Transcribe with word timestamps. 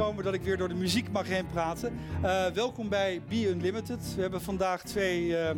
dat 0.00 0.34
ik 0.34 0.42
weer 0.42 0.56
door 0.56 0.68
de 0.68 0.74
muziek 0.74 1.12
mag 1.12 1.28
heen 1.28 1.46
praten. 1.46 1.92
Uh, 2.22 2.46
welkom 2.46 2.88
bij 2.88 3.22
Be 3.28 3.48
Unlimited. 3.48 4.14
We 4.14 4.20
hebben 4.20 4.40
vandaag 4.40 4.82
twee 4.82 5.26
uh, 5.26 5.50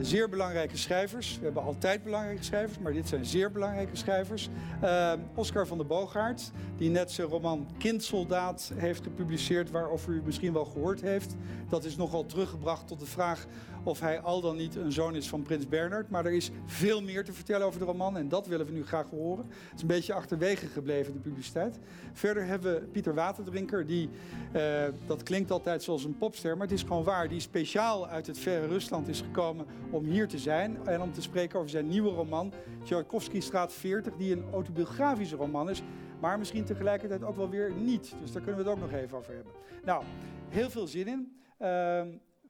zeer 0.00 0.28
belangrijke 0.28 0.76
schrijvers. 0.76 1.38
We 1.38 1.44
hebben 1.44 1.62
altijd 1.62 2.02
belangrijke 2.02 2.42
schrijvers, 2.42 2.78
maar 2.78 2.92
dit 2.92 3.08
zijn 3.08 3.24
zeer 3.24 3.52
belangrijke 3.52 3.96
schrijvers. 3.96 4.48
Uh, 4.82 5.12
Oscar 5.34 5.66
van 5.66 5.78
der 5.78 5.86
Boogaard, 5.86 6.50
die 6.76 6.90
net 6.90 7.12
zijn 7.12 7.28
roman 7.28 7.66
Kindsoldaat 7.78 8.72
heeft 8.74 9.02
gepubliceerd, 9.02 9.70
waarover 9.70 10.12
u 10.12 10.22
misschien 10.24 10.52
wel 10.52 10.64
gehoord 10.64 11.00
heeft. 11.00 11.34
Dat 11.68 11.84
is 11.84 11.96
nogal 11.96 12.26
teruggebracht 12.26 12.86
tot 12.86 13.00
de 13.00 13.06
vraag 13.06 13.46
of 13.82 14.00
hij 14.00 14.20
al 14.20 14.40
dan 14.40 14.56
niet 14.56 14.76
een 14.76 14.92
zoon 14.92 15.14
is 15.14 15.28
van 15.28 15.42
prins 15.42 15.68
Bernard. 15.68 16.10
Maar 16.10 16.24
er 16.24 16.32
is 16.32 16.50
veel 16.64 17.02
meer 17.02 17.24
te 17.24 17.32
vertellen 17.32 17.66
over 17.66 17.78
de 17.78 17.86
roman 17.86 18.16
en 18.16 18.28
dat 18.28 18.46
willen 18.46 18.66
we 18.66 18.72
nu 18.72 18.84
graag 18.84 19.10
horen. 19.10 19.44
Het 19.48 19.74
is 19.74 19.80
een 19.80 19.86
beetje 19.86 20.14
achterwege 20.14 20.66
gebleven, 20.66 21.12
de 21.12 21.18
publiciteit. 21.18 21.78
Verder 22.12 22.46
hebben 22.46 22.74
we 22.74 22.80
Pieter 22.80 23.14
Waterdrinker, 23.14 23.86
die, 23.86 24.08
uh, 24.56 24.84
dat 25.06 25.22
klinkt 25.22 25.50
altijd 25.50 25.82
zoals 25.82 26.04
een 26.04 26.18
popster, 26.18 26.56
maar 26.56 26.66
het 26.66 26.76
is 26.76 26.82
gewoon 26.82 27.04
waar, 27.04 27.28
die 27.28 27.40
speciaal 27.40 28.08
uit 28.08 28.26
het 28.26 28.38
verre 28.38 28.66
Rusland 28.66 29.08
is 29.08 29.20
gekomen 29.20 29.66
om 29.90 30.04
hier 30.04 30.28
te 30.28 30.38
zijn 30.38 30.86
en 30.86 31.00
om 31.00 31.12
te 31.12 31.22
spreken 31.22 31.58
over 31.58 31.70
zijn 31.70 31.88
nieuwe 31.88 32.10
roman, 32.10 32.52
Tchaikovsky 32.84 33.40
Straat 33.40 33.72
40, 33.72 34.16
die 34.16 34.32
een 34.32 34.44
autobiografische 34.52 35.36
roman 35.36 35.70
is, 35.70 35.82
maar 36.20 36.38
misschien 36.38 36.64
tegelijkertijd 36.64 37.22
ook 37.22 37.36
wel 37.36 37.48
weer 37.48 37.72
niet. 37.72 38.14
Dus 38.20 38.32
daar 38.32 38.42
kunnen 38.42 38.64
we 38.64 38.70
het 38.70 38.78
ook 38.78 38.90
nog 38.90 39.00
even 39.00 39.18
over 39.18 39.34
hebben. 39.34 39.52
Nou, 39.84 40.04
heel 40.48 40.70
veel 40.70 40.86
zin 40.86 41.06
in. 41.06 41.36
Uh, 41.62 42.02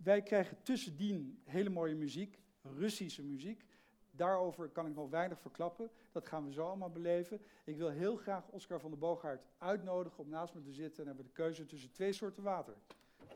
wij 0.02 0.23
krijgen 0.23 0.62
tussendien 0.62 1.43
hele 1.45 1.70
mooie 1.70 1.95
muziek, 1.95 2.39
Russische 2.62 3.23
muziek. 3.23 3.65
Daarover 4.11 4.69
kan 4.69 4.86
ik 4.86 4.95
nog 4.95 5.11
weinig 5.11 5.41
verklappen. 5.41 5.91
Dat 6.12 6.27
gaan 6.27 6.45
we 6.45 6.53
zo 6.53 6.67
allemaal 6.67 6.91
beleven. 6.91 7.41
Ik 7.64 7.77
wil 7.77 7.89
heel 7.89 8.17
graag 8.17 8.48
Oscar 8.48 8.81
van 8.81 8.91
der 8.91 8.98
Boogaard 8.98 9.47
uitnodigen 9.59 10.19
om 10.19 10.28
naast 10.28 10.55
me 10.55 10.61
te 10.61 10.72
zitten. 10.72 11.00
En 11.00 11.06
hebben 11.06 11.25
we 11.25 11.31
de 11.31 11.37
keuze 11.37 11.67
tussen 11.67 11.92
twee 11.92 12.12
soorten 12.12 12.42
water. 12.42 12.75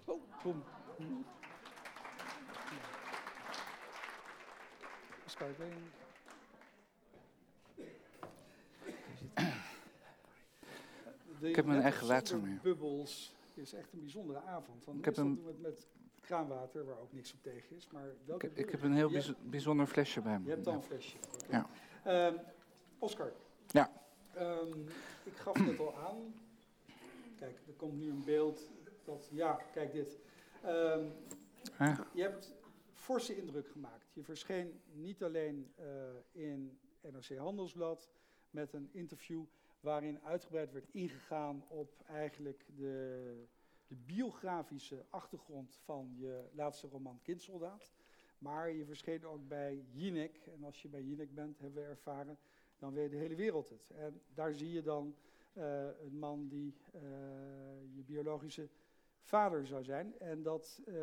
Oh, 0.05 0.23
kom. 0.43 0.65
Oscar, 5.25 5.49
ben 5.59 5.67
je... 5.67 5.75
Ik 11.49 11.57
heb 11.57 11.65
mijn 11.65 11.83
eigen 11.83 12.07
water 12.07 12.39
mee. 12.39 12.59
Bubbels. 12.63 13.35
Het 13.49 13.65
is 13.65 13.73
echt 13.73 13.93
een 13.93 14.01
bijzondere 14.01 14.41
avond. 14.41 14.85
Want 14.85 14.99
ik 14.99 15.05
heb 15.05 15.17
een... 15.17 15.43
met, 15.45 15.61
met 15.61 15.89
kraanwater, 16.23 16.85
waar 16.85 16.99
ook 16.99 17.13
niks 17.13 17.33
op 17.33 17.43
tegen 17.43 17.77
is. 17.77 17.89
Maar 17.91 18.07
welke 18.25 18.47
ik, 18.47 18.57
ik 18.57 18.71
heb 18.71 18.83
een 18.83 18.95
heel 18.95 19.11
bijzonder 19.43 19.87
flesje 19.87 20.21
bij 20.21 20.39
me. 20.39 20.45
Je 20.45 20.51
hebt 20.51 20.65
dan 20.65 20.75
een 20.75 20.83
flesje. 20.83 21.17
Okay. 21.45 21.65
Ja. 22.05 22.27
Um, 22.27 22.39
Oscar. 22.99 23.33
Ja. 23.67 23.93
Um, 24.39 24.87
ik 25.25 25.37
gaf 25.37 25.67
het 25.67 25.79
al 25.79 25.97
aan. 25.97 26.35
Kijk, 27.37 27.59
er 27.67 27.73
komt 27.73 27.99
nu 27.99 28.11
een 28.11 28.25
beeld. 28.25 28.71
Dat, 29.05 29.29
ja, 29.33 29.53
kijk 29.73 29.93
dit. 29.93 30.19
Um, 30.65 31.13
ja. 31.79 32.07
Je 32.13 32.23
hebt 32.23 32.55
forse 32.93 33.37
indruk 33.37 33.69
gemaakt. 33.69 34.11
Je 34.13 34.23
verscheen 34.23 34.81
niet 34.93 35.23
alleen 35.23 35.73
uh, 35.81 35.87
in 36.33 36.79
NRC 37.01 37.37
Handelsblad 37.37 38.11
met 38.51 38.73
een 38.73 38.89
interview 38.93 39.45
waarin 39.81 40.21
uitgebreid 40.23 40.73
werd 40.73 40.89
ingegaan 40.93 41.65
op 41.69 42.03
eigenlijk 42.07 42.65
de 42.77 43.47
de 43.93 43.99
biografische 43.99 45.05
achtergrond 45.09 45.79
van 45.85 46.15
je 46.17 46.49
laatste 46.53 46.89
roman 46.89 47.21
Kindsoldaat. 47.23 47.93
Maar 48.39 48.71
je 48.71 48.85
verscheen 48.85 49.27
ook 49.27 49.49
bij 49.49 49.85
Jinek. 49.91 50.37
En 50.47 50.65
als 50.65 50.83
je 50.83 50.89
bij 50.89 51.03
Jinek 51.03 51.35
bent, 51.35 51.59
hebben 51.59 51.83
we 51.83 51.89
ervaren, 51.89 52.39
dan 52.79 52.93
weet 52.93 53.11
de 53.11 53.17
hele 53.17 53.35
wereld 53.35 53.69
het. 53.69 53.91
En 53.91 54.23
daar 54.35 54.53
zie 54.53 54.71
je 54.71 54.83
dan 54.83 55.17
uh, 55.53 55.85
een 56.01 56.19
man 56.19 56.49
die 56.49 56.75
uh, 56.95 57.01
je 57.95 58.03
biologische 58.07 58.69
vader 59.21 59.67
zou 59.67 59.85
zijn. 59.85 60.19
En 60.19 60.43
dat 60.43 60.81
uh, 60.87 60.95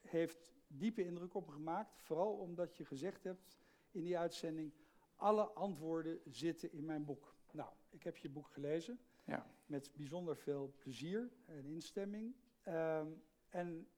heeft 0.00 0.54
diepe 0.66 1.04
indruk 1.04 1.34
op 1.34 1.46
me 1.46 1.52
gemaakt. 1.52 2.00
Vooral 2.00 2.32
omdat 2.32 2.76
je 2.76 2.84
gezegd 2.84 3.24
hebt 3.24 3.58
in 3.90 4.02
die 4.02 4.18
uitzending, 4.18 4.72
alle 5.16 5.44
antwoorden 5.44 6.20
zitten 6.24 6.72
in 6.72 6.84
mijn 6.84 7.04
boek. 7.04 7.34
Nou, 7.52 7.70
ik 7.90 8.02
heb 8.02 8.16
je 8.16 8.28
boek 8.28 8.48
gelezen. 8.48 9.00
Ja. 9.26 9.46
Met 9.66 9.90
bijzonder 9.96 10.36
veel 10.36 10.72
plezier 10.78 11.30
en 11.46 11.64
instemming. 11.64 12.34
Um, 12.68 13.22
en 13.48 13.88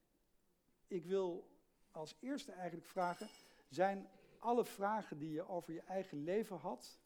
ik 0.87 1.05
wil 1.05 1.49
als 1.91 2.17
eerste 2.21 2.53
eigenlijk 2.53 2.87
vragen: 2.87 3.29
zijn 3.69 4.09
alle 4.39 4.65
vragen 4.65 5.19
die 5.19 5.33
je 5.33 5.49
over 5.49 5.73
je 5.73 5.83
eigen 5.83 6.25
leven 6.25 6.57
had? 6.57 7.01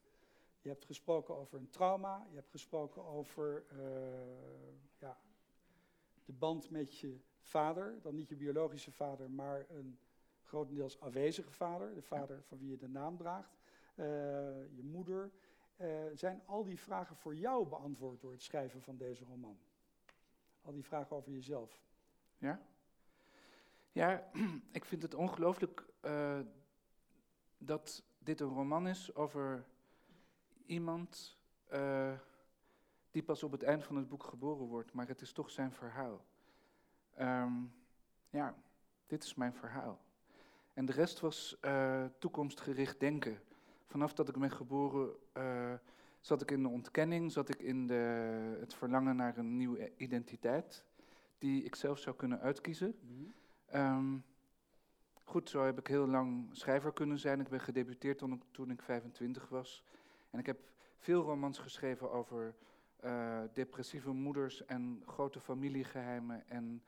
Je 0.61 0.69
hebt 0.69 0.85
gesproken 0.85 1.37
over 1.37 1.59
een 1.59 1.71
trauma, 1.71 2.27
je 2.31 2.37
hebt 2.37 2.51
gesproken 2.51 3.05
over 3.05 3.65
uh, 3.73 3.79
ja, 4.99 5.19
de 6.25 6.33
band 6.33 6.71
met 6.71 6.99
je 6.99 7.21
vader, 7.41 7.99
dan 8.03 8.15
niet 8.15 8.29
je 8.29 8.37
biologische 8.37 8.93
vader, 8.93 9.31
maar 9.31 9.67
een 9.69 9.99
grotendeels 10.43 11.01
afwezige 11.01 11.51
vader, 11.51 11.95
de 11.95 12.03
vader 12.03 12.43
van 12.43 12.59
wie 12.59 12.71
je 12.71 12.77
de 12.77 12.89
naam 12.89 13.17
draagt, 13.17 13.57
uh, 13.95 14.05
je 14.75 14.83
moeder. 14.83 15.33
Uh, 15.77 15.89
zijn 16.15 16.43
al 16.47 16.65
die 16.65 16.81
vragen 16.81 17.17
voor 17.17 17.35
jou 17.35 17.67
beantwoord 17.67 18.21
door 18.21 18.33
het 18.33 18.43
schrijven 18.43 18.83
van 18.83 18.97
deze 18.97 19.25
roman? 19.25 19.59
Al 20.63 20.73
die 20.73 20.85
vragen 20.85 21.17
over 21.17 21.33
jezelf. 21.33 21.81
Ja? 22.39 22.63
Ja, 23.93 24.31
ik 24.73 24.85
vind 24.85 25.03
het 25.03 25.15
ongelooflijk 25.15 25.85
uh, 26.03 26.41
dat 27.59 28.03
dit 28.19 28.41
een 28.41 28.55
roman 28.55 28.89
is 28.89 29.15
over 29.15 29.65
iemand 30.67 31.39
uh, 31.73 32.19
die 33.11 33.23
pas 33.23 33.43
op 33.43 33.53
het 33.53 33.63
eind 33.63 33.85
van 33.85 33.97
het 33.97 34.09
boek 34.09 34.25
geboren 34.25 34.67
wordt, 34.67 34.93
maar 34.93 35.09
het 35.09 35.21
is 35.21 35.33
toch 35.33 35.51
zijn 35.51 35.73
verhaal. 35.73 36.25
Um, 37.21 37.75
ja, 38.31 38.55
dit 39.07 39.25
is 39.25 39.35
mijn 39.35 39.55
verhaal. 39.55 40.01
En 40.75 40.87
de 40.87 40.93
rest 40.93 41.21
was 41.21 41.59
toekomstgericht 42.19 43.01
denken 43.01 43.43
vanaf 43.93 44.13
dat 44.13 44.29
ik 44.29 44.39
ben 44.39 44.51
geboren 44.51 45.11
uh, 45.37 45.73
zat 46.21 46.43
ik 46.43 46.51
in 46.51 46.63
de 46.63 46.69
ontkenning, 46.69 47.33
zat 47.33 47.49
ik 47.49 47.61
in 47.61 47.87
de, 47.87 47.95
het 48.61 48.75
verlangen 48.75 49.17
naar 49.17 49.39
een 49.39 49.57
nieuwe 49.57 49.93
identiteit, 49.97 50.85
die 51.39 51.63
ik 51.63 51.75
zelf 51.75 51.99
zou 51.99 52.17
kunnen 52.17 52.41
uitkiezen. 52.41 52.95
Mm 53.01 53.33
um, 53.75 54.25
goed, 55.25 55.51
zo 55.51 55.65
heb 55.65 55.79
ik 55.79 55.87
heel 55.87 56.07
lang 56.07 56.49
schrijver 56.51 56.93
kunnen 56.93 57.19
zijn. 57.19 57.41
Ik 57.41 57.49
ben 57.49 57.61
gedebuteerd 57.61 58.19
toen 58.19 58.33
ik, 58.33 58.43
toen 58.51 58.71
ik 58.71 58.83
25 58.83 59.49
was. 59.49 59.85
En 60.31 60.39
ik 60.39 60.47
heb 60.47 60.59
veel 60.99 61.23
romans 61.23 61.59
geschreven 61.59 62.11
over 62.11 62.55
uh, 63.05 63.41
depressieve 63.53 64.11
moeders 64.11 64.65
en 64.65 65.03
grote 65.07 65.41
familiegeheimen 65.41 66.49
en 66.49 66.83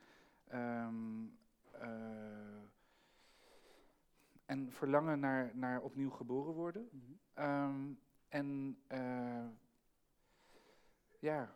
um, 0.53 1.37
uh, 1.81 1.87
en 4.45 4.71
verlangen 4.71 5.19
naar, 5.19 5.51
naar 5.53 5.81
opnieuw 5.81 6.09
geboren 6.09 6.53
worden. 6.53 6.89
Mm 6.91 7.01
-hmm. 7.33 7.45
um, 7.45 7.99
en 8.29 8.77
uh, 8.91 9.47
ja, 11.19 11.55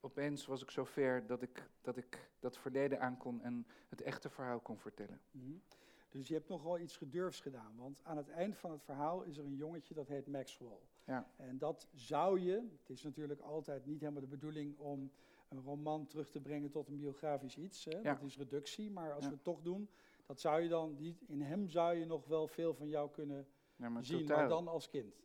opeens 0.00 0.46
was 0.46 0.62
ik 0.62 0.70
zo 0.70 0.84
ver 0.84 1.26
dat 1.26 1.42
ik, 1.42 1.70
dat 1.80 1.96
ik 1.96 2.30
dat 2.38 2.58
verleden 2.58 3.00
aan 3.00 3.16
kon 3.16 3.42
en 3.42 3.66
het 3.88 4.02
echte 4.02 4.30
verhaal 4.30 4.60
kon 4.60 4.78
vertellen. 4.78 5.20
Mm 5.30 5.42
-hmm. 5.42 5.62
Dus 6.08 6.28
je 6.28 6.34
hebt 6.34 6.48
nogal 6.48 6.78
iets 6.78 6.96
gedurfs 6.96 7.40
gedaan. 7.40 7.76
Want 7.76 8.04
aan 8.04 8.16
het 8.16 8.28
eind 8.28 8.56
van 8.56 8.70
het 8.70 8.82
verhaal 8.82 9.22
is 9.22 9.38
er 9.38 9.44
een 9.44 9.56
jongetje 9.56 9.94
dat 9.94 10.08
heet 10.08 10.26
Maxwell. 10.26 10.78
Ja. 11.04 11.30
En 11.36 11.58
dat 11.58 11.88
zou 11.94 12.40
je, 12.40 12.68
het 12.80 12.90
is 12.90 13.02
natuurlijk 13.02 13.40
altijd 13.40 13.86
niet 13.86 14.00
helemaal 14.00 14.20
de 14.20 14.26
bedoeling 14.26 14.78
om 14.78 15.10
een 15.48 15.62
roman 15.62 16.06
terug 16.06 16.30
te 16.30 16.40
brengen 16.40 16.70
tot 16.70 16.88
een 16.88 16.96
biografisch 16.96 17.56
iets. 17.56 17.84
Hè? 17.84 17.98
Ja. 17.98 18.14
Dat 18.14 18.22
is 18.22 18.36
reductie, 18.36 18.90
maar 18.90 19.12
als 19.12 19.24
ja. 19.24 19.28
we 19.28 19.34
het 19.34 19.44
toch 19.44 19.62
doen, 19.62 19.88
dat 20.28 20.40
zou 20.40 20.60
je 20.60 20.68
dan, 20.68 20.96
die, 20.96 21.18
in 21.26 21.40
hem 21.40 21.68
zou 21.68 21.96
je 21.96 22.04
nog 22.04 22.26
wel 22.26 22.46
veel 22.46 22.74
van 22.74 22.88
jou 22.88 23.10
kunnen 23.10 23.48
ja, 23.76 23.88
maar 23.88 24.04
zien, 24.04 24.26
maar 24.26 24.48
dan 24.48 24.68
als 24.68 24.88
kind. 24.88 25.22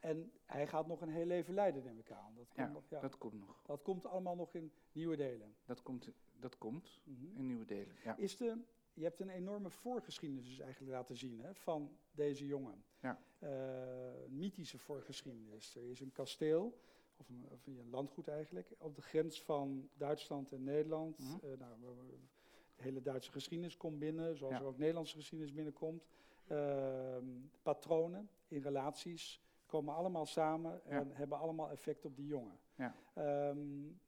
En 0.00 0.32
hij 0.44 0.66
gaat 0.66 0.86
nog 0.86 1.00
een 1.00 1.08
heel 1.08 1.26
leven 1.26 1.54
leiden, 1.54 1.84
neem 1.84 1.98
ik 1.98 2.10
aan. 2.10 2.34
Dat 2.34 2.44
komt, 2.44 2.56
ja, 2.56 2.72
nog, 2.72 2.84
ja. 2.88 3.00
dat 3.00 3.18
komt 3.18 3.38
nog. 3.38 3.62
Dat 3.62 3.82
komt 3.82 4.06
allemaal 4.06 4.36
nog 4.36 4.54
in 4.54 4.72
nieuwe 4.92 5.16
delen. 5.16 5.56
Dat 5.64 5.82
komt, 5.82 6.10
dat 6.32 6.58
komt 6.58 7.00
mm 7.04 7.16
-hmm. 7.16 7.36
in 7.36 7.46
nieuwe 7.46 7.64
delen, 7.64 7.94
ja. 8.04 8.16
Is 8.16 8.36
de, 8.36 8.58
je 8.92 9.02
hebt 9.02 9.20
een 9.20 9.28
enorme 9.28 9.70
voorgeschiedenis 9.70 10.48
dus 10.48 10.58
eigenlijk 10.58 10.92
laten 10.92 11.16
zien 11.16 11.40
hè, 11.40 11.54
van 11.54 11.98
deze 12.10 12.46
jongen. 12.46 12.84
Ja. 13.00 13.18
Uh, 13.38 13.50
mythische 14.28 14.78
voorgeschiedenis. 14.78 15.74
Er 15.74 15.90
is 15.90 16.00
een 16.00 16.12
kasteel, 16.12 16.78
of 17.16 17.28
een, 17.28 17.46
of 17.48 17.66
een 17.66 17.90
landgoed 17.90 18.28
eigenlijk, 18.28 18.74
op 18.78 18.94
de 18.96 19.02
grens 19.02 19.42
van 19.42 19.88
Duitsland 19.94 20.52
en 20.52 20.64
Nederland. 20.64 21.18
Mm 21.18 21.26
-hmm. 21.26 21.50
uh, 21.50 21.58
nou, 21.58 21.78
de 22.76 22.82
hele 22.82 23.02
Duitse 23.02 23.30
geschiedenis 23.30 23.76
komt 23.76 23.98
binnen, 23.98 24.36
zoals 24.36 24.54
er 24.54 24.64
ook 24.64 24.78
Nederlandse 24.78 25.16
geschiedenis 25.16 25.52
binnenkomt. 25.52 26.06
Uh, 26.48 27.16
patronen 27.62 28.28
in 28.48 28.62
relaties 28.62 29.40
komen 29.66 29.94
allemaal 29.94 30.26
samen 30.26 30.84
en 30.84 31.10
hebben 31.12 31.38
allemaal 31.38 31.70
effect 31.70 32.04
op 32.04 32.16
die 32.16 32.26
jongen. 32.26 32.58
Ja. 32.74 32.94
Um, 33.48 34.00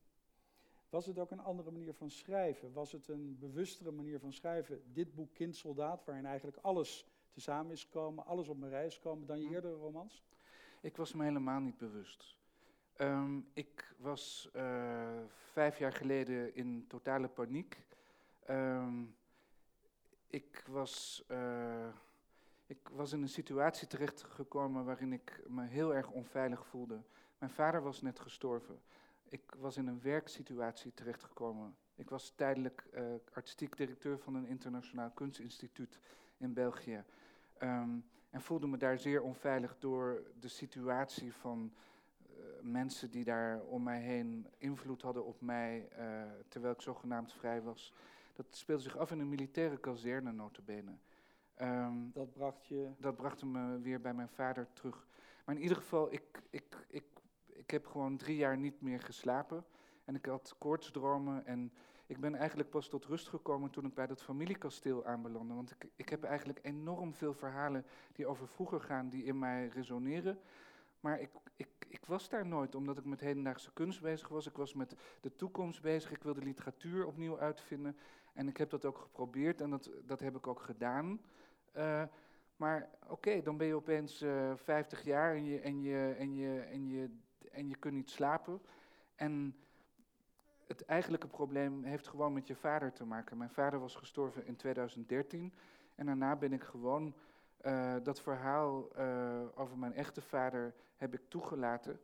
was 0.88 1.06
het 1.06 1.18
ook 1.18 1.30
een 1.30 1.40
andere 1.40 1.70
manier 1.70 1.94
van 1.94 2.10
schrijven? 2.10 2.72
Was 2.72 2.92
het 2.92 3.08
een 3.08 3.36
bewustere 3.38 3.90
manier 3.90 4.18
van 4.20 4.32
schrijven? 4.32 4.82
Dit 4.92 5.14
boek 5.14 5.34
Kindsoldaat, 5.34 6.04
waarin 6.04 6.26
eigenlijk 6.26 6.58
alles 6.60 7.06
tezamen 7.30 7.72
is 7.72 7.84
gekomen, 7.84 8.26
alles 8.26 8.48
op 8.48 8.58
mijn 8.58 8.70
reis 8.70 8.86
is 8.86 8.96
gekomen, 8.96 9.26
dan 9.26 9.40
je 9.40 9.48
eerdere 9.50 9.74
romans? 9.74 10.24
Ik 10.80 10.96
was 10.96 11.12
me 11.12 11.24
helemaal 11.24 11.60
niet 11.60 11.78
bewust. 11.78 12.36
Ehm, 12.96 13.40
ik 13.52 13.94
was 13.98 14.48
eh, 14.52 15.18
vijf 15.28 15.78
jaar 15.78 15.92
geleden 15.92 16.54
in 16.54 16.84
totale 16.88 17.28
paniek. 17.28 17.84
Ehm, 18.46 19.04
ik, 20.26 20.64
was, 20.66 21.24
eh, 21.28 21.88
ik 22.66 22.88
was 22.92 23.12
in 23.12 23.22
een 23.22 23.28
situatie 23.28 23.88
terechtgekomen 23.88 24.84
waarin 24.84 25.12
ik 25.12 25.42
me 25.46 25.64
heel 25.64 25.94
erg 25.94 26.10
onveilig 26.10 26.66
voelde. 26.66 27.02
Mijn 27.38 27.52
vader 27.52 27.82
was 27.82 28.02
net 28.02 28.20
gestorven. 28.20 28.80
Ik 29.28 29.54
was 29.58 29.76
in 29.76 29.86
een 29.86 30.00
werksituatie 30.00 30.94
terechtgekomen. 30.94 31.76
Ik 31.94 32.10
was 32.10 32.32
tijdelijk 32.36 32.84
uh, 32.94 33.02
artistiek 33.32 33.76
directeur 33.76 34.18
van 34.18 34.34
een 34.34 34.46
internationaal 34.46 35.10
kunstinstituut 35.10 35.98
in 36.36 36.52
België. 36.52 37.04
Um, 37.62 38.04
en 38.30 38.40
voelde 38.40 38.66
me 38.66 38.76
daar 38.76 38.98
zeer 38.98 39.22
onveilig 39.22 39.76
door 39.78 40.22
de 40.40 40.48
situatie 40.48 41.32
van 41.32 41.72
uh, 42.20 42.44
mensen 42.62 43.10
die 43.10 43.24
daar 43.24 43.60
om 43.60 43.82
mij 43.82 44.00
heen 44.00 44.46
invloed 44.58 45.02
hadden 45.02 45.24
op 45.24 45.40
mij, 45.40 45.88
terwijl 46.48 46.74
ik 46.74 46.80
zogenaamd 46.80 47.32
vrij 47.32 47.62
was. 47.62 47.92
Dat 48.36 48.46
speelde 48.50 48.82
zich 48.82 48.96
af 48.96 49.10
in 49.10 49.18
een 49.18 49.28
militaire 49.28 49.76
kazerne, 49.78 50.32
notabene. 50.32 50.92
Um, 51.60 52.10
dat 52.12 52.32
bracht 52.32 52.66
je... 52.66 52.90
Dat 52.98 53.16
bracht 53.16 53.44
me 53.44 53.78
weer 53.80 54.00
bij 54.00 54.14
mijn 54.14 54.28
vader 54.28 54.68
terug. 54.72 55.06
Maar 55.44 55.54
in 55.54 55.62
ieder 55.62 55.76
geval, 55.76 56.12
ik, 56.12 56.42
ik, 56.50 56.86
ik, 56.88 57.04
ik 57.46 57.70
heb 57.70 57.86
gewoon 57.86 58.16
drie 58.16 58.36
jaar 58.36 58.58
niet 58.58 58.80
meer 58.80 59.00
geslapen. 59.00 59.64
En 60.04 60.14
ik 60.14 60.26
had 60.26 60.54
koortsdromen 60.58 61.46
en 61.46 61.72
ik 62.06 62.20
ben 62.20 62.34
eigenlijk 62.34 62.70
pas 62.70 62.88
tot 62.88 63.04
rust 63.04 63.28
gekomen 63.28 63.70
toen 63.70 63.84
ik 63.84 63.94
bij 63.94 64.06
dat 64.06 64.22
familiekasteel 64.22 65.04
aanbelandde. 65.04 65.54
Want 65.54 65.70
ik, 65.70 65.88
ik 65.96 66.08
heb 66.08 66.22
eigenlijk 66.22 66.58
enorm 66.62 67.14
veel 67.14 67.34
verhalen 67.34 67.84
die 68.12 68.26
over 68.26 68.48
vroeger 68.48 68.80
gaan, 68.80 69.08
die 69.08 69.24
in 69.24 69.38
mij 69.38 69.68
resoneren. 69.68 70.38
Maar 71.00 71.20
ik, 71.20 71.30
ik, 71.56 71.68
ik 71.88 72.04
was 72.04 72.28
daar 72.28 72.46
nooit, 72.46 72.74
omdat 72.74 72.98
ik 72.98 73.04
met 73.04 73.20
hedendaagse 73.20 73.72
kunst 73.72 74.00
bezig 74.00 74.28
was. 74.28 74.46
Ik 74.46 74.56
was 74.56 74.74
met 74.74 74.94
de 75.20 75.36
toekomst 75.36 75.82
bezig. 75.82 76.10
Ik 76.10 76.22
wilde 76.22 76.42
literatuur 76.42 77.06
opnieuw 77.06 77.38
uitvinden. 77.38 77.96
En 78.36 78.48
ik 78.48 78.56
heb 78.56 78.70
dat 78.70 78.84
ook 78.84 78.98
geprobeerd 78.98 79.60
en 79.60 79.70
dat, 79.70 79.90
dat 80.04 80.20
heb 80.20 80.36
ik 80.36 80.46
ook 80.46 80.60
gedaan. 80.60 81.20
Uh, 81.76 82.02
maar 82.56 82.90
oké, 83.08 83.42
dan 83.42 83.56
ben 83.56 83.66
je 83.66 83.74
opeens 83.74 84.22
uh, 84.22 84.52
50 84.54 85.02
jaar 85.02 85.34
en 85.34 85.44
je, 85.44 85.60
en, 85.60 85.82
je, 85.82 86.14
en, 86.18 86.34
je, 86.34 86.60
en, 86.60 86.88
je, 86.88 87.10
en 87.50 87.68
je 87.68 87.76
kunt 87.76 87.94
niet 87.94 88.10
slapen. 88.10 88.60
En 89.14 89.56
het 90.66 90.84
eigenlijke 90.84 91.26
probleem 91.26 91.84
heeft 91.84 92.08
gewoon 92.08 92.32
met 92.32 92.46
je 92.46 92.56
vader 92.56 92.92
te 92.92 93.04
maken. 93.04 93.36
Mijn 93.36 93.50
vader 93.50 93.80
was 93.80 93.94
gestorven 93.94 94.46
in 94.46 94.56
2013 94.56 95.52
en 95.94 96.06
daarna 96.06 96.36
ben 96.36 96.52
ik 96.52 96.62
gewoon 96.62 97.14
uh, 97.66 97.94
dat 98.02 98.20
verhaal 98.20 98.96
over 99.54 99.78
mijn 99.78 99.94
echte 99.94 100.22
vader 100.22 100.74
heb 100.96 101.14
ik 101.14 101.20
toegelaten. 101.28 102.00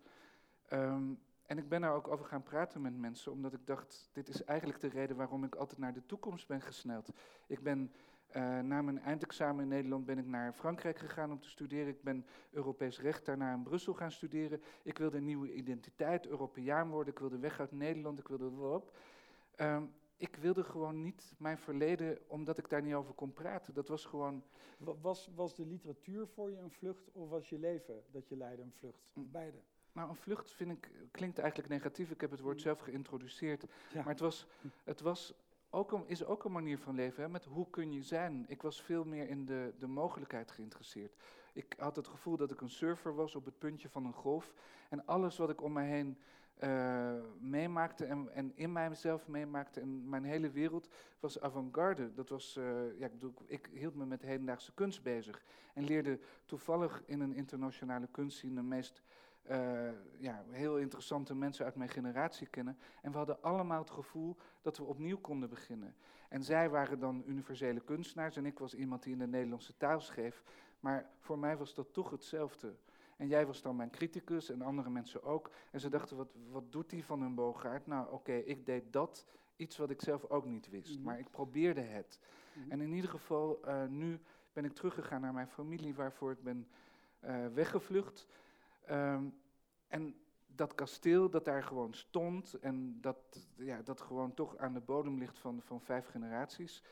Um, 0.72 1.18
en 1.52 1.58
ik 1.58 1.68
ben 1.68 1.80
daar 1.80 1.94
ook 1.94 2.08
over 2.08 2.24
gaan 2.24 2.42
praten 2.42 2.82
met 2.82 2.96
mensen, 2.98 3.32
omdat 3.32 3.52
ik 3.52 3.66
dacht, 3.66 4.10
dit 4.12 4.28
is 4.28 4.44
eigenlijk 4.44 4.80
de 4.80 4.88
reden 4.88 5.16
waarom 5.16 5.44
ik 5.44 5.54
altijd 5.54 5.78
naar 5.78 5.92
de 5.92 6.06
toekomst 6.06 6.46
ben 6.46 6.60
gesneld. 6.60 7.08
Ik 7.46 7.62
ben 7.62 7.92
uh, 8.36 8.60
na 8.60 8.82
mijn 8.82 8.98
eindexamen 8.98 9.62
in 9.62 9.68
Nederland 9.68 10.06
ben 10.06 10.18
ik 10.18 10.26
naar 10.26 10.52
Frankrijk 10.52 10.98
gegaan 10.98 11.30
om 11.30 11.40
te 11.40 11.48
studeren. 11.48 11.88
Ik 11.88 12.02
ben 12.02 12.26
Europees 12.50 13.00
recht 13.00 13.24
daarna 13.24 13.52
in 13.52 13.62
Brussel 13.62 13.94
gaan 13.94 14.12
studeren. 14.12 14.62
Ik 14.82 14.98
wilde 14.98 15.16
een 15.16 15.24
nieuwe 15.24 15.52
identiteit, 15.52 16.26
Europeaan 16.26 16.90
worden. 16.90 17.12
Ik 17.12 17.18
wilde 17.18 17.38
weg 17.38 17.60
uit 17.60 17.72
Nederland. 17.72 18.18
Ik 18.18 18.28
wilde 18.28 18.44
erop. 18.44 18.96
Um, 19.56 19.92
ik 20.16 20.36
wilde 20.36 20.64
gewoon 20.64 21.02
niet 21.02 21.34
mijn 21.38 21.58
verleden, 21.58 22.18
omdat 22.26 22.58
ik 22.58 22.68
daar 22.68 22.82
niet 22.82 22.94
over 22.94 23.14
kon 23.14 23.32
praten. 23.32 23.74
Dat 23.74 23.88
was 23.88 24.04
gewoon. 24.04 24.44
Was, 24.78 25.30
was 25.34 25.54
de 25.54 25.66
literatuur 25.66 26.26
voor 26.26 26.50
je 26.50 26.58
een 26.58 26.70
vlucht 26.70 27.10
of 27.12 27.28
was 27.28 27.48
je 27.48 27.58
leven 27.58 28.02
dat 28.10 28.28
je 28.28 28.36
leidde 28.36 28.62
een 28.62 28.72
vlucht? 28.72 29.10
Mm. 29.12 29.30
Beide. 29.30 29.58
Nou, 29.92 30.08
een 30.08 30.16
vlucht 30.16 30.52
vind 30.52 30.70
ik, 30.70 30.90
klinkt 31.10 31.38
eigenlijk 31.38 31.68
negatief. 31.68 32.10
Ik 32.10 32.20
heb 32.20 32.30
het 32.30 32.40
woord 32.40 32.60
zelf 32.60 32.80
geïntroduceerd. 32.80 33.62
Ja. 33.62 33.68
Maar 33.94 34.12
het 34.12 34.20
was, 34.20 34.46
het 34.84 35.00
was 35.00 35.34
ook 35.70 35.92
een, 35.92 36.04
is 36.06 36.24
ook 36.24 36.44
een 36.44 36.52
manier 36.52 36.78
van 36.78 36.94
leven, 36.94 37.22
hè, 37.22 37.28
met 37.28 37.44
hoe 37.44 37.70
kun 37.70 37.92
je 37.92 38.02
zijn. 38.02 38.44
Ik 38.48 38.62
was 38.62 38.82
veel 38.82 39.04
meer 39.04 39.28
in 39.28 39.44
de, 39.44 39.72
de 39.78 39.86
mogelijkheid 39.86 40.50
geïnteresseerd. 40.50 41.16
Ik 41.52 41.74
had 41.78 41.96
het 41.96 42.08
gevoel 42.08 42.36
dat 42.36 42.50
ik 42.50 42.60
een 42.60 42.70
surfer 42.70 43.14
was 43.14 43.34
op 43.34 43.44
het 43.44 43.58
puntje 43.58 43.88
van 43.88 44.04
een 44.04 44.12
golf. 44.12 44.54
En 44.88 45.06
alles 45.06 45.36
wat 45.36 45.50
ik 45.50 45.62
om 45.62 45.72
mij 45.72 45.86
heen 45.86 46.18
uh, 46.64 47.14
meemaakte 47.40 48.04
en, 48.04 48.28
en 48.34 48.52
in 48.54 48.72
mijzelf 48.72 49.28
meemaakte 49.28 49.80
en 49.80 50.08
mijn 50.08 50.24
hele 50.24 50.50
wereld 50.50 50.88
was 51.20 51.40
avant-garde. 51.40 52.12
Dat 52.12 52.28
was, 52.28 52.56
uh, 52.56 52.64
ja, 52.98 53.06
ik, 53.06 53.12
bedoel, 53.12 53.34
ik 53.46 53.68
hield 53.72 53.94
me 53.94 54.06
met 54.06 54.22
hedendaagse 54.22 54.72
kunst 54.74 55.02
bezig 55.02 55.42
en 55.74 55.84
leerde 55.84 56.18
toevallig 56.44 57.02
in 57.06 57.20
een 57.20 57.34
internationale 57.34 58.08
kunstscene 58.10 58.54
de 58.54 58.62
meest 58.62 59.02
uh, 59.50 59.90
ja, 60.18 60.44
heel 60.50 60.78
interessante 60.78 61.34
mensen 61.34 61.64
uit 61.64 61.74
mijn 61.74 61.90
generatie 61.90 62.46
kennen. 62.46 62.78
En 63.02 63.10
we 63.10 63.16
hadden 63.16 63.42
allemaal 63.42 63.80
het 63.80 63.90
gevoel 63.90 64.36
dat 64.60 64.76
we 64.76 64.84
opnieuw 64.84 65.18
konden 65.18 65.48
beginnen. 65.48 65.94
En 66.28 66.42
zij 66.42 66.70
waren 66.70 66.98
dan 66.98 67.22
universele 67.26 67.80
kunstenaars 67.80 68.36
en 68.36 68.46
ik 68.46 68.58
was 68.58 68.74
iemand 68.74 69.02
die 69.02 69.12
in 69.12 69.18
de 69.18 69.26
Nederlandse 69.26 69.76
taal 69.76 70.00
schreef. 70.00 70.42
Maar 70.80 71.10
voor 71.18 71.38
mij 71.38 71.56
was 71.56 71.74
dat 71.74 71.92
toch 71.92 72.10
hetzelfde. 72.10 72.74
En 73.16 73.28
jij 73.28 73.46
was 73.46 73.62
dan 73.62 73.76
mijn 73.76 73.90
criticus 73.90 74.50
en 74.50 74.62
andere 74.62 74.90
mensen 74.90 75.22
ook. 75.22 75.50
En 75.70 75.80
ze 75.80 75.88
dachten, 75.88 76.16
wat, 76.16 76.34
wat 76.50 76.72
doet 76.72 76.90
die 76.90 77.04
van 77.04 77.20
hun 77.20 77.34
boogaard? 77.34 77.86
Nou, 77.86 78.04
oké, 78.04 78.14
okay, 78.14 78.38
ik 78.38 78.66
deed 78.66 78.92
dat, 78.92 79.26
iets 79.56 79.76
wat 79.76 79.90
ik 79.90 80.02
zelf 80.02 80.24
ook 80.24 80.44
niet 80.44 80.70
wist. 80.70 80.98
Mm. 80.98 81.04
Maar 81.04 81.18
ik 81.18 81.30
probeerde 81.30 81.80
het. 81.80 82.18
Mm. 82.52 82.70
En 82.70 82.80
in 82.80 82.92
ieder 82.92 83.10
geval, 83.10 83.60
uh, 83.66 83.86
nu 83.86 84.20
ben 84.52 84.64
ik 84.64 84.72
teruggegaan 84.72 85.20
naar 85.20 85.32
mijn 85.32 85.48
familie, 85.48 85.94
waarvoor 85.94 86.30
ik 86.30 86.42
ben 86.42 86.68
uh, 87.24 87.46
weggevlucht. 87.54 88.26
Um, 88.90 89.40
en 89.88 90.16
dat 90.46 90.74
kasteel 90.74 91.30
dat 91.30 91.44
daar 91.44 91.62
gewoon 91.62 91.94
stond 91.94 92.54
en 92.54 93.00
dat, 93.00 93.48
ja, 93.56 93.82
dat 93.82 94.00
gewoon 94.00 94.34
toch 94.34 94.56
aan 94.56 94.72
de 94.72 94.80
bodem 94.80 95.18
ligt 95.18 95.38
van, 95.38 95.62
van 95.62 95.80
vijf 95.80 96.06
generaties, 96.06 96.82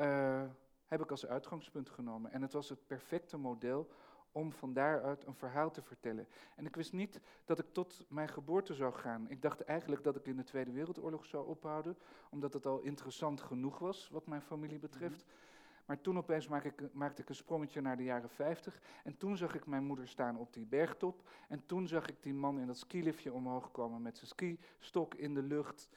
uh, 0.00 0.42
heb 0.86 1.02
ik 1.02 1.10
als 1.10 1.26
uitgangspunt 1.26 1.90
genomen. 1.90 2.32
En 2.32 2.42
het 2.42 2.52
was 2.52 2.68
het 2.68 2.86
perfecte 2.86 3.36
model 3.36 3.90
om 4.32 4.52
van 4.52 4.72
daaruit 4.72 5.26
een 5.26 5.34
verhaal 5.34 5.70
te 5.70 5.82
vertellen. 5.82 6.28
En 6.56 6.66
ik 6.66 6.76
wist 6.76 6.92
niet 6.92 7.20
dat 7.44 7.58
ik 7.58 7.72
tot 7.72 8.04
mijn 8.08 8.28
geboorte 8.28 8.74
zou 8.74 8.92
gaan. 8.92 9.30
Ik 9.30 9.42
dacht 9.42 9.60
eigenlijk 9.60 10.04
dat 10.04 10.16
ik 10.16 10.26
in 10.26 10.36
de 10.36 10.44
Tweede 10.44 10.72
Wereldoorlog 10.72 11.24
zou 11.24 11.46
ophouden, 11.46 11.98
omdat 12.30 12.52
het 12.52 12.66
al 12.66 12.80
interessant 12.80 13.40
genoeg 13.40 13.78
was 13.78 14.08
wat 14.08 14.26
mijn 14.26 14.42
familie 14.42 14.78
betreft. 14.78 15.24
Mm 15.24 15.30
-hmm. 15.30 15.48
Maar 15.90 16.00
toen 16.00 16.18
opeens 16.18 16.48
maakte 16.48 16.68
ik, 16.68 16.94
maakte 16.94 17.22
ik 17.22 17.28
een 17.28 17.34
sprongetje 17.34 17.80
naar 17.80 17.96
de 17.96 18.02
jaren 18.02 18.30
50. 18.30 18.80
En 19.04 19.16
toen 19.16 19.36
zag 19.36 19.54
ik 19.54 19.66
mijn 19.66 19.84
moeder 19.84 20.08
staan 20.08 20.36
op 20.36 20.52
die 20.52 20.66
bergtop. 20.66 21.28
En 21.48 21.66
toen 21.66 21.88
zag 21.88 22.08
ik 22.08 22.22
die 22.22 22.34
man 22.34 22.58
in 22.58 22.66
dat 22.66 22.76
skiliftje 22.76 23.32
omhoog 23.32 23.70
komen 23.70 24.02
met 24.02 24.18
zijn 24.18 24.30
skistok 24.30 25.14
in 25.14 25.34
de 25.34 25.42
lucht. 25.42 25.88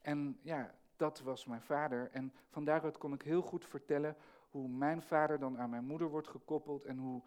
En 0.00 0.38
ja, 0.42 0.74
dat 0.96 1.20
was 1.20 1.46
mijn 1.46 1.62
vader. 1.62 2.10
En 2.10 2.32
van 2.48 2.64
daaruit 2.64 2.98
kon 2.98 3.12
ik 3.12 3.22
heel 3.22 3.42
goed 3.42 3.64
vertellen 3.64 4.16
hoe 4.50 4.68
mijn 4.68 5.02
vader 5.02 5.38
dan 5.38 5.58
aan 5.58 5.70
mijn 5.70 5.84
moeder 5.84 6.08
wordt 6.08 6.28
gekoppeld 6.28 6.84
en 6.84 6.98
hoe, 6.98 7.22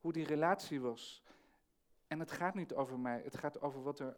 hoe 0.00 0.12
die 0.12 0.26
relatie 0.26 0.80
was. 0.80 1.22
En 2.06 2.18
het 2.18 2.30
gaat 2.30 2.54
niet 2.54 2.74
over 2.74 2.98
mij, 2.98 3.20
het 3.24 3.36
gaat 3.36 3.60
over 3.60 3.82
wat 3.82 3.98
er 3.98 4.16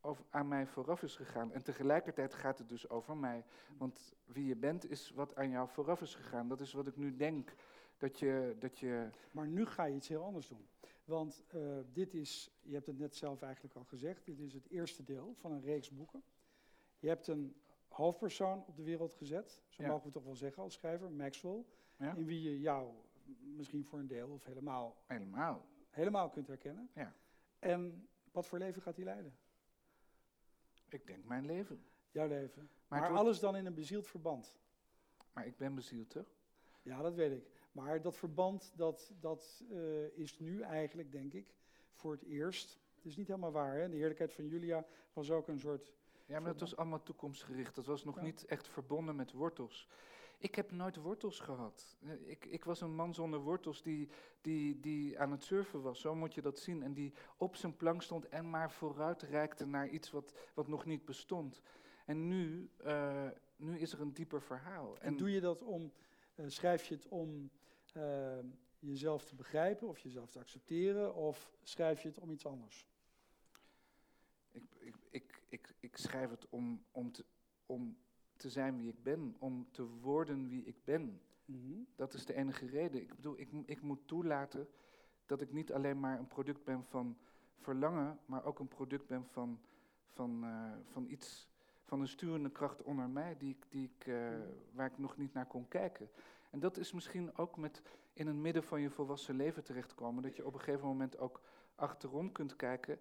over, 0.00 0.24
aan 0.30 0.48
mij 0.48 0.66
vooraf 0.66 1.02
is 1.02 1.16
gegaan. 1.16 1.52
En 1.52 1.62
tegelijkertijd 1.62 2.34
gaat 2.34 2.58
het 2.58 2.68
dus 2.68 2.88
over 2.88 3.16
mij. 3.16 3.44
Want 3.78 4.14
wie 4.24 4.46
je 4.46 4.56
bent 4.56 4.90
is 4.90 5.10
wat 5.10 5.36
aan 5.36 5.50
jou 5.50 5.68
vooraf 5.68 6.00
is 6.00 6.14
gegaan. 6.14 6.48
Dat 6.48 6.60
is 6.60 6.72
wat 6.72 6.86
ik 6.86 6.96
nu 6.96 7.16
denk. 7.16 7.54
Dat 7.98 8.18
je, 8.18 8.56
dat 8.58 8.78
je 8.78 9.10
maar 9.30 9.48
nu 9.48 9.66
ga 9.66 9.84
je 9.84 9.94
iets 9.94 10.08
heel 10.08 10.24
anders 10.24 10.48
doen. 10.48 10.68
Want 11.04 11.44
uh, 11.54 11.78
dit 11.92 12.14
is, 12.14 12.50
je 12.62 12.74
hebt 12.74 12.86
het 12.86 12.98
net 12.98 13.16
zelf 13.16 13.42
eigenlijk 13.42 13.74
al 13.74 13.84
gezegd, 13.84 14.24
dit 14.24 14.38
is 14.38 14.54
het 14.54 14.68
eerste 14.68 15.04
deel 15.04 15.34
van 15.38 15.52
een 15.52 15.60
reeks 15.60 15.90
boeken. 15.90 16.22
Je 16.98 17.08
hebt 17.08 17.26
een 17.26 17.56
hoofdpersoon 17.88 18.64
op 18.66 18.76
de 18.76 18.82
wereld 18.82 19.14
gezet, 19.14 19.62
zo 19.68 19.82
ja. 19.82 19.88
mogen 19.88 20.06
we 20.06 20.12
toch 20.12 20.24
wel 20.24 20.36
zeggen 20.36 20.62
als 20.62 20.74
schrijver, 20.74 21.10
Maxwell. 21.10 21.64
Ja. 21.96 22.14
In 22.14 22.24
wie 22.24 22.42
je 22.42 22.60
jou 22.60 22.92
misschien 23.56 23.84
voor 23.84 23.98
een 23.98 24.06
deel 24.06 24.28
of 24.28 24.44
helemaal, 24.44 24.96
helemaal. 25.06 25.66
helemaal 25.90 26.30
kunt 26.30 26.46
herkennen. 26.46 26.90
Ja. 26.94 27.14
En 27.58 28.08
wat 28.32 28.46
voor 28.46 28.58
leven 28.58 28.82
gaat 28.82 28.96
hij 28.96 29.04
leiden? 29.04 29.34
Ik 30.90 31.06
denk 31.06 31.24
mijn 31.24 31.46
leven. 31.46 31.84
Jouw 32.10 32.28
leven. 32.28 32.70
Maar, 32.88 33.00
maar 33.00 33.10
alles 33.10 33.40
dan 33.40 33.56
in 33.56 33.66
een 33.66 33.74
bezield 33.74 34.06
verband. 34.06 34.58
Maar 35.32 35.46
ik 35.46 35.56
ben 35.56 35.74
bezield, 35.74 36.10
toch? 36.10 36.26
Ja, 36.82 37.02
dat 37.02 37.14
weet 37.14 37.32
ik. 37.32 37.50
Maar 37.72 38.02
dat 38.02 38.16
verband, 38.16 38.72
dat, 38.76 39.12
dat 39.20 39.64
uh, 39.70 40.18
is 40.18 40.38
nu 40.38 40.60
eigenlijk, 40.60 41.12
denk 41.12 41.32
ik, 41.32 41.54
voor 41.92 42.12
het 42.12 42.22
eerst. 42.22 42.78
Het 42.94 43.04
is 43.04 43.16
niet 43.16 43.26
helemaal 43.26 43.52
waar, 43.52 43.74
hè? 43.74 43.88
De 43.88 43.96
heerlijkheid 43.96 44.32
van 44.32 44.46
Julia 44.46 44.86
was 45.12 45.30
ook 45.30 45.48
een 45.48 45.60
soort... 45.60 45.92
Ja, 46.26 46.40
maar 46.40 46.50
dat 46.50 46.60
was 46.60 46.76
allemaal 46.76 47.02
toekomstgericht. 47.02 47.74
Dat 47.74 47.86
was 47.86 48.04
nog 48.04 48.16
ja. 48.16 48.22
niet 48.22 48.44
echt 48.44 48.68
verbonden 48.68 49.16
met 49.16 49.32
wortels. 49.32 49.88
Ik 50.40 50.54
heb 50.54 50.70
nooit 50.70 50.96
wortels 50.96 51.40
gehad. 51.40 51.96
Ik, 52.24 52.44
ik, 52.44 52.64
was 52.64 52.80
een 52.80 52.94
man 52.94 53.14
zonder 53.14 53.40
wortels 53.40 53.82
die, 53.82 54.08
die, 54.40 54.80
die 54.80 55.18
aan 55.18 55.30
het 55.30 55.44
surfen 55.44 55.82
was, 55.82 56.00
zo 56.00 56.14
moet 56.14 56.34
je 56.34 56.40
dat 56.40 56.58
zien. 56.58 56.82
En 56.82 56.92
die 56.92 57.12
op 57.36 57.56
zijn 57.56 57.76
plank 57.76 58.02
stond 58.02 58.28
en 58.28 58.50
maar 58.50 58.70
vooruit 58.70 59.22
reikte 59.22 59.66
naar 59.66 59.88
iets 59.88 60.10
wat, 60.10 60.34
wat 60.54 60.68
nog 60.68 60.84
niet 60.84 61.04
bestond. 61.04 61.62
En 62.04 62.28
nu, 62.28 62.70
uh, 62.84 63.28
nu 63.56 63.78
is 63.78 63.92
er 63.92 64.00
een 64.00 64.12
dieper 64.12 64.42
verhaal. 64.42 64.98
En, 64.98 65.06
en 65.06 65.16
doe 65.16 65.30
je 65.30 65.40
dat 65.40 65.62
om, 65.62 65.92
uh, 66.34 66.44
schrijf 66.48 66.84
je 66.84 66.94
het 66.94 67.08
om 67.08 67.50
uh, 67.96 68.38
jezelf 68.78 69.24
te 69.24 69.34
begrijpen 69.34 69.88
of 69.88 69.98
jezelf 69.98 70.30
te 70.30 70.38
accepteren, 70.38 71.14
of 71.14 71.50
schrijf 71.62 72.02
je 72.02 72.08
het 72.08 72.18
om 72.18 72.30
iets 72.30 72.46
anders? 72.46 72.88
Ik, 74.50 74.62
ik, 74.78 74.96
ik, 75.10 75.42
ik, 75.48 75.74
ik 75.80 75.96
schrijf 75.96 76.30
het 76.30 76.48
om, 76.48 76.84
om, 76.90 77.12
te, 77.12 77.24
om 77.66 77.96
te 78.40 78.50
zijn 78.50 78.76
wie 78.76 78.88
ik 78.88 79.02
ben, 79.02 79.36
om 79.38 79.66
te 79.70 79.86
worden 80.00 80.48
wie 80.48 80.64
ik 80.64 80.84
ben. 80.84 81.20
Mhm. 81.44 81.78
Dat 81.96 82.14
is 82.14 82.26
de 82.26 82.34
enige 82.34 82.66
reden. 82.66 83.00
Ik 83.00 83.14
bedoel, 83.14 83.38
ik, 83.38 83.48
ik 83.64 83.82
moet 83.82 84.06
toelaten 84.06 84.68
dat 85.26 85.40
ik 85.40 85.52
niet 85.52 85.72
alleen 85.72 86.00
maar 86.00 86.18
een 86.18 86.26
product 86.26 86.64
ben 86.64 86.84
van 86.84 87.16
verlangen, 87.56 88.18
maar 88.26 88.44
ook 88.44 88.58
een 88.58 88.68
product 88.68 89.06
ben 89.06 89.24
van, 89.24 89.60
van, 90.06 90.44
eh, 90.44 90.72
van 90.92 91.06
iets, 91.08 91.48
van 91.84 92.00
een 92.00 92.08
sturende 92.08 92.50
kracht 92.50 92.82
onder 92.82 93.08
mij, 93.08 93.36
die 93.36 93.50
ik, 93.50 93.64
die 93.68 93.90
ik, 93.96 94.06
eh, 94.06 94.14
waar 94.72 94.86
ik 94.86 94.98
nog 94.98 95.16
niet 95.16 95.32
naar 95.32 95.46
kon 95.46 95.68
kijken. 95.68 96.10
En 96.50 96.60
dat 96.60 96.76
is 96.76 96.92
misschien 96.92 97.36
ook 97.36 97.56
met 97.56 97.82
in 98.12 98.26
het 98.26 98.36
midden 98.36 98.64
van 98.64 98.80
je 98.80 98.90
volwassen 98.90 99.36
leven 99.36 99.64
terechtkomen, 99.64 100.22
dat 100.22 100.36
je 100.36 100.46
op 100.46 100.54
een 100.54 100.60
gegeven 100.60 100.86
moment 100.86 101.18
ook 101.18 101.40
achterom 101.74 102.32
kunt 102.32 102.56
kijken, 102.56 102.98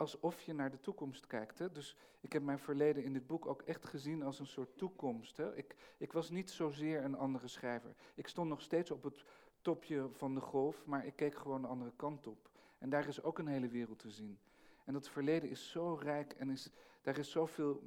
alsof 0.00 0.40
je 0.40 0.52
naar 0.52 0.70
de 0.70 0.80
toekomst 0.80 1.26
kijkt. 1.26 1.58
Hè? 1.58 1.72
Dus 1.72 1.96
ik 2.20 2.32
heb 2.32 2.42
mijn 2.42 2.58
verleden 2.58 3.04
in 3.04 3.12
dit 3.12 3.26
boek 3.26 3.46
ook 3.46 3.62
echt 3.62 3.84
gezien 3.84 4.22
als 4.22 4.38
een 4.38 4.46
soort 4.46 4.78
toekomst. 4.78 5.36
Hè? 5.36 5.56
Ik, 5.56 5.76
ik 5.98 6.12
was 6.12 6.30
niet 6.30 6.50
zozeer 6.50 7.04
een 7.04 7.16
andere 7.16 7.48
schrijver. 7.48 7.94
Ik 8.14 8.28
stond 8.28 8.48
nog 8.48 8.60
steeds 8.60 8.90
op 8.90 9.02
het 9.02 9.24
topje 9.60 10.08
van 10.12 10.34
de 10.34 10.40
golf, 10.40 10.86
maar 10.86 11.06
ik 11.06 11.16
keek 11.16 11.34
gewoon 11.34 11.62
de 11.62 11.68
andere 11.68 11.92
kant 11.96 12.26
op. 12.26 12.50
En 12.78 12.90
daar 12.90 13.08
is 13.08 13.22
ook 13.22 13.38
een 13.38 13.46
hele 13.46 13.68
wereld 13.68 13.98
te 13.98 14.10
zien. 14.10 14.38
En 14.84 14.92
dat 14.92 15.08
verleden 15.08 15.50
is 15.50 15.70
zo 15.70 15.98
rijk 16.02 16.32
en 16.32 16.50
is, 16.50 16.70
daar 17.02 17.18
is 17.18 17.30
zoveel. 17.30 17.82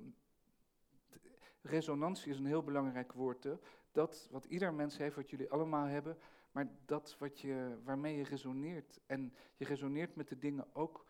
Resonantie 1.62 2.32
is 2.32 2.38
een 2.38 2.46
heel 2.46 2.64
belangrijk 2.64 3.14
woord. 3.14 3.44
Hè? 3.44 3.58
Dat 3.92 4.28
wat 4.32 4.46
ieder 4.46 4.74
mens 4.74 4.98
heeft, 4.98 5.16
wat 5.16 5.30
jullie 5.30 5.52
allemaal 5.52 5.86
hebben, 5.86 6.18
maar 6.52 6.68
dat 6.86 7.16
wat 7.20 7.40
je, 7.40 7.78
waarmee 7.84 8.18
je 8.18 8.24
resoneert. 8.24 9.00
En 9.06 9.34
je 9.56 9.66
resoneert 9.66 10.16
met 10.16 10.28
de 10.28 10.38
dingen 10.38 10.76
ook 10.76 11.06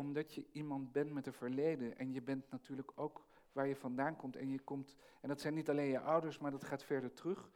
omdat 0.00 0.34
je 0.34 0.46
iemand 0.52 0.92
bent 0.92 1.12
met 1.12 1.26
een 1.26 1.32
verleden. 1.32 1.98
En 1.98 2.12
je 2.12 2.22
bent 2.22 2.50
natuurlijk 2.50 2.92
ook 2.94 3.26
waar 3.52 3.66
je 3.66 3.76
vandaan 3.76 4.16
komt. 4.16 4.36
En 4.36 4.50
je 4.50 4.60
komt, 4.60 4.96
en 5.20 5.28
dat 5.28 5.40
zijn 5.40 5.54
niet 5.54 5.70
alleen 5.70 5.88
je 5.90 6.00
ouders, 6.00 6.38
maar 6.38 6.50
dat 6.50 6.64
gaat 6.64 6.84
verder 6.84 7.12
terug. 7.12 7.50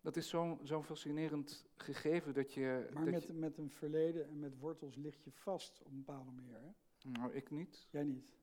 Dat 0.00 0.16
is 0.16 0.28
zo'n 0.28 0.58
zo'n 0.62 0.84
fascinerend 0.84 1.66
gegeven 1.76 2.34
dat 2.34 2.52
je. 2.54 2.88
Maar 2.92 3.04
dat 3.04 3.12
met, 3.12 3.22
je- 3.26 3.32
met 3.32 3.58
een 3.58 3.70
verleden 3.70 4.28
en 4.28 4.38
met 4.38 4.58
wortels 4.58 4.96
ligt 4.96 5.24
je 5.24 5.30
vast 5.32 5.80
op 5.84 5.90
een 5.90 6.04
bepaalde 6.04 6.30
manier. 6.30 6.54
Hè? 6.60 6.70
nou, 7.10 7.32
ik 7.32 7.50
niet. 7.50 7.88
Jij 7.90 8.04
niet. 8.04 8.36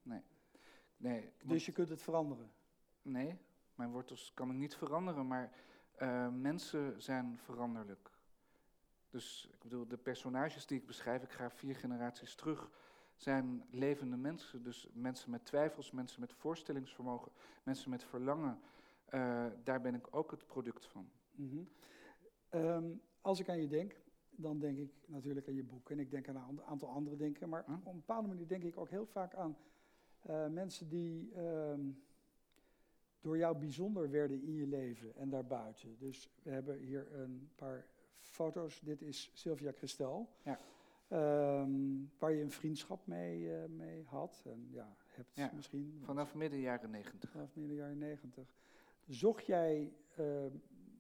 Nee, 0.98 1.22
want- 1.22 1.50
Dus 1.50 1.66
je 1.66 1.72
kunt 1.72 1.90
het 1.90 2.02
veranderen. 2.02 2.52
nee, 3.02 3.38
mijn 3.76 3.92
wortels 3.92 4.32
kan 4.34 4.50
ik 4.52 4.56
niet 4.58 4.76
veranderen, 4.76 5.28
maar 5.28 5.52
eh, 5.96 6.30
mensen 6.34 7.02
zijn 7.02 7.38
veranderlijk. 7.38 8.10
Dus 9.10 9.50
ik 9.52 9.60
bedoel, 9.60 9.88
de 9.88 9.98
personages 9.98 10.66
die 10.66 10.80
ik 10.80 10.86
beschrijf, 10.86 11.24
ik 11.24 11.32
ga 11.32 11.50
vier 11.52 11.76
generaties 11.76 12.36
terug, 12.36 12.70
zijn 13.20 13.64
levende 13.70 14.18
mensen. 14.18 14.64
Dus 14.64 14.88
mensen 14.94 15.32
met 15.32 15.46
twijfels, 15.46 15.92
mensen 15.92 16.20
met 16.20 16.34
voorstellingsvermogen, 16.34 17.32
mensen 17.64 17.90
met 17.90 18.04
verlangen. 18.04 18.60
Eh, 19.06 19.46
daar 19.64 19.82
ben 19.82 19.96
ik 19.96 20.16
ook 20.16 20.32
het 20.32 20.46
product 20.48 20.86
van. 20.86 21.10
Mhm. 21.32 21.60
Ehm, 22.50 22.86
als 23.22 23.40
ik 23.40 23.50
aan 23.50 23.62
je 23.62 23.68
denk, 23.68 23.96
dan 24.30 24.60
denk 24.60 24.78
ik 24.78 24.92
natuurlijk 25.08 25.48
aan 25.48 25.56
je 25.56 25.64
boek. 25.64 25.90
En 25.90 26.00
ik 26.00 26.12
denk 26.12 26.28
aan 26.30 26.36
een 26.36 26.42
an- 26.42 26.64
aantal 26.64 26.90
andere 26.90 27.16
dingen. 27.16 27.50
Maar 27.50 27.64
Hm? 27.66 27.74
op 27.74 27.86
een 27.86 27.96
bepaalde 27.96 28.28
manier 28.28 28.48
denk 28.48 28.64
ik 28.64 28.78
ook 28.78 28.90
heel 28.90 29.06
vaak 29.06 29.34
aan 29.36 29.58
eh, 30.20 30.48
mensen 30.48 30.90
die 30.90 31.32
ehm, 31.34 31.82
door 33.22 33.38
jou 33.38 33.58
bijzonder 33.58 34.10
werden 34.10 34.42
in 34.42 34.54
je 34.54 34.68
leven 34.68 35.16
en 35.16 35.30
daarbuiten. 35.30 35.98
Dus 35.98 36.30
we 36.44 36.50
hebben 36.50 36.78
hier 36.78 37.14
een 37.20 37.52
paar 37.56 37.86
foto's. 38.20 38.80
Dit 38.80 39.02
is 39.02 39.32
Sylvia 39.34 39.72
Christel. 39.72 40.30
Ja. 40.44 40.60
Ehm, 41.10 41.72
waar 42.20 42.32
je 42.32 42.42
een 42.42 42.52
vriendschap 42.52 43.08
mee, 43.08 43.56
eh, 43.56 43.70
mee 43.70 44.04
had. 44.06 44.42
En 44.46 44.68
ja, 44.72 44.96
hebt 45.08 45.36
Ja, 45.36 45.52
misschien. 45.56 46.00
Vanaf 46.04 46.36
midden 46.36 46.60
jaren 46.60 46.90
negentig. 46.90 47.30
Vanaf 47.30 47.56
midden 47.56 47.76
jaren 47.78 47.98
negentig. 47.98 48.48
Zocht 49.08 49.46
jij 49.46 49.94
eh, 50.16 50.46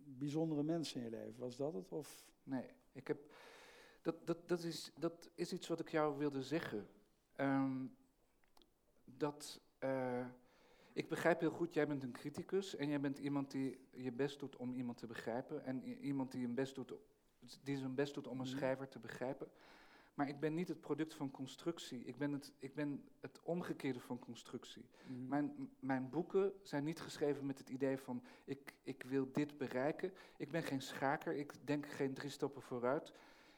bijzondere 0.05 0.63
mensen 0.63 0.97
in 0.99 1.03
je 1.03 1.09
leven? 1.11 1.39
Was 1.39 1.55
dat 1.57 1.73
het? 1.73 1.91
Of 1.91 2.25
Nee, 2.43 2.65
ik 2.91 3.07
heb. 3.07 3.31
Dat, 4.01 4.27
dat, 4.27 4.47
dat, 4.47 4.63
is, 4.63 4.91
dat 4.99 5.29
is 5.35 5.53
iets 5.53 5.67
wat 5.67 5.79
ik 5.79 5.89
jou 5.89 6.17
wilde 6.17 6.43
zeggen. 6.43 6.87
Ehm, 7.35 7.85
dat. 9.05 9.59
eh, 9.79 10.25
ik 10.93 11.09
begrijp 11.09 11.39
heel 11.39 11.51
goed, 11.51 11.73
jij 11.73 11.87
bent 11.87 12.03
een 12.03 12.11
criticus 12.11 12.75
en 12.75 12.89
jij 12.89 12.99
bent 12.99 13.17
iemand 13.17 13.51
die 13.51 13.79
je 13.91 14.11
best 14.11 14.39
doet 14.39 14.55
om 14.55 14.73
iemand 14.73 14.97
te 14.97 15.07
begrijpen. 15.07 15.63
En 15.65 15.83
iemand 15.83 16.31
die, 16.31 16.45
een 16.45 16.53
best 16.53 16.75
doet, 16.75 16.93
die 17.63 17.77
zijn 17.77 17.95
best 17.95 18.13
doet 18.13 18.27
om 18.27 18.39
een 18.39 18.45
Mhm. 18.47 18.55
schrijver 18.55 18.87
te 18.87 18.99
begrijpen. 18.99 19.47
Maar 20.19 20.27
ik 20.27 20.39
ben 20.39 20.53
niet 20.53 20.67
het 20.67 20.81
product 20.81 21.13
van 21.13 21.31
constructie. 21.31 22.03
Ik 22.05 22.17
ben 22.17 22.31
het, 22.31 22.53
ik 22.59 22.73
ben 22.73 23.03
het 23.19 23.39
omgekeerde 23.43 23.99
van 23.99 24.19
constructie. 24.19 24.85
Mhm. 25.07 25.27
Mijn, 25.27 25.69
mijn 25.79 26.09
boeken 26.09 26.53
zijn 26.63 26.83
niet 26.83 26.99
geschreven 26.99 27.45
met 27.45 27.57
het 27.57 27.69
idee 27.69 27.97
van 27.97 28.23
ik, 28.45 28.73
ik 28.83 29.03
wil 29.07 29.31
dit 29.31 29.57
bereiken. 29.57 30.13
Ik 30.37 30.51
ben 30.51 30.63
geen 30.63 30.81
schaker, 30.81 31.33
ik 31.33 31.53
denk 31.63 31.85
geen 31.85 32.13
drie 32.13 32.29
stappen 32.29 32.61
vooruit. 32.61 33.13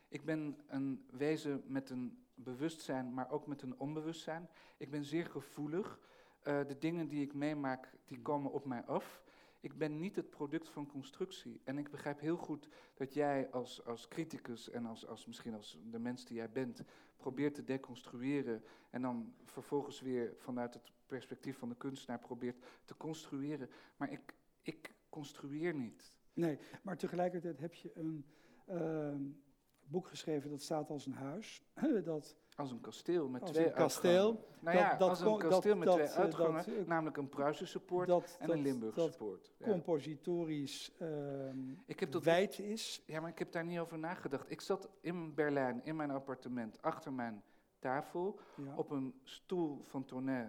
Ik 0.07 0.25
ben 0.25 0.57
een 0.67 1.05
wezen 1.11 1.63
met 1.65 1.89
een 1.89 2.17
bewustzijn, 2.33 3.13
maar 3.13 3.31
ook 3.31 3.47
met 3.47 3.61
een 3.61 3.79
onbewustzijn. 3.79 4.49
Ik 4.77 4.91
ben 4.91 5.05
zeer 5.05 5.25
gevoelig. 5.25 5.99
Eh, 6.41 6.59
de 6.67 6.77
dingen 6.77 7.07
die 7.07 7.21
ik 7.21 7.33
meemaak, 7.33 7.93
die 8.05 8.21
komen 8.21 8.51
op 8.51 8.65
mij 8.65 8.83
af. 8.85 9.21
Ik 9.61 9.77
ben 9.77 9.99
niet 9.99 10.15
het 10.15 10.29
product 10.29 10.69
van 10.69 10.87
constructie. 10.87 11.61
En 11.63 11.77
ik 11.77 11.91
begrijp 11.91 12.19
heel 12.19 12.37
goed 12.37 12.67
dat 12.93 13.13
jij 13.13 13.51
als, 13.51 13.85
als 13.85 14.07
criticus 14.07 14.69
en 14.69 14.85
als, 14.85 15.07
als 15.07 15.25
misschien 15.25 15.53
als 15.53 15.79
de 15.91 15.99
mens 15.99 16.25
die 16.25 16.35
jij 16.35 16.51
bent, 16.51 16.83
probeert 17.17 17.55
te 17.55 17.63
deconstrueren 17.63 18.63
en 18.89 19.01
dan 19.01 19.33
vervolgens 19.43 20.01
weer 20.01 20.33
vanuit 20.37 20.73
het 20.73 20.91
perspectief 21.05 21.57
van 21.57 21.69
de 21.69 21.75
kunstenaar 21.75 22.19
probeert 22.19 22.65
te 22.85 22.97
construeren. 22.97 23.69
Maar 23.97 24.11
ik, 24.11 24.35
ik 24.61 24.93
construeer 25.09 25.73
niet. 25.73 26.17
Nee, 26.33 26.59
maar 26.81 26.97
tegelijkertijd 26.97 27.59
heb 27.59 27.73
je 27.73 27.91
een 27.93 28.25
ehm, 28.65 29.23
boek 29.83 30.07
geschreven 30.07 30.49
dat 30.49 30.61
staat 30.61 30.89
als 30.89 31.05
een 31.05 31.13
huis. 31.13 31.63
dat, 32.03 32.37
Als 32.55 32.71
een 32.71 32.81
kasteel 32.81 33.27
met 33.27 33.41
Als 33.41 33.51
twee 33.51 33.65
een 33.65 33.73
kasteel. 33.73 34.11
uitgangen. 34.27 34.45
Nou 34.59 34.77
ja, 34.77 34.89
dat- 34.89 34.99
dat 34.99 35.09
als 35.09 35.19
een 35.19 35.25
kon- 35.25 35.39
dat- 35.39 35.49
kasteel 35.49 35.75
met 35.75 35.87
dat, 35.87 35.95
twee 35.95 36.07
eh, 36.07 36.15
uitgangen, 36.15 36.65
dat, 36.75 36.87
namelijk 36.87 37.17
een 37.17 37.29
Pruisische 37.29 37.79
poort 37.79 38.37
en 38.39 38.49
een 38.51 38.61
Limburgse 38.61 38.99
dat 38.99 39.17
poort. 39.17 39.51
Ja. 39.57 39.65
compositorisch 39.67 40.91
ehm, 40.99 41.57
Ik 41.85 41.99
heb 41.99 42.11
dat 42.11 42.23
wijd 42.23 42.59
is. 42.59 43.03
Ja, 43.05 43.19
maar 43.19 43.29
ik 43.29 43.39
heb 43.39 43.51
daar 43.51 43.65
niet 43.65 43.79
over 43.79 43.99
nagedacht. 43.99 44.51
Ik 44.51 44.61
zat 44.61 44.89
in 45.01 45.33
Berlijn, 45.33 45.81
in 45.83 45.95
mijn 45.95 46.11
appartement, 46.11 46.81
achter 46.81 47.13
mijn 47.13 47.43
tafel, 47.79 48.39
Ja. 48.55 48.75
op 48.75 48.89
een 48.91 49.13
stoel 49.23 49.81
van 49.85 50.05
Tournai, 50.05 50.47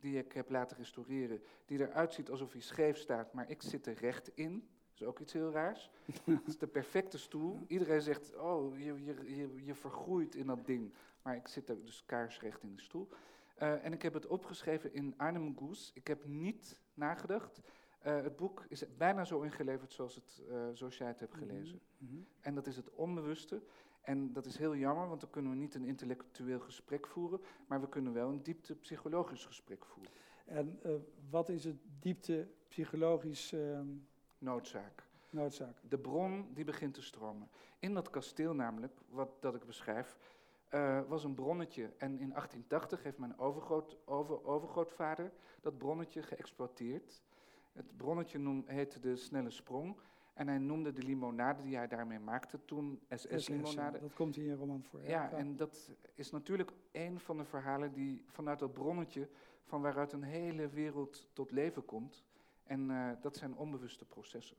die 0.00 0.18
ik 0.18 0.32
heb 0.32 0.50
laten 0.50 0.76
restaureren, 0.76 1.42
die 1.64 1.78
eruit 1.80 2.12
ziet 2.12 2.30
alsof 2.30 2.52
hij 2.52 2.60
scheef 2.60 2.96
staat, 2.96 3.32
maar 3.32 3.50
ik 3.50 3.62
zit 3.62 3.86
er 3.86 3.94
recht 3.94 4.30
in. 4.34 4.68
Dat 4.88 5.00
is 5.00 5.06
ook 5.06 5.18
iets 5.18 5.32
heel 5.32 5.50
raars. 5.50 5.90
Het 6.24 6.46
is 6.46 6.58
de 6.58 6.66
perfecte 6.66 7.18
stoel. 7.18 7.60
Iedereen 7.66 8.00
zegt, 8.02 8.36
oh, 8.36 8.78
je, 8.78 9.04
je, 9.04 9.36
je, 9.36 9.64
je 9.64 9.74
vergroeit 9.74 10.34
in 10.34 10.46
dat 10.46 10.66
ding. 10.66 10.92
Maar 11.26 11.36
ik 11.36 11.48
zit 11.48 11.68
er 11.68 11.84
dus 11.84 12.04
kaarsrecht 12.04 12.62
in 12.62 12.74
de 12.74 12.82
stoel. 12.82 13.08
Eh, 13.54 13.84
en 13.84 13.92
ik 13.92 14.02
heb 14.02 14.14
het 14.14 14.26
opgeschreven 14.26 14.94
in 14.94 15.14
Arnhem 15.16 15.56
Goes. 15.56 15.90
Ik 15.94 16.06
heb 16.06 16.24
niet 16.24 16.78
nagedacht. 16.94 17.60
Eh, 17.98 18.22
het 18.22 18.36
boek 18.36 18.64
is 18.68 18.96
bijna 18.96 19.24
zo 19.24 19.40
ingeleverd 19.40 19.92
zoals, 19.92 20.14
het, 20.14 20.42
eh, 20.50 20.68
zoals 20.72 20.98
jij 20.98 21.06
het 21.06 21.20
hebt 21.20 21.34
gelezen. 21.34 21.80
Mhm. 21.98 22.16
En 22.40 22.54
dat 22.54 22.66
is 22.66 22.76
het 22.76 22.90
onbewuste. 22.90 23.62
En 24.00 24.32
dat 24.32 24.46
is 24.46 24.56
heel 24.56 24.76
jammer, 24.76 25.08
want 25.08 25.20
dan 25.20 25.30
kunnen 25.30 25.50
we 25.50 25.56
niet 25.56 25.74
een 25.74 25.84
intellectueel 25.84 26.60
gesprek 26.60 27.06
voeren, 27.06 27.40
maar 27.66 27.80
we 27.80 27.88
kunnen 27.88 28.12
wel 28.12 28.28
een 28.28 28.42
diepte 28.42 28.74
psychologisch 28.74 29.44
gesprek 29.44 29.84
voeren. 29.84 30.12
En 30.44 30.80
wat 31.30 31.48
is 31.48 31.64
het 31.64 31.76
diepte 32.00 32.48
psychologisch 32.68 33.52
ehm, 33.52 33.88
Noodzaak. 34.38 35.02
noodzaak? 35.30 35.76
De 35.88 35.98
bron 35.98 36.50
die 36.54 36.64
begint 36.64 36.94
te 36.94 37.02
stromen. 37.02 37.48
In 37.78 37.94
dat 37.94 38.10
kasteel 38.10 38.54
namelijk, 38.54 39.00
wat 39.08 39.42
dat 39.42 39.54
ik 39.54 39.64
beschrijf, 39.64 40.16
eh, 40.68 41.00
was 41.08 41.24
een 41.24 41.34
bronnetje. 41.34 41.92
En 41.98 42.10
in 42.10 42.30
1880 42.30 43.02
heeft 43.02 43.18
mijn 43.18 43.38
overgroot, 43.38 43.96
over, 44.04 44.44
overgrootvader 44.44 45.32
dat 45.60 45.78
bronnetje 45.78 46.22
geëxploiteerd. 46.22 47.22
Het 47.72 47.96
bronnetje 47.96 48.38
noem, 48.38 48.64
heette 48.66 49.00
de 49.00 49.16
Snelle 49.16 49.50
Sprong. 49.50 49.96
En 50.34 50.48
hij 50.48 50.58
noemde 50.58 50.92
de 50.92 51.02
limonade 51.02 51.62
die 51.62 51.76
hij 51.76 51.88
daarmee 51.88 52.18
maakte 52.18 52.64
toen 52.64 53.00
SS-limonade. 53.08 53.98
Dat 53.98 54.14
komt 54.14 54.34
hier 54.34 54.44
in 54.44 54.50
je 54.50 54.56
roman 54.56 54.82
voor. 54.82 55.02
Ja, 55.02 55.30
en 55.30 55.56
dat 55.56 55.90
is 56.14 56.30
natuurlijk 56.30 56.72
een 56.92 57.20
van 57.20 57.36
de 57.36 57.44
verhalen 57.44 57.92
die 57.92 58.24
vanuit 58.26 58.58
dat 58.58 58.72
bronnetje, 58.72 59.28
van 59.64 59.82
waaruit 59.82 60.12
een 60.12 60.22
hele 60.22 60.68
wereld 60.68 61.28
tot 61.32 61.50
leven 61.50 61.84
komt. 61.84 62.24
En 62.64 62.90
eh, 62.90 63.10
dat 63.20 63.36
zijn 63.36 63.56
onbewuste 63.56 64.04
processen. 64.04 64.56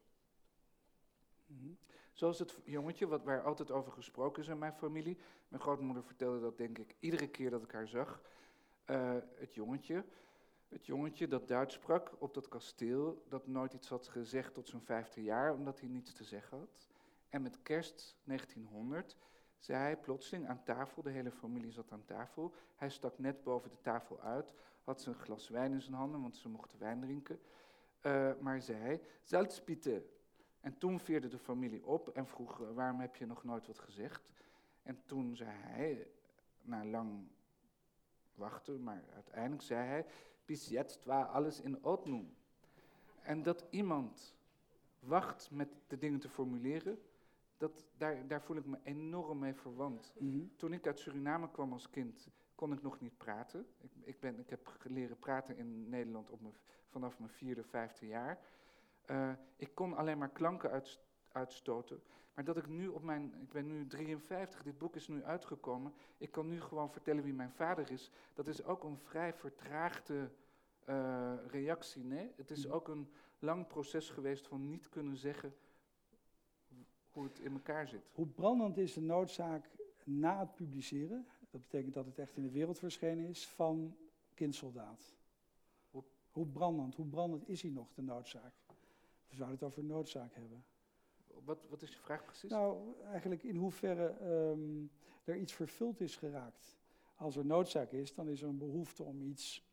Mhm. 1.46 1.72
Zoals 2.18 2.40
het 2.40 2.58
jongetje, 2.64 3.08
wat, 3.08 3.24
waar 3.24 3.44
altijd 3.44 3.72
over 3.72 3.92
gesproken 3.92 4.42
is 4.42 4.48
in 4.48 4.58
mijn 4.58 4.74
familie. 4.74 5.18
Mijn 5.48 5.62
grootmoeder 5.62 6.04
vertelde 6.04 6.40
dat, 6.40 6.58
denk 6.58 6.78
ik, 6.78 6.96
iedere 7.00 7.28
keer 7.28 7.50
dat 7.50 7.64
ik 7.64 7.72
haar 7.72 7.88
zag. 7.88 8.22
Eh, 8.86 9.16
het 9.36 9.54
jongetje, 9.54 10.04
het 10.68 10.86
jongetje 10.86 11.28
dat 11.28 11.48
Duits 11.48 11.74
sprak 11.74 12.12
op 12.18 12.34
dat 12.34 12.48
kasteel, 12.48 13.24
dat 13.30 13.48
nooit 13.48 13.74
iets 13.74 13.90
had 13.90 14.08
gezegd 14.08 14.54
tot 14.54 14.68
zijn 14.68 14.82
vijfde 14.82 15.24
jaar, 15.24 15.54
omdat 15.54 15.80
hij 15.80 15.90
niets 15.90 16.14
te 16.14 16.24
zeggen 16.24 16.58
had. 16.58 16.88
En 17.30 17.42
met 17.42 17.62
kerst 17.62 18.16
1900 18.24 19.18
zei 19.60 19.80
hij 19.80 19.98
plotseling 19.98 20.48
aan 20.48 20.64
tafel, 20.64 21.02
de 21.02 21.10
hele 21.10 21.32
familie 21.32 21.72
zat 21.72 21.92
aan 21.92 22.06
tafel. 22.06 22.54
Hij 22.76 22.90
stak 22.90 23.20
net 23.20 23.44
boven 23.44 23.70
de 23.70 23.82
tafel 23.82 24.20
uit, 24.22 24.54
had 24.84 25.02
zijn 25.02 25.16
glas 25.16 25.50
wijn 25.50 25.72
in 25.74 25.82
zijn 25.82 25.96
handen, 25.96 26.22
want 26.22 26.38
ze 26.38 26.50
mochten 26.50 26.80
wijn 26.80 27.02
drinken. 27.02 27.40
Uh, 28.02 28.32
maar 28.40 28.62
zei, 28.62 29.02
Salzbiete. 29.22 30.16
En 30.62 30.78
toen 30.78 31.00
veerde 31.00 31.28
de 31.28 31.40
familie 31.40 31.86
op 31.86 32.10
en 32.10 32.28
vroeg, 32.28 32.60
uh, 32.60 32.72
waarom 32.74 33.00
heb 33.00 33.16
je 33.16 33.26
nog 33.26 33.44
nooit 33.44 33.68
wat 33.68 33.80
gezegd? 33.80 34.32
En 34.84 35.02
toen 35.06 35.36
zei 35.36 35.50
hij, 35.52 36.08
na 36.62 36.86
lang 36.86 37.28
wachten, 38.36 38.84
maar 38.84 39.04
uiteindelijk 39.14 39.62
zei 39.62 39.88
hij, 39.88 40.06
bis 40.46 40.68
jetzt 40.68 41.06
war 41.06 41.26
alles 41.26 41.62
in 41.62 41.84
Ordnung. 41.84 42.28
En 43.22 43.44
dat 43.44 43.66
iemand 43.70 44.36
wacht 45.00 45.52
met 45.52 45.70
de 45.88 45.98
dingen 45.98 46.20
te 46.20 46.30
formuleren, 46.30 47.00
dat, 47.58 47.86
daar, 47.98 48.28
daar 48.28 48.42
voel 48.42 48.58
ik 48.58 48.66
me 48.66 48.78
enorm 48.84 49.40
mee 49.40 49.54
verwant. 49.54 50.14
Mhm. 50.18 50.40
Toen 50.56 50.74
ik 50.74 50.88
uit 50.88 51.00
Suriname 51.00 51.52
kwam 51.52 51.74
als 51.74 51.90
kind, 51.90 52.28
kon 52.56 52.74
ik 52.74 52.82
nog 52.82 53.00
niet 53.00 53.18
praten. 53.18 53.68
Ik, 53.82 53.92
ik, 54.04 54.20
ben, 54.20 54.40
ik 54.40 54.50
heb 54.50 54.76
leren 54.84 55.20
praten 55.20 55.58
in 55.58 55.90
Nederland 55.90 56.30
op 56.30 56.42
mijn, 56.42 56.54
vanaf 56.88 57.20
mijn 57.20 57.32
vierde, 57.32 57.64
vijfde 57.64 58.08
jaar. 58.08 58.40
Uh, 59.12 59.32
ik 59.56 59.76
kon 59.76 59.94
alleen 59.96 60.18
maar 60.18 60.30
klanken 60.30 60.72
uit, 60.72 61.00
uitstoten. 61.32 62.02
Maar 62.34 62.44
dat 62.46 62.58
ik 62.58 62.68
nu 62.68 62.88
op 62.88 63.04
mijn, 63.04 63.34
ik 63.42 63.50
ben 63.50 63.68
nu 63.68 63.88
53, 63.88 64.64
dit 64.64 64.78
boek 64.78 64.96
is 64.96 65.08
nu 65.08 65.24
uitgekomen. 65.24 65.94
Ik 66.18 66.32
kan 66.32 66.48
nu 66.48 66.62
gewoon 66.62 66.92
vertellen 66.92 67.24
wie 67.24 67.34
mijn 67.34 67.52
vader 67.52 67.92
is. 67.92 68.12
Dat 68.34 68.48
is 68.48 68.64
ook 68.64 68.84
een 68.84 68.98
vrij 68.98 69.34
vertraagde 69.34 70.32
uh, 70.90 71.34
reactie. 71.48 72.04
Nee? 72.04 72.32
Het 72.36 72.52
is 72.52 72.66
Mhm. 72.66 72.74
ook 72.76 72.88
een 72.88 73.12
lang 73.40 73.68
proces 73.68 74.10
geweest 74.10 74.48
van 74.48 74.68
niet 74.68 74.90
kunnen 74.90 75.18
zeggen 75.18 75.56
hoe 77.12 77.24
het 77.24 77.40
in 77.40 77.54
elkaar 77.54 77.88
zit. 77.88 78.10
Hoe 78.14 78.28
brandend 78.28 78.78
is 78.78 78.94
de 78.94 79.02
noodzaak 79.02 79.70
na 80.04 80.40
het 80.40 80.56
publiceren, 80.56 81.28
dat 81.50 81.62
betekent 81.62 81.94
dat 81.94 82.06
het 82.06 82.20
echt 82.20 82.36
in 82.38 82.44
de 82.44 82.52
wereld 82.52 82.80
verschenen 82.80 83.26
is, 83.28 83.48
van 83.48 83.98
kindsoldaat? 84.34 85.16
Hoe 86.32 86.48
brandend, 86.48 86.96
hoe 86.96 87.06
brandend 87.06 87.48
is 87.50 87.62
hij 87.62 87.72
nog, 87.72 87.94
de 87.94 88.02
noodzaak? 88.02 88.54
We 89.30 89.36
zouden 89.36 89.58
het 89.60 89.68
over 89.68 89.84
noodzaak 89.84 90.34
hebben. 90.34 90.66
Wat, 91.44 91.68
wat 91.70 91.82
is 91.82 91.92
je 91.94 92.00
vraag 92.00 92.26
precies? 92.26 92.50
Nou, 92.52 92.94
eigenlijk 93.06 93.44
in 93.44 93.56
hoeverre 93.56 94.08
ehm, 94.08 94.86
er 95.24 95.38
iets 95.38 95.54
vervuld 95.54 96.02
is 96.02 96.16
geraakt. 96.16 96.78
Als 97.16 97.36
er 97.36 97.46
noodzaak 97.46 97.92
is, 97.92 98.14
dan 98.14 98.28
is 98.30 98.42
er 98.42 98.48
een 98.48 98.58
behoefte 98.58 99.04
om 99.04 99.22
iets 99.22 99.66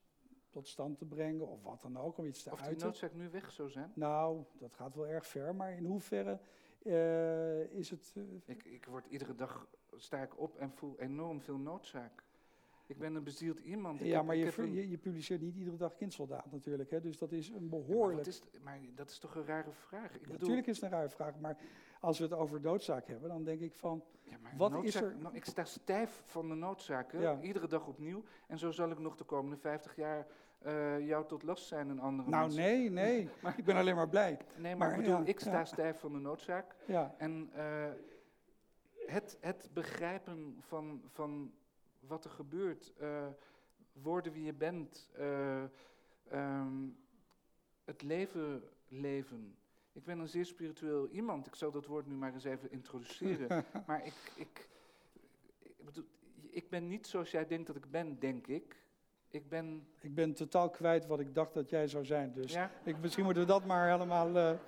tot 0.51 0.69
stand 0.69 0.99
te 0.99 1.05
brengen, 1.05 1.49
of 1.49 1.63
wat 1.63 1.81
dan 1.81 1.97
ook, 1.99 2.19
om 2.19 2.27
iets 2.27 2.43
te 2.43 2.51
of 2.51 2.59
die 2.59 2.67
uiten. 2.67 2.87
noodzaak 2.87 3.15
nu 3.15 3.31
weg 3.31 3.53
zou 3.53 3.71
zijn? 3.71 3.93
Nou, 3.95 4.45
dat 4.59 4.75
gaat 4.75 4.95
wel 4.95 5.07
erg 5.07 5.27
ver, 5.27 5.55
maar 5.55 5.73
in 5.73 5.85
hoeverre 5.85 6.39
eh, 6.83 7.71
is 7.79 7.91
het... 7.91 8.13
eh, 8.17 8.23
Ik, 8.45 8.65
ik 8.65 8.87
word 8.87 9.07
iedere 9.07 9.35
dag, 9.35 9.69
sta 9.97 10.23
ik 10.23 10.39
op 10.39 10.57
en 10.57 10.71
voel 10.71 10.99
enorm 11.01 11.41
veel 11.41 11.59
noodzaak. 11.59 12.24
Ik 12.87 12.99
ben 12.99 13.15
een 13.15 13.23
bezield 13.25 13.59
iemand. 13.59 14.01
Ik 14.01 14.07
ja, 14.07 14.17
heb- 14.17 14.25
maar 14.27 14.37
je, 14.37 14.53
een- 14.57 14.73
je, 14.73 14.89
je 14.91 14.99
publiceert 14.99 15.41
niet 15.41 15.57
iedere 15.57 15.77
dag 15.77 15.95
kindsoldaat 15.95 16.53
natuurlijk, 16.53 16.91
hè? 16.91 17.01
dus 17.01 17.19
dat 17.19 17.33
is 17.33 17.49
een 17.49 17.55
Ja, 17.55 17.61
maar, 17.61 17.69
behoorlijk... 17.69 18.27
is, 18.27 18.43
maar 18.63 18.79
dat 18.95 19.11
is 19.11 19.19
toch 19.19 19.35
een 19.35 19.47
rare 19.47 19.73
vraag? 19.73 20.07
Ik 20.07 20.13
Ja, 20.13 20.19
bedoel, 20.21 20.39
natuurlijk 20.39 20.67
is 20.67 20.75
het 20.81 20.85
een 20.85 20.91
rare 20.99 21.09
vraag, 21.11 21.39
maar 21.39 21.57
als 22.01 22.19
we 22.19 22.25
het 22.25 22.33
over 22.33 22.61
noodzaak 22.61 23.07
hebben, 23.07 23.29
dan 23.29 23.45
denk 23.45 23.61
ik 23.61 23.75
van... 23.75 24.05
ja, 24.23 24.37
maar 24.43 24.53
wat 24.57 24.85
is 24.85 24.95
er- 24.95 25.17
nou, 25.19 25.35
ik 25.35 25.45
sta 25.45 25.65
stijf 25.65 26.23
van 26.25 26.49
de 26.49 26.55
noodzaken, 26.55 27.43
iedere 27.43 27.67
dag 27.69 27.87
opnieuw. 27.87 28.23
En 28.47 28.59
zo 28.59 28.71
zal 28.71 28.91
ik 28.91 28.99
nog 28.99 29.17
de 29.17 29.25
komende 29.25 29.57
50 29.57 29.97
jaar 29.97 30.27
eh, 30.59 31.07
jou 31.07 31.27
tot 31.27 31.43
last 31.43 31.67
zijn 31.67 31.91
en 31.91 31.99
andere 31.99 32.31
Nou 32.31 32.43
mensen. 32.43 32.63
nee, 32.63 32.91
nee, 32.91 33.29
ik 33.57 33.65
ben 33.65 33.77
alleen 33.77 33.95
maar 33.95 34.09
blij. 34.09 34.39
Nee, 34.57 34.77
maar, 34.77 34.89
maar 34.89 34.99
ik 34.99 35.05
bedoel, 35.05 35.27
ik 35.27 35.41
sta 35.41 35.65
stijf 35.65 35.99
van 35.99 36.13
de 36.13 36.19
noodzaak. 36.19 36.75
Ja, 36.87 37.15
En 37.19 37.51
eh, 37.55 37.91
het, 39.07 39.37
het 39.41 39.71
begrijpen 39.73 40.57
van, 40.61 41.03
van 41.07 41.53
wat 42.07 42.25
er 42.25 42.31
gebeurt, 42.31 42.93
eh, 42.99 43.27
worden 43.93 44.33
wie 44.33 44.45
je 44.45 44.53
bent, 44.53 45.11
eh, 45.15 45.63
ehm, 46.29 46.89
het 47.85 48.03
leven 48.03 48.63
leven. 48.89 49.57
Ik 49.93 50.05
ben 50.05 50.19
een 50.19 50.29
zeer 50.29 50.47
spiritueel 50.47 51.09
iemand. 51.09 51.47
Ik 51.47 51.55
zal 51.55 51.71
dat 51.71 51.87
woord 51.87 52.07
nu 52.07 52.15
maar 52.15 52.33
eens 52.33 52.45
even 52.45 52.71
introduceren. 52.71 53.65
maar 53.87 54.07
ik, 54.07 54.33
ik, 54.35 54.69
ik, 55.59 55.85
bedoel, 55.85 56.05
ik 56.51 56.69
ben 56.69 56.89
niet 56.89 57.07
zoals 57.07 57.31
jij 57.31 57.47
denkt 57.47 57.67
dat 57.67 57.77
ik 57.77 57.91
ben, 57.91 58.19
denk 58.19 58.47
ik. 58.47 58.83
Ik 59.29 59.49
ben, 59.49 59.87
ik 60.01 60.15
ben 60.15 60.35
totaal 60.35 60.71
kwijt 60.71 61.07
wat 61.07 61.21
ik 61.21 61.35
dacht 61.35 61.55
dat 61.55 61.71
jij 61.71 61.89
zou 61.89 62.05
zijn, 62.05 62.33
dus 62.33 62.53
ja, 62.53 62.71
ik, 62.85 62.99
misschien 62.99 63.25
moeten 63.25 63.43
we 63.43 63.49
dat 63.49 63.65
maar 63.65 63.91
helemaal... 63.91 64.37
eh, 64.37 64.59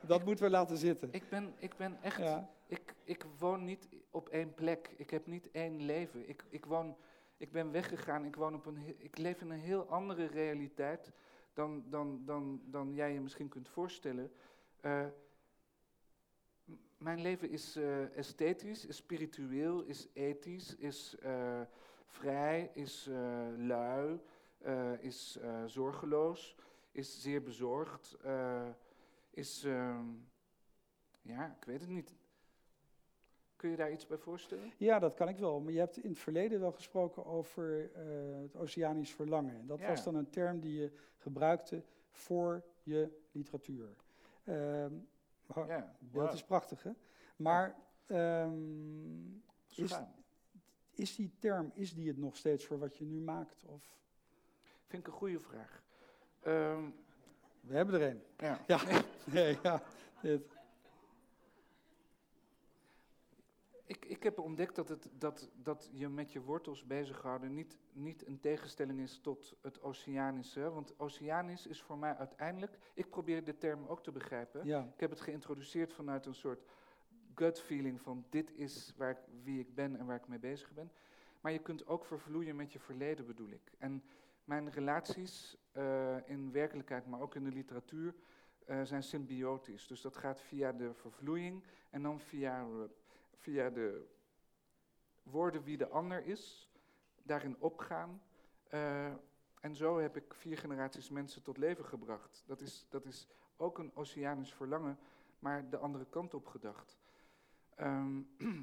dat 0.00 0.24
moeten 0.24 0.44
we 0.44 0.50
laten 0.50 0.76
zitten. 0.76 1.08
ik 1.12 1.28
ben, 1.28 1.54
ik 1.58 1.76
ben 1.76 1.98
echt 2.02 2.16
Ja, 2.16 2.50
Ik, 2.66 2.94
ik 3.04 3.24
woon 3.38 3.64
niet 3.64 3.88
op 4.10 4.28
één 4.28 4.54
plek. 4.54 4.94
Ik 4.96 5.10
heb 5.10 5.26
niet 5.26 5.50
één 5.50 5.82
leven. 5.82 6.28
Ik, 6.28 6.44
ik, 6.48 6.64
woon, 6.64 6.96
ik 7.36 7.52
ben 7.52 7.70
weggegaan. 7.70 8.24
Ik, 8.24 8.36
woon 8.36 8.54
op 8.54 8.66
een, 8.66 8.94
ik 8.98 9.18
leef 9.18 9.40
in 9.40 9.50
een 9.50 9.60
heel 9.60 9.88
andere 9.88 10.26
realiteit 10.26 11.12
dan, 11.52 11.84
dan, 11.88 12.24
dan, 12.24 12.60
dan 12.64 12.94
jij 12.94 13.12
je 13.12 13.20
misschien 13.20 13.48
kunt 13.48 13.68
voorstellen. 13.68 14.32
Eh, 14.80 15.06
mijn 16.98 17.20
leven 17.20 17.50
is 17.50 17.76
eh, 17.76 18.16
esthetisch, 18.16 18.86
is 18.86 18.96
spiritueel, 18.96 19.82
is 19.82 20.08
ethisch, 20.12 20.76
is 20.76 21.16
eh, 21.18 21.60
vrij, 22.06 22.70
is 22.74 23.10
lui, 23.56 24.20
is 25.00 25.38
zorgeloos, 25.66 26.56
is 26.92 27.22
zeer 27.22 27.42
bezorgd, 27.42 28.16
is... 29.30 29.64
ehm, 29.64 30.04
ja, 31.26 31.56
ik 31.60 31.64
weet 31.64 31.80
het 31.80 31.90
niet. 31.90 32.14
Kun 33.56 33.70
je 33.70 33.76
daar 33.76 33.92
iets 33.92 34.06
bij 34.06 34.18
voorstellen? 34.18 34.72
ja, 34.76 34.98
dat 34.98 35.14
kan 35.14 35.28
ik 35.28 35.38
wel. 35.38 35.60
Maar 35.60 35.72
je 35.72 35.78
hebt 35.78 35.96
in 35.96 36.10
het 36.10 36.18
verleden 36.18 36.60
wel 36.60 36.72
gesproken 36.72 37.24
over 37.26 37.90
eh, 37.94 38.02
het 38.42 38.56
oceanisch 38.56 39.14
verlangen. 39.14 39.56
En 39.58 39.66
dat 39.66 39.78
Ja. 39.80 39.88
was 39.88 40.04
dan 40.04 40.14
een 40.14 40.30
term 40.30 40.60
die 40.60 40.80
je 40.80 40.92
gebruikte 41.16 41.82
voor 42.10 42.62
je 42.82 43.18
literatuur. 43.32 43.88
Maar- 44.44 45.66
Ja, 45.66 45.96
Dat 46.00 46.32
is 46.34 46.44
prachtig, 46.44 46.82
hè? 46.82 46.90
Maar 47.36 47.74
ehm, 48.06 49.34
is 50.94 51.16
die 51.16 51.30
term, 51.38 51.70
is 51.74 51.94
die 51.94 52.08
het 52.08 52.18
nog 52.18 52.36
steeds 52.36 52.66
voor 52.66 52.78
wat 52.78 52.96
je 52.96 53.04
nu 53.04 53.20
maakt? 53.20 53.64
Of, 53.64 53.94
Vind 54.86 55.02
ik 55.06 55.12
een 55.12 55.18
goede 55.18 55.40
vraag. 55.40 55.82
Ehm, 56.42 56.84
we 57.60 57.74
hebben 57.76 58.00
er 58.00 58.10
een. 58.10 58.22
ja. 58.38 58.60
Ja, 58.66 58.80
nee, 59.32 59.58
ja. 59.62 59.82
Dit. 60.22 60.55
Ik, 63.86 64.04
ik 64.04 64.22
heb 64.22 64.38
ontdekt 64.38 64.74
dat, 64.74 64.88
het, 64.88 65.10
dat, 65.18 65.50
dat 65.62 65.90
je 65.92 66.08
met 66.08 66.32
je 66.32 66.40
wortels 66.40 66.86
bezighouden 66.86 67.54
niet, 67.54 67.78
niet 67.92 68.26
een 68.26 68.40
tegenstelling 68.40 69.00
is 69.00 69.18
tot 69.18 69.56
het 69.62 69.82
oceanische. 69.82 70.70
Want 70.70 70.98
oceanisch 70.98 71.66
is 71.66 71.82
voor 71.82 71.98
mij 71.98 72.16
uiteindelijk... 72.16 72.78
Ik 72.94 73.10
probeer 73.10 73.44
de 73.44 73.58
term 73.58 73.86
ook 73.86 74.02
te 74.02 74.12
begrijpen. 74.12 74.66
Ja, 74.66 74.90
Ik 74.94 75.00
heb 75.00 75.10
het 75.10 75.20
geïntroduceerd 75.20 75.92
vanuit 75.92 76.26
een 76.26 76.34
soort 76.34 76.64
gut 77.34 77.60
feeling 77.60 78.00
van 78.00 78.24
dit 78.30 78.52
is 78.54 78.94
waar 78.96 79.10
ik, 79.10 79.18
wie 79.42 79.60
ik 79.60 79.74
ben 79.74 79.96
en 79.96 80.06
waar 80.06 80.16
ik 80.16 80.28
mee 80.28 80.38
bezig 80.38 80.72
ben. 80.72 80.92
Maar 81.40 81.52
je 81.52 81.58
kunt 81.58 81.86
ook 81.86 82.04
vervloeien 82.04 82.56
met 82.56 82.72
je 82.72 82.78
verleden, 82.78 83.26
bedoel 83.26 83.50
ik. 83.50 83.72
En 83.78 84.02
mijn 84.44 84.70
relaties 84.70 85.56
eh, 85.72 86.16
in 86.24 86.52
werkelijkheid, 86.52 87.06
maar 87.06 87.20
ook 87.20 87.34
in 87.34 87.44
de 87.44 87.52
literatuur, 87.52 88.14
eh, 88.66 88.82
zijn 88.82 89.02
symbiotisch. 89.02 89.86
Dus 89.86 90.00
dat 90.00 90.16
gaat 90.16 90.40
via 90.40 90.72
de 90.72 90.94
vervloeiing 90.94 91.64
en 91.90 92.02
dan 92.02 92.20
via, 92.20 92.60
eh, 92.60 92.66
via 93.46 93.70
de 93.70 94.06
woorden 95.22 95.62
wie 95.62 95.76
de 95.76 95.88
ander 95.88 96.24
is, 96.24 96.70
daarin 97.22 97.56
opgaan. 97.58 98.22
Eh, 98.68 99.12
en 99.60 99.74
zo 99.74 99.98
heb 99.98 100.16
ik 100.16 100.34
vier 100.34 100.58
generaties 100.58 101.10
mensen 101.10 101.42
tot 101.42 101.56
leven 101.56 101.84
gebracht. 101.84 102.42
Dat 102.46 102.60
is, 102.60 102.86
dat 102.88 103.04
is 103.04 103.28
ook 103.56 103.78
een 103.78 103.90
oceanisch 103.94 104.52
verlangen, 104.52 104.98
maar 105.38 105.70
de 105.70 105.76
andere 105.78 106.06
kant 106.06 106.34
op 106.34 106.46
gedacht. 106.46 106.98
Ehm, 107.74 108.20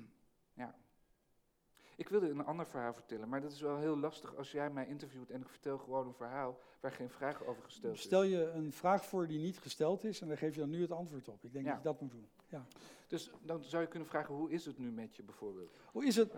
wilde 2.19 2.29
een 2.29 2.45
ander 2.45 2.67
verhaal 2.67 2.93
vertellen, 2.93 3.29
maar 3.29 3.41
dat 3.41 3.51
is 3.51 3.61
wel 3.61 3.77
heel 3.77 3.97
lastig 3.97 4.35
als 4.35 4.51
jij 4.51 4.69
mij 4.69 4.87
interviewt 4.87 5.29
en 5.31 5.41
ik 5.41 5.49
vertel 5.49 5.77
gewoon 5.77 6.07
een 6.07 6.13
verhaal 6.13 6.59
waar 6.79 6.91
geen 6.91 7.09
vraag 7.09 7.43
over 7.45 7.63
gesteld 7.63 7.93
is. 7.95 8.01
stel 8.01 8.23
je 8.23 8.49
een 8.49 8.71
vraag 8.73 9.05
voor 9.05 9.27
die 9.27 9.39
niet 9.39 9.59
gesteld 9.59 10.03
is 10.03 10.21
en 10.21 10.27
daar 10.27 10.37
geef 10.37 10.53
je 10.53 10.59
dan 10.59 10.69
nu 10.69 10.81
het 10.81 10.91
antwoord 10.91 11.27
op. 11.27 11.43
Ik 11.43 11.53
denk 11.53 11.65
Ja. 11.65 11.71
dat 11.71 11.81
je 11.83 11.87
dat 11.89 12.01
moet 12.01 12.11
doen. 12.11 12.27
Ja. 12.47 12.65
Dus 13.07 13.31
dan 13.41 13.63
zou 13.63 13.81
je 13.83 13.87
kunnen 13.89 14.07
vragen, 14.07 14.35
hoe 14.35 14.51
is 14.51 14.65
het 14.65 14.77
nu 14.77 14.91
met 14.91 15.15
je 15.15 15.23
bijvoorbeeld? 15.23 15.71
Hoe 15.91 16.05
is 16.05 16.15
het, 16.15 16.33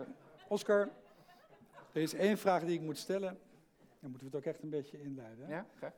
Oscar? 0.48 0.88
Er 1.92 2.02
is 2.02 2.14
één 2.14 2.38
vraag 2.38 2.64
die 2.64 2.74
ik 2.74 2.80
moet 2.84 2.98
stellen. 2.98 3.38
Dan 4.00 4.10
moeten 4.10 4.30
we 4.30 4.36
het 4.36 4.46
ook 4.46 4.52
echt 4.54 4.62
een 4.62 4.70
beetje 4.70 5.00
inleiden. 5.02 5.46
Hè? 5.46 5.54
Ja, 5.54 5.66
graag. 5.76 5.92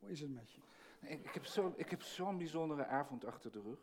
Hoe 0.00 0.10
is 0.10 0.20
het 0.20 0.34
met 0.34 0.52
je? 0.52 0.60
Ik 1.08 1.34
heb 1.34 1.44
zo- 1.44 1.72
ik 1.76 1.90
heb 1.90 2.02
zo'n 2.02 2.38
bijzondere 2.38 2.84
avond 2.86 3.24
achter 3.24 3.52
de 3.52 3.60
rug. 3.60 3.78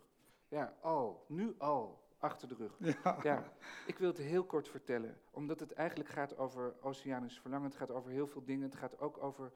Ja, 0.47 0.75
al, 0.81 1.25
nu 1.27 1.55
al, 1.57 1.99
achter 2.21 2.47
de 2.47 2.55
rug. 2.55 2.77
Ja. 3.03 3.17
Ja, 3.23 3.51
ik 3.87 3.97
wil 3.97 4.07
het 4.07 4.17
heel 4.17 4.43
kort 4.43 4.67
vertellen, 4.67 5.17
omdat 5.31 5.59
het 5.59 5.71
eigenlijk 5.73 6.09
gaat 6.09 6.37
over 6.37 6.75
oceanisch 6.81 7.39
verlangen. 7.39 7.67
Het 7.69 7.77
gaat 7.77 7.91
over 7.91 8.11
heel 8.11 8.27
veel 8.27 8.43
dingen. 8.45 8.63
Het 8.69 8.75
gaat 8.75 8.99
ook 8.99 9.23
over 9.23 9.51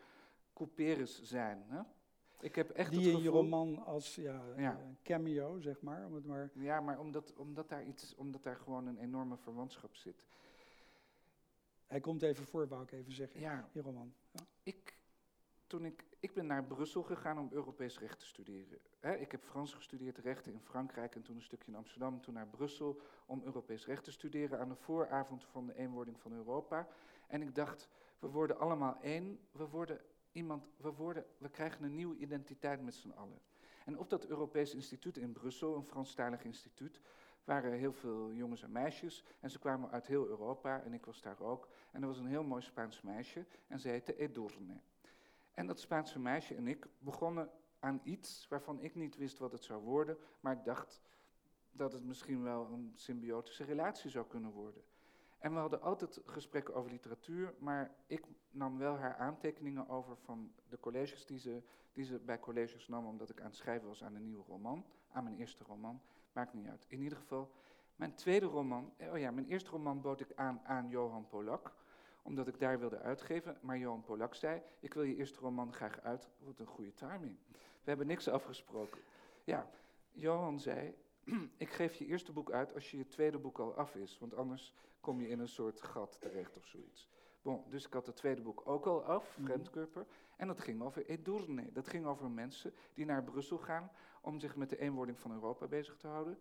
couperus 0.53 1.21
zijn. 1.23 1.63
Hè? 1.67 1.81
Ik 2.39 2.55
heb 2.55 2.69
echt 2.69 2.91
die 2.91 3.05
het 3.07 3.17
in 3.17 3.23
je 3.23 3.29
roman 3.29 3.85
als 3.85 4.15
ja, 4.15 4.41
Ja. 4.57 4.79
een 4.79 4.97
cameo, 5.03 5.59
zeg 5.59 5.81
maar. 5.81 6.05
Om 6.05 6.13
het 6.13 6.25
maar 6.25 6.49
Ja, 6.53 6.79
maar 6.81 6.99
omdat, 6.99 7.33
omdat, 7.35 7.69
daar 7.69 7.83
iets, 7.83 8.15
omdat 8.15 8.43
daar 8.43 8.55
gewoon 8.55 8.87
een 8.87 8.97
enorme 8.97 9.37
verwantschap 9.37 9.95
zit. 9.95 10.23
hij 11.87 11.99
komt 11.99 12.21
even 12.21 12.45
voor, 12.45 12.67
wou 12.67 12.83
ik 12.83 12.91
even 12.91 13.11
zeggen, 13.13 13.39
Ja, 13.39 13.69
je 13.71 13.81
roman. 13.81 14.13
Ja. 14.31 14.41
ik, 14.63 14.97
toen 15.67 15.85
ik, 15.85 16.03
ik 16.25 16.33
ben 16.33 16.45
naar 16.45 16.63
Brussel 16.63 17.03
gegaan 17.03 17.39
om 17.39 17.49
Europees 17.51 17.99
recht 17.99 18.19
te 18.19 18.25
studeren. 18.25 18.79
Ik 19.19 19.31
heb 19.31 19.43
Frans 19.43 19.73
gestudeerd, 19.73 20.17
rechten 20.17 20.51
in 20.51 20.59
Frankrijk 20.59 21.15
en 21.15 21.21
toen 21.21 21.35
een 21.35 21.41
stukje 21.41 21.71
in 21.71 21.77
Amsterdam. 21.77 22.21
Toen 22.21 22.33
naar 22.33 22.47
Brussel 22.47 23.01
om 23.25 23.41
Europees 23.43 23.85
recht 23.85 24.03
te 24.03 24.11
studeren 24.11 24.59
aan 24.59 24.69
de 24.69 24.75
vooravond 24.75 25.43
van 25.43 25.65
de 25.65 25.77
eenwording 25.77 26.19
van 26.19 26.33
Europa. 26.33 26.87
En 27.27 27.41
ik 27.41 27.55
dacht, 27.55 27.89
we 28.19 28.27
worden 28.27 28.59
allemaal 28.59 28.97
één, 29.01 29.39
we 29.51 29.67
worden 29.67 30.01
iemand, 30.31 30.67
we, 30.77 30.91
worden, 30.91 31.25
we 31.37 31.49
krijgen 31.49 31.83
een 31.83 31.95
nieuwe 31.95 32.17
identiteit 32.17 32.81
met 32.81 32.93
z'n 32.93 33.11
allen. 33.11 33.39
En 33.85 33.97
op 33.97 34.09
dat 34.09 34.25
Europees 34.25 34.73
instituut 34.73 35.17
in 35.17 35.31
Brussel, 35.31 35.75
een 35.75 35.85
Franstalig 35.85 36.43
instituut, 36.43 37.01
waren 37.43 37.71
heel 37.71 37.93
veel 37.93 38.31
jongens 38.31 38.63
en 38.63 38.71
meisjes. 38.71 39.23
En 39.39 39.49
ze 39.49 39.59
kwamen 39.59 39.91
uit 39.91 40.07
heel 40.07 40.27
Europa 40.27 40.81
en 40.81 40.93
ik 40.93 41.05
was 41.05 41.21
daar 41.21 41.39
ook. 41.39 41.67
En 41.91 42.01
er 42.01 42.07
was 42.07 42.17
een 42.17 42.27
heel 42.27 42.43
mooi 42.43 42.61
Spaans 42.61 43.01
meisje 43.01 43.45
en 43.67 43.79
ze 43.79 43.89
heette 43.89 44.17
Edurne. 44.17 44.79
En 45.55 45.67
dat 45.67 45.79
Spaanse 45.79 46.19
meisje 46.19 46.55
en 46.55 46.67
ik 46.67 46.87
begonnen 46.99 47.49
aan 47.79 48.01
iets 48.03 48.47
waarvan 48.47 48.79
ik 48.79 48.95
niet 48.95 49.17
wist 49.17 49.37
wat 49.37 49.51
het 49.51 49.63
zou 49.63 49.83
worden, 49.83 50.17
maar 50.39 50.53
ik 50.53 50.63
dacht 50.63 51.01
dat 51.71 51.91
het 51.91 52.03
misschien 52.03 52.43
wel 52.43 52.69
een 52.71 52.91
symbiotische 52.95 53.63
relatie 53.63 54.09
zou 54.09 54.25
kunnen 54.27 54.51
worden. 54.51 54.83
En 55.37 55.53
we 55.53 55.59
hadden 55.59 55.81
altijd 55.81 56.21
gesprekken 56.25 56.73
over 56.75 56.91
literatuur, 56.91 57.53
maar 57.59 57.95
ik 58.07 58.25
nam 58.51 58.77
wel 58.77 58.97
haar 58.97 59.15
aantekeningen 59.15 59.89
over 59.89 60.17
van 60.17 60.51
de 60.69 60.79
colleges 60.79 61.25
die 61.25 61.39
ze, 61.39 61.63
die 61.93 62.03
ze 62.03 62.19
bij 62.19 62.39
colleges 62.39 62.87
nam, 62.87 63.05
omdat 63.05 63.29
ik 63.29 63.39
aan 63.39 63.45
het 63.45 63.55
schrijven 63.55 63.87
was 63.87 64.03
aan 64.03 64.15
een 64.15 64.23
nieuwe 64.23 64.43
roman, 64.47 64.85
aan 65.11 65.23
mijn 65.23 65.35
eerste 65.35 65.63
roman. 65.63 66.01
Maakt 66.31 66.53
niet 66.53 66.67
uit. 66.67 66.85
In 66.87 67.01
ieder 67.01 67.17
geval, 67.17 67.51
mijn 67.95 68.15
tweede 68.15 68.45
roman, 68.45 68.93
oh 69.11 69.17
ja, 69.17 69.31
mijn 69.31 69.47
eerste 69.47 69.69
roman 69.69 70.01
bood 70.01 70.19
ik 70.19 70.33
aan 70.35 70.61
aan 70.63 70.89
Johan 70.89 71.27
Polak, 71.27 71.73
omdat 72.25 72.47
ik 72.47 72.59
daar 72.59 72.79
wilde 72.79 72.99
uitgeven. 72.99 73.57
Maar 73.61 73.77
Johan 73.77 74.03
Polak 74.03 74.35
zei, 74.35 74.61
ik 74.79 74.93
wil 74.93 75.03
je 75.03 75.15
eerste 75.15 75.39
roman 75.39 75.73
graag 75.73 76.01
uit. 76.01 76.29
Wat 76.39 76.59
een 76.59 76.65
goede 76.65 76.93
timing. 76.93 77.37
We 77.51 77.91
hebben 77.91 78.07
niks 78.07 78.27
afgesproken. 78.27 79.01
Ja, 79.43 79.69
Johan 80.11 80.59
zei, 80.59 80.95
ik 81.57 81.69
geef 81.69 81.95
je 81.95 82.05
eerste 82.05 82.31
boek 82.31 82.51
uit 82.51 82.73
als 82.73 82.91
je 82.91 82.97
je 82.97 83.07
tweede 83.07 83.37
boek 83.37 83.59
al 83.59 83.73
af 83.75 83.95
is, 83.95 84.17
want 84.19 84.35
anders 84.35 84.73
kom 84.99 85.21
je 85.21 85.27
in 85.29 85.39
een 85.39 85.47
soort 85.47 85.81
gat 85.81 86.17
terecht 86.21 86.57
of 86.57 86.65
zoiets. 86.65 87.09
Bon, 87.41 87.63
dus 87.69 87.85
ik 87.85 87.93
had 87.93 88.05
het 88.05 88.15
tweede 88.15 88.41
boek 88.41 88.61
ook 88.65 88.85
al 88.85 89.03
af, 89.03 89.37
Mhm. 89.37 89.45
Vreemdkörper. 89.45 90.05
En 90.37 90.47
dat 90.47 90.59
ging 90.61 90.81
over 90.81 91.05
Edurne. 91.05 91.71
Dat 91.71 91.87
ging 91.87 92.05
over 92.05 92.29
mensen 92.31 92.73
die 92.93 93.05
naar 93.05 93.23
Brussel 93.23 93.57
gaan 93.57 93.91
om 94.21 94.39
zich 94.39 94.55
met 94.55 94.69
de 94.69 94.79
eenwording 94.79 95.19
van 95.19 95.31
Europa 95.31 95.67
bezig 95.67 95.97
te 95.97 96.07
houden. 96.07 96.37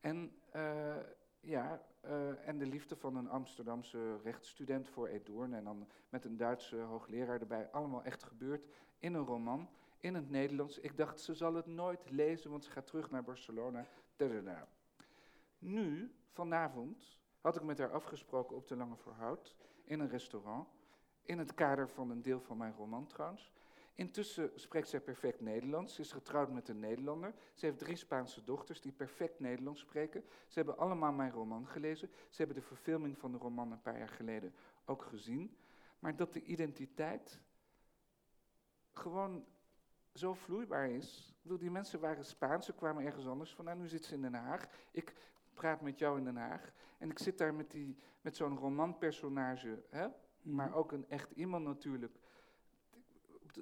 En, 0.00 0.32
eh, 0.50 0.96
ja, 1.40 1.82
eh, 2.00 2.48
en 2.48 2.58
de 2.58 2.66
liefde 2.66 2.96
van 2.96 3.16
een 3.16 3.28
Amsterdamse 3.28 4.16
rechtsstudent 4.22 4.88
voor 4.88 5.08
Edurne. 5.08 5.56
En 5.56 5.64
dan 5.64 5.86
met 6.08 6.24
een 6.24 6.36
Duitse 6.36 6.76
hoogleraar 6.76 7.40
erbij. 7.40 7.70
Allemaal 7.70 8.04
echt 8.04 8.22
gebeurd 8.22 8.66
in 8.98 9.14
een 9.14 9.24
roman, 9.24 9.68
in 9.98 10.14
het 10.14 10.30
Nederlands. 10.30 10.78
Ik 10.78 10.96
dacht, 10.96 11.20
ze 11.20 11.34
zal 11.34 11.54
het 11.54 11.66
nooit 11.66 12.10
lezen, 12.10 12.50
want 12.50 12.64
ze 12.64 12.70
gaat 12.70 12.86
terug 12.86 13.10
naar 13.10 13.24
Barcelona. 13.24 13.86
Tadada. 14.16 14.68
Nu, 15.58 16.14
vanavond, 16.32 17.18
had 17.40 17.56
ik 17.56 17.62
met 17.62 17.78
haar 17.78 17.92
afgesproken 17.92 18.56
op 18.56 18.68
de 18.68 18.76
Lange 18.76 18.96
Voorhout, 18.96 19.56
in 19.84 20.00
een 20.00 20.08
restaurant. 20.08 20.68
In 21.22 21.38
het 21.38 21.54
kader 21.54 21.88
van 21.88 22.10
een 22.10 22.22
deel 22.22 22.40
van 22.40 22.56
mijn 22.56 22.74
roman 22.74 23.06
trouwens. 23.06 23.52
Intussen 23.98 24.50
spreekt 24.54 24.88
zij 24.88 25.00
perfect 25.00 25.40
Nederlands. 25.40 25.94
Ze 25.94 26.00
is 26.00 26.12
getrouwd 26.12 26.52
met 26.52 26.68
een 26.68 26.78
Nederlander. 26.78 27.34
Ze 27.54 27.66
heeft 27.66 27.78
drie 27.78 27.96
Spaanse 27.96 28.44
dochters 28.44 28.80
die 28.80 28.92
perfect 28.92 29.40
Nederlands 29.40 29.80
spreken. 29.80 30.24
Ze 30.46 30.58
hebben 30.58 30.78
allemaal 30.78 31.12
mijn 31.12 31.30
roman 31.30 31.66
gelezen. 31.66 32.10
Ze 32.28 32.36
hebben 32.36 32.56
de 32.56 32.62
verfilming 32.62 33.18
van 33.18 33.32
de 33.32 33.38
roman 33.38 33.72
een 33.72 33.82
paar 33.82 33.98
jaar 33.98 34.08
geleden 34.08 34.54
ook 34.84 35.02
gezien. 35.02 35.56
Maar 35.98 36.16
dat 36.16 36.32
de 36.32 36.42
identiteit 36.42 37.40
gewoon 38.92 39.44
zo 40.14 40.34
vloeibaar 40.34 40.90
is. 40.90 41.28
Ik 41.28 41.42
bedoel, 41.42 41.58
die 41.58 41.70
mensen 41.70 42.00
waren 42.00 42.24
Spaans, 42.24 42.66
ze 42.66 42.74
kwamen 42.74 43.04
ergens 43.04 43.26
anders 43.26 43.54
vandaan. 43.54 43.78
Nu 43.78 43.88
zitten 43.88 44.08
ze 44.08 44.14
in 44.14 44.22
Den 44.22 44.34
Haag. 44.34 44.68
Ik 44.90 45.14
praat 45.54 45.80
met 45.80 45.98
jou 45.98 46.18
in 46.18 46.24
Den 46.24 46.36
Haag. 46.36 46.72
En 46.98 47.10
ik 47.10 47.18
zit 47.18 47.38
daar 47.38 47.54
met, 47.54 47.70
die, 47.70 47.96
met 48.20 48.36
zo'n 48.36 48.58
romanpersonage, 48.58 49.82
hè? 49.90 50.06
Mhm. 50.06 50.54
maar 50.54 50.74
ook 50.74 50.92
een 50.92 51.08
echt 51.08 51.30
iemand 51.30 51.64
natuurlijk. 51.64 52.18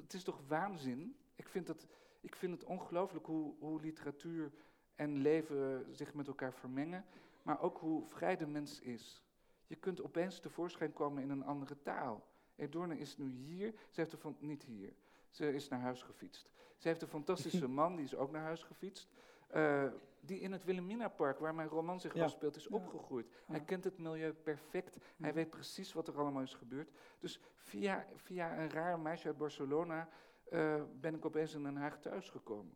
Het 0.03 0.15
is 0.15 0.25
toch 0.25 0.41
waanzin? 0.47 1.17
Ik 1.35 1.49
vind 1.49 1.69
het, 1.69 1.87
ik 2.21 2.37
vind 2.37 2.53
het 2.53 2.65
ongelooflijk 2.65 3.27
hoe, 3.27 3.55
hoe 3.59 3.81
literatuur 3.81 4.53
en 4.95 5.17
leven 5.17 5.87
zich 5.91 6.15
met 6.15 6.27
elkaar 6.27 6.53
vermengen, 6.53 7.05
maar 7.43 7.61
ook 7.61 7.79
hoe 7.79 8.07
vrij 8.07 8.37
de 8.37 8.47
mens 8.47 8.81
is. 8.81 9.23
Je 9.67 9.77
kunt 9.77 10.03
opeens 10.03 10.41
tevoorschijn 10.41 10.93
komen 10.93 11.23
in 11.23 11.31
een 11.31 11.45
andere 11.45 11.83
taal. 11.83 12.27
Edorne 12.57 12.99
is 12.99 13.17
nu 13.17 13.31
hier, 13.31 13.75
ze 13.91 14.01
heeft 14.01 14.13
er 14.13 14.19
van, 14.19 14.37
niet 14.41 14.63
hier, 14.63 14.93
ze 15.31 15.55
is 15.55 15.69
naar 15.69 15.81
huis 15.81 16.03
gefietst. 16.03 16.51
Ze 16.77 16.89
heeft 16.89 17.03
een 17.03 17.09
fantastische 17.09 17.69
man, 17.81 17.97
die 17.97 18.05
is 18.05 18.15
ook 18.15 18.31
naar 18.31 18.43
huis 18.43 18.63
gefietst. 18.63 19.09
Eh, 19.57 19.85
die 20.21 20.41
in 20.41 20.53
het 20.53 20.65
Wilhelminapark, 20.65 21.39
waar 21.39 21.55
mijn 21.55 21.69
roman 21.69 22.01
zich 22.01 22.15
Ja. 22.15 22.25
afspeelt, 22.25 22.57
is 22.57 22.65
Ja. 22.71 22.77
opgegroeid. 22.77 23.27
Hij 23.47 23.61
kent 23.61 23.85
het 23.85 23.99
milieu 23.99 24.33
perfect. 24.33 24.97
Hij 25.17 25.35
weet 25.35 25.51
precies 25.51 25.93
wat 25.93 26.09
er 26.09 26.19
allemaal 26.19 26.43
is 26.43 26.55
gebeurd. 26.55 26.91
Dus 27.19 27.41
via, 27.55 28.07
via 28.15 28.59
een 28.59 28.71
raar 28.71 28.99
meisje 28.99 29.27
uit 29.27 29.37
Barcelona 29.39 30.09
eh, 30.51 30.83
ben 31.01 31.15
ik 31.15 31.25
opeens 31.25 31.55
in 31.55 31.63
Den 31.63 31.77
Haag 31.77 31.99
thuisgekomen. 31.99 32.75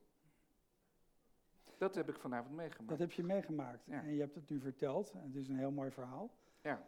Dat 1.79 1.95
heb 1.95 2.09
ik 2.09 2.19
vanavond 2.19 2.55
meegemaakt. 2.55 2.89
Dat 2.89 2.99
heb 2.99 3.13
je 3.13 3.23
meegemaakt 3.23 3.85
Ja. 3.87 4.03
en 4.03 4.15
je 4.15 4.21
hebt 4.21 4.35
het 4.35 4.49
nu 4.51 4.61
verteld. 4.61 5.11
En 5.11 5.23
het 5.23 5.35
is 5.35 5.49
een 5.49 5.59
heel 5.59 5.71
mooi 5.71 5.91
verhaal. 5.91 6.31
Ja. 6.61 6.87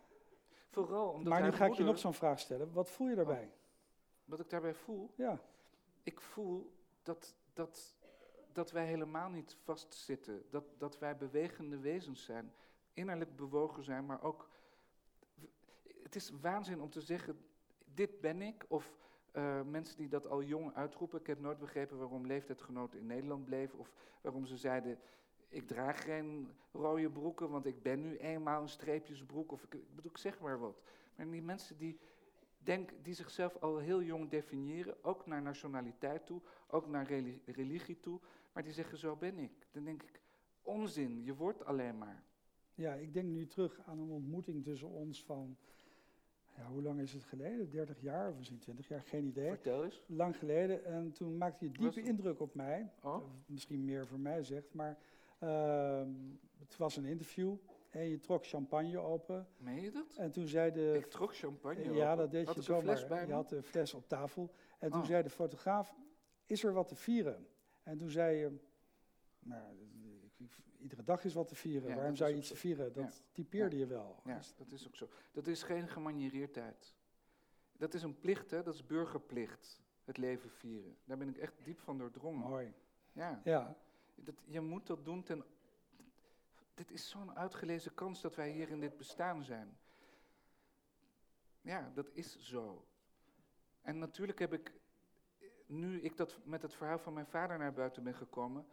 Vooral 0.70 1.08
omdat 1.08 1.32
maar 1.32 1.42
nu 1.42 1.52
ga 1.52 1.64
ik 1.66 1.72
je 1.74 1.84
nog 1.84 1.98
zo'n 1.98 2.14
vraag 2.14 2.38
stellen. 2.40 2.72
Wat 2.72 2.90
voel 2.90 3.08
je 3.08 3.14
daarbij? 3.14 3.50
Wat 4.24 4.40
ik 4.40 4.50
daarbij 4.50 4.74
voel, 4.74 5.10
Ja, 5.16 5.38
ik 6.02 6.20
voel 6.20 6.72
dat, 7.02 7.34
dat, 7.52 7.96
dat 8.54 8.70
wij 8.70 8.86
helemaal 8.86 9.28
niet 9.30 9.56
vastzitten. 9.62 10.42
Dat, 10.50 10.64
dat 10.78 10.98
wij 10.98 11.16
bewegende 11.16 11.78
wezens 11.78 12.24
zijn. 12.24 12.52
Innerlijk 12.92 13.36
bewogen 13.36 13.84
zijn, 13.84 14.06
maar 14.06 14.22
ook... 14.22 14.48
Het 16.02 16.14
is 16.14 16.32
waanzin 16.40 16.80
om 16.80 16.90
te 16.90 17.00
zeggen, 17.00 17.44
dit 17.94 18.20
ben 18.20 18.42
ik. 18.42 18.64
Of 18.68 18.96
eh, 19.32 19.62
mensen 19.62 19.96
die 19.96 20.08
dat 20.08 20.26
al 20.26 20.42
jong 20.42 20.74
uitroepen. 20.74 21.20
Ik 21.20 21.26
heb 21.26 21.40
nooit 21.40 21.58
begrepen 21.58 21.98
waarom 21.98 22.26
leeftijdgenoten 22.26 22.98
in 22.98 23.06
Nederland 23.06 23.44
bleven. 23.44 23.78
Of 23.78 23.92
waarom 24.20 24.46
ze 24.46 24.56
zeiden, 24.56 24.98
ik 25.48 25.66
draag 25.66 26.02
geen 26.02 26.50
rode 26.72 27.10
broeken, 27.10 27.50
want 27.50 27.66
ik 27.66 27.82
ben 27.82 28.00
nu 28.00 28.16
eenmaal 28.16 28.62
een 28.62 28.68
streepjesbroek. 28.68 29.52
Of 29.52 29.62
ik, 29.62 29.70
bedoel, 29.94 30.10
ik 30.10 30.18
zeg 30.18 30.40
maar 30.40 30.58
wat. 30.58 30.82
Maar 31.14 31.30
die 31.30 31.42
mensen 31.42 31.76
die, 31.76 31.98
denk, 32.58 32.90
die 33.02 33.14
zichzelf 33.14 33.56
al 33.56 33.78
heel 33.78 34.02
jong 34.02 34.28
definiëren, 34.30 35.04
ook 35.04 35.26
naar 35.26 35.42
nationaliteit 35.42 36.26
toe, 36.26 36.40
ook 36.66 36.86
naar 36.86 37.06
reli- 37.06 37.42
religie 37.46 38.00
toe, 38.00 38.20
maar 38.52 38.62
die 38.62 38.72
zeggen 38.72 38.98
zo 38.98 39.16
ben 39.16 39.38
ik. 39.38 39.66
Dan 39.70 39.84
denk 39.84 40.02
ik, 40.02 40.20
onzin, 40.62 41.24
je 41.24 41.34
wordt 41.34 41.64
alleen 41.64 41.98
maar. 41.98 42.22
ja, 42.74 42.94
ik 42.94 43.12
denk 43.12 43.28
nu 43.28 43.46
terug 43.46 43.80
aan 43.86 43.98
een 43.98 44.10
ontmoeting 44.10 44.64
tussen 44.64 44.88
ons 44.88 45.24
van... 45.24 45.56
Ja, 46.56 46.66
hoe 46.66 46.82
lang 46.82 47.00
is 47.00 47.12
het 47.12 47.24
geleden? 47.24 47.70
30 47.70 48.00
jaar 48.00 48.28
of 48.30 48.36
misschien 48.36 48.58
20 48.58 48.88
jaar? 48.88 49.00
Geen 49.02 49.24
idee. 49.26 49.48
Vertel 49.48 49.84
eens. 49.84 50.02
Lang 50.06 50.36
geleden. 50.36 50.84
En 50.84 51.12
toen 51.12 51.36
maakte 51.36 51.64
je 51.64 51.70
diepe 51.70 52.02
indruk 52.02 52.40
op 52.40 52.54
mij. 52.54 52.92
Oh, 53.02 53.14
Of 53.16 53.22
Misschien 53.46 53.84
meer 53.84 54.06
voor 54.06 54.18
mij 54.20 54.42
zegt. 54.42 54.74
Maar 54.74 54.98
ehm, 55.38 56.10
het 56.58 56.76
was 56.76 56.96
een 56.96 57.04
interview. 57.04 57.56
En 57.90 58.08
je 58.08 58.18
trok 58.18 58.46
champagne 58.46 58.98
open. 58.98 59.46
meen 59.58 59.80
je 59.80 59.90
dat? 59.90 60.14
En 60.16 60.30
toen 60.30 60.46
zei 60.46 60.72
de... 60.72 60.92
Ik 60.96 61.06
trok 61.06 61.34
champagne 61.36 61.92
ja, 61.92 62.04
open. 62.12 62.16
dat 62.22 62.30
deed 62.30 62.46
Had 62.46 62.54
je 62.54 62.62
zomaar. 62.62 62.82
fles 62.82 63.06
bij 63.06 63.26
je 63.26 63.32
had 63.32 63.48
de 63.48 63.62
fles 63.62 63.94
op 63.94 64.08
tafel. 64.08 64.54
En 64.78 64.90
toen 64.90 65.00
Oh. 65.00 65.06
zei 65.06 65.22
de 65.22 65.30
fotograaf, 65.30 65.94
is 66.46 66.64
er 66.64 66.72
wat 66.72 66.88
te 66.88 66.94
vieren? 66.96 67.46
En 67.82 67.98
toen 67.98 68.10
zei 68.10 68.36
je, 68.36 68.58
nou, 69.38 69.76
iedere 70.78 71.02
dag 71.04 71.24
is 71.24 71.34
wat 71.34 71.48
te 71.48 71.54
vieren. 71.54 71.88
Ja, 71.88 71.94
Waarom 71.96 72.16
zou 72.16 72.30
je 72.30 72.36
iets 72.36 72.48
zo. 72.48 72.54
vieren? 72.54 72.92
Dat 72.92 73.22
typeerde 73.32 73.78
je 73.78 73.86
wel. 73.86 74.20
Ja, 74.24 74.36
Dus- 74.36 74.54
dat 74.56 74.72
is 74.72 74.86
ook 74.86 74.96
zo. 74.96 75.08
Dat 75.32 75.46
is 75.46 75.62
geen 75.62 75.88
gemaniereerdheid. 75.88 76.94
Dat 77.72 77.94
is 77.94 78.02
een 78.02 78.18
plicht, 78.18 78.50
hè? 78.50 78.62
dat 78.62 78.74
is 78.74 78.86
burgerplicht. 78.86 79.80
Het 80.04 80.16
leven 80.16 80.50
vieren. 80.50 80.96
Daar 81.04 81.18
ben 81.18 81.28
ik 81.28 81.36
echt 81.38 81.64
diep 81.64 81.78
van 81.80 81.98
doordrongen. 81.98 82.48
Mooi. 82.48 82.72
Ja. 83.12 83.40
Ja, 83.44 83.76
Dat, 84.14 84.34
je 84.44 84.60
moet 84.60 84.86
dat 84.86 85.04
doen 85.04 85.22
ten. 85.22 85.44
Dit 86.74 86.90
is 86.90 87.08
zo'n 87.08 87.36
uitgelezen 87.36 87.94
kans 87.94 88.20
dat 88.20 88.34
wij 88.34 88.50
hier 88.50 88.68
in 88.68 88.80
dit 88.80 88.96
bestaan 88.96 89.42
zijn. 89.44 89.76
Ja, 91.60 91.90
dat 91.94 92.10
is 92.12 92.38
zo. 92.38 92.86
En 93.82 93.98
natuurlijk 93.98 94.38
heb 94.38 94.52
ik, 94.52 94.72
nu 95.72 96.00
ik 96.00 96.16
dat 96.16 96.38
met 96.44 96.62
het 96.62 96.74
verhaal 96.74 96.98
van 96.98 97.12
mijn 97.12 97.26
vader 97.26 97.58
naar 97.58 97.72
buiten 97.72 98.02
ben 98.02 98.14
gekomen, 98.14 98.66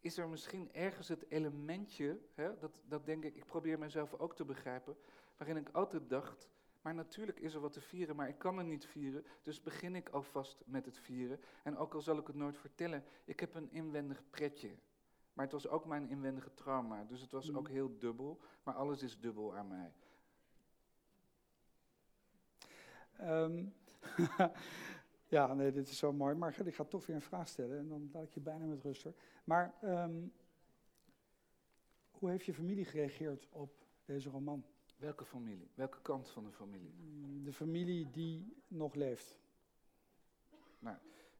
is 0.00 0.18
er 0.18 0.28
misschien 0.28 0.72
ergens 0.72 1.08
het 1.08 1.30
elementje, 1.30 2.20
hè, 2.34 2.58
dat, 2.58 2.80
dat 2.84 3.06
denk 3.06 3.24
ik, 3.24 3.34
ik 3.34 3.44
probeer 3.44 3.78
mezelf 3.78 4.14
ook 4.14 4.34
te 4.34 4.44
begrijpen, 4.44 4.96
waarin 5.36 5.56
ik 5.56 5.68
altijd 5.72 6.08
dacht, 6.10 6.48
maar 6.80 6.94
natuurlijk 6.94 7.40
is 7.40 7.54
er 7.54 7.60
wat 7.60 7.72
te 7.72 7.80
vieren, 7.80 8.16
maar 8.16 8.28
ik 8.28 8.38
kan 8.38 8.58
er 8.58 8.64
niet 8.64 8.86
vieren. 8.86 9.24
Dus 9.42 9.62
begin 9.62 9.94
ik 9.94 10.08
alvast 10.08 10.62
met 10.66 10.84
het 10.84 10.98
vieren. 10.98 11.40
En 11.62 11.76
ook 11.76 11.94
al 11.94 12.00
zal 12.00 12.18
ik 12.18 12.26
het 12.26 12.36
nooit 12.36 12.58
vertellen, 12.58 13.04
ik 13.24 13.40
heb 13.40 13.54
een 13.54 13.70
inwendig 13.70 14.22
pretje. 14.30 14.78
Maar 15.32 15.44
het 15.44 15.54
was 15.54 15.68
ook 15.68 15.84
mijn 15.86 16.08
inwendige 16.08 16.54
trauma. 16.54 17.04
Dus 17.04 17.20
het 17.20 17.32
was 17.32 17.50
Mm. 17.50 17.56
ook 17.56 17.68
heel 17.68 17.98
dubbel. 17.98 18.40
Maar 18.62 18.74
alles 18.74 19.02
is 19.02 19.20
dubbel 19.20 19.56
aan 19.56 19.68
mij. 19.68 19.92
Ehm, 23.16 23.66
ja, 25.28 25.54
nee, 25.54 25.72
dit 25.72 25.88
is 25.88 25.98
zo 25.98 26.12
mooi. 26.12 26.34
Maar 26.34 26.60
ik 26.64 26.74
ga 26.74 26.84
toch 26.84 27.06
weer 27.06 27.16
een 27.16 27.22
vraag 27.22 27.48
stellen 27.48 27.78
en 27.78 27.88
dan 27.88 28.10
laat 28.12 28.24
ik 28.24 28.32
je 28.32 28.40
bijna 28.40 28.64
met 28.64 28.82
rust 28.82 29.02
hoor. 29.02 29.14
Maar 29.44 29.74
ehm, 29.80 30.16
hoe 32.10 32.30
heeft 32.30 32.44
je 32.44 32.54
familie 32.54 32.84
gereageerd 32.84 33.48
op 33.50 33.86
deze 34.04 34.30
roman? 34.30 34.64
Welke 34.96 35.24
familie? 35.24 35.70
Welke 35.74 36.02
kant 36.02 36.28
van 36.28 36.44
de 36.44 36.52
familie? 36.52 36.94
Mm, 36.98 37.44
De 37.44 37.52
familie 37.52 38.10
die 38.10 38.56
nog 38.68 38.94
leeft. 38.94 39.38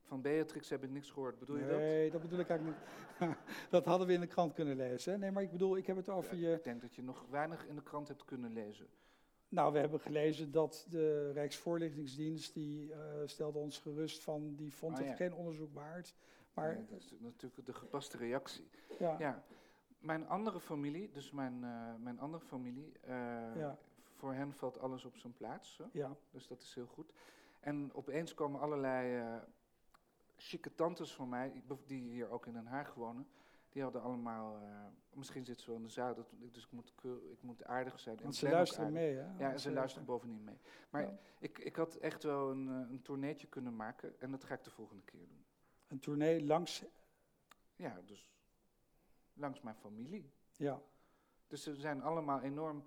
Van 0.09 0.22
Beatrix 0.22 0.68
heb 0.68 0.85
ik 0.85 0.90
niks 0.90 1.11
gehoord. 1.11 1.38
Bedoel 1.38 1.57
je 1.57 1.66
dat? 1.66 1.79
nee, 1.79 2.11
dat? 2.11 2.20
bedoel 2.22 2.38
ik 2.38 2.48
eigenlijk 2.48 2.79
niet. 3.20 3.37
dat 3.70 3.85
hadden 3.85 4.07
we 4.07 4.12
in 4.12 4.20
de 4.20 4.27
krant 4.27 4.53
kunnen 4.53 4.77
lezen. 4.77 5.20
Nee, 5.20 5.31
maar 5.31 5.42
ik 5.42 5.51
bedoel, 5.51 5.77
ik 5.77 5.87
heb 5.87 5.96
het 5.96 6.09
over 6.09 6.37
Ja, 6.37 6.48
je... 6.48 6.55
Ik 6.55 6.64
denk 6.64 6.81
dat 6.81 6.94
je 6.94 7.03
nog 7.03 7.24
weinig 7.31 7.66
in 7.66 7.74
de 7.74 7.83
krant 7.83 8.09
hebt 8.09 8.24
kunnen 8.24 8.53
lezen. 8.53 8.87
Nou, 9.48 9.72
we 9.72 9.78
hebben 9.78 10.00
gelezen 10.00 10.50
dat 10.50 10.87
de 10.88 11.30
Rijksvoorlichtingsdienst, 11.32 12.54
die 12.54 12.92
eh, 12.92 12.98
stelde 13.24 13.58
ons 13.58 13.78
gerust 13.78 14.22
van, 14.22 14.54
die 14.54 14.74
vond 14.74 14.92
Ah, 14.92 14.98
het 14.98 15.08
ja. 15.08 15.14
geen 15.14 15.34
onderzoek 15.34 15.74
waard. 15.74 16.14
Maar 16.54 16.87
dat 16.90 17.00
is 17.00 17.14
natuurlijk 17.20 17.66
de 17.66 17.72
gepaste 17.74 18.16
reactie. 18.16 18.68
ja, 18.98 19.16
Ja, 19.18 19.44
mijn 19.98 20.28
andere 20.28 20.61
familie, 20.61 21.11
dus 21.11 21.30
mijn, 21.30 21.64
eh, 21.64 21.94
mijn 21.98 22.20
andere 22.20 22.44
familie, 22.44 22.92
eh, 23.00 23.70
voor 24.14 24.32
hen 24.32 24.52
valt 24.52 24.78
alles 24.78 25.04
op 25.04 25.16
zijn 25.16 25.34
plaats. 25.34 25.78
Hè? 25.78 25.84
ja. 25.92 26.16
Dus 26.30 26.46
dat 26.46 26.62
is 26.62 26.74
heel 26.74 26.87
goed. 26.87 27.12
En 27.61 27.90
opeens 27.94 28.34
komen 28.34 28.61
allerlei 28.61 29.22
chique 30.37 30.74
tantes 30.74 31.14
van 31.14 31.28
mij, 31.28 31.62
die 31.87 32.11
hier 32.11 32.30
ook 32.30 32.46
in 32.46 32.52
Den 32.52 32.66
Haag 32.66 32.94
wonen, 32.94 33.26
die 33.68 33.83
hadden 33.83 34.02
allemaal, 34.02 34.57
eh, 34.62 34.85
misschien 35.12 35.44
zit 35.44 35.61
ze 35.61 35.66
wel 35.66 35.76
in 35.76 35.83
de 35.83 35.88
zaal, 35.88 36.14
dat, 36.14 36.26
dus 36.38 36.64
ik 36.64 36.72
moet, 36.72 36.92
ik 37.33 37.42
moet 37.42 37.64
aardig 37.64 38.00
zijn. 38.00 38.16
en 38.16 38.22
Want 38.22 38.35
ik 38.35 38.40
ze 38.40 38.48
luisteren 38.50 38.92
mee, 38.92 39.14
hè? 39.16 39.37
Ja, 39.38 39.52
en 39.52 39.61
ze 39.61 39.72
luisteren 39.72 40.07
bovendien 40.07 40.44
mee. 40.44 40.59
Maar 40.90 41.02
Ja. 41.02 41.18
ik, 41.38 41.59
ik 41.59 41.76
had 41.76 41.94
echt 41.94 42.22
wel 42.22 42.50
een, 42.50 42.68
eh, 42.68 42.90
een 42.90 43.02
tourneetje 43.02 43.46
kunnen 43.46 43.76
maken 43.76 44.20
en 44.20 44.31
dat 44.31 44.44
ga 44.44 44.54
ik 44.54 44.64
de 44.64 44.70
volgende 44.70 45.02
keer 45.02 45.26
doen. 45.28 45.44
Een 45.88 45.98
tournee 46.00 46.44
langs, 46.46 46.85
Ja, 47.76 48.00
dus 48.07 48.28
langs 49.33 49.61
mijn 49.61 49.76
familie. 49.76 50.33
ja. 50.57 50.81
Dus 51.46 51.62
ze 51.62 51.74
zijn 51.74 52.02
allemaal 52.02 52.40
enorm. 52.40 52.85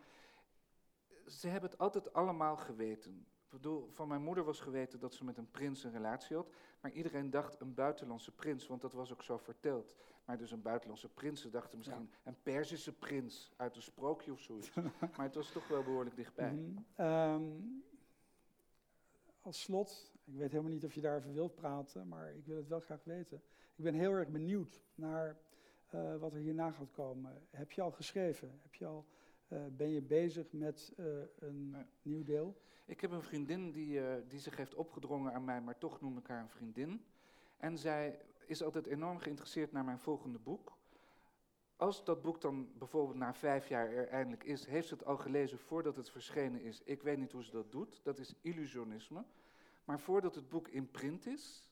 Ze 1.27 1.47
hebben 1.47 1.69
het 1.69 1.79
altijd 1.79 2.13
allemaal 2.13 2.57
geweten. 2.57 3.25
Ik 3.43 3.49
bedoel, 3.49 3.89
van 3.91 4.07
mijn 4.07 4.21
moeder 4.21 4.43
was 4.43 4.59
geweten 4.59 4.99
dat 4.99 5.13
ze 5.13 5.23
met 5.23 5.37
een 5.37 5.51
prins 5.51 5.83
een 5.83 5.91
relatie 5.91 6.35
had. 6.35 6.49
Maar 6.81 6.91
iedereen 6.91 7.29
dacht 7.29 7.59
een 7.59 7.73
buitenlandse 7.73 8.31
prins, 8.31 8.67
want 8.67 8.81
dat 8.81 8.93
was 8.93 9.11
ook 9.11 9.23
zo 9.23 9.37
verteld. 9.37 9.95
Maar 10.31 10.39
dus 10.39 10.51
een 10.51 10.61
buitenlandse 10.61 11.09
prins, 11.09 11.41
ze 11.41 11.49
dachten 11.49 11.77
misschien 11.77 12.09
een 12.23 12.41
Perzische 12.43 12.93
prins 12.93 13.51
uit 13.55 13.75
een 13.75 13.81
sprookje 13.81 14.31
of 14.31 14.39
zoiets. 14.39 14.73
maar 15.15 15.25
het 15.25 15.35
was 15.35 15.51
toch 15.51 15.67
wel 15.67 15.83
behoorlijk 15.83 16.15
dichtbij. 16.15 16.51
Mhm. 16.51 16.81
Ehm, 16.95 17.43
als 19.41 19.61
slot, 19.61 20.11
ik 20.23 20.33
weet 20.35 20.51
helemaal 20.51 20.71
niet 20.71 20.85
of 20.85 20.93
je 20.93 21.01
daarover 21.01 21.33
wilt 21.33 21.55
praten, 21.55 22.07
maar 22.07 22.35
ik 22.35 22.45
wil 22.45 22.57
het 22.57 22.67
wel 22.67 22.79
graag 22.79 23.03
weten. 23.03 23.41
Ik 23.75 23.83
ben 23.83 23.93
heel 23.93 24.11
erg 24.11 24.29
benieuwd 24.29 24.83
naar 24.95 25.37
eh, 25.89 26.15
wat 26.15 26.33
er 26.33 26.39
hierna 26.39 26.71
gaat 26.71 26.91
komen. 26.91 27.41
Heb 27.49 27.71
je 27.71 27.81
al 27.81 27.91
geschreven? 27.91 28.59
Heb 28.61 28.75
je 28.75 28.85
al, 28.85 29.05
eh, 29.47 29.59
ben 29.71 29.89
je 29.89 30.01
bezig 30.01 30.51
met 30.51 30.93
eh, 30.97 31.05
een 31.39 31.75
nieuw 32.01 32.23
deel? 32.23 32.61
Ik 32.85 33.01
heb 33.01 33.11
een 33.11 33.23
vriendin 33.23 33.71
die, 33.71 34.01
die 34.27 34.39
zich 34.39 34.57
heeft 34.57 34.75
opgedrongen 34.75 35.33
aan 35.33 35.45
mij, 35.45 35.61
maar 35.61 35.77
toch 35.77 36.01
noem 36.01 36.17
ik 36.17 36.27
haar 36.27 36.41
een 36.41 36.49
vriendin. 36.49 37.05
En 37.57 37.77
zij 37.77 38.19
is 38.45 38.63
altijd 38.63 38.85
enorm 38.85 39.17
geïnteresseerd 39.19 39.71
naar 39.71 39.83
mijn 39.85 39.99
volgende 39.99 40.39
boek. 40.39 40.77
Als 41.75 42.05
dat 42.05 42.21
boek 42.21 42.41
dan 42.41 42.69
bijvoorbeeld 42.77 43.17
na 43.17 43.33
vijf 43.33 43.67
jaar 43.67 43.91
er 43.91 44.07
eindelijk 44.07 44.43
is, 44.43 44.65
heeft 44.65 44.87
ze 44.87 44.93
het 44.93 45.05
al 45.05 45.17
gelezen 45.17 45.59
voordat 45.59 45.95
het 45.95 46.09
verschenen 46.09 46.61
is. 46.61 46.81
Ik 46.83 47.01
weet 47.01 47.17
niet 47.17 47.31
hoe 47.31 47.43
ze 47.43 47.51
dat 47.51 47.71
doet, 47.71 47.99
dat 48.03 48.19
is 48.19 48.35
illusionisme. 48.41 49.23
Maar 49.83 49.99
voordat 49.99 50.35
het 50.35 50.49
boek 50.49 50.67
in 50.67 50.91
print 50.91 51.25
is, 51.25 51.71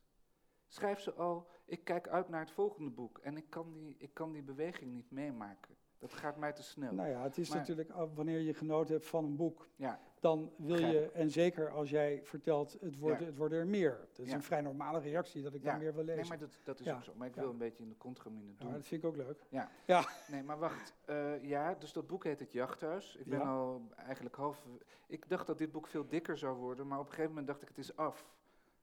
schrijft 0.67 1.03
ze 1.03 1.13
al, 1.13 1.47
ik 1.65 1.84
kijk 1.84 2.08
uit 2.08 2.29
naar 2.29 2.39
het 2.39 2.51
volgende 2.51 2.89
boek. 2.89 3.17
En 3.17 3.38
ik 3.38 3.49
kan 3.49 3.73
die, 3.73 3.95
ik 3.97 4.13
kan 4.13 4.32
die 4.32 4.41
beweging 4.43 4.91
niet 4.93 5.12
meemaken. 5.12 5.75
Dat 5.97 6.13
gaat 6.13 6.38
mij 6.38 6.53
te 6.53 6.63
snel. 6.63 6.93
Nou 6.93 7.10
ja, 7.10 7.23
het 7.23 7.38
is 7.38 7.49
Maar- 7.49 7.58
natuurlijk, 7.58 7.91
wanneer 8.15 8.39
je 8.39 8.53
genoten 8.53 8.93
hebt 8.93 9.08
van 9.08 9.25
een 9.25 9.36
boek, 9.36 9.67
Ja, 9.75 9.99
dan 10.19 10.51
wil 10.58 10.77
je, 10.79 11.12
en 11.12 11.29
zeker 11.32 11.69
als 11.71 11.89
jij 11.89 12.19
vertelt, 12.23 12.77
het 12.82 12.99
worden, 12.99 13.19
Ja. 13.19 13.25
het 13.25 13.38
worden 13.38 13.60
er 13.60 13.67
meer. 13.67 13.97
Dat 14.13 14.19
is 14.25 14.29
Ja. 14.29 14.36
een 14.36 14.43
vrij 14.43 14.62
normale 14.62 14.99
reactie, 14.99 15.41
dat 15.43 15.53
ik 15.53 15.63
Ja. 15.63 15.71
dan 15.71 15.79
meer 15.79 15.93
wil 15.93 16.03
lezen. 16.03 16.19
nee, 16.19 16.29
maar 16.29 16.38
dat, 16.39 16.60
dat 16.63 16.79
is 16.79 16.86
Ja, 16.86 16.95
ook 16.95 17.03
zo. 17.03 17.13
Maar 17.15 17.27
ik 17.27 17.36
ja. 17.36 17.41
wil 17.41 17.49
een 17.49 17.58
beetje 17.58 17.84
in 17.84 17.89
de 17.89 17.97
contramine 17.97 18.51
Ja, 18.51 18.63
doen. 18.63 18.71
dat 18.73 18.86
vind 18.86 19.03
ik 19.03 19.10
ook 19.10 19.15
leuk. 19.15 19.43
Nee, 20.32 20.43
maar 20.43 20.60
wacht. 20.60 20.93
Eh, 21.05 21.43
ja, 21.43 21.73
dus 21.75 21.93
dat 21.93 22.08
boek 22.08 22.23
heet 22.23 22.39
Het 22.39 22.51
Jachthuis. 22.51 23.15
Ik 23.15 23.25
ben 23.25 23.39
Ja. 23.39 23.45
al 23.55 23.82
eigenlijk 23.95 24.36
half... 24.36 24.65
Ik 25.08 25.29
dacht 25.29 25.47
dat 25.47 25.58
dit 25.58 25.71
boek 25.71 25.88
veel 25.88 26.08
dikker 26.08 26.38
zou 26.38 26.58
worden, 26.58 26.88
maar 26.88 26.97
op 26.99 27.05
een 27.05 27.10
gegeven 27.12 27.29
moment 27.29 27.47
dacht 27.47 27.62
ik 27.62 27.67
het 27.67 27.77
is 27.77 27.95
af. 27.95 28.34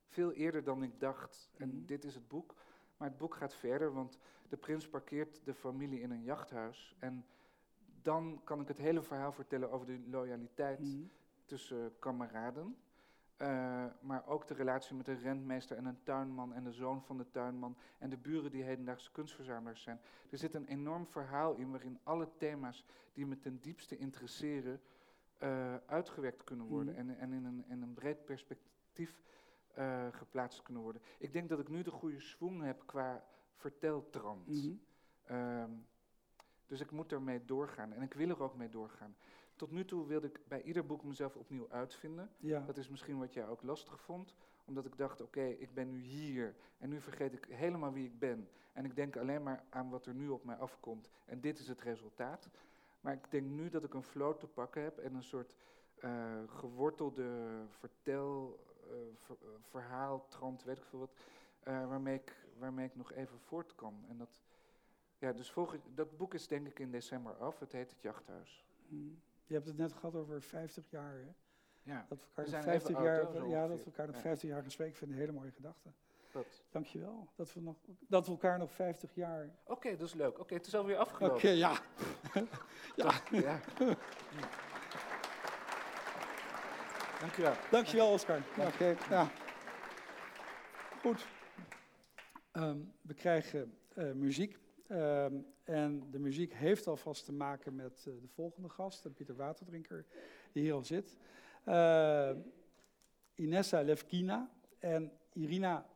Veel 0.07 0.31
eerder 0.31 0.63
dan 0.63 0.83
ik 0.83 0.99
dacht. 0.99 1.49
En 1.57 1.69
Mhm. 1.69 1.85
dit 1.85 2.03
is 2.03 2.15
het 2.15 2.27
boek. 2.27 2.53
Maar 2.97 3.07
het 3.07 3.17
boek 3.17 3.35
gaat 3.35 3.53
verder, 3.55 3.93
want 3.93 4.17
de 4.49 4.57
prins 4.57 4.87
parkeert 4.89 5.41
de 5.43 5.53
familie 5.53 6.01
in 6.01 6.11
een 6.11 6.23
jachthuis. 6.23 6.95
En 6.99 7.25
dan 8.01 8.41
kan 8.43 8.61
ik 8.61 8.67
het 8.67 8.77
hele 8.77 9.01
verhaal 9.01 9.31
vertellen 9.31 9.71
over 9.71 9.85
de 9.85 9.99
loyaliteit 10.09 10.79
Mhm. 10.79 11.03
Tussen 11.47 11.93
kameraden. 11.99 12.75
Eh, 13.37 13.85
maar 14.01 14.27
ook 14.27 14.47
de 14.47 14.53
relatie 14.53 14.95
met 14.95 15.07
een 15.07 15.19
rentmeester 15.19 15.77
en 15.77 15.85
een 15.85 16.03
tuinman 16.03 16.53
en 16.53 16.63
de 16.63 16.71
zoon 16.71 17.01
van 17.03 17.17
de 17.17 17.29
tuinman 17.31 17.77
en 17.97 18.09
de 18.09 18.17
buren 18.17 18.51
die 18.51 18.63
hedendaagse 18.63 19.11
kunstverzamelaars 19.11 19.81
zijn. 19.81 19.99
Er 20.29 20.37
zit 20.37 20.53
een 20.53 20.65
enorm 20.67 21.07
verhaal 21.07 21.53
in 21.55 21.71
waarin 21.71 21.99
alle 22.03 22.27
thema's 22.37 22.85
die 23.13 23.25
me 23.25 23.39
ten 23.39 23.59
diepste 23.61 23.97
interesseren 23.97 24.81
eh, 25.37 25.75
uitgewerkt 25.85 26.43
kunnen 26.43 26.65
worden 26.65 26.93
Mhm. 26.93 27.09
en, 27.09 27.17
en 27.19 27.33
in, 27.33 27.45
een, 27.45 27.63
in 27.67 27.81
een 27.81 27.93
breed 27.93 28.25
perspectief 28.25 29.21
eh, 29.73 30.07
geplaatst 30.11 30.61
kunnen 30.61 30.83
worden. 30.83 31.01
Ik 31.17 31.33
denk 31.33 31.49
dat 31.49 31.59
ik 31.59 31.67
nu 31.69 31.81
de 31.81 31.91
goede 31.91 32.19
swing 32.19 32.61
heb 32.63 32.83
qua 32.85 33.23
verteltrand. 33.55 34.47
Mhm. 34.47 34.73
Ehm, 35.25 35.71
dus 36.67 36.79
ik 36.81 36.91
moet 36.91 37.11
ermee 37.11 37.45
doorgaan 37.45 37.93
en 37.93 38.01
ik 38.01 38.13
wil 38.13 38.29
er 38.29 38.43
ook 38.43 38.55
mee 38.55 38.69
doorgaan. 38.69 39.15
Tot 39.57 39.71
nu 39.71 39.85
toe 39.85 40.07
wilde 40.07 40.27
ik 40.27 40.39
bij 40.47 40.61
ieder 40.61 40.85
boek 40.85 41.03
mezelf 41.03 41.35
opnieuw 41.35 41.67
uitvinden. 41.69 42.29
Ja. 42.37 42.59
Dat 42.65 42.77
is 42.77 42.89
misschien 42.89 43.19
wat 43.19 43.33
jij 43.33 43.47
ook 43.47 43.63
lastig 43.63 44.01
vond, 44.01 44.35
omdat 44.65 44.85
ik 44.85 44.97
dacht, 44.97 45.21
oké, 45.21 45.43
ik 45.45 45.73
ben 45.73 45.89
nu 45.89 45.99
hier 46.01 46.55
en 46.77 46.89
nu 46.89 47.01
vergeet 47.01 47.33
ik 47.33 47.45
helemaal 47.45 47.93
wie 47.93 48.05
ik 48.05 48.19
ben. 48.19 48.49
En 48.73 48.85
ik 48.85 48.95
denk 48.95 49.17
alleen 49.17 49.43
maar 49.43 49.63
aan 49.69 49.89
wat 49.89 50.05
er 50.05 50.13
nu 50.13 50.29
op 50.29 50.43
mij 50.43 50.55
afkomt 50.55 51.09
en 51.25 51.41
dit 51.41 51.59
is 51.59 51.67
het 51.67 51.81
resultaat. 51.81 52.49
Maar 53.01 53.13
ik 53.13 53.31
denk 53.31 53.47
nu 53.49 53.69
dat 53.69 53.83
ik 53.83 53.93
een 53.93 54.03
flow 54.03 54.37
te 54.37 54.47
pakken 54.47 54.81
heb 54.83 54.97
en 54.97 55.15
een 55.15 55.23
soort 55.23 55.55
eh, 55.99 56.41
gewortelde 56.47 57.51
vertel, 57.69 58.59
ver- 59.15 59.37
eh, 59.41 59.47
verhaal, 59.61 60.25
trant, 60.27 60.63
weet 60.63 60.77
ik 60.77 60.83
veel 60.85 60.99
wat, 60.99 61.13
waarmee, 61.63 62.15
ik, 62.15 62.47
waarmee 62.57 62.85
ik 62.85 62.95
nog 62.95 63.11
even 63.11 63.39
voort 63.39 63.75
kan. 63.75 64.05
En 64.09 64.17
dat, 64.17 64.39
ja, 65.17 65.33
dus 65.33 65.51
volgend, 65.51 65.83
dat 65.95 66.17
boek 66.17 66.33
is 66.33 66.47
denk 66.47 66.67
ik 66.67 66.79
in 66.79 66.91
december 66.91 67.33
af, 67.33 67.59
het 67.59 67.71
heet 67.71 67.91
Het 67.91 68.01
Jachthuis. 68.01 68.65
Mhm. 68.87 69.13
Je 69.47 69.53
hebt 69.53 69.65
het 69.67 69.77
net 69.77 69.93
gehad 69.93 70.15
over 70.15 70.41
50 70.41 70.89
jaar, 70.89 71.13
hè? 71.13 71.33
Ja, 71.83 72.05
Dat 72.09 72.17
we 72.19 72.25
elkaar 72.25 72.43
nog 72.43 72.49
zijn 72.49 72.63
50 72.63 72.89
even 72.89 73.03
jaar, 73.03 73.47
ja, 73.47 73.67
dat 73.67 73.79
we 73.79 73.85
elkaar 73.85 74.05
nog 74.05 74.15
Ja. 74.15 74.21
50 74.21 74.49
jaar 74.49 74.63
gesprek 74.63 74.95
vinden. 74.95 75.15
Een 75.17 75.21
hele 75.21 75.37
mooie 75.37 75.51
gedachte. 75.51 75.89
dat. 76.31 76.63
Dankjewel. 76.69 77.27
Dat 77.35 77.53
we, 77.53 77.61
nog, 77.61 77.75
dat 78.07 78.25
we 78.25 78.31
elkaar 78.31 78.57
nog 78.57 78.71
50 78.71 79.15
jaar... 79.15 79.49
Oké, 79.63 79.97
dat 79.97 80.07
is 80.07 80.13
leuk. 80.13 80.39
Oké, 80.39 80.53
het 80.53 80.67
is 80.67 80.75
alweer 80.75 80.95
Oké, 80.99 81.03
afgelopen. 81.03 81.55
ja. 81.65 81.79
ja. 82.95 83.11
Ja. 83.31 83.59
Dankjewel. 87.19 87.53
Dankjewel, 87.71 88.11
Oscar. 88.11 88.41
Oké, 88.57 88.95
ja. 89.09 89.29
Goed. 91.01 91.27
Ehm, 92.51 92.77
we 93.01 93.13
krijgen 93.13 93.77
eh, 93.93 94.11
muziek. 94.11 94.57
Ehm, 94.87 95.35
en 95.63 96.11
de 96.11 96.19
muziek 96.19 96.53
heeft 96.53 96.87
alvast 96.87 97.25
te 97.25 97.33
maken 97.33 97.75
met 97.75 98.05
eh, 98.07 98.13
de 98.21 98.27
volgende 98.27 98.69
gast, 98.69 99.05
eh, 99.05 99.11
Pieter 99.11 99.35
Waterdrinker, 99.35 100.05
die 100.51 100.63
hier 100.63 100.73
al 100.73 100.83
zit. 100.83 101.17
Eh, 101.63 102.31
Inessa 103.35 103.81
Levkina 103.81 104.51
en 104.79 105.11
Irina 105.33 105.89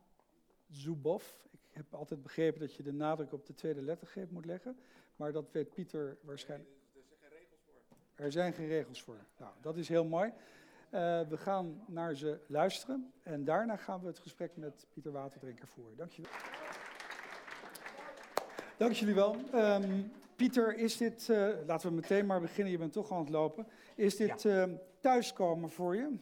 Zubov. 0.70 1.24
Ik 1.50 1.68
heb 1.70 1.94
altijd 1.94 2.22
begrepen 2.22 2.60
dat 2.60 2.74
je 2.74 2.82
de 2.82 2.92
nadruk 2.92 3.32
op 3.32 3.46
de 3.46 3.54
tweede 3.54 3.82
lettergreep 3.82 4.30
moet 4.30 4.44
leggen. 4.44 4.78
Maar 5.16 5.32
dat 5.32 5.52
weet 5.52 5.74
Pieter 5.74 6.18
waarschijnlijk. 6.22 6.70
Er 8.14 8.32
zijn 8.32 8.52
geen 8.52 8.68
regels 8.68 9.02
voor. 9.02 9.18
Nou, 9.38 9.52
dat 9.60 9.76
is 9.76 9.88
heel 9.88 10.04
mooi. 10.04 10.32
Eh, 10.90 11.20
we 11.28 11.36
gaan 11.36 11.84
naar 11.86 12.14
ze 12.14 12.40
luisteren 12.46 13.12
en 13.22 13.44
daarna 13.44 13.76
gaan 13.76 14.00
we 14.00 14.06
het 14.06 14.18
gesprek 14.18 14.56
met 14.56 14.86
Pieter 14.92 15.12
Waterdrinker 15.12 15.68
voeren. 15.68 15.96
Dank 15.96 16.10
je 16.10 16.22
wel. 16.22 16.61
Dank 18.82 18.94
jullie 18.94 19.14
wel. 19.14 19.36
Ehm, 19.52 20.02
Pieter, 20.36 20.76
is 20.78 20.96
dit, 20.96 21.28
eh, 21.28 21.48
laten 21.66 21.88
we 21.88 21.94
meteen 21.94 22.26
maar 22.26 22.40
beginnen, 22.40 22.72
je 22.72 22.78
bent 22.78 22.92
toch 22.92 23.12
aan 23.12 23.18
het 23.20 23.28
lopen. 23.28 23.66
Is 23.94 24.16
dit 24.16 24.44
eh, 24.44 24.64
thuiskomen 25.00 25.70
voor 25.70 25.96
je? 25.96 26.18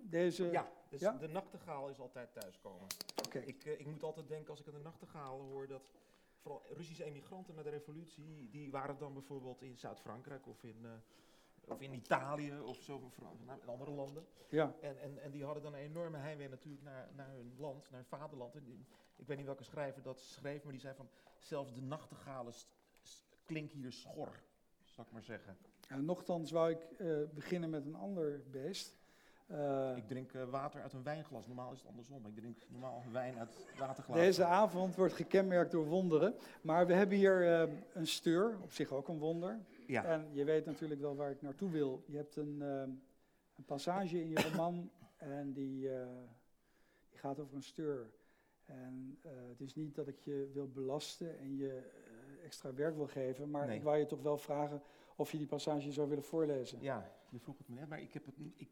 Deze, 0.00 0.50
Ja, 0.50 0.70
dus 0.88 1.00
Ja? 1.00 1.12
de 1.12 1.28
nachtegaal 1.28 1.88
is 1.88 1.98
altijd 1.98 2.32
thuiskomen. 2.32 2.86
oké. 3.26 3.38
Ik, 3.38 3.64
eh, 3.64 3.80
ik 3.80 3.86
moet 3.86 4.02
altijd 4.02 4.28
denken 4.28 4.50
als 4.50 4.60
ik 4.60 4.66
aan 4.66 4.72
de 4.74 4.80
nachtegaal 4.80 5.40
hoor 5.40 5.66
dat 5.66 5.90
vooral 6.40 6.62
Russische 6.70 7.04
emigranten 7.04 7.54
na 7.54 7.62
de 7.62 7.70
revolutie, 7.70 8.48
die 8.50 8.70
waren 8.70 8.98
dan 8.98 9.12
bijvoorbeeld 9.12 9.62
in 9.62 9.78
Zuid-Frankrijk 9.78 10.46
of 10.46 10.62
in, 10.64 10.78
eh, 10.82 10.90
of 11.68 11.80
in 11.80 11.92
Italië 11.92 12.60
of 12.60 12.76
zo, 12.82 13.10
in 13.40 13.68
andere 13.68 13.90
landen. 13.90 14.24
Ja, 14.48 14.74
En, 14.80 15.00
en, 15.00 15.22
en 15.22 15.30
die 15.30 15.44
hadden 15.44 15.62
dan 15.62 15.72
een 15.74 15.80
enorme 15.80 16.16
heimwee 16.18 16.48
natuurlijk 16.48 16.82
naar, 16.84 17.08
naar 17.16 17.28
hun 17.30 17.54
land, 17.58 17.90
naar 17.90 18.00
hun 18.00 18.18
vaderland. 18.18 18.54
En 18.54 18.64
die- 18.64 18.86
ik 19.16 19.26
weet 19.26 19.36
niet 19.36 19.46
welke 19.46 19.64
schrijver 19.64 20.02
dat 20.02 20.20
schreef, 20.20 20.62
maar 20.62 20.72
die 20.72 20.80
zei 20.80 20.94
van 20.94 21.08
zelfs 21.38 21.74
de 21.74 21.82
nachtegalen 21.82 22.52
klinken 23.44 23.78
hier 23.78 23.92
schor, 23.92 24.40
zal 24.84 25.04
ik 25.04 25.12
maar 25.12 25.22
zeggen. 25.22 25.56
Ja, 25.88 25.96
nochtans 25.96 26.50
wou 26.50 26.70
ik 26.70 26.82
eh, 26.98 27.16
beginnen 27.34 27.70
met 27.70 27.84
een 27.84 27.94
ander 27.94 28.42
beest. 28.50 29.00
Eh, 29.46 29.96
Ik 29.96 30.06
drink 30.08 30.32
eh, 30.32 30.44
water 30.44 30.82
uit 30.82 30.92
een 30.92 31.02
wijnglas. 31.02 31.46
Normaal 31.46 31.72
is 31.72 31.78
het 31.78 31.88
andersom. 31.88 32.26
Ik 32.26 32.34
drink 32.34 32.58
normaal 32.68 33.02
wijn 33.12 33.38
uit 33.38 33.66
waterglas. 33.78 34.16
Deze 34.16 34.44
avond 34.44 34.94
wordt 34.96 35.14
gekenmerkt 35.14 35.70
door 35.70 35.86
wonderen. 35.86 36.34
Maar 36.62 36.86
we 36.86 36.92
hebben 36.94 37.16
hier 37.18 37.42
een 37.92 38.06
steur, 38.06 38.58
op 38.62 38.72
zich 38.72 38.90
ook 38.92 39.08
een 39.08 39.18
wonder. 39.18 39.60
Ja. 39.92 40.04
En 40.04 40.28
je 40.32 40.44
weet 40.44 40.64
natuurlijk 40.64 41.00
wel 41.00 41.16
waar 41.16 41.30
ik 41.30 41.42
naartoe 41.42 41.70
wil. 41.70 42.02
Je 42.06 42.16
hebt 42.16 42.36
een, 42.36 42.62
eh, 42.62 42.82
een 43.56 43.64
passage 43.64 44.20
in 44.20 44.28
je 44.28 44.40
roman 44.50 44.90
en 45.16 45.52
die, 45.52 45.94
eh, 45.94 46.06
die 47.10 47.18
gaat 47.18 47.38
over 47.38 47.54
een 47.56 47.62
steur. 47.62 48.10
En 48.64 49.18
eh, 49.22 49.30
het 49.48 49.60
is 49.60 49.74
niet 49.74 49.94
dat 49.94 50.08
ik 50.08 50.18
je 50.18 50.50
wil 50.52 50.68
belasten 50.68 51.38
en 51.38 51.56
je 51.56 51.68
eh, 51.76 52.44
extra 52.44 52.74
werk 52.74 52.96
wil 52.96 53.06
geven, 53.06 53.50
maar 53.50 53.66
Nee. 53.66 53.76
ik 53.76 53.82
wou 53.82 53.96
je 53.98 54.06
toch 54.06 54.22
wel 54.22 54.38
vragen 54.38 54.82
of 55.16 55.32
je 55.32 55.38
die 55.38 55.46
passage 55.46 55.92
zou 55.92 56.08
willen 56.08 56.24
voorlezen. 56.24 56.80
Ja, 56.80 57.10
je 57.28 57.38
vroeg 57.38 57.58
het 57.58 57.68
me 57.68 57.74
net, 57.74 57.88
maar 57.88 58.00
ik 58.00 58.12
heb 58.12 58.26
het 58.26 58.34
ik, 58.56 58.68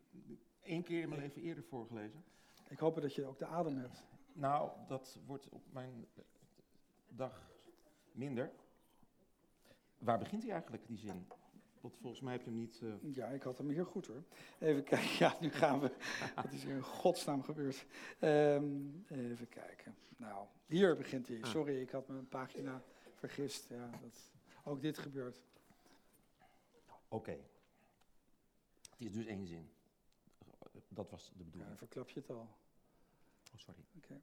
één 0.63 0.83
keer 0.83 1.03
in 1.03 1.09
mijn 1.09 1.21
leven 1.21 1.43
eerder 1.43 1.65
voorgelezen. 1.65 2.25
Ik 2.69 2.79
hoop 2.79 3.01
dat 3.01 3.15
je 3.15 3.25
ook 3.27 3.39
de 3.39 3.47
adem 3.47 3.77
hebt. 3.77 4.05
Nou, 4.33 4.71
dat 4.89 5.19
wordt 5.27 5.49
op 5.49 5.63
mijn 5.73 6.07
dag 7.09 7.51
minder. 8.13 8.51
Waar 10.01 10.19
begint 10.19 10.43
hij 10.43 10.53
eigenlijk, 10.53 10.87
die 10.87 10.99
zin? 10.99 11.27
Want 11.81 11.97
volgens 12.01 12.21
mij 12.21 12.33
heb 12.33 12.43
je 12.43 12.51
hem 12.51 12.59
niet... 12.59 12.81
eh, 12.83 13.15
Ja, 13.15 13.27
ik 13.27 13.43
had 13.43 13.59
hem 13.59 13.69
hier 13.69 13.87
goed 13.87 14.07
hoor. 14.07 14.23
Even 14.59 14.85
kijken, 14.85 15.17
ja, 15.19 15.37
nu 15.41 15.51
gaan 15.51 15.81
we. 15.81 15.93
Wat 16.43 16.53
is 16.53 16.65
er 16.65 16.71
in 16.71 16.83
godsnaam 16.83 17.43
gebeurd? 17.43 17.87
Ehm, 18.19 18.65
even 19.09 19.49
kijken. 19.49 19.95
Nou, 20.17 20.47
hier 20.67 20.97
begint 20.97 21.29
hij. 21.29 21.39
Ah. 21.43 21.51
Sorry, 21.51 21.81
ik 21.81 21.91
had 21.91 22.09
mijn 22.09 22.29
pagina 22.29 22.83
vergist. 23.15 23.69
Ja, 23.69 23.91
dat, 24.03 24.31
ook 24.65 24.81
dit 24.83 24.99
gebeurt. 24.99 25.41
Oké. 27.09 27.31
Het 28.91 29.01
is 29.09 29.13
dus 29.13 29.27
één 29.27 29.47
zin. 29.47 29.71
Dat 30.89 31.11
was 31.11 31.25
de 31.29 31.33
Ja, 31.39 31.45
bedoeling. 31.45 31.69
dan 31.69 31.79
verklap 31.79 32.09
je 32.11 32.21
het 32.21 32.31
al. 32.31 32.37
Oh, 32.37 33.59
sorry. 33.59 33.81
Oké. 33.97 34.21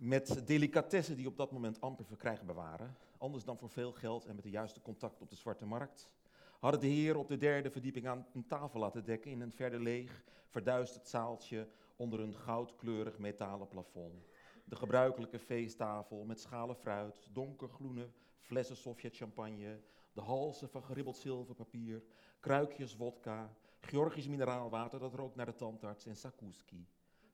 Met 0.00 0.46
delicatessen 0.46 1.16
die 1.16 1.26
op 1.26 1.36
dat 1.36 1.50
moment 1.50 1.80
amper 1.80 2.04
verkrijgbaar 2.04 2.54
waren, 2.54 2.96
anders 3.18 3.44
dan 3.44 3.58
voor 3.58 3.70
veel 3.70 3.92
geld 3.92 4.26
en 4.26 4.34
met 4.34 4.44
de 4.44 4.50
juiste 4.50 4.82
contact 4.82 5.20
op 5.20 5.30
de 5.30 5.36
zwarte 5.36 5.66
markt, 5.66 6.12
hadden 6.58 6.80
de 6.80 6.86
heren 6.86 7.20
op 7.20 7.28
de 7.28 7.36
derde 7.36 7.70
verdieping 7.70 8.06
aan 8.06 8.26
een 8.34 8.46
tafel 8.46 8.80
laten 8.80 9.04
dekken 9.04 9.30
in 9.30 9.40
een 9.40 9.52
verder 9.52 9.80
leeg, 9.80 10.24
verduisterd 10.48 11.08
zaaltje 11.08 11.68
onder 11.96 12.20
een 12.20 12.34
goudkleurig 12.34 13.18
metalen 13.18 13.68
plafond. 13.68 14.28
De 14.64 14.76
gebruikelijke 14.76 15.38
feesttafel 15.38 16.24
met 16.24 16.40
schalen 16.40 16.76
fruit, 16.76 17.28
donkergroene 17.32 18.08
flessen 18.38 18.76
Sovjet-champagne, 18.76 19.80
de 20.12 20.20
halsen 20.20 20.68
van 20.68 20.82
geribbeld 20.82 21.16
zilverpapier, 21.16 22.02
kruikjes 22.38 22.96
wodka, 22.96 23.54
Georgisch 23.80 24.28
mineraalwater 24.28 24.98
dat 24.98 25.14
rookt 25.14 25.36
naar 25.36 25.46
de 25.46 25.54
tandarts 25.54 26.06
en 26.06 26.16
sakuski. 26.16 26.86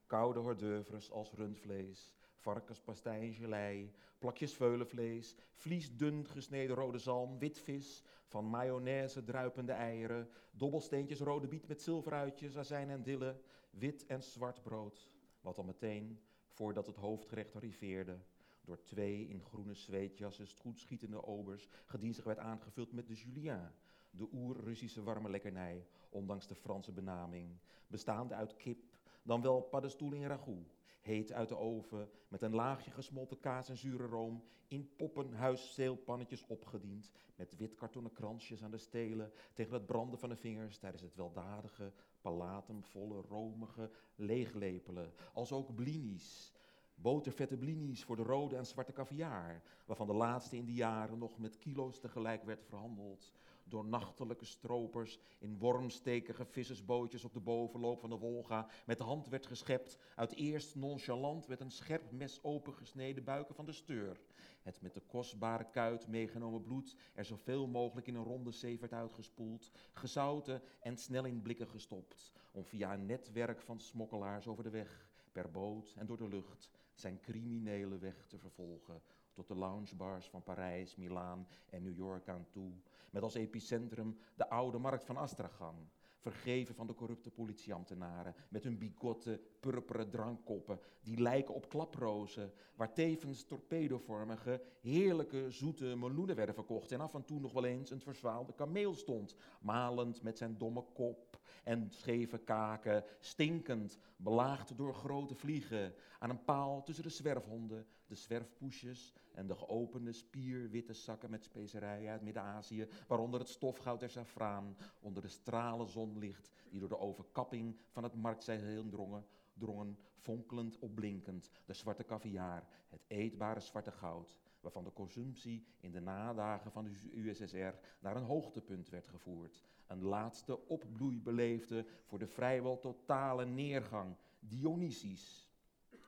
Koude 0.05 0.39
hors 0.39 0.57
d'oeuvres 0.57 1.11
als 1.11 1.33
rundvlees, 1.33 2.11
varkenspastei 2.43 3.27
en 3.27 3.33
gelei, 3.33 3.93
plakjes 4.19 4.53
veulenvlees, 4.53 5.35
vliesdun 5.53 6.25
gesneden 6.25 6.75
rode 6.75 6.99
zalm, 6.99 7.39
witvis, 7.39 8.03
van 8.27 8.45
mayonaise 8.45 9.23
druipende 9.23 9.71
eieren, 9.71 10.29
dobbelsteentjes 10.51 11.19
rode 11.19 11.47
biet 11.47 11.67
met 11.67 11.81
zilveruitjes, 11.81 12.57
azijn 12.57 12.89
en 12.89 13.03
dille, 13.03 13.35
wit 13.69 14.05
en 14.05 14.23
zwart 14.23 14.61
brood. 14.61 15.09
Wat 15.41 15.57
al 15.57 15.63
meteen, 15.63 16.19
voordat 16.47 16.87
het 16.87 16.95
hoofdgerecht 16.95 17.55
arriveerde, 17.55 18.17
door 18.61 18.83
twee 18.83 19.27
in 19.27 19.41
groene 19.41 19.73
zweetjassen 19.73 20.47
schietende 20.73 21.23
obers 21.23 21.67
gedienstig 21.85 22.25
werd 22.25 22.39
aangevuld 22.39 22.91
met 22.91 23.07
de 23.07 23.13
julien, 23.13 23.71
de 24.09 24.27
oer-Russische 24.33 25.03
warme 25.03 25.29
lekkernij, 25.29 25.87
ondanks 26.09 26.47
de 26.47 26.55
Franse 26.55 26.91
benaming, 26.91 27.59
bestaande 27.87 28.33
uit 28.33 28.55
kip, 28.55 28.97
dan 29.23 29.41
wel 29.41 29.61
paddenstoel 29.61 30.13
in 30.13 30.25
ragout, 30.25 30.76
heet 31.07 31.31
uit 31.31 31.49
de 31.49 31.57
oven, 31.57 32.09
met 32.27 32.41
een 32.41 32.55
laagje 32.55 32.91
gesmolten 32.91 33.39
kaas 33.39 33.69
en 33.69 33.77
zure 33.77 34.05
room, 34.05 34.43
in 34.67 34.89
poppenhuiszeelpannetjes 34.95 36.45
opgediend, 36.47 37.11
met 37.35 37.57
wit 37.57 37.75
kartonnen 37.75 38.11
kransjes 38.11 38.63
aan 38.63 38.71
de 38.71 38.77
stelen, 38.77 39.31
tegen 39.53 39.73
het 39.73 39.85
branden 39.85 40.19
van 40.19 40.29
de 40.29 40.35
vingers 40.35 40.77
tijdens 40.77 41.01
het 41.01 41.15
weldadige, 41.15 41.91
palatemvolle, 42.21 43.21
romige 43.21 43.91
leeglepelen, 44.15 45.13
als 45.33 45.51
ook 45.51 45.75
blinis, 45.75 46.53
botervette 46.95 47.57
blinis 47.57 48.03
voor 48.03 48.15
de 48.15 48.23
rode 48.23 48.55
en 48.55 48.65
zwarte 48.65 48.93
caviar, 48.93 49.61
waarvan 49.85 50.07
de 50.07 50.13
laatste 50.13 50.55
in 50.55 50.65
die 50.65 50.75
jaren 50.75 51.17
nog 51.17 51.37
met 51.37 51.57
kilo's 51.57 51.99
tegelijk 51.99 52.43
werd 52.43 52.63
verhandeld, 52.65 53.31
door 53.69 53.85
nachtelijke 53.85 54.45
stropers 54.45 55.19
in 55.39 55.57
wormstekige 55.57 56.45
vissersbootjes 56.45 57.23
op 57.23 57.33
de 57.33 57.39
bovenloop 57.39 57.99
van 57.99 58.09
de 58.09 58.17
Wolga. 58.17 58.67
Met 58.85 58.97
de 58.97 59.03
hand 59.03 59.27
werd 59.27 59.45
geschept. 59.45 59.97
Uit 60.15 60.35
eerst 60.35 60.75
nonchalant 60.75 61.47
met 61.47 61.59
een 61.59 61.71
scherp 61.71 62.11
mes 62.11 62.43
opengesneden 62.43 63.23
buiken 63.23 63.55
van 63.55 63.65
de 63.65 63.71
steur. 63.71 64.19
Het 64.61 64.81
met 64.81 64.93
de 64.93 65.01
kostbare 65.01 65.69
kuit 65.69 66.07
meegenomen 66.07 66.61
bloed 66.61 66.95
er 67.13 67.25
zoveel 67.25 67.67
mogelijk 67.67 68.07
in 68.07 68.15
een 68.15 68.23
ronde 68.23 68.51
zee 68.51 68.79
uitgespoeld, 68.89 69.71
gezouten 69.93 70.61
en 70.79 70.97
snel 70.97 71.25
in 71.25 71.41
blikken 71.41 71.67
gestopt, 71.67 72.31
om 72.51 72.65
via 72.65 72.93
een 72.93 73.05
netwerk 73.05 73.61
van 73.61 73.79
smokkelaars 73.79 74.47
over 74.47 74.63
de 74.63 74.69
weg, 74.69 75.09
per 75.31 75.51
boot 75.51 75.93
en 75.97 76.05
door 76.05 76.17
de 76.17 76.27
lucht, 76.27 76.69
zijn 76.93 77.19
criminele 77.19 77.97
weg 77.97 78.25
te 78.27 78.37
vervolgen. 78.37 79.01
Tot 79.33 79.47
de 79.47 79.55
loungebars 79.55 80.29
van 80.29 80.43
Parijs, 80.43 80.95
Milaan 80.95 81.47
en 81.69 81.83
New 81.83 81.95
York 81.95 82.29
aan 82.29 82.47
toe, 82.49 82.71
met 83.09 83.23
als 83.23 83.33
epicentrum 83.33 84.17
de 84.35 84.49
oude 84.49 84.77
markt 84.77 85.05
van 85.05 85.17
Astragan, 85.17 85.89
vergeven 86.17 86.75
van 86.75 86.87
de 86.87 86.95
corrupte 86.95 87.31
politieambtenaren, 87.31 88.35
met 88.49 88.63
hun 88.63 88.77
bigotte, 88.77 89.41
purperen 89.59 90.09
drankkoppen, 90.09 90.79
die 91.01 91.21
lijken 91.21 91.53
op 91.53 91.69
klaprozen, 91.69 92.51
waar 92.75 92.93
tevens 92.93 93.43
torpedovormige, 93.43 94.61
heerlijke, 94.81 95.51
zoete 95.51 95.95
meloenen 95.95 96.35
werden 96.35 96.55
verkocht. 96.55 96.91
En 96.91 97.01
af 97.01 97.13
en 97.13 97.25
toe 97.25 97.39
nog 97.39 97.53
wel 97.53 97.65
eens 97.65 97.91
een 97.91 98.01
verzwaalde 98.01 98.53
kameel 98.53 98.93
stond, 98.93 99.35
malend 99.61 100.21
met 100.21 100.37
zijn 100.37 100.57
domme 100.57 100.83
kop 100.93 101.39
en 101.63 101.87
scheve 101.91 102.37
kaken, 102.37 103.03
stinkend, 103.19 103.97
belaagd 104.15 104.77
door 104.77 104.93
grote 104.93 105.35
vliegen, 105.35 105.93
aan 106.19 106.29
een 106.29 106.43
paal 106.43 106.83
tussen 106.83 107.03
de 107.03 107.09
zwerfhonden, 107.09 107.85
de 108.05 108.15
zwerfpoesjes 108.15 109.13
en 109.33 109.47
de 109.47 109.55
geopende 109.55 110.13
spierwitte 110.13 110.93
zakken 110.93 111.29
met 111.29 111.43
specerijen 111.43 112.11
uit 112.11 112.21
Midden-Azië, 112.21 112.87
waaronder 113.07 113.39
het 113.39 113.49
stofgoud 113.49 113.99
der 113.99 114.09
safraan, 114.09 114.77
onder 115.01 115.21
de 115.21 115.27
stralen 115.27 115.87
zonlicht 115.87 116.51
die 116.69 116.79
door 116.79 116.89
de 116.89 116.99
overkapping 116.99 117.77
van 117.89 118.03
het 118.03 118.13
marktzeil 118.13 118.61
heen 118.61 118.89
drongen, 118.89 119.25
drongen, 119.57 119.97
fonkelend 120.15 120.79
opblinkend, 120.79 121.49
de 121.65 121.73
zwarte 121.73 122.05
caviar, 122.05 122.67
het 122.89 123.03
eetbare 123.07 123.59
zwarte 123.59 123.91
goud, 123.91 124.39
waarvan 124.59 124.83
de 124.83 124.93
consumptie 124.93 125.65
in 125.79 125.91
de 125.91 125.99
nadagen 125.99 126.71
van 126.71 126.83
de 126.83 127.11
USSR 127.13 127.75
naar 127.99 128.15
een 128.15 128.23
hoogtepunt 128.23 128.89
werd 128.89 129.07
gevoerd. 129.07 129.63
Een 129.87 130.03
laatste 130.03 130.67
opbloei 130.67 131.21
beleefde 131.21 131.85
voor 132.03 132.19
de 132.19 132.27
vrijwel 132.27 132.79
totale 132.79 133.45
neergang, 133.45 134.15
Dionysisch. 134.39 135.49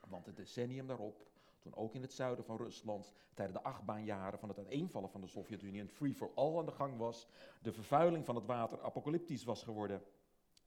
Want 0.08 0.26
het 0.26 0.36
decennium 0.36 0.86
daarop, 0.86 1.28
toen 1.58 1.74
ook 1.74 1.94
in 1.94 2.02
het 2.02 2.12
zuiden 2.12 2.44
van 2.44 2.56
Rusland 2.56 3.12
tijdens 3.34 3.58
de 3.58 3.64
achtbaanjaren 3.64 4.38
van 4.38 4.48
het 4.48 4.58
uiteenvallen 4.58 5.10
van 5.10 5.20
de 5.20 5.26
Sovjet-Unie 5.26 5.80
een 5.80 5.88
free-for-all 5.88 6.58
aan 6.58 6.66
de 6.66 6.72
gang 6.72 6.96
was, 6.96 7.28
de 7.62 7.72
vervuiling 7.72 8.24
van 8.24 8.34
het 8.34 8.46
water 8.46 8.82
apocalyptisch 8.82 9.44
was 9.44 9.62
geworden 9.62 10.02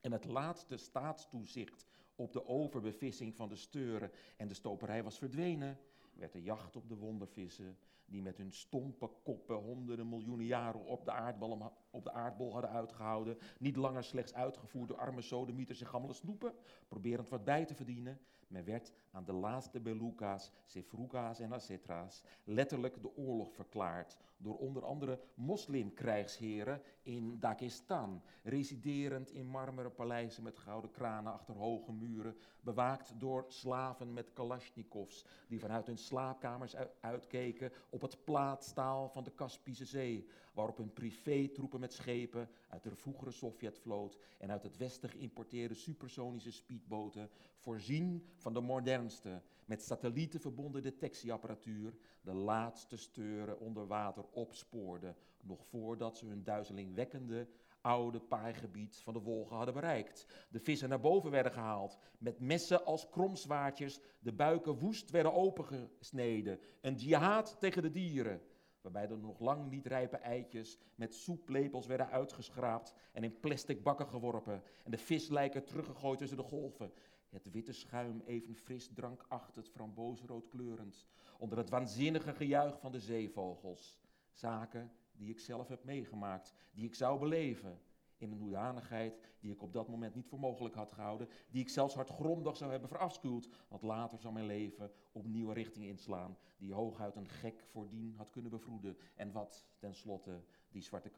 en 0.01 0.11
het 0.11 0.25
laatste 0.25 0.77
staatstoezicht 0.77 1.86
op 2.16 2.34
de 2.34 2.45
overbevissing 2.45 3.36
van 3.36 3.49
de 3.49 3.55
steuren 3.55 4.11
en 4.38 4.47
de 4.47 4.53
stoperij 4.53 5.03
was 5.03 5.18
verdwenen, 5.18 5.80
werd 6.14 6.34
de 6.34 6.41
jacht 6.41 6.76
op 6.76 6.88
de 6.88 6.95
wondervissen, 6.95 7.78
die 8.14 8.22
met 8.22 8.38
hun 8.38 8.51
stompe 8.51 9.09
koppen 9.24 9.55
honderden 9.55 10.09
miljoenen 10.09 10.45
jaren 10.45 10.86
op 10.86 11.05
de, 11.05 11.11
aardbol, 11.11 11.72
op 11.89 12.03
de 12.03 12.11
aardbol 12.11 12.51
hadden 12.51 12.70
uitgehouden, 12.70 13.38
niet 13.59 13.76
langer 13.76 14.03
slechts 14.03 14.34
uitgevoerd 14.34 14.89
door 14.89 14.97
arme 14.97 15.22
sodemieters 15.22 15.82
en 15.82 15.88
gammele 15.88 16.14
snoepen, 16.14 16.53
proberend 16.88 17.30
wat 17.30 17.43
bij 17.43 17.66
te 17.66 17.76
verdienen. 17.76 18.20
Men 18.47 18.66
werd 18.66 18.91
aan 19.11 19.26
de 19.26 19.34
laatste 19.34 19.80
beluga's, 19.80 20.51
Sefruga's 20.64 21.39
en 21.39 21.53
Acetra's 21.53 22.24
letterlijk 22.43 23.01
de 23.01 23.16
oorlog 23.16 23.53
verklaard 23.53 24.18
door 24.38 24.57
onder 24.57 24.86
andere 24.86 25.20
moslimkrijgsheren 25.34 26.82
in 27.01 27.39
Dagestan, 27.39 28.22
residerend 28.43 29.32
in 29.32 29.45
marmeren 29.45 29.93
paleizen 29.93 30.43
met 30.43 30.57
gouden 30.57 30.91
kranen 30.91 31.34
achter 31.34 31.55
hoge 31.55 31.91
muren, 31.91 32.38
bewaakt 32.61 33.20
door 33.20 33.45
slaven 33.47 34.14
met 34.14 34.34
kalasjnikovs 34.34 35.26
die 35.47 35.59
vanuit 35.59 35.88
hun 35.88 35.97
slaapkamers 35.97 36.76
uitkeken 36.99 37.72
op 37.89 38.01
het 38.03 38.23
plaatstaal 38.23 39.09
van 39.09 39.23
de 39.23 39.31
Kaspische 39.31 39.85
Zee, 39.85 40.27
waarop 40.53 40.77
hun 40.77 40.93
privétroepen 40.93 41.79
met 41.79 41.93
schepen 41.93 42.49
uit 42.69 42.83
de 42.83 42.95
vroegere 42.95 43.31
Sovjetvloot 43.31 44.17
en 44.37 44.51
uit 44.51 44.63
het 44.63 44.77
westen 44.77 45.09
geïmporteerde 45.09 45.73
supersonische 45.73 46.51
speedboten, 46.51 47.29
voorzien 47.57 48.25
van 48.37 48.53
de 48.53 48.61
modernste, 48.61 49.41
met 49.65 49.83
satellieten 49.83 50.39
verbonden 50.39 50.81
detectieapparatuur, 50.81 51.93
de 52.21 52.33
laatste 52.33 52.97
steuren 52.97 53.59
onder 53.59 53.87
water 53.87 54.25
opspoorden, 54.31 55.15
nog 55.41 55.65
voordat 55.65 56.17
ze 56.17 56.25
hun 56.25 56.43
duizelingwekkende 56.43 57.47
oude 57.84 58.19
paaigebied 58.19 58.97
van 59.03 59.13
de 59.13 59.19
Wolga 59.19 59.55
hadden 59.55 59.73
bereikt. 59.73 60.25
De 60.49 60.59
vissen 60.59 60.89
naar 60.89 60.99
boven 60.99 61.31
werden 61.31 61.51
gehaald, 61.51 61.97
met 62.17 62.39
messen 62.39 62.86
als 62.86 63.09
kromzwaardjes, 63.09 63.99
de 64.19 64.34
buiken 64.34 64.79
woest 64.79 65.09
werden 65.09 65.34
opengesneden. 65.34 66.59
Een 66.81 66.95
jihad 66.95 67.55
tegen 67.59 67.81
de 67.81 67.91
dieren, 67.91 68.41
waarbij 68.81 69.07
de 69.07 69.17
nog 69.17 69.39
lang 69.39 69.69
niet 69.69 69.86
rijpe 69.86 70.17
eitjes 70.17 70.77
met 70.95 71.15
soeplepels 71.15 71.86
werden 71.86 72.09
uitgeschraapt 72.09 72.93
en 73.11 73.23
in 73.23 73.39
plastic 73.39 73.84
bakken 73.84 74.07
geworpen 74.07 74.63
en 74.84 74.91
de 74.91 74.97
vislijken 74.97 75.65
teruggegooid 75.65 76.19
tussen 76.19 76.38
de 76.38 76.43
golven. 76.43 76.93
Het 77.29 77.51
witte 77.51 77.73
schuim 77.73 78.21
even 78.25 78.55
fris 78.55 78.89
drankachtig 78.93 79.67
frambozenrood 79.67 80.47
kleurend, 80.47 81.05
onder 81.38 81.57
het 81.57 81.69
waanzinnige 81.69 82.34
gejuich 82.34 82.79
van 82.79 82.91
de 82.91 82.99
zeevogels. 82.99 83.99
Zaken 84.31 84.91
die 85.18 85.30
ik 85.30 85.39
zelf 85.39 85.68
heb 85.68 85.84
meegemaakt, 85.84 86.53
die 86.72 86.86
ik 86.86 86.95
zou 86.95 87.20
beleven. 87.20 87.82
In 88.18 88.32
een 88.32 88.38
hoedanigheid 88.39 89.20
die 89.39 89.51
ik 89.51 89.61
op 89.61 89.74
dat 89.74 89.88
moment 89.88 90.16
niet 90.16 90.28
voor 90.28 90.39
mogelijk 90.39 90.76
had 90.76 90.91
gehouden, 90.91 91.28
die 91.49 91.61
ik 91.61 91.70
zelfs 91.70 91.95
hardgrondig 91.95 92.57
zou 92.57 92.72
hebben 92.72 92.89
verafschuwd, 92.89 93.49
want 93.68 93.82
later 93.82 94.20
zou 94.20 94.34
mijn 94.34 94.45
leven 94.45 94.91
op 95.11 95.26
nieuwe 95.26 95.53
richting 95.53 95.86
inslaan, 95.86 96.38
die 96.57 96.74
hooguit 96.74 97.16
een 97.16 97.30
gek 97.30 97.64
voordien 97.72 98.14
had 98.16 98.30
kunnen 98.30 98.51
bevroeden. 98.51 98.97
En 99.16 99.32
wat 99.32 99.66
tenslotte 99.78 100.43
die 100.70 100.82
zwarte 100.82 101.09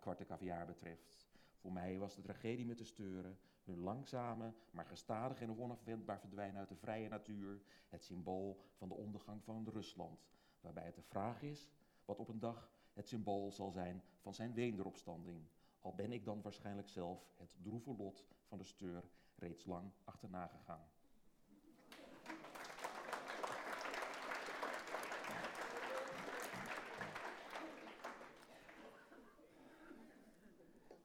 kwarte 0.00 0.24
caviar 0.24 0.66
betreft. 0.66 1.28
Voor 1.56 1.72
mij 1.72 1.98
was 1.98 2.14
de 2.14 2.22
tragedie 2.22 2.66
met 2.66 2.78
de 2.78 2.84
steuren, 2.84 3.38
hun 3.64 3.78
langzame, 3.78 4.52
maar 4.70 4.86
gestadig 4.86 5.40
en 5.40 5.58
onafwendbaar 5.58 6.20
verdwijnen 6.20 6.58
uit 6.58 6.68
de 6.68 6.76
vrije 6.76 7.08
natuur, 7.08 7.62
het 7.88 8.04
symbool 8.04 8.60
van 8.74 8.88
de 8.88 8.94
ondergang 8.94 9.44
van 9.44 9.68
Rusland. 9.72 10.26
Waarbij 10.60 10.84
het 10.84 10.94
de 10.94 11.02
vraag 11.02 11.42
is 11.42 11.70
wat 12.04 12.18
op 12.18 12.28
een 12.28 12.38
dag 12.38 12.70
het 12.94 13.08
symbool 13.08 13.52
zal 13.52 13.70
zijn 13.70 14.02
van 14.20 14.34
zijn 14.34 14.54
wederopstanding. 14.54 15.46
Al 15.80 15.94
ben 15.94 16.12
ik 16.12 16.24
dan 16.24 16.42
waarschijnlijk 16.42 16.88
zelf 16.88 17.32
het 17.36 17.56
droeve 17.62 17.94
lot 17.96 18.26
van 18.46 18.58
de 18.58 18.64
steur 18.64 19.04
reeds 19.34 19.64
lang 19.64 19.90
achterna 20.04 20.46
gegaan. 20.46 20.88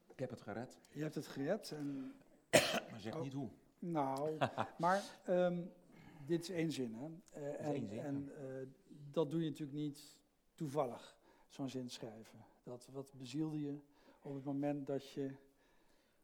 Ik 0.07 0.19
heb 0.19 0.29
het 0.29 0.41
gered. 0.41 0.79
Je 0.89 1.01
hebt 1.01 1.15
het 1.15 1.27
gered. 1.27 1.71
En... 1.71 2.15
maar 2.91 2.99
zeg 2.99 3.21
niet 3.21 3.33
hoe. 3.33 3.49
Nou, 3.79 4.37
maar 4.77 5.03
um, 5.29 5.71
dit 6.25 6.41
is 6.41 6.49
één 6.49 6.71
zin, 6.71 6.95
hè? 6.95 7.07
Uh, 7.41 7.67
en, 7.67 7.89
zin, 7.89 7.99
en 7.99 8.31
uh, 8.41 8.67
dat 9.11 9.31
doe 9.31 9.43
je 9.43 9.49
natuurlijk 9.49 9.77
niet 9.77 10.17
toevallig 10.55 11.18
zo'n 11.49 11.69
zin 11.69 11.89
schrijven? 11.89 12.45
Dat, 12.63 12.89
wat 12.91 13.13
bezielde 13.17 13.59
je 13.59 13.79
op 14.21 14.33
het 14.33 14.43
moment 14.43 14.87
dat 14.87 15.09
je... 15.09 15.35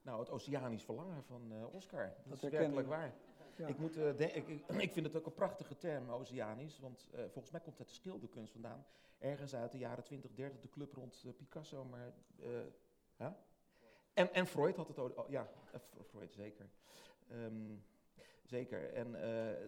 Nou, 0.01 0.19
het 0.19 0.29
oceanisch 0.29 0.83
verlangen 0.83 1.23
van 1.23 1.51
uh, 1.51 1.73
Oscar. 1.73 2.07
Dat, 2.07 2.39
dat 2.39 2.43
is 2.43 2.49
werkelijk 2.49 2.87
waar. 2.87 3.13
Ja. 3.55 3.67
Ik, 3.67 3.77
moet, 3.77 3.97
uh, 3.97 4.19
ik, 4.19 4.47
ik, 4.47 4.67
ik, 4.87 4.91
vind 4.91 5.05
het 5.05 5.15
ook 5.15 5.25
een 5.25 5.33
prachtige 5.33 5.77
term, 5.77 6.09
oceanisch. 6.09 6.79
Want 6.79 7.07
uh, 7.13 7.19
volgens 7.19 7.51
mij 7.51 7.61
komt 7.61 7.77
het 7.77 7.87
de 7.87 7.93
schilderkunst 7.93 8.51
vandaan. 8.51 8.85
Ergens 9.17 9.55
uit 9.55 9.71
de 9.71 9.77
jaren 9.77 10.03
20, 10.03 10.33
30, 10.33 10.59
de 10.59 10.69
club 10.69 10.93
rond 10.93 11.23
Picasso. 11.37 11.83
Maar, 11.85 12.13
huh? 13.17 13.31
en, 14.13 14.33
en 14.33 14.47
Freud 14.47 14.75
had 14.75 14.87
het 14.87 14.99
ook. 14.99 15.17
Oh, 15.17 15.29
ja, 15.29 15.49
Freud, 16.07 16.33
zeker. 16.33 16.69
Um, 17.31 17.83
zeker. 18.43 18.93
En 18.93 19.15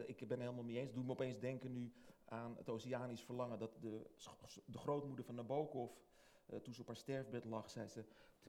ik 0.07 0.27
ben 0.27 0.39
helemaal 0.39 0.63
mee 0.63 0.79
eens. 0.79 0.93
Doe 0.93 1.03
me 1.03 1.11
opeens 1.11 1.39
denken 1.39 1.73
nu 1.73 1.91
aan 2.29 2.55
het 2.57 2.69
oceanisch 2.69 3.23
verlangen. 3.23 3.59
Dat 3.59 3.77
de, 3.81 4.05
de 4.65 4.77
grootmoeder 4.77 5.25
van 5.25 5.35
Nabokov, 5.35 5.91
uh, 6.49 6.59
toen 6.59 6.73
ze 6.73 6.81
op 6.81 6.87
haar 6.87 6.95
sterfbed 6.95 7.45
lag, 7.45 7.69
zei 7.69 7.87
ze... 7.87 8.03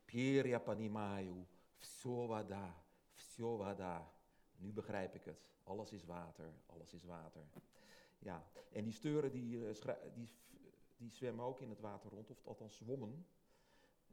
Pieria 0.05 0.59
panimayu, 0.59 1.47
vsovada, 1.76 2.74
vsovada. 3.12 4.12
Nu 4.57 4.72
begrijp 4.72 5.14
ik 5.14 5.24
het. 5.24 5.47
Alles 5.62 5.93
is 5.93 6.05
water, 6.05 6.53
alles 6.66 6.93
is 6.93 7.05
water. 7.05 7.43
Ja, 8.18 8.45
en 8.72 8.85
die 8.85 8.93
steuren 8.93 9.31
die, 9.31 9.57
uh, 9.57 9.74
die, 10.14 10.29
die 10.97 11.11
zwemmen 11.11 11.45
ook 11.45 11.61
in 11.61 11.70
het 11.70 11.81
water 11.81 12.11
rond, 12.11 12.31
of 12.31 12.47
althans 12.47 12.76
zwommen. 12.76 13.26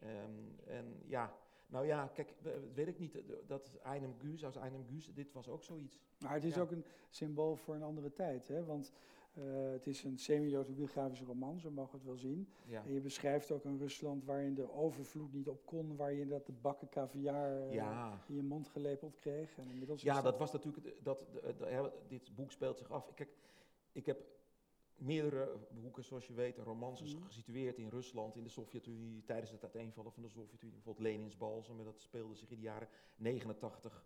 Um, 0.03 0.59
en 0.65 1.01
ja, 1.05 1.33
nou 1.67 1.85
ja, 1.85 2.07
kijk, 2.07 2.33
weet 2.73 2.87
ik 2.87 2.99
niet. 2.99 3.17
Dat 3.47 3.71
Einem 3.83 4.15
Gus, 4.19 4.45
als 4.45 4.55
Einem 4.55 4.85
Gus, 4.89 5.13
dit 5.13 5.31
was 5.31 5.47
ook 5.47 5.63
zoiets. 5.63 5.99
Maar 6.19 6.33
het 6.33 6.43
is 6.43 6.55
ja. 6.55 6.61
ook 6.61 6.71
een 6.71 6.85
symbool 7.09 7.55
voor 7.55 7.75
een 7.75 7.83
andere 7.83 8.13
tijd, 8.13 8.47
hè? 8.47 8.65
Want 8.65 8.93
uh, 9.37 9.71
het 9.71 9.87
is 9.87 10.03
een 10.03 10.17
semi-autobiografische 10.17 11.25
roman, 11.25 11.59
zo 11.59 11.71
mogen 11.71 11.91
we 11.91 11.97
het 11.97 12.05
wel 12.05 12.17
zien. 12.17 12.47
Ja. 12.65 12.83
En 12.85 12.93
je 12.93 13.01
beschrijft 13.01 13.51
ook 13.51 13.63
een 13.63 13.77
Rusland 13.77 14.25
waarin 14.25 14.53
de 14.53 14.73
overvloed 14.73 15.33
niet 15.33 15.47
op 15.47 15.65
kon, 15.65 15.95
waar 15.95 16.13
je 16.13 16.27
dat 16.27 16.45
de 16.45 16.51
bakken 16.51 16.89
caviar 16.89 17.67
uh, 17.67 17.73
ja. 17.73 18.23
in 18.27 18.35
je 18.35 18.43
mond 18.43 18.67
gelepeld 18.67 19.15
kreeg. 19.15 19.57
En 19.57 19.69
inmiddels 19.69 20.01
ja, 20.01 20.13
dat, 20.13 20.23
dat 20.23 20.37
was 20.37 20.51
natuurlijk, 20.51 21.03
dat, 21.03 21.25
dat, 21.43 21.57
dat, 21.59 21.93
dit 22.07 22.35
boek 22.35 22.51
speelt 22.51 22.77
zich 22.77 22.91
af. 22.91 23.13
Kijk, 23.13 23.29
ik 23.91 24.05
heb 24.05 24.25
meerdere 24.95 25.57
boeken, 25.81 26.03
zoals 26.03 26.27
je 26.27 26.33
weet, 26.33 26.57
romances 26.57 27.15
mm. 27.15 27.23
gesitueerd 27.23 27.77
in 27.77 27.89
Rusland, 27.89 28.35
in 28.35 28.43
de 28.43 28.49
Sovjet-Unie, 28.49 29.23
tijdens 29.23 29.51
het 29.51 29.63
uiteenvallen 29.63 30.11
van 30.11 30.23
de 30.23 30.29
Sovjet-Unie. 30.29 30.73
Bijvoorbeeld 30.73 31.05
Lenins 31.07 31.37
Balsam, 31.37 31.83
dat 31.83 32.01
speelde 32.01 32.35
zich 32.35 32.49
in 32.49 32.57
de 32.57 32.63
jaren 32.63 32.87
89, 33.15 34.05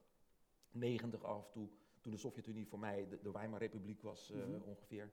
90 0.71 1.23
af 1.23 1.49
toe 1.51 1.69
toen 2.01 2.11
de 2.11 2.17
Sovjet-Unie 2.17 2.67
voor 2.67 2.79
mij 2.79 3.07
de, 3.09 3.19
de 3.21 3.31
Weimar-republiek 3.31 4.01
was 4.01 4.31
mm 4.33 4.41
-hmm. 4.41 4.61
ongeveer. 4.65 5.11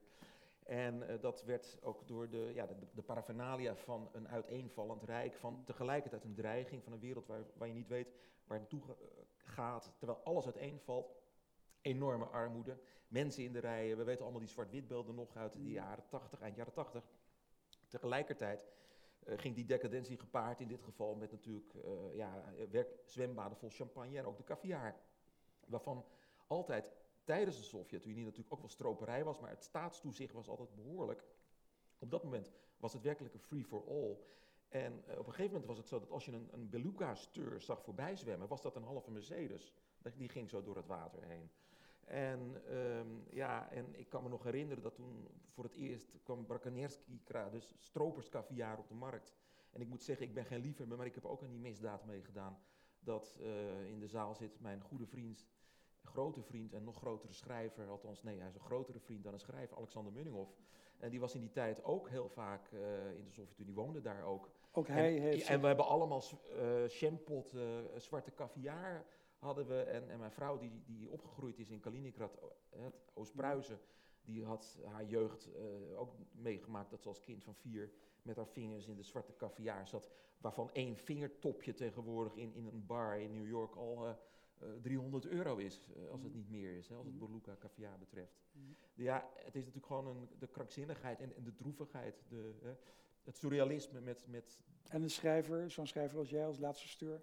En 0.63 0.95
uh, 0.95 1.21
dat 1.21 1.43
werd 1.43 1.77
ook 1.81 2.07
door 2.07 2.29
de, 2.29 2.51
ja, 2.53 2.65
de, 2.65 2.75
de 2.93 3.01
paraphernalia 3.01 3.75
van 3.75 4.09
een 4.13 4.27
uiteenvallend 4.27 5.03
rijk, 5.03 5.35
van 5.35 5.63
tegelijkertijd 5.63 6.23
een 6.23 6.35
dreiging 6.35 6.83
van 6.83 6.93
een 6.93 6.99
wereld 6.99 7.27
waar, 7.27 7.43
waar 7.53 7.67
je 7.67 7.73
niet 7.73 7.87
weet 7.87 8.13
waar 8.47 8.59
het 8.59 8.71
naartoe 8.71 8.95
gaat, 9.37 9.93
terwijl 9.97 10.19
alles 10.23 10.45
uiteenvalt. 10.45 11.15
Enorme 11.81 12.25
armoede, 12.25 12.77
mensen 13.07 13.43
in 13.43 13.53
de 13.53 13.59
rijen, 13.59 13.97
we 13.97 14.03
weten 14.03 14.23
allemaal 14.23 14.39
die 14.39 14.49
zwart-witbeelden 14.49 15.15
nog 15.15 15.35
uit 15.35 15.53
de 15.53 15.71
jaren 15.71 16.03
80, 16.09 16.41
eind 16.41 16.55
jaren 16.55 16.73
80. 16.73 17.03
Tegelijkertijd 17.87 18.67
uh, 19.27 19.37
ging 19.37 19.55
die 19.55 19.65
decadentie 19.65 20.17
gepaard 20.17 20.59
in 20.59 20.67
dit 20.67 20.83
geval 20.83 21.15
met 21.15 21.31
natuurlijk 21.31 21.73
uh, 21.73 22.15
ja, 22.15 22.43
werk, 22.71 22.89
zwembaden 23.05 23.57
vol 23.57 23.69
champagne 23.69 24.17
en 24.17 24.25
ook 24.25 24.37
de 24.37 24.43
caviar. 24.43 24.95
Waarvan 25.65 26.05
altijd 26.47 26.91
tijdens 27.23 27.57
de 27.57 27.63
Sovjet-Unie 27.63 28.23
natuurlijk 28.23 28.53
ook 28.53 28.59
wel 28.59 28.69
stroperij 28.69 29.23
was, 29.23 29.39
maar 29.39 29.49
het 29.49 29.63
staatstoezicht 29.63 30.33
was 30.33 30.47
altijd 30.47 30.75
behoorlijk. 30.75 31.23
Op 31.99 32.11
dat 32.11 32.23
moment 32.23 32.51
was 32.77 32.93
het 32.93 33.01
werkelijk 33.01 33.33
een 33.33 33.39
free 33.39 33.65
for 33.65 33.87
all. 33.87 34.17
En 34.67 35.03
uh, 35.07 35.19
op 35.19 35.27
een 35.27 35.33
gegeven 35.33 35.51
moment 35.51 35.65
was 35.65 35.77
het 35.77 35.87
zo 35.87 35.99
dat 35.99 36.11
als 36.11 36.25
je 36.25 36.31
een, 36.31 36.49
een 36.51 36.69
Beluga-steur 36.69 37.61
zag 37.61 37.83
voorbij 37.83 38.15
zwemmen, 38.15 38.47
was 38.47 38.61
dat 38.61 38.75
een 38.75 38.83
halve 38.83 39.11
Mercedes. 39.11 39.73
Die 40.15 40.29
ging 40.29 40.49
zo 40.49 40.63
door 40.63 40.75
het 40.75 40.85
water 40.85 41.23
heen. 41.23 41.49
En 42.05 42.61
um, 42.77 43.25
ja, 43.29 43.71
en 43.71 43.99
ik 43.99 44.09
kan 44.09 44.23
me 44.23 44.29
nog 44.29 44.43
herinneren 44.43 44.83
dat 44.83 44.95
toen 44.95 45.27
voor 45.47 45.63
het 45.63 45.73
eerst 45.73 46.15
kwam 46.23 46.45
Brakanierski-kra, 46.45 47.49
dus 47.49 47.75
stroperskaviaar 47.77 48.77
op 48.77 48.87
de 48.87 48.93
markt. 48.93 49.33
En 49.71 49.81
ik 49.81 49.87
moet 49.87 50.03
zeggen, 50.03 50.25
ik 50.25 50.33
ben 50.33 50.45
geen 50.45 50.61
liefhebber, 50.61 50.97
maar 50.97 51.05
ik 51.05 51.15
heb 51.15 51.25
ook 51.25 51.41
aan 51.41 51.49
die 51.49 51.59
misdaad 51.59 52.05
meegedaan. 52.05 52.59
Dat 52.99 53.37
uh, 53.39 53.89
in 53.89 53.99
de 53.99 54.07
zaal 54.07 54.35
zit 54.35 54.59
mijn 54.59 54.81
goede 54.81 55.05
vriend 55.05 55.45
grote 56.07 56.41
vriend 56.41 56.73
en 56.73 56.83
nog 56.83 56.95
grotere 56.95 57.33
schrijver, 57.33 57.89
althans 57.89 58.23
nee, 58.23 58.39
hij 58.39 58.47
is 58.47 58.55
een 58.55 58.61
grotere 58.61 58.99
vriend 58.99 59.23
dan 59.23 59.33
een 59.33 59.39
schrijver, 59.39 59.77
Alexander 59.77 60.13
Munninghoff. 60.13 60.51
En 60.97 61.09
die 61.09 61.19
was 61.19 61.35
in 61.35 61.41
die 61.41 61.51
tijd 61.51 61.83
ook 61.83 62.09
heel 62.09 62.29
vaak 62.29 62.71
uh, 62.71 62.79
in 63.17 63.25
de 63.25 63.31
Sovjet-Unie, 63.31 63.73
woonde 63.73 64.01
daar 64.01 64.23
ook. 64.23 64.49
Ook 64.71 64.87
hij 64.87 65.15
en, 65.15 65.21
heeft... 65.21 65.47
En 65.47 65.61
we 65.61 65.67
hebben 65.67 65.85
allemaal 65.85 66.23
uh, 66.55 66.83
champot, 66.87 67.53
uh, 67.53 67.61
zwarte 67.97 68.33
caviar 68.33 69.05
hadden 69.37 69.67
we. 69.67 69.81
En, 69.81 70.09
en 70.09 70.19
mijn 70.19 70.31
vrouw, 70.31 70.57
die, 70.57 70.83
die 70.85 71.09
opgegroeid 71.09 71.59
is 71.59 71.69
in 71.69 71.79
Kaliningrad, 71.79 72.39
Oost-Pruisen, 73.13 73.79
die 74.27 74.45
had 74.45 74.79
haar 74.85 75.05
jeugd 75.05 75.49
eh, 75.53 75.99
ook 75.99 76.13
meegemaakt 76.31 76.89
dat 76.89 77.01
ze 77.01 77.07
als 77.07 77.19
kind 77.19 77.43
van 77.43 77.55
vier 77.55 77.91
met 78.21 78.35
haar 78.35 78.47
vingers 78.47 78.87
in 78.87 78.95
de 78.95 79.03
zwarte 79.03 79.35
caviar 79.35 79.87
zat. 79.87 80.09
Waarvan 80.37 80.69
één 80.73 80.95
vingertopje 80.95 81.73
tegenwoordig 81.73 82.35
in, 82.35 82.53
in 82.53 82.65
een 82.65 82.85
bar 82.85 83.19
in 83.19 83.31
New 83.31 83.47
York 83.47 83.75
al 83.75 84.07
eh, 84.07 84.13
eh, 84.59 84.67
300 84.81 85.25
euro 85.25 85.57
is. 85.57 85.89
eh, 85.95 86.09
als 86.09 86.23
het 86.23 86.33
niet 86.33 86.49
meer 86.49 86.77
is, 86.77 86.87
hè, 86.87 86.95
als 86.95 87.05
het 87.05 87.15
Mhm. 87.15 87.25
Beluga 87.25 87.55
caviar 87.59 87.97
betreft. 87.97 88.41
Mhm. 88.51 88.63
Ja, 88.93 89.29
het 89.35 89.55
is 89.55 89.59
natuurlijk 89.65 89.85
gewoon 89.85 90.07
een, 90.07 90.29
de 90.39 90.47
krankzinnigheid 90.47 91.19
en, 91.21 91.35
en 91.35 91.43
de 91.43 91.55
droevigheid. 91.55 92.23
De, 92.29 92.75
het 93.23 93.37
surrealisme 93.37 94.01
met, 94.01 94.25
met 94.27 94.59
En 94.89 95.01
een 95.01 95.09
schrijver, 95.09 95.71
zo'n 95.71 95.87
schrijver 95.87 96.17
als 96.17 96.29
jij 96.29 96.45
als 96.45 96.57
laatste 96.59 96.87
stuur? 96.87 97.21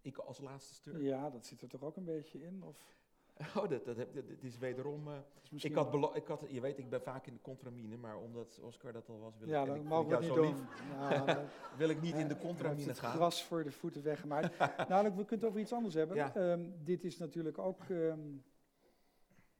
ik 0.00 0.18
als 0.18 0.38
laatste 0.40 0.74
stuk. 0.74 1.00
Ja, 1.00 1.30
dat 1.30 1.46
zit 1.46 1.62
er 1.62 1.68
toch 1.68 1.82
ook 1.82 1.96
een 1.96 2.04
beetje 2.04 2.42
in? 2.42 2.62
Of 2.62 2.95
Oh, 3.56 3.68
dat, 3.68 3.84
dat, 3.84 3.96
is 4.40 4.58
wederom... 4.58 5.08
eh, 5.08 5.14
is 5.50 5.64
ik, 5.64 5.74
had 5.74 5.90
wel- 5.90 6.16
ik 6.16 6.26
had, 6.26 6.44
je 6.48 6.60
weet, 6.60 6.78
ik 6.78 6.90
ben 6.90 7.02
vaak 7.02 7.26
in 7.26 7.32
de 7.32 7.40
contramine, 7.40 7.96
maar 7.96 8.18
omdat 8.18 8.60
Oscar 8.62 8.92
dat 8.92 9.08
al 9.08 9.18
was, 9.18 9.38
wil 9.38 9.48
Ja, 9.48 9.62
ik, 9.62 9.66
en 9.68 9.72
dan 9.72 9.82
ik 9.82 9.88
mogen 9.88 10.18
we 10.18 10.24
niet 10.24 10.34
doen. 10.34 10.56
Nou, 10.98 11.46
wil 11.78 11.88
ik 11.88 12.00
niet 12.00 12.14
in 12.14 12.28
de 12.28 12.38
contramine 12.38 12.88
het 12.88 12.98
gaan. 12.98 13.12
gras 13.14 13.44
voor 13.44 13.64
de 13.64 13.72
voeten 13.72 14.02
weggemaakt. 14.02 14.58
nou, 14.88 15.04
we 15.04 15.10
kunnen 15.10 15.28
het 15.28 15.44
over 15.44 15.60
iets 15.60 15.72
anders 15.72 15.94
hebben. 15.94 16.16
Ja. 16.16 16.34
Ehm, 16.34 16.70
dit 16.84 17.04
is 17.04 17.18
natuurlijk 17.18 17.58
ook... 17.58 17.82
ehm, 17.88 18.20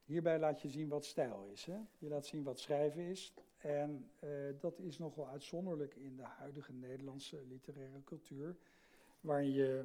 hierbij 0.04 0.38
laat 0.38 0.62
je 0.62 0.68
zien 0.68 0.88
wat 0.88 1.04
stijl 1.04 1.48
is. 1.52 1.64
Hè? 1.64 1.78
Je 1.98 2.08
laat 2.08 2.26
zien 2.26 2.42
wat 2.42 2.58
schrijven 2.58 3.02
is. 3.02 3.34
En 3.56 4.10
eh, 4.18 4.30
dat 4.60 4.78
is 4.78 4.98
nogal 4.98 5.28
uitzonderlijk 5.28 5.94
in 5.94 6.16
de 6.16 6.22
huidige 6.22 6.72
Nederlandse 6.72 7.42
literaire 7.48 8.04
cultuur. 8.04 8.56
Waarin 9.20 9.52
je, 9.52 9.84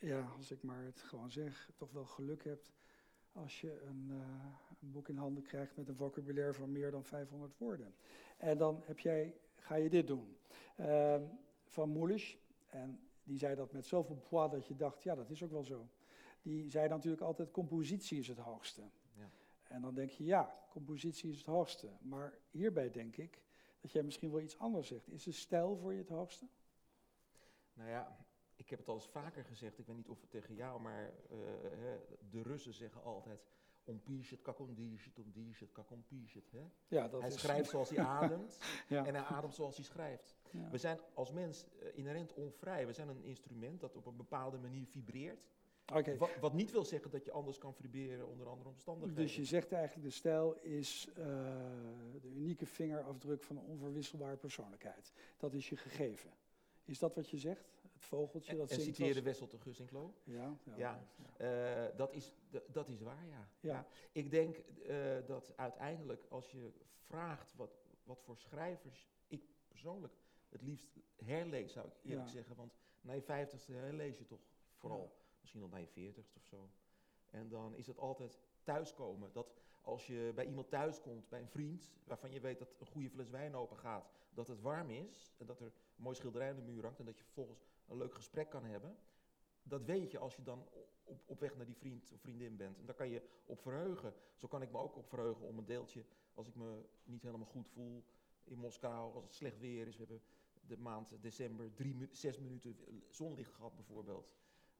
ja, 0.00 0.28
als 0.36 0.50
ik 0.50 0.62
maar 0.62 0.84
het 0.84 1.00
gewoon 1.00 1.30
zeg, 1.30 1.70
toch 1.76 1.90
wel 1.92 2.04
geluk 2.04 2.44
hebt 2.44 2.72
als 3.36 3.60
je 3.60 3.82
een, 3.82 4.06
eh, 4.10 4.46
een 4.80 4.90
boek 4.90 5.08
in 5.08 5.16
handen 5.16 5.42
krijgt 5.42 5.76
met 5.76 5.88
een 5.88 5.96
vocabulaire 5.96 6.54
van 6.54 6.72
meer 6.72 6.90
dan 6.90 7.04
500 7.04 7.58
woorden. 7.58 7.94
En 8.36 8.58
dan 8.58 8.82
heb 8.84 8.98
jij, 8.98 9.34
ga 9.56 9.74
je 9.74 9.90
dit 9.90 10.06
doen. 10.06 10.36
Ehm, 10.76 11.22
van 11.64 11.88
Moelisch, 11.88 12.38
en 12.66 13.00
die 13.22 13.38
zei 13.38 13.54
dat 13.54 13.72
met 13.72 13.86
zoveel 13.86 14.16
poids 14.16 14.52
dat 14.52 14.66
je 14.66 14.76
dacht, 14.76 15.02
ja, 15.02 15.14
dat 15.14 15.30
is 15.30 15.42
ook 15.42 15.50
wel 15.50 15.64
zo. 15.64 15.88
Die 16.42 16.70
zei 16.70 16.88
natuurlijk 16.88 17.22
altijd, 17.22 17.50
compositie 17.50 18.18
is 18.18 18.28
het 18.28 18.38
hoogste. 18.38 18.82
Ja. 19.12 19.30
En 19.62 19.80
dan 19.80 19.94
denk 19.94 20.10
je, 20.10 20.24
ja, 20.24 20.66
compositie 20.70 21.30
is 21.30 21.36
het 21.36 21.46
hoogste. 21.46 21.88
Maar 22.00 22.38
hierbij 22.50 22.90
denk 22.90 23.16
ik 23.16 23.42
dat 23.80 23.92
jij 23.92 24.02
misschien 24.02 24.30
wel 24.30 24.40
iets 24.40 24.58
anders 24.58 24.88
zegt. 24.88 25.08
Is 25.08 25.22
de 25.22 25.32
stijl 25.32 25.76
voor 25.76 25.92
je 25.92 25.98
het 25.98 26.08
hoogste? 26.08 26.46
Nou 27.74 27.90
ja, 27.90 28.25
ik 28.66 28.72
heb 28.72 28.78
het 28.78 28.88
al 28.88 28.94
eens 28.94 29.08
vaker 29.08 29.44
gezegd, 29.44 29.78
ik 29.78 29.86
weet 29.86 29.96
niet 29.96 30.08
of 30.08 30.20
het 30.20 30.30
tegen 30.30 30.54
jou, 30.54 30.80
maar 30.80 31.02
eh, 31.30 31.38
hè, 31.70 31.96
de 32.30 32.42
Russen 32.42 32.74
zeggen 32.74 33.02
altijd, 33.02 33.44
om 33.84 34.02
piesjet, 34.02 34.42
kak 34.42 34.58
om 34.58 34.74
diesjet, 34.74 35.18
om 35.18 35.30
diesjet, 35.32 35.72
kak 35.72 35.90
om 35.90 36.04
piesjet. 36.06 36.50
hè. 36.50 36.64
Ja, 36.88 37.08
dat 37.08 37.20
Hij 37.20 37.30
is, 37.30 37.40
schrijft 37.40 37.70
zoals 37.70 37.90
hij 37.90 38.04
ademt 38.22 38.58
ja. 38.88 39.06
en 39.06 39.14
hij 39.14 39.24
ademt 39.24 39.54
zoals 39.54 39.76
hij 39.76 39.84
schrijft. 39.84 40.36
ja. 40.50 40.70
We 40.70 40.78
zijn 40.78 40.98
als 41.14 41.32
mens 41.32 41.66
eh, 41.78 41.88
inherent 41.98 42.34
onvrij. 42.34 42.86
We 42.86 42.92
zijn 42.92 43.08
een 43.08 43.22
instrument 43.22 43.80
dat 43.80 43.96
op 43.96 44.06
een 44.06 44.16
bepaalde 44.16 44.58
manier 44.58 44.86
vibreert. 44.86 45.48
Wat 46.40 46.52
niet 46.52 46.70
wil 46.70 46.84
zeggen 46.84 47.10
dat 47.10 47.24
je 47.24 47.32
anders 47.32 47.58
kan 47.58 47.74
vibreren 47.74 48.28
onder 48.28 48.48
andere 48.48 48.68
omstandigheden. 48.68 49.22
dus 49.22 49.36
je 49.36 49.44
zegt 49.44 49.72
eigenlijk 49.72 50.06
de 50.08 50.14
stijl 50.14 50.54
is 50.60 51.08
eh, 51.08 51.24
de 52.20 52.30
unieke 52.34 52.66
vingerafdruk 52.66 53.42
van 53.42 53.56
een 53.56 53.64
onverwisselbare 53.64 54.36
persoonlijkheid. 54.36 55.12
Dat 55.36 55.54
is 55.54 55.68
je 55.68 55.76
gegeven. 55.76 56.30
Is 56.84 56.98
dat 56.98 57.14
wat 57.14 57.30
je 57.30 57.38
zegt? 57.38 57.75
Het 57.96 58.04
vogeltje 58.04 58.50
en, 58.52 58.58
dat 58.58 58.70
en 58.70 58.80
zingt 58.80 58.96
citeerde 58.96 59.22
Wessel 59.22 59.48
de 59.48 59.58
Gussinklo. 59.58 60.14
Ja, 60.24 60.58
ja, 60.64 60.76
Ja. 60.76 61.08
ja. 61.36 61.88
Eh, 61.88 61.96
dat, 61.96 62.12
is, 62.12 62.34
dat 62.66 62.88
is 62.88 63.00
waar, 63.00 63.26
ja. 63.26 63.48
Ja. 63.60 63.86
Ik 64.12 64.30
denk 64.30 64.56
eh, 64.56 65.26
dat 65.26 65.52
uiteindelijk 65.56 66.26
als 66.28 66.50
je 66.50 66.72
vraagt 66.98 67.54
wat, 67.54 67.70
wat 68.02 68.22
voor 68.22 68.36
schrijvers 68.36 69.08
ik 69.26 69.42
persoonlijk 69.68 70.14
het 70.48 70.62
liefst 70.62 70.96
herlees, 71.16 71.72
zou 71.72 71.86
ik 71.86 71.94
eerlijk 72.02 72.28
zeggen. 72.28 72.56
Want 72.56 72.72
na 73.00 73.12
je 73.12 73.22
vijftigste 73.22 73.72
herlees 73.72 74.18
je 74.18 74.26
toch 74.26 74.40
vooral, 74.74 75.16
misschien 75.40 75.62
al 75.62 75.68
na 75.68 75.76
je 75.76 75.88
veertigste 75.88 76.38
of 76.38 76.44
zo. 76.44 76.70
En 77.30 77.48
dan 77.48 77.74
is 77.74 77.86
het 77.86 77.98
altijd 77.98 78.38
thuiskomen. 78.62 79.32
Dat 79.32 79.54
als 79.80 80.06
je 80.06 80.32
bij 80.34 80.46
iemand 80.46 80.70
thuiskomt, 80.70 81.28
bij 81.28 81.40
een 81.40 81.48
vriend, 81.48 81.90
waarvan 82.04 82.32
je 82.32 82.40
weet 82.40 82.58
dat 82.58 82.74
een 82.78 82.86
goede 82.86 83.10
fles 83.10 83.30
wijn 83.30 83.54
open 83.54 83.76
gaat, 83.76 84.10
dat 84.34 84.48
het 84.48 84.60
warm 84.60 84.90
is 84.90 85.34
en 85.36 85.46
dat 85.46 85.60
er 85.60 85.66
een 85.66 85.72
mooi 85.96 86.16
schilderij 86.16 86.50
aan 86.50 86.56
de 86.56 86.62
muur 86.62 86.82
hangt 86.82 86.98
en 86.98 87.04
dat 87.04 87.18
je 87.18 87.24
vervolgens 87.24 87.66
een 87.88 87.96
leuk 87.96 88.14
gesprek 88.14 88.50
kan 88.50 88.64
hebben. 88.64 88.96
Dat 89.62 89.84
weet 89.84 90.10
je 90.10 90.18
als 90.18 90.36
je 90.36 90.42
dan 90.42 90.68
op, 91.04 91.22
op 91.26 91.40
weg 91.40 91.56
naar 91.56 91.66
die 91.66 91.76
vriend 91.76 92.12
of 92.12 92.20
vriendin 92.20 92.56
bent. 92.56 92.78
En 92.78 92.86
daar 92.86 92.94
kan 92.94 93.08
je 93.08 93.22
op 93.44 93.60
verheugen. 93.60 94.14
Zo 94.34 94.48
kan 94.48 94.62
ik 94.62 94.72
me 94.72 94.78
ook 94.78 94.96
op 94.96 95.08
verheugen 95.08 95.46
om 95.46 95.58
een 95.58 95.64
deeltje, 95.64 96.04
als 96.34 96.48
ik 96.48 96.54
me 96.54 96.84
niet 97.04 97.22
helemaal 97.22 97.46
goed 97.46 97.68
voel 97.68 98.04
in 98.44 98.58
Moskou, 98.58 99.14
als 99.14 99.24
het 99.24 99.32
slecht 99.32 99.58
weer 99.58 99.86
is. 99.86 99.96
We 99.96 100.04
hebben 100.06 100.22
de 100.66 100.76
maand 100.76 101.16
december 101.20 101.74
drie, 101.74 102.08
zes 102.10 102.38
minuten 102.38 102.76
zonlicht 103.08 103.52
gehad 103.52 103.74
bijvoorbeeld. 103.74 104.30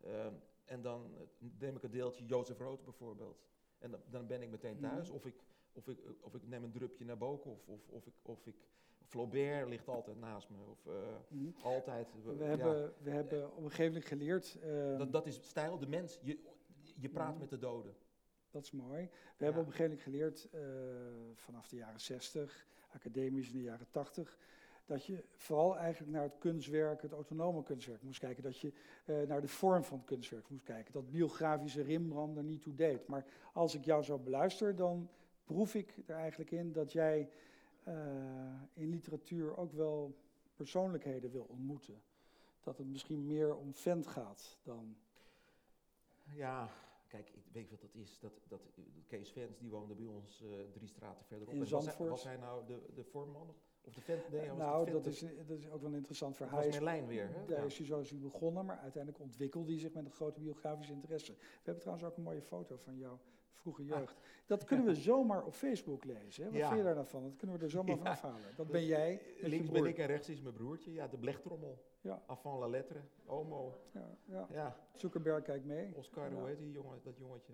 Ehm, 0.01 0.35
en 0.65 0.83
dan 0.83 1.15
eh, 1.15 1.49
neem 1.59 1.77
ik 1.77 1.83
een 1.83 1.91
deeltje 1.91 2.27
Jozef 2.27 2.59
Rood 2.59 2.85
bijvoorbeeld. 2.85 3.45
En 3.79 3.91
dan, 3.91 4.01
dan 4.11 4.27
ben 4.27 4.43
ik 4.43 4.51
meteen 4.51 4.79
thuis. 4.79 5.07
Mhm. 5.07 5.17
Of, 5.17 5.27
ik, 5.27 5.45
of, 5.73 5.89
ik, 5.89 5.99
of 6.21 6.35
ik 6.35 6.47
neem 6.47 6.65
een 6.65 6.73
drupje 6.73 7.05
naar 7.05 7.19
Bokov. 7.19 7.69
Of, 7.69 7.89
of, 7.89 8.07
ik, 8.07 8.15
of 8.23 8.47
ik... 8.47 8.57
Flaubert 9.07 9.69
ligt 9.69 9.89
altijd 9.89 10.19
naast 10.19 10.49
me. 10.51 10.57
Of 10.71 10.87
eh, 10.87 10.93
Mhm. 11.29 11.51
altijd... 11.63 12.09
We, 12.25 12.35
ja. 12.39 12.45
hebben, 12.45 12.93
we 13.03 13.11
hebben 13.11 13.51
op 13.57 13.57
een 13.65 13.71
gegeven 13.71 13.87
moment 13.93 14.05
geleerd, 14.05 14.59
eh, 14.63 14.99
Dat, 14.99 15.13
dat 15.13 15.27
is 15.27 15.41
stijl, 15.43 15.79
de 15.79 15.87
mens. 15.89 16.19
Je, 16.23 16.39
je 16.99 17.09
praat 17.09 17.31
Mhm. 17.31 17.39
met 17.41 17.51
de 17.51 17.59
doden. 17.59 17.95
dat 18.51 18.65
is 18.65 18.71
mooi. 18.71 19.09
We 19.37 19.45
hebben 19.45 19.63
op 19.63 19.69
een 19.69 19.75
gegeven 19.75 19.99
moment 19.99 20.01
geleerd, 20.03 20.49
eh, 20.53 20.61
vanaf 21.35 21.69
de 21.69 21.77
jaren 21.77 22.01
60, 22.01 22.67
academisch 22.93 23.49
in 23.51 23.57
de 23.57 23.63
jaren 23.63 23.87
80, 23.91 24.39
dat 24.87 25.05
je 25.05 25.25
vooral 25.31 25.77
eigenlijk 25.77 26.13
naar 26.13 26.23
het 26.23 26.39
kunstwerk, 26.39 27.03
het 27.03 27.13
autonome 27.13 27.63
kunstwerk 27.63 28.03
moest 28.03 28.19
kijken. 28.19 28.43
Dat 28.43 28.59
je 28.59 28.73
eh, 29.05 29.17
naar 29.23 29.41
de 29.41 29.49
vorm 29.49 29.85
van 29.85 29.99
het 29.99 30.07
kunstwerk 30.07 30.49
moest 30.49 30.65
kijken. 30.65 30.93
Dat 30.93 31.11
biografische 31.11 31.83
Rembrandt 31.83 32.37
er 32.37 32.45
niet 32.45 32.63
toe 32.63 32.75
deed. 32.75 33.07
Maar 33.09 33.25
als 33.53 33.75
ik 33.75 33.85
jou 33.85 34.03
zo 34.03 34.19
beluister, 34.19 34.77
dan 34.77 35.09
proef 35.45 35.75
ik 35.75 35.95
er 36.07 36.17
eigenlijk 36.17 36.51
in 36.51 36.73
dat 36.73 36.93
jij 36.93 37.29
in 38.75 38.89
literatuur 38.89 39.57
ook 39.57 39.73
wel 39.73 40.15
persoonlijkheden 40.55 41.31
wil 41.31 41.47
ontmoeten. 41.49 42.03
Dat 42.61 42.79
het 42.79 42.87
misschien 42.87 43.27
meer 43.27 43.57
om 43.57 43.75
vent 43.75 44.07
gaat 44.07 44.59
dan... 44.63 44.97
Ja, 46.35 46.69
kijk, 47.09 47.29
ik 47.31 47.45
weet 47.53 47.71
wat 47.71 47.81
dat 47.81 47.95
is. 47.95 48.19
Dat, 48.19 48.33
dat, 48.49 48.61
Kees 49.07 49.31
Vens, 49.33 49.59
die 49.59 49.71
woonde 49.71 49.95
bij 49.95 50.07
ons 50.07 50.43
eh, 50.43 50.49
drie 50.73 50.89
straten 50.89 51.25
verderop. 51.27 51.55
In 51.55 51.61
En 51.63 51.71
was, 51.71 51.85
Zandvoort? 51.85 52.11
was 52.11 52.25
hij 52.25 52.37
nou 52.37 52.67
de, 52.67 52.81
de 52.95 53.05
voorman? 53.05 53.55
Of, 53.85 53.95
de 53.95 54.01
vent? 54.01 54.31
Nee, 54.31 54.49
was 54.49 54.59
nou, 54.59 54.91
dat 54.91 55.07
is, 55.07 55.21
dat 55.21 55.59
is 55.59 55.69
ook 55.71 55.81
wel 55.81 55.91
een 55.91 55.97
interessant 55.97 56.39
dat 56.39 56.49
verhaal. 56.49 56.65
was 56.65 56.75
Hij 56.77 56.79
is- 56.79 56.85
Merlijn 56.85 57.07
weer, 57.07 57.29
hè? 57.29 57.45
Daar 57.47 57.59
Ja. 57.61 57.65
is 57.65 57.77
hij 57.79 57.87
zo 57.87 58.01
is 58.01 58.11
hij 58.11 58.19
begonnen, 58.19 58.65
maar 58.65 58.79
uiteindelijk 58.79 59.23
ontwikkelde 59.23 59.71
hij 59.71 59.81
zich 59.81 59.93
met 59.93 60.05
een 60.05 60.11
grote 60.11 60.41
biografische 60.41 60.93
interesse. 60.93 61.33
We 61.33 61.39
hebben 61.63 61.83
trouwens 61.83 62.09
ook 62.09 62.17
een 62.17 62.23
mooie 62.23 62.43
foto 62.43 62.77
van 62.77 62.97
jouw 62.99 63.19
vroege 63.57 63.85
jeugd. 63.85 64.21
Dat 64.47 64.65
kunnen 64.65 64.87
we 64.87 64.95
zomaar 64.95 65.45
op 65.45 65.53
Facebook 65.55 66.05
lezen. 66.05 66.45
Hè? 66.45 66.51
Wat 66.51 66.59
Ja. 66.59 66.67
vind 66.67 66.79
je 66.79 66.85
daar 66.85 66.95
nou 66.95 67.07
van? 67.07 67.23
Dat 67.23 67.37
kunnen 67.37 67.59
we 67.59 67.65
er 67.65 67.71
zomaar 67.71 67.97
van 67.97 68.07
afhalen. 68.07 68.55
Dat 68.57 68.67
ben 68.69 68.85
jij. 68.85 69.23
je 69.41 69.49
Links 69.49 69.71
ben 69.71 69.85
ik 69.85 69.99
en 69.99 70.07
rechts 70.07 70.29
is 70.29 70.41
mijn 70.43 70.55
broertje. 70.55 70.93
Ja, 70.93 71.07
de 71.09 71.19
blechtrommel. 71.19 71.85
Ja. 72.01 72.23
Avant 72.27 72.61
la 72.61 72.67
lettre. 72.69 73.01
Omo. 73.25 73.81
Ja, 73.93 74.17
ja. 74.25 74.47
Ja, 74.51 74.77
Zuckerberg 74.95 75.43
kijkt 75.45 75.65
mee. 75.65 75.95
Oscar, 75.95 76.33
hoe 76.33 76.47
heet 76.49 76.59
die 76.59 76.71
jongen, 76.73 77.01
dat 77.03 77.17
jongetje? 77.17 77.53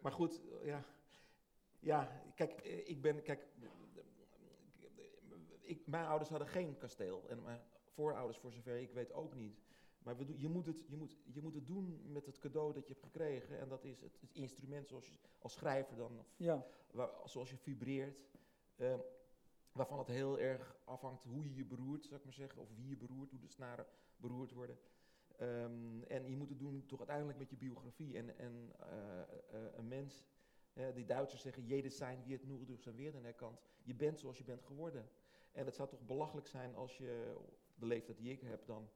Maar 0.00 0.12
goed, 0.12 0.40
eh, 0.60 0.66
ja. 0.66 0.84
Ja, 1.80 2.22
kijk, 2.34 2.52
eh, 2.52 2.88
ik 2.88 3.02
ben, 3.02 3.22
kijk, 3.22 3.46
ik, 5.60 5.86
mijn 5.86 6.06
ouders 6.06 6.30
hadden 6.30 6.48
geen 6.48 6.76
kasteel. 6.78 7.24
En 7.28 7.42
mijn 7.42 7.60
voorouders, 7.88 8.38
voor 8.38 8.52
zover 8.52 8.76
ik 8.76 8.92
weet, 8.92 9.12
ook 9.12 9.34
niet. 9.34 9.60
Maar 10.02 10.16
we 10.16 10.38
je, 10.38 10.48
moet 10.48 10.66
het, 10.66 10.84
je, 10.88 10.96
moet, 10.96 11.16
je 11.32 11.42
moet 11.42 11.54
het 11.54 11.66
doen 11.66 12.12
met 12.12 12.26
het 12.26 12.38
cadeau 12.38 12.72
dat 12.72 12.86
je 12.86 12.92
hebt 12.92 13.04
gekregen. 13.04 13.58
En 13.58 13.68
dat 13.68 13.84
is 13.84 14.00
het, 14.00 14.20
het 14.20 14.30
instrument 14.32 14.88
zoals 14.88 15.08
je 15.08 15.18
als 15.38 15.52
schrijver 15.52 15.96
dan, 15.96 16.18
of 16.18 16.34
Ja, 16.36 16.66
waar, 16.90 17.10
zoals 17.24 17.50
je 17.50 17.56
vibreert. 17.56 18.18
eh, 18.76 18.94
waarvan 19.72 19.98
het 19.98 20.08
heel 20.08 20.38
erg 20.38 20.76
afhangt 20.84 21.24
hoe 21.24 21.44
je 21.44 21.54
je 21.54 21.64
beroert, 21.64 22.04
zou 22.04 22.16
ik 22.16 22.24
maar 22.24 22.32
zeggen. 22.32 22.60
Of 22.60 22.68
wie 22.76 22.88
je 22.88 22.96
beroert, 22.96 23.30
hoe 23.30 23.40
de 23.40 23.48
snaren 23.48 23.86
beroerd 24.16 24.52
worden. 24.52 24.78
Ehm, 25.36 26.02
en 26.02 26.30
je 26.30 26.36
moet 26.36 26.48
het 26.48 26.58
doen 26.58 26.86
toch 26.86 26.98
uiteindelijk 26.98 27.38
met 27.38 27.50
je 27.50 27.56
biografie. 27.56 28.16
En, 28.16 28.38
en 28.38 28.72
eh, 28.78 29.20
eh, 29.20 29.74
een 29.74 29.88
mens, 29.88 30.24
die 30.94 31.04
Duitsers 31.04 31.42
zeggen, 31.42 31.64
jede 31.64 31.88
zijn 31.88 32.22
wie 32.24 32.32
het 32.32 32.66
durch 32.66 32.82
zijn 32.82 33.24
herkant. 33.24 33.60
Je 33.82 33.94
bent 33.94 34.18
zoals 34.18 34.38
je 34.38 34.44
bent 34.44 34.62
geworden. 34.62 35.08
En 35.52 35.64
het 35.64 35.74
zou 35.74 35.88
toch 35.88 36.06
belachelijk 36.06 36.46
zijn 36.46 36.74
als 36.74 36.96
je 36.98 37.34
op 37.36 37.58
de 37.74 37.86
leeftijd 37.86 38.16
die 38.16 38.30
ik 38.30 38.40
heb 38.40 38.66
dan, 38.66 38.88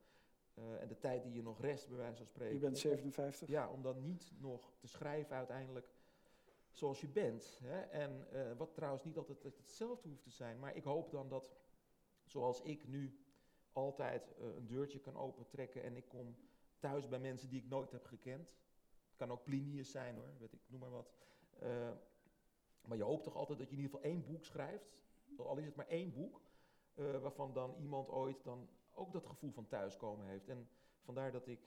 eh, 0.57 0.81
en 0.81 0.87
de 0.87 0.97
tijd 0.97 1.23
die 1.23 1.33
je 1.33 1.41
nog 1.41 1.61
rest, 1.61 1.87
bij 1.87 1.97
wijze 1.97 2.17
van 2.17 2.25
spreken. 2.25 2.53
je 2.53 2.59
bent 2.59 2.73
om- 2.73 2.79
57. 2.79 3.47
ja, 3.47 3.69
om 3.71 3.81
dan 3.81 4.01
niet 4.01 4.31
nog 4.39 4.73
te 4.77 4.87
schrijven 4.87 5.35
uiteindelijk 5.35 5.89
zoals 6.71 7.01
je 7.01 7.07
bent. 7.07 7.59
Hè? 7.63 7.79
En 7.81 8.27
eh, 8.31 8.51
wat 8.57 8.73
trouwens 8.73 9.03
niet 9.03 9.17
altijd 9.17 9.43
het- 9.43 9.57
hetzelfde 9.57 10.09
hoeft 10.09 10.23
te 10.23 10.29
zijn. 10.29 10.59
Maar 10.59 10.75
ik 10.75 10.83
hoop 10.83 11.11
dan 11.11 11.29
dat, 11.29 11.51
zoals 12.25 12.61
ik 12.61 12.87
nu 12.87 13.19
altijd 13.71 14.33
eh, 14.37 14.45
een 14.55 14.67
deurtje 14.67 14.99
kan 14.99 15.17
opentrekken 15.17 15.83
en 15.83 15.95
ik 15.97 16.07
kom 16.07 16.35
thuis 16.79 17.07
bij 17.07 17.19
mensen 17.19 17.49
die 17.49 17.61
ik 17.63 17.69
nooit 17.69 17.91
heb 17.91 18.05
gekend. 18.05 18.49
Het 19.07 19.15
kan 19.15 19.31
ook 19.31 19.43
Plinius 19.43 19.91
zijn 19.91 20.15
hoor, 20.15 20.33
weet 20.39 20.53
ik, 20.53 20.61
noem 20.67 20.79
maar 20.79 20.89
wat. 20.89 21.13
Maar 22.81 22.97
je 22.97 23.03
hoopt 23.03 23.23
toch 23.23 23.35
altijd 23.35 23.57
dat 23.59 23.69
je 23.69 23.75
in 23.75 23.81
ieder 23.81 23.95
geval 23.97 24.11
één 24.11 24.25
boek 24.25 24.45
schrijft, 24.45 25.05
al 25.37 25.57
is 25.57 25.65
het 25.65 25.75
maar 25.75 25.87
één 25.87 26.13
boek, 26.13 26.41
waarvan 26.93 27.53
dan 27.53 27.75
iemand 27.75 28.09
ooit 28.09 28.43
dan 28.43 28.69
ook 28.97 29.11
dat 29.13 29.25
gevoel 29.25 29.51
van 29.51 29.67
thuiskomen 29.67 30.25
heeft. 30.25 30.47
En 30.49 30.69
vandaar 31.01 31.31
dat 31.31 31.47
ik 31.47 31.59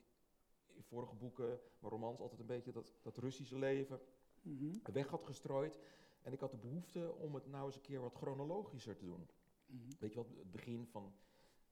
in 0.67 0.83
vorige 0.83 1.15
boeken, 1.15 1.49
mijn 1.79 1.93
romans, 1.93 2.21
altijd 2.21 2.41
een 2.41 2.47
beetje 2.47 2.73
dat, 2.73 2.93
dat 3.03 3.17
Russische 3.19 3.59
leven 3.59 4.01
Mhm. 4.43 4.93
weg 4.93 5.07
had 5.09 5.23
gestrooid. 5.23 5.79
En 6.23 6.33
ik 6.33 6.41
had 6.41 6.51
de 6.51 6.57
behoefte 6.57 7.15
om 7.15 7.35
het 7.35 7.47
nou 7.47 7.67
eens 7.67 7.75
een 7.75 7.81
keer 7.81 8.01
wat 8.01 8.15
chronologischer 8.15 8.97
te 8.97 9.05
doen. 9.05 9.29
Mhm. 9.67 9.91
Weet 9.99 10.13
je 10.13 10.19
wat, 10.19 10.29
het 10.29 10.51
begin 10.51 10.87
van 10.87 11.13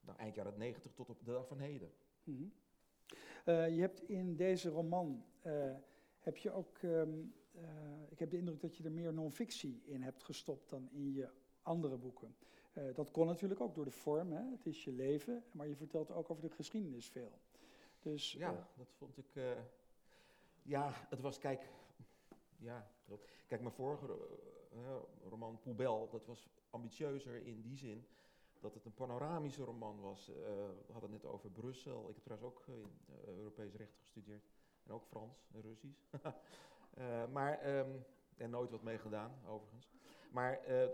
nou, 0.01 0.19
eind 0.19 0.35
jaren 0.35 0.59
90 0.59 0.93
tot 0.93 1.09
op 1.09 1.19
de 1.25 1.33
dag 1.33 1.47
van 1.47 1.59
heden. 1.59 1.93
Mhm. 2.25 2.45
Eh, 3.45 3.75
je 3.75 3.81
hebt 3.81 4.03
in 4.09 4.37
deze 4.37 4.69
roman, 4.69 5.25
eh, 5.41 5.75
heb 6.19 6.37
je 6.37 6.51
ook, 6.51 6.79
ehm, 6.79 7.21
eh, 7.53 8.11
ik 8.11 8.19
heb 8.19 8.31
de 8.31 8.37
indruk 8.37 8.61
dat 8.61 8.77
je 8.77 8.85
er 8.85 8.93
meer 8.93 9.13
non-fictie 9.13 9.83
in 9.85 10.03
hebt 10.03 10.23
gestopt 10.23 10.71
dan 10.71 10.89
in 10.91 11.13
je 11.13 11.29
andere 11.63 11.97
boeken. 11.97 12.37
Eh, 12.73 12.95
dat 12.95 13.11
kon 13.11 13.27
natuurlijk 13.27 13.61
ook 13.61 13.75
door 13.75 13.85
de 13.85 13.91
vorm, 13.91 14.33
hè? 14.33 14.51
het 14.51 14.67
is 14.67 14.85
je 14.85 14.93
leven, 14.93 15.45
maar 15.51 15.69
je 15.69 15.77
vertelt 15.77 16.11
ook 16.11 16.31
over 16.31 16.43
de 16.43 16.51
geschiedenis 16.55 17.09
veel. 17.09 17.33
Dus 18.01 18.33
Ja, 18.33 18.53
eh, 18.53 18.59
dat 18.77 18.93
vond 18.97 19.19
ik. 19.19 19.35
eh, 19.35 19.51
ja, 20.63 20.93
het 21.09 21.21
was, 21.21 21.39
kijk. 21.39 21.69
Ja, 22.57 22.91
klopt. 23.05 23.31
Kijk, 23.47 23.61
mijn 23.61 23.75
vorige 23.75 24.07
roman 25.29 25.59
Poebel, 25.61 26.09
dat 26.11 26.27
was 26.27 26.49
ambitieuzer 26.71 27.47
in 27.47 27.61
die 27.61 27.77
zin 27.77 28.07
dat 28.61 28.75
het 28.75 28.85
een 28.85 28.95
panoramische 28.95 29.65
roman 29.65 30.01
was. 30.01 30.27
We 30.27 30.93
hadden 30.93 31.13
het 31.13 31.23
net 31.23 31.33
over 31.33 31.51
Brussel. 31.51 32.09
Ik 32.09 32.15
heb 32.15 32.25
trouwens 32.25 32.51
ook 32.55 32.67
in 32.67 33.37
Europees 33.37 33.75
recht 33.75 33.97
gestudeerd. 33.99 34.45
En 34.85 34.93
ook 34.93 35.05
Frans 35.05 35.49
en 35.53 35.61
Russisch. 35.63 36.01
Maar, 37.33 37.59
ehm, 37.59 37.91
en 38.37 38.51
nooit 38.51 38.71
wat 38.71 38.83
mee 38.83 38.99
gedaan, 38.99 39.39
overigens. 39.47 39.98
Maar 40.31 40.59
eh, 40.65 40.89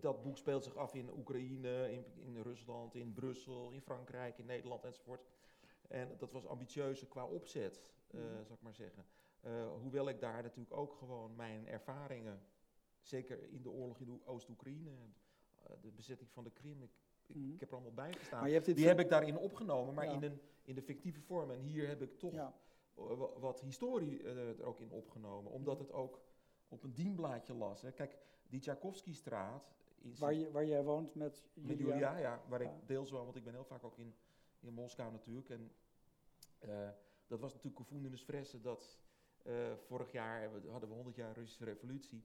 dat 0.00 0.22
boek 0.22 0.36
speelt 0.36 0.64
zich 0.64 0.76
af 0.76 0.94
in 0.94 1.10
Oekraïne, 1.12 1.92
in, 1.92 2.04
in 2.14 2.42
Rusland, 2.42 2.94
in 2.94 3.12
Brussel, 3.12 3.70
in 3.70 3.80
Frankrijk, 3.82 4.38
in 4.38 4.46
Nederland 4.46 4.84
enzovoort. 4.84 5.24
En 5.88 6.14
dat 6.18 6.32
was 6.32 6.46
ambitieuzer 6.46 7.06
qua 7.06 7.26
opzet, 7.26 7.92
zal 8.46 8.54
ik 8.54 8.62
maar 8.62 8.74
zeggen. 8.74 9.04
Eh, 9.40 9.66
hoewel 9.80 10.08
ik 10.08 10.20
daar 10.20 10.42
natuurlijk 10.42 10.76
ook 10.76 10.92
gewoon 10.92 11.36
mijn 11.36 11.66
ervaringen, 11.68 12.42
zeker 13.00 13.50
in 13.52 13.62
de 13.62 13.70
oorlog 13.70 14.00
in 14.00 14.08
Oe- 14.08 14.20
Oost-Oekraïne, 14.24 14.90
de 15.80 15.90
bezetting 15.90 16.30
van 16.30 16.44
de 16.44 16.50
Krim, 16.50 16.82
ik, 16.82 16.90
ik, 17.26 17.36
Mhm. 17.36 17.52
ik 17.52 17.60
heb 17.60 17.68
er 17.68 17.74
allemaal 17.74 17.92
bij 17.94 18.12
gestaan. 18.12 18.38
maar 18.38 18.48
je 18.48 18.54
hebt 18.54 18.66
dit 18.66 18.76
Die 18.76 18.86
heb 18.86 19.00
ik 19.00 19.08
daarin 19.08 19.38
opgenomen, 19.38 19.94
maar 19.94 20.04
Ja. 20.04 20.12
in, 20.12 20.22
een, 20.22 20.40
in 20.62 20.74
de 20.74 20.82
fictieve 20.82 21.20
vorm. 21.20 21.50
En 21.50 21.60
hier 21.60 21.88
heb 21.88 22.02
ik 22.02 22.18
toch 22.18 22.32
ja, 22.32 22.54
wat 23.38 23.60
historie 23.60 24.22
er 24.22 24.62
ook 24.64 24.80
in 24.80 24.90
opgenomen, 24.90 25.52
omdat 25.52 25.78
het 25.78 25.92
ook 25.92 26.20
op 26.68 26.82
een 26.82 26.94
dienblaadje 26.94 27.54
las. 27.54 27.82
Hè. 27.82 27.92
Kijk, 27.92 28.18
die 28.48 28.60
Tchaikovsky-straat... 28.60 29.70
waar, 30.18 30.34
je, 30.34 30.50
waar 30.50 30.64
jij 30.66 30.84
woont 30.84 31.14
met 31.14 31.44
met 31.54 31.78
Julia. 31.78 32.16
Ja, 32.16 32.42
waar 32.48 32.62
Ja. 32.62 32.70
ik 32.70 32.86
deels 32.88 33.10
woon, 33.10 33.24
want 33.24 33.36
ik 33.36 33.44
ben 33.44 33.52
heel 33.52 33.64
vaak 33.64 33.84
ook 33.84 33.98
in, 33.98 34.14
in 34.60 34.72
Moskou 34.72 35.12
natuurlijk. 35.12 35.48
En 35.50 35.70
eh, 36.58 36.88
dat 37.26 37.40
was 37.40 37.52
natuurlijk 37.54 37.82
Gevoelens 37.82 38.22
Fressen, 38.22 38.62
dat 38.62 38.98
eh, 39.42 39.72
vorig 39.86 40.12
jaar 40.12 40.40
hebben 40.40 40.70
hadden 40.70 40.88
we 40.88 40.94
100 40.94 41.16
jaar 41.16 41.34
Russische 41.34 41.64
revolutie. 41.64 42.24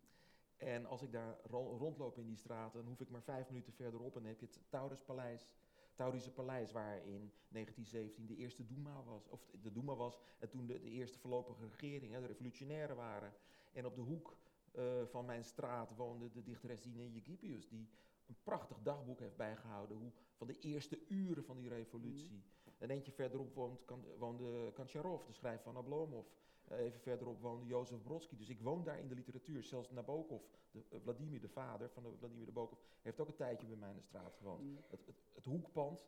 En 0.57 0.85
als 0.85 1.01
ik 1.01 1.11
daar 1.11 1.37
ro- 1.43 1.77
rondloop 1.77 2.17
in 2.17 2.25
die 2.25 2.37
straat, 2.37 2.73
dan 2.73 2.85
hoef 2.87 3.01
ik 3.01 3.09
maar 3.09 3.21
vijf 3.23 3.47
minuten 3.49 3.73
verderop 3.73 4.15
en 4.15 4.21
dan 4.21 4.29
heb 4.31 4.39
je 4.39 4.45
het 4.45 4.59
Tauruspaleis. 4.69 5.55
Taurische 5.95 6.31
paleis, 6.31 6.71
waar 6.71 6.95
in 6.97 7.31
1917 7.47 8.25
de 8.25 8.35
eerste 8.35 8.65
Duma 8.65 9.03
was, 9.03 9.27
of 9.27 9.41
de 9.61 9.71
Duma 9.71 9.95
was, 9.95 10.19
en 10.39 10.49
toen 10.49 10.65
de, 10.67 10.79
de 10.81 10.89
eerste 10.89 11.19
voorlopige 11.19 11.65
regering, 11.67 12.13
hè, 12.13 12.19
de 12.21 12.27
revolutionairen 12.27 12.95
waren. 12.95 13.33
En 13.73 13.85
op 13.85 13.95
de 13.95 14.01
hoek 14.01 14.37
eh, 14.73 15.05
van 15.05 15.25
mijn 15.25 15.43
straat 15.43 15.95
woonde 15.95 16.31
de 16.31 16.43
dichteres 16.43 16.81
Dina 16.81 17.03
Jegipius, 17.03 17.67
die 17.69 17.89
een 18.27 18.37
prachtig 18.43 18.77
dagboek 18.81 19.19
heeft 19.19 19.37
bijgehouden 19.37 19.97
hoe, 19.97 20.11
van 20.35 20.47
de 20.47 20.59
eerste 20.59 20.99
uren 21.07 21.43
van 21.43 21.57
die 21.57 21.69
revolutie. 21.69 22.43
En 22.77 22.89
eentje 22.89 23.11
verderop 23.11 23.53
woont, 23.55 23.85
kan, 23.85 24.05
woonde 24.17 24.71
Kancharov, 24.73 25.25
de 25.25 25.33
schrijver 25.33 25.63
van 25.63 25.75
Ablomov. 25.77 26.27
Eh, 26.63 26.77
even 26.79 26.99
verderop 26.99 27.41
woonde 27.41 27.65
Jozef 27.65 28.03
Brodsky. 28.03 28.35
Dus 28.37 28.49
ik 28.49 28.61
woon 28.61 28.83
daar 28.83 28.99
in 28.99 29.07
de 29.07 29.15
literatuur. 29.15 29.63
Zelfs 29.63 29.89
Nabokov, 29.89 30.43
de, 30.71 30.83
eh, 30.89 30.99
Vladimir, 30.99 31.41
de 31.41 31.49
vader 31.49 31.89
van 31.89 32.03
de, 32.03 32.09
Vladimir 32.17 32.45
Nabokov, 32.45 32.79
heeft 33.01 33.19
ook 33.19 33.27
een 33.27 33.35
tijdje 33.35 33.67
bij 33.67 33.75
mij 33.75 33.89
in 33.89 33.95
de 33.95 34.01
straat 34.01 34.35
gewoond. 34.35 34.63
Mhm. 34.63 34.75
Het, 34.87 35.05
het, 35.05 35.23
het 35.33 35.45
hoekpand 35.45 36.05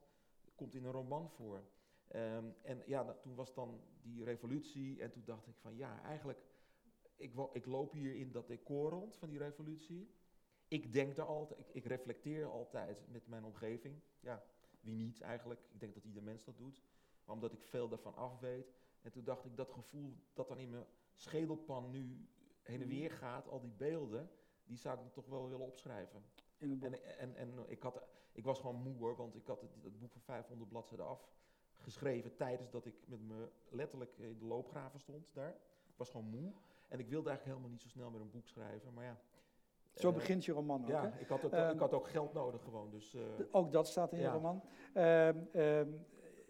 komt 0.56 0.76
in 0.76 0.84
een 0.84 0.92
roman 0.92 1.30
voor. 1.30 1.64
Ehm, 2.08 2.46
en 2.62 2.84
ja, 2.86 3.04
dat- 3.04 3.22
toen 3.22 3.36
was 3.36 3.54
dan 3.54 3.82
die 4.02 4.24
revolutie 4.24 5.02
en 5.02 5.12
toen 5.12 5.24
dacht 5.26 5.48
ik 5.48 5.56
van 5.58 5.76
ja, 5.76 6.02
eigenlijk, 6.02 6.40
ik, 7.16 7.34
ik 7.54 7.66
loop 7.66 7.92
hier 7.92 8.16
in 8.16 8.32
dat 8.32 8.48
decor 8.48 8.90
rond 8.90 9.16
van 9.16 9.30
die 9.30 9.38
revolutie. 9.40 10.10
Ik 10.68 10.94
denk 10.94 11.16
daar 11.16 11.26
altijd, 11.26 11.60
ik, 11.60 11.68
ik 11.74 11.86
reflecteer 11.86 12.46
altijd 12.46 13.08
met 13.08 13.28
mijn 13.28 13.44
omgeving. 13.44 14.00
Ja, 14.20 14.44
wie 14.82 14.96
niet 14.96 15.22
eigenlijk? 15.22 15.60
Ik 15.72 15.80
denk 15.80 15.94
dat 15.94 16.04
ieder 16.04 16.24
mens 16.24 16.44
dat 16.44 16.58
doet. 16.58 16.84
Maar 17.26 17.36
omdat 17.36 17.54
ik 17.54 17.62
veel 17.64 17.88
daarvan 17.88 18.16
af 18.16 18.40
weet. 18.40 18.74
En 19.02 19.12
toen 19.12 19.24
dacht 19.24 19.46
ik, 19.46 19.58
dat 19.58 19.72
gevoel 19.72 20.16
dat 20.34 20.48
dan 20.48 20.58
in 20.58 20.70
mijn 20.70 20.86
schedelpan 21.16 21.90
nu 21.92 22.28
heen 22.62 22.82
en 22.82 22.88
Mhm. 22.88 22.96
weer 22.98 23.12
gaat, 23.12 23.48
al 23.48 23.60
die 23.62 23.72
beelden, 23.72 24.30
die 24.64 24.78
zou 24.78 24.96
ik 24.96 25.02
dan 25.02 25.12
toch 25.12 25.26
wel 25.26 25.50
willen 25.50 25.66
opschrijven. 25.66 26.24
En, 26.58 27.18
en, 27.18 27.36
en 27.36 27.70
ik, 27.70 27.82
had, 27.84 28.02
ik 28.32 28.44
was 28.44 28.60
gewoon 28.60 28.82
moe 28.82 28.98
hoor, 28.98 29.16
want 29.16 29.36
ik 29.36 29.48
had 29.48 29.62
het, 29.62 29.70
het 29.84 30.00
boek 30.00 30.12
van 30.12 30.22
500 30.22 30.70
bladzijden 30.70 31.06
afgeschreven 31.06 32.36
tijdens 32.36 32.72
dat 32.72 32.86
ik 32.86 33.08
met 33.08 33.22
me 33.22 33.50
letterlijk 33.70 34.18
in 34.18 34.38
de 34.38 34.46
loopgraven 34.46 35.00
stond 35.00 35.34
daar. 35.34 35.56
Ik 35.88 35.96
was 35.98 36.10
gewoon 36.10 36.30
moe 36.30 36.54
en 36.88 37.00
ik 37.00 37.08
wilde 37.10 37.30
eigenlijk 37.30 37.44
helemaal 37.44 37.70
niet 37.70 37.82
zo 37.82 37.88
snel 37.88 38.10
meer 38.10 38.22
een 38.22 38.30
boek 38.32 38.48
schrijven, 38.48 38.94
maar 38.94 39.04
ja. 39.06 39.20
Zo 39.94 40.08
eh, 40.10 40.14
begint 40.16 40.46
je 40.46 40.52
roman 40.52 40.82
ook, 40.82 40.88
Ja, 40.90 41.10
hè? 41.12 41.20
ik 41.20 41.28
had, 41.28 41.46
ook, 41.46 41.52
Ehm, 41.52 41.74
ik 41.74 41.80
had 41.80 41.94
ook 41.94 42.08
geld 42.08 42.34
nodig 42.34 42.62
gewoon, 42.64 42.90
dus 42.90 43.14
eh, 43.14 43.22
Ook 43.52 43.72
dat 43.72 43.88
staat 43.88 44.12
in 44.12 44.18
je 44.18 44.24
Ja. 44.24 44.32
roman. 44.32 44.64
Ehm, 44.94 45.38
ehm, 45.52 45.90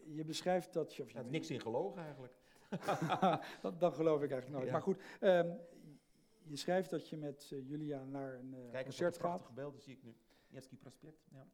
je 0.03 0.23
beschrijft 0.25 0.73
dat 0.73 0.95
je... 0.95 1.03
Of 1.03 1.11
je 1.11 1.19
is 1.19 1.25
niks 1.29 1.49
in 1.49 1.59
gelogen 1.61 2.01
eigenlijk. 2.01 2.33
dat, 3.61 3.79
dat 3.79 3.93
geloof 3.93 4.21
ik 4.21 4.31
eigenlijk 4.31 4.51
nooit. 4.51 4.65
Ja. 4.65 4.71
Maar 4.71 4.81
goed, 4.81 5.01
ehm, 5.19 5.49
je 6.43 6.55
schrijft 6.55 6.89
dat 6.89 7.09
je 7.09 7.17
met 7.17 7.49
eh, 7.53 7.67
Julia 7.69 8.03
naar 8.03 8.33
een 8.33 8.53
eh, 8.53 8.71
Kijk 8.71 8.83
concert 8.85 9.11
wat 9.17 9.21
gaat. 9.21 9.29
prachtige 9.29 9.53
beelden 9.53 9.81
zie 9.81 9.93
ik 9.93 10.03
nu. 10.03 10.15
Nevsky 10.47 10.75
Prospect, 10.75 11.25
ja. 11.31 11.47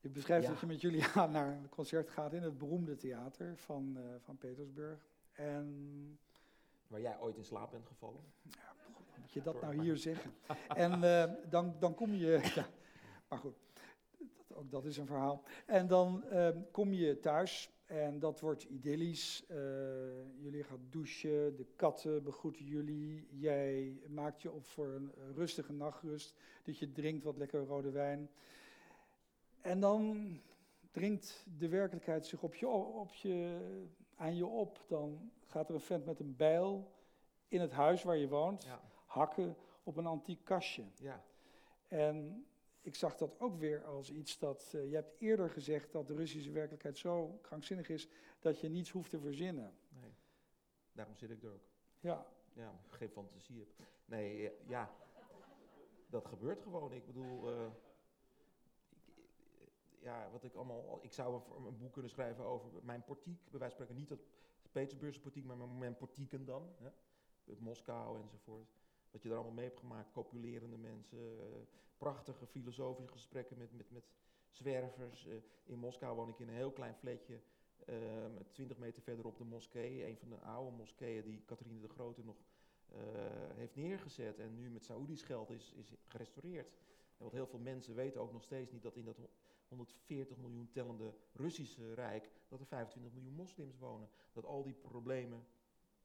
Je 0.00 0.08
beschrijft 0.08 0.44
Ja. 0.44 0.50
dat 0.50 0.60
je 0.60 0.66
met 0.66 0.80
Julia 0.80 1.26
naar 1.36 1.48
een 1.56 1.68
concert 1.68 2.10
gaat 2.10 2.32
in 2.32 2.42
het 2.42 2.58
beroemde 2.58 2.96
theater 2.96 3.56
van, 3.56 3.96
eh, 3.96 4.02
van 4.20 4.36
Petersburg. 4.36 5.06
En 5.32 6.18
Waar 6.88 7.00
jij 7.00 7.18
ooit 7.20 7.36
in 7.36 7.44
slaap 7.44 7.70
bent 7.70 7.86
gevallen. 7.86 8.20
moet 9.20 9.32
je 9.32 9.42
dat 9.42 9.60
nou 9.60 9.74
maar- 9.74 9.84
hier 9.84 9.96
zeggen? 9.96 10.34
En 10.68 11.02
eh, 11.02 11.32
dan, 11.50 11.76
dan 11.78 11.94
kom 11.94 12.14
je... 12.14 12.40
Ja, 12.54 12.66
maar 13.28 13.38
goed, 13.38 13.54
dat, 14.18 14.56
ook 14.56 14.70
dat 14.70 14.84
is 14.84 14.96
een 14.96 15.06
verhaal. 15.06 15.42
En 15.66 15.86
dan 15.86 16.24
ehm, 16.24 16.60
kom 16.70 16.92
je 16.92 17.20
thuis 17.20 17.70
en 17.86 18.18
dat 18.18 18.40
wordt 18.40 18.62
idyllisch. 18.62 19.44
Eh, 19.46 19.56
jullie 20.38 20.62
gaan 20.64 20.86
douchen, 20.90 21.56
de 21.56 21.66
katten 21.76 22.22
begroeten 22.22 22.64
jullie. 22.64 23.28
Jij 23.30 24.00
maakt 24.08 24.42
je 24.42 24.52
op 24.52 24.66
voor 24.66 24.88
een 24.88 25.12
rustige 25.34 25.72
nachtrust. 25.72 26.34
Dat 26.62 26.78
je 26.78 26.92
drinkt 26.92 27.24
wat 27.24 27.36
lekker 27.36 27.64
rode 27.64 27.90
wijn. 27.90 28.30
En 29.60 29.80
dan 29.80 30.28
dringt 30.90 31.46
de 31.58 31.68
werkelijkheid 31.68 32.26
zich 32.26 32.42
op 32.42 32.54
je, 32.54 32.68
op 32.68 33.12
je, 33.12 33.58
aan 34.16 34.36
je 34.36 34.46
op. 34.46 34.84
Dan 34.88 35.30
gaat 35.46 35.68
er 35.68 35.74
een 35.74 35.80
vent 35.80 36.04
met 36.04 36.20
een 36.20 36.36
bijl 36.36 36.92
in 37.48 37.60
het 37.60 37.72
huis 37.72 38.02
waar 38.02 38.16
je 38.16 38.28
woont 38.28 38.62
Ja, 38.64 38.80
hakken 39.06 39.56
op 39.82 39.96
een 39.96 40.06
antiek 40.06 40.44
kastje. 40.44 40.84
ja. 40.96 41.24
En 41.88 42.46
ik 42.80 42.94
zag 42.94 43.16
dat 43.16 43.40
ook 43.40 43.58
weer 43.58 43.84
als 43.84 44.10
iets 44.10 44.38
dat. 44.38 44.72
eh, 44.74 44.88
je 44.90 44.94
hebt 44.94 45.14
eerder 45.20 45.50
gezegd 45.50 45.92
dat 45.92 46.06
de 46.06 46.14
Russische 46.14 46.50
werkelijkheid 46.50 46.98
zo 46.98 47.38
krankzinnig 47.42 47.88
is 47.88 48.08
dat 48.38 48.60
je 48.60 48.68
niets 48.68 48.90
hoeft 48.90 49.10
te 49.10 49.18
verzinnen. 49.20 49.76
Nee. 49.88 50.14
Daarom 50.92 51.14
zit 51.16 51.30
ik 51.30 51.42
er 51.42 51.52
ook. 51.52 51.64
Ja, 52.00 52.26
Ja, 52.52 52.80
geen 52.88 53.08
fantasie 53.08 53.58
heb. 53.58 53.86
Nee, 54.04 54.50
eh, 54.50 54.68
ja. 54.68 54.94
Dat 56.06 56.26
gebeurt 56.26 56.62
gewoon. 56.62 56.92
Ik 56.92 57.06
bedoel, 57.06 57.50
eh, 57.50 57.66
ja, 60.00 60.30
wat 60.30 60.44
ik 60.44 60.54
allemaal. 60.54 60.98
Ik 61.02 61.12
zou 61.12 61.34
een, 61.56 61.64
een 61.66 61.78
boek 61.78 61.92
kunnen 61.92 62.10
schrijven 62.10 62.44
over 62.44 62.70
mijn 62.82 63.04
portiek. 63.04 63.50
Bij 63.50 63.58
wijze 63.58 63.76
van 63.76 63.84
spreken 63.86 63.96
niet 63.96 64.08
dat 64.08 64.26
Petersburgse 64.72 65.20
portiek, 65.20 65.44
maar 65.44 65.56
mijn, 65.56 65.96
portieken 65.96 66.44
dan. 66.44 66.68
Hè? 66.78 66.90
Moskou 67.58 68.20
enzovoort. 68.20 68.68
Wat 69.10 69.22
je 69.22 69.28
er 69.28 69.34
allemaal 69.34 69.52
mee 69.54 69.64
hebt 69.64 69.78
gemaakt. 69.78 70.12
Copulerende 70.12 70.76
mensen. 70.76 71.18
eh, 71.40 71.46
prachtige 71.98 72.46
filosofische 72.46 73.12
gesprekken 73.12 73.58
met, 73.58 73.72
met, 73.72 73.90
met 73.90 74.04
zwervers. 74.50 75.26
Eh, 75.26 75.34
in 75.64 75.78
Moskou 75.78 76.16
woon 76.16 76.28
ik 76.28 76.38
in 76.38 76.48
een 76.48 76.54
heel 76.54 76.72
klein 76.72 76.94
flatje. 76.94 77.40
eh, 77.86 77.96
met 78.34 78.52
20 78.52 78.78
meter 78.78 79.02
verderop 79.02 79.38
de 79.38 79.44
moskee. 79.44 80.06
Een 80.06 80.16
van 80.16 80.28
de 80.28 80.40
oude 80.40 80.76
moskeeën 80.76 81.24
die 81.24 81.42
Catharine 81.44 81.80
de 81.80 81.88
Grote 81.88 82.24
nog 82.24 82.36
eh, 82.88 82.98
heeft 83.54 83.76
neergezet. 83.76 84.38
En 84.38 84.54
nu 84.54 84.70
met 84.70 84.84
Saoedisch 84.84 85.22
geld 85.22 85.50
is, 85.50 85.72
is 85.76 85.92
gerestaureerd. 86.06 86.68
En 87.18 87.24
wat 87.24 87.32
heel 87.32 87.46
veel 87.46 87.58
mensen 87.58 87.94
weten 87.94 88.20
ook 88.20 88.32
nog 88.32 88.42
steeds 88.42 88.72
niet 88.72 88.82
dat 88.82 88.96
in 88.96 89.04
dat 89.04 89.18
140 89.68 90.36
miljoen 90.36 90.70
tellende 90.70 91.14
Russische 91.32 91.94
rijk, 91.94 92.30
dat 92.48 92.60
er 92.60 92.66
25 92.66 93.12
miljoen 93.12 93.34
moslims 93.34 93.78
wonen. 93.78 94.08
Dat 94.32 94.44
al 94.44 94.62
die 94.62 94.74
problemen, 94.74 95.46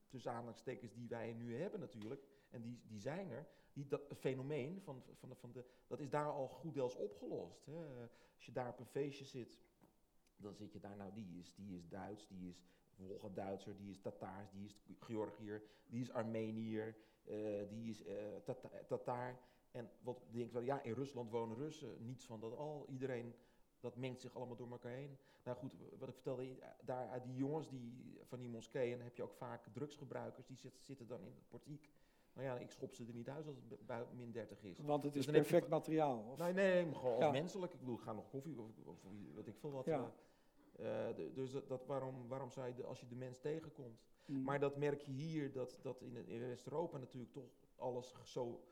tussen 0.07 0.31
aanhalingstekens 0.31 0.93
die 0.93 1.07
wij 1.07 1.33
nu 1.33 1.55
hebben 1.55 1.79
natuurlijk, 1.79 2.23
En 2.49 2.61
die, 2.61 2.79
die 2.87 2.99
zijn 2.99 3.29
er. 3.29 3.47
Die, 3.73 3.87
dat 3.87 4.01
fenomeen 4.17 4.81
van, 4.81 5.03
van, 5.19 5.29
de, 5.29 5.35
van 5.35 5.51
de, 5.51 5.65
dat 5.87 5.99
is 5.99 6.09
daar 6.09 6.25
al 6.25 6.47
goed 6.47 6.73
deels 6.73 6.95
opgelost. 6.95 7.65
Hè. 7.65 8.09
Als 8.35 8.45
je 8.45 8.51
daar 8.51 8.67
op 8.67 8.79
een 8.79 8.85
feestje 8.85 9.25
zit, 9.25 9.59
dan 10.37 10.55
zit 10.55 10.73
je 10.73 10.79
daar, 10.79 10.95
nou 10.95 11.13
die 11.13 11.39
is, 11.39 11.53
die 11.55 11.75
is 11.75 11.87
Duits, 11.87 12.27
die 12.27 12.49
is 12.49 12.63
Wolga-Duitser, 12.95 13.77
die 13.77 13.89
is 13.89 13.99
Tataars, 13.99 14.51
die 14.51 14.65
is 14.65 14.75
Georgiër, 14.99 15.61
die 15.85 16.01
is 16.01 16.11
Armeniër, 16.11 16.95
uh, 17.25 17.69
die 17.69 17.89
is 17.89 18.05
uh, 18.05 18.35
tata 18.43 18.69
Tataar. 18.87 19.39
En 19.71 19.89
wat 20.01 20.23
denk 20.31 20.51
wel, 20.51 20.61
ja, 20.61 20.81
in 20.81 20.93
Rusland 20.93 21.31
wonen 21.31 21.57
Russen, 21.57 22.05
niets 22.05 22.25
van 22.25 22.39
dat 22.39 22.55
al. 22.55 22.85
Iedereen, 22.89 23.35
dat 23.81 23.95
mengt 23.95 24.21
zich 24.21 24.35
allemaal 24.35 24.55
door 24.55 24.71
elkaar 24.71 24.91
heen. 24.91 25.17
Nou 25.43 25.57
goed, 25.57 25.73
wat 25.99 26.09
ik 26.09 26.13
vertelde, 26.13 26.57
daar 26.81 27.21
die 27.23 27.35
jongens 27.35 27.69
die, 27.69 28.19
van 28.23 28.39
die 28.39 28.49
moskeeën, 28.49 29.01
heb 29.01 29.15
je 29.15 29.23
ook 29.23 29.33
vaak 29.33 29.67
drugsgebruikers, 29.73 30.45
die 30.45 30.57
zit, 30.57 30.73
zitten 30.79 31.07
dan 31.07 31.19
in 31.19 31.33
het 31.35 31.49
portiek. 31.49 31.89
Nou 32.33 32.47
ja, 32.47 32.57
ik 32.57 32.71
schop 32.71 32.93
ze 32.93 33.05
er 33.05 33.13
niet 33.13 33.29
uit 33.29 33.47
als 33.47 33.55
het 33.55 34.13
min 34.15 34.31
30 34.31 34.63
is. 34.63 34.79
Want 34.79 35.03
het 35.03 35.15
is 35.15 35.25
dus 35.25 35.35
perfect 35.35 35.67
materiaal? 35.67 36.25
Of? 36.31 36.37
Nee, 36.37 36.53
nee, 36.53 36.93
gewoon 36.93 37.23
als 37.23 37.31
menselijk. 37.31 37.73
Ik 37.73 37.79
bedoel, 37.79 37.97
ga 37.97 38.13
nog 38.13 38.29
koffie 38.29 38.59
of, 38.59 38.69
of 38.83 38.97
wat 39.35 39.47
ik 39.47 39.57
veel 39.57 39.71
wat. 39.71 39.85
Ja. 39.85 40.11
Uh, 40.79 40.87
dus 41.33 41.51
dat, 41.51 41.67
dat, 41.67 41.85
waarom, 41.85 42.27
waarom 42.27 42.51
zou 42.51 42.67
je, 42.67 42.73
de, 42.73 42.83
als 42.83 42.99
je 42.99 43.07
de 43.07 43.15
mens 43.15 43.39
tegenkomt. 43.39 44.01
Mm. 44.25 44.43
Maar 44.43 44.59
dat 44.59 44.77
merk 44.77 45.01
je 45.01 45.11
hier, 45.11 45.51
dat, 45.51 45.79
dat 45.81 46.01
in, 46.01 46.27
in 46.27 46.47
West-Europa 46.47 46.97
natuurlijk 46.97 47.31
toch 47.31 47.49
alles 47.75 48.15
zo 48.23 48.63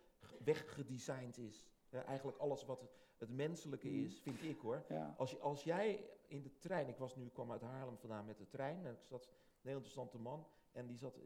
weggedesigned 0.43 1.37
is. 1.37 1.65
Ja, 1.89 2.03
eigenlijk 2.03 2.37
alles 2.37 2.65
wat 2.65 2.81
het, 2.81 2.97
het 3.17 3.29
menselijke 3.29 3.87
mm. 3.87 4.05
is, 4.05 4.19
vind 4.19 4.43
ik 4.43 4.59
hoor. 4.59 4.85
Ja. 4.89 5.15
Als, 5.17 5.39
als 5.39 5.63
jij 5.63 6.09
in 6.27 6.41
de 6.41 6.57
trein, 6.59 6.87
ik 6.87 6.97
was 6.97 7.15
nu, 7.15 7.29
kwam 7.29 7.51
uit 7.51 7.61
Haarlem 7.61 7.97
vandaan 7.97 8.25
met 8.25 8.37
de 8.37 8.47
trein, 8.47 8.85
en 8.85 8.91
ik 8.91 9.03
zat 9.03 9.25
een 9.25 9.69
heel 9.69 9.73
interessante 9.73 10.17
man, 10.17 10.47
en 10.71 10.87
die 10.87 10.97
zat 10.97 11.17
uh, 11.17 11.23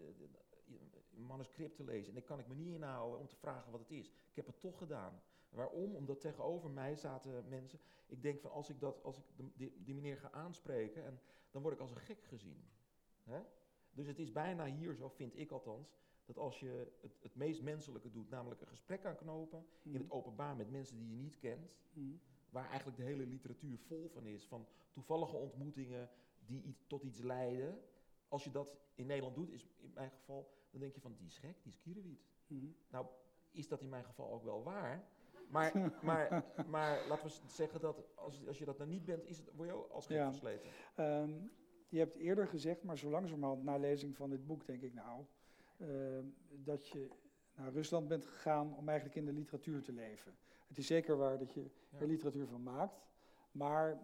een 1.16 1.26
manuscript 1.26 1.76
te 1.76 1.84
lezen. 1.84 2.12
En 2.14 2.18
ik 2.18 2.26
kan 2.26 2.40
ik 2.40 2.48
me 2.48 2.56
niet 2.56 2.74
inhouden 2.74 3.20
om 3.20 3.28
te 3.28 3.36
vragen 3.36 3.72
wat 3.72 3.80
het 3.80 3.92
is. 3.92 4.08
Ik 4.08 4.36
heb 4.36 4.46
het 4.46 4.60
toch 4.60 4.78
gedaan. 4.78 5.22
Waarom? 5.50 5.96
Omdat 5.96 6.20
tegenover 6.20 6.70
mij 6.70 6.96
zaten 6.96 7.48
mensen. 7.50 7.80
Ik 8.06 8.22
denk 8.22 8.40
van 8.40 8.52
als 8.52 8.70
ik, 8.70 8.80
dat, 8.80 9.04
als 9.04 9.18
ik 9.18 9.24
die, 9.36 9.84
die 9.84 9.96
meneer 9.96 10.18
ga 10.18 10.32
aanspreken, 10.32 11.06
en, 11.06 11.20
dan 11.52 11.62
word 11.62 11.74
ik 11.74 11.80
als 11.80 11.92
een 11.92 11.98
gek 11.98 12.24
gezien. 12.24 12.68
Hè? 13.24 13.42
Dus 13.92 14.08
het 14.08 14.20
is 14.20 14.32
bijna 14.32 14.66
hier 14.66 14.96
zo, 14.96 15.10
vind 15.10 15.38
ik 15.38 15.52
althans, 15.52 15.96
dat 16.26 16.38
als 16.38 16.60
je 16.60 16.92
het, 17.02 17.18
het 17.22 17.36
meest 17.36 17.62
menselijke 17.62 18.12
doet, 18.12 18.30
namelijk 18.30 18.62
een 18.62 18.68
gesprek 18.68 19.06
aanknopen 19.06 19.66
in 19.84 19.94
het 19.94 20.04
mhm. 20.04 20.14
openbaar 20.14 20.56
met 20.56 20.72
mensen 20.72 20.98
die 20.98 21.10
je 21.10 21.16
niet 21.16 21.38
kent, 21.38 21.76
mhm. 21.94 22.16
waar 22.50 22.68
eigenlijk 22.68 22.98
de 22.98 23.04
hele 23.04 23.26
literatuur 23.26 23.78
vol 23.78 24.10
van 24.10 24.26
is, 24.26 24.46
van 24.46 24.68
toevallige 24.92 25.36
ontmoetingen 25.36 26.10
die 26.46 26.76
tot 26.88 27.04
iets 27.04 27.20
leiden. 27.20 27.80
Als 28.28 28.44
je 28.44 28.52
dat 28.52 28.78
in 28.96 29.06
Nederland 29.06 29.36
doet, 29.36 29.52
is 29.52 29.68
in 29.78 29.92
mijn 29.94 30.10
geval, 30.10 30.52
dan 30.72 30.80
denk 30.80 30.94
je 30.94 31.02
van 31.02 31.16
die 31.16 31.26
is 31.26 31.38
gek, 31.38 31.56
die 31.64 31.72
is 31.72 31.80
kierenwiet. 31.80 32.26
Mhm. 32.48 32.66
Nou, 32.90 33.06
is 33.52 33.68
dat 33.68 33.82
in 33.82 33.90
mijn 33.90 34.04
geval 34.04 34.32
ook 34.32 34.44
wel 34.44 34.64
waar? 34.64 35.08
Maar, 35.50 35.92
maar, 36.04 36.46
maar 36.68 37.08
laten 37.08 37.28
we 37.28 37.34
zeggen 37.48 37.80
dat 37.80 38.04
als, 38.16 38.48
als 38.48 38.58
je 38.58 38.66
dat 38.66 38.78
nou 38.78 38.90
niet 38.90 39.06
bent, 39.06 39.26
is 39.26 39.38
het, 39.38 39.50
word 39.56 39.70
je 39.70 39.76
ook 39.76 39.90
als 39.90 40.06
gek 40.06 40.18
ja. 40.18 40.30
versleten. 40.30 40.70
Ehm, 40.96 41.34
je 41.90 42.00
hebt 42.00 42.16
eerder 42.16 42.48
gezegd, 42.48 42.84
maar 42.84 42.98
zo 42.98 43.10
langzamerhand 43.10 43.64
na 43.64 43.78
lezing 43.78 44.16
van 44.16 44.30
dit 44.30 44.46
boek 44.46 44.66
denk 44.66 44.82
ik 44.82 44.94
nou, 44.94 45.26
dat 46.50 46.88
je 46.88 47.10
naar 47.56 47.72
Rusland 47.72 48.08
bent 48.08 48.26
gegaan 48.26 48.76
om 48.76 48.90
eigenlijk 48.90 49.18
in 49.18 49.26
de 49.26 49.34
literatuur 49.34 49.82
te 49.82 49.92
leven. 49.92 50.36
Het 50.68 50.78
is 50.78 50.88
zeker 50.88 51.18
waar 51.18 51.38
dat 51.38 51.54
je 51.54 51.66
er 51.98 52.08
literatuur 52.08 52.48
van 52.48 52.64
maakt, 52.64 53.02
maar 53.52 54.04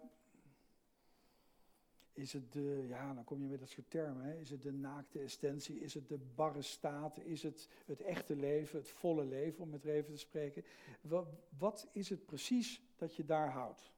is 2.14 2.34
het 2.34 2.52
de, 2.54 2.86
ja, 2.88 3.14
dan 3.14 3.24
kom 3.24 3.42
je 3.42 3.48
met 3.48 3.60
dat 3.60 3.70
soort 3.70 3.90
termen, 3.90 4.24
hè? 4.24 4.40
is 4.40 4.50
het 4.50 4.62
de 4.62 4.72
naakte 4.72 5.20
essentie, 5.20 5.80
is 5.80 5.94
het 5.94 6.08
de 6.08 6.18
barre 6.36 6.62
staat, 6.62 7.20
is 7.20 7.44
het 7.44 7.70
het 7.86 8.02
echte 8.02 8.36
leven, 8.36 8.80
het 8.80 8.90
volle 8.90 9.26
leven, 9.26 9.64
om 9.64 9.74
het 9.74 9.86
even 9.86 10.14
te 10.14 10.20
spreken. 10.20 10.64
Wat, 11.02 11.28
wat 11.58 11.88
is 11.92 12.10
het 12.10 12.26
precies 12.26 12.82
dat 12.96 13.16
je 13.16 13.26
daar 13.26 13.50
houdt? 13.50 13.92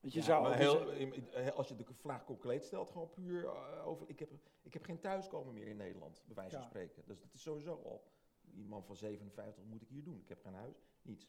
Want 0.00 0.12
je 0.12 0.22
zou 0.22 0.52
heel, 0.52 0.92
als 1.52 1.68
je 1.68 1.76
de 1.76 1.84
vraag 1.94 2.24
concreet 2.24 2.64
stelt, 2.64 2.90
gewoon 2.90 3.10
puur 3.10 3.42
uh, 3.42 3.86
over. 3.86 4.08
Ik 4.08 4.18
heb, 4.18 4.30
ik 4.62 4.72
heb 4.72 4.84
geen 4.84 5.00
thuiskomen 5.00 5.54
meer 5.54 5.66
in 5.66 5.76
Nederland, 5.76 6.22
bij 6.26 6.34
wijze 6.34 6.56
van 6.56 6.64
spreken. 6.64 7.02
Dus 7.06 7.20
dat 7.20 7.34
is 7.34 7.42
sowieso 7.42 7.80
al. 7.84 8.04
Iemand 8.54 8.86
van 8.86 8.96
57 8.96 9.64
moet 9.64 9.82
ik 9.82 9.88
hier 9.88 10.04
doen. 10.04 10.20
Ik 10.20 10.28
heb 10.28 10.40
geen 10.42 10.54
huis, 10.54 10.82
niets. 11.02 11.28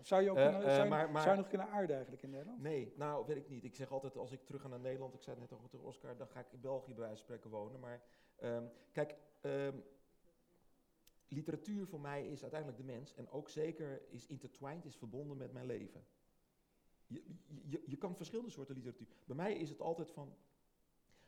zou 0.00 0.22
je, 0.22 0.30
ook 0.30 0.36
uh, 0.36 0.42
kunnen, 0.42 0.68
uh, 0.68 0.74
zou, 0.74 0.88
maar, 0.88 1.10
maar, 1.10 1.22
zou 1.22 1.34
je 1.34 1.40
nog 1.40 1.50
kunnen 1.50 1.68
aarden 1.68 1.94
eigenlijk 1.94 2.22
in 2.22 2.30
Nederland? 2.30 2.62
Nee, 2.62 2.92
nou 2.96 3.26
weet 3.26 3.36
ik 3.36 3.48
niet. 3.48 3.64
Ik 3.64 3.74
zeg 3.74 3.92
altijd 3.92 4.16
als 4.16 4.32
ik 4.32 4.44
terug 4.44 4.60
ga 4.60 4.68
naar 4.68 4.80
Nederland, 4.80 5.14
ik 5.14 5.22
zei 5.22 5.40
het 5.40 5.50
net 5.50 5.60
al 5.60 5.68
tegen 5.68 5.86
Oscar, 5.86 6.16
dan 6.16 6.28
ga 6.28 6.40
ik 6.40 6.52
in 6.52 6.60
België 6.60 6.94
bij 6.94 7.04
wijze 7.04 7.14
van 7.14 7.24
spreken 7.24 7.50
wonen. 7.50 7.80
Maar 7.80 8.02
um, 8.42 8.70
kijk, 8.92 9.16
um, 9.40 9.84
literatuur 11.28 11.86
voor 11.86 12.00
mij 12.00 12.26
is 12.26 12.42
uiteindelijk 12.42 12.80
de 12.80 12.92
mens 12.92 13.14
en 13.14 13.30
ook 13.30 13.48
zeker 13.48 14.02
is 14.08 14.26
intertwined, 14.26 14.84
is 14.84 14.96
verbonden 14.96 15.36
met 15.36 15.52
mijn 15.52 15.66
leven. 15.66 16.04
Je, 17.68 17.82
je, 17.86 17.96
kan 17.96 18.16
verschillende 18.16 18.50
soorten 18.50 18.74
literatuur. 18.74 19.06
Bij 19.24 19.36
mij 19.36 19.54
is 19.54 19.68
het 19.68 19.80
altijd 19.80 20.10
van 20.10 20.34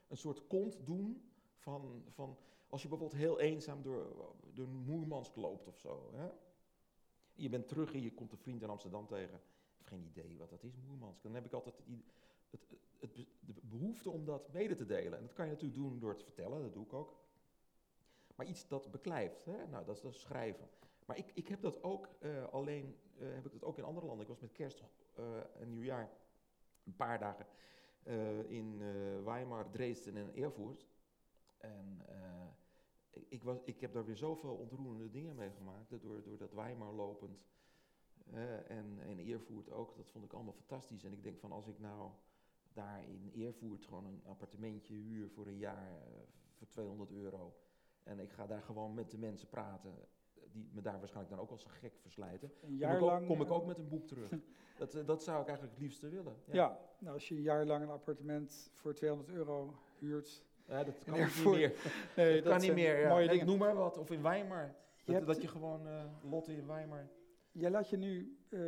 een 0.09 0.17
soort 0.17 0.47
kont 0.47 0.87
doen 0.87 1.23
van, 1.55 2.05
van 2.09 2.37
als 2.69 2.83
je 2.83 2.89
bijvoorbeeld 2.89 3.21
heel 3.21 3.41
eenzaam 3.41 3.83
door, 3.83 4.35
door 4.53 4.69
Moermansk 4.69 5.37
loopt 5.37 5.69
of 5.69 5.79
zo. 5.79 6.11
Hè? 6.15 6.29
Je 7.35 7.49
bent 7.49 7.69
terug 7.69 7.93
en 7.95 8.03
je 8.03 8.13
komt 8.13 8.33
een 8.33 8.39
vriend 8.39 8.63
in 8.63 8.69
Amsterdam 8.69 9.07
tegen. 9.07 9.35
Ik 9.35 9.77
heb 9.77 9.87
geen 9.87 10.05
idee 10.05 10.39
wat 10.39 10.51
dat 10.51 10.63
is, 10.63 10.77
Moermansk. 10.89 11.23
Dan 11.23 11.35
heb 11.35 11.45
ik 11.45 11.53
altijd 11.53 11.75
het, 12.51 12.77
het, 12.99 13.27
de 13.41 13.55
behoefte 13.63 14.11
om 14.11 14.25
dat 14.25 14.53
mede 14.53 14.75
te 14.75 14.87
delen. 14.87 15.19
En 15.19 15.25
dat 15.25 15.33
kan 15.33 15.45
je 15.45 15.53
natuurlijk 15.53 15.81
doen 15.81 15.99
door 15.99 16.17
te 16.17 16.25
vertellen, 16.25 16.63
dat 16.63 16.73
doe 16.73 16.85
ik 16.85 16.93
ook. 16.93 17.17
Maar 18.35 18.47
iets 18.47 18.69
dat 18.69 18.91
beklijft, 18.91 19.45
hè? 19.45 19.67
nou 19.67 19.85
dat 19.85 19.97
is, 19.97 20.03
dat 20.03 20.15
schrijven. 20.15 20.69
Maar 21.07 21.17
ik, 21.19 21.31
ik 21.35 21.49
heb 21.49 21.61
dat 21.61 21.83
ook 21.83 22.09
uh, 22.21 22.45
alleen, 22.45 22.97
uh, 23.19 23.35
heb 23.35 23.47
ik 23.47 23.53
dat 23.53 23.65
ook 23.65 23.79
in 23.79 23.85
andere 23.85 24.07
landen. 24.07 24.25
Ik 24.25 24.31
was 24.31 24.41
met 24.41 24.53
kerst 24.53 24.83
en 25.59 25.71
nieuwjaar 25.71 26.11
een 26.85 26.97
paar 26.97 27.19
dagen 27.19 27.47
in 28.49 28.79
Weimar, 29.25 29.71
Dresden 29.71 30.17
en 30.17 30.35
Erfurt. 30.37 30.87
En 31.59 32.03
ik, 33.29 33.43
was, 33.43 33.59
ik 33.65 33.81
heb 33.81 33.93
daar 33.93 34.05
weer 34.05 34.17
zoveel 34.17 34.55
ontroerende 34.55 35.11
dingen 35.11 35.35
meegemaakt, 35.35 35.91
door, 35.91 36.23
door 36.23 36.39
dat 36.39 36.53
Weimar 36.53 36.93
lopend. 36.93 37.45
en, 38.69 38.99
en 39.01 39.19
Erfurt 39.19 39.71
ook, 39.71 39.97
dat 39.97 40.11
vond 40.11 40.25
ik 40.25 40.33
allemaal 40.33 40.53
fantastisch. 40.53 41.05
En 41.05 41.13
ik 41.13 41.23
denk 41.23 41.39
van 41.39 41.53
als 41.53 41.67
ik 41.67 41.79
nou 41.79 42.11
daar 42.73 43.05
in 43.09 43.45
Erfurt 43.45 43.85
gewoon 43.85 44.05
een 44.05 44.23
appartementje 44.25 44.95
huur 44.95 45.31
voor 45.31 45.47
een 45.47 45.59
jaar 45.59 46.03
voor 46.53 46.69
200 46.69 47.11
euro. 47.11 47.57
En 48.03 48.19
ik 48.19 48.33
ga 48.33 48.47
daar 48.47 48.63
gewoon 48.63 48.95
met 48.95 49.11
de 49.11 49.19
mensen 49.19 49.49
praten 49.49 49.95
die 50.55 50.71
me 50.73 50.81
daar 50.81 50.99
waarschijnlijk 50.99 51.35
dan 51.35 51.45
ook 51.45 51.51
als 51.51 51.65
een 51.65 51.71
gek 51.71 51.93
verslijten. 52.01 52.53
Een 52.63 52.77
jaar 52.77 52.99
kom, 52.99 53.09
ik 53.09 53.15
ook, 53.15 53.27
kom 53.27 53.41
ik 53.41 53.51
ook 53.51 53.67
met 53.67 53.79
een 53.79 53.89
boek 53.89 54.07
terug. 54.07 54.31
dat, 54.79 55.03
dat 55.07 55.23
zou 55.23 55.41
ik 55.41 55.49
eigenlijk 55.49 55.77
het 55.77 55.87
liefste 55.87 56.09
willen. 56.09 56.35
Ja. 56.45 56.55
ja, 56.55 56.79
nou 56.99 57.15
als 57.15 57.29
je 57.29 57.35
een 57.35 57.43
jaar 57.43 57.65
lang 57.65 57.83
een 57.83 57.91
appartement 57.91 58.71
voor 58.75 58.95
200 58.95 59.31
euro 59.31 59.75
huurt. 59.99 60.45
Ja, 60.67 60.85
dat 60.85 60.99
kan 61.05 61.19
niet 61.19 61.45
meer. 61.45 61.75
Nee, 62.17 62.43
dat, 62.43 62.53
kan 62.53 62.61
niet 62.61 62.75
meer. 62.75 63.01
Ja. 63.01 63.09
Mooie 63.09 63.29
dingen. 63.29 63.47
Noem 63.47 63.59
maar 63.59 63.75
wat. 63.75 63.99
Of 63.99 64.11
in 64.11 64.23
Weimar. 64.23 64.75
Dat 65.05 65.19
je, 65.19 65.25
dat 65.25 65.43
je 65.43 65.49
gewoon 65.49 65.87
uh, 65.87 66.05
Lotte 66.31 66.57
in 66.57 66.67
Weimar. 66.67 67.09
Jij 67.53 67.71
laat 67.71 67.91
je 67.91 67.97
nu. 67.97 68.39
Uh, 68.49 68.61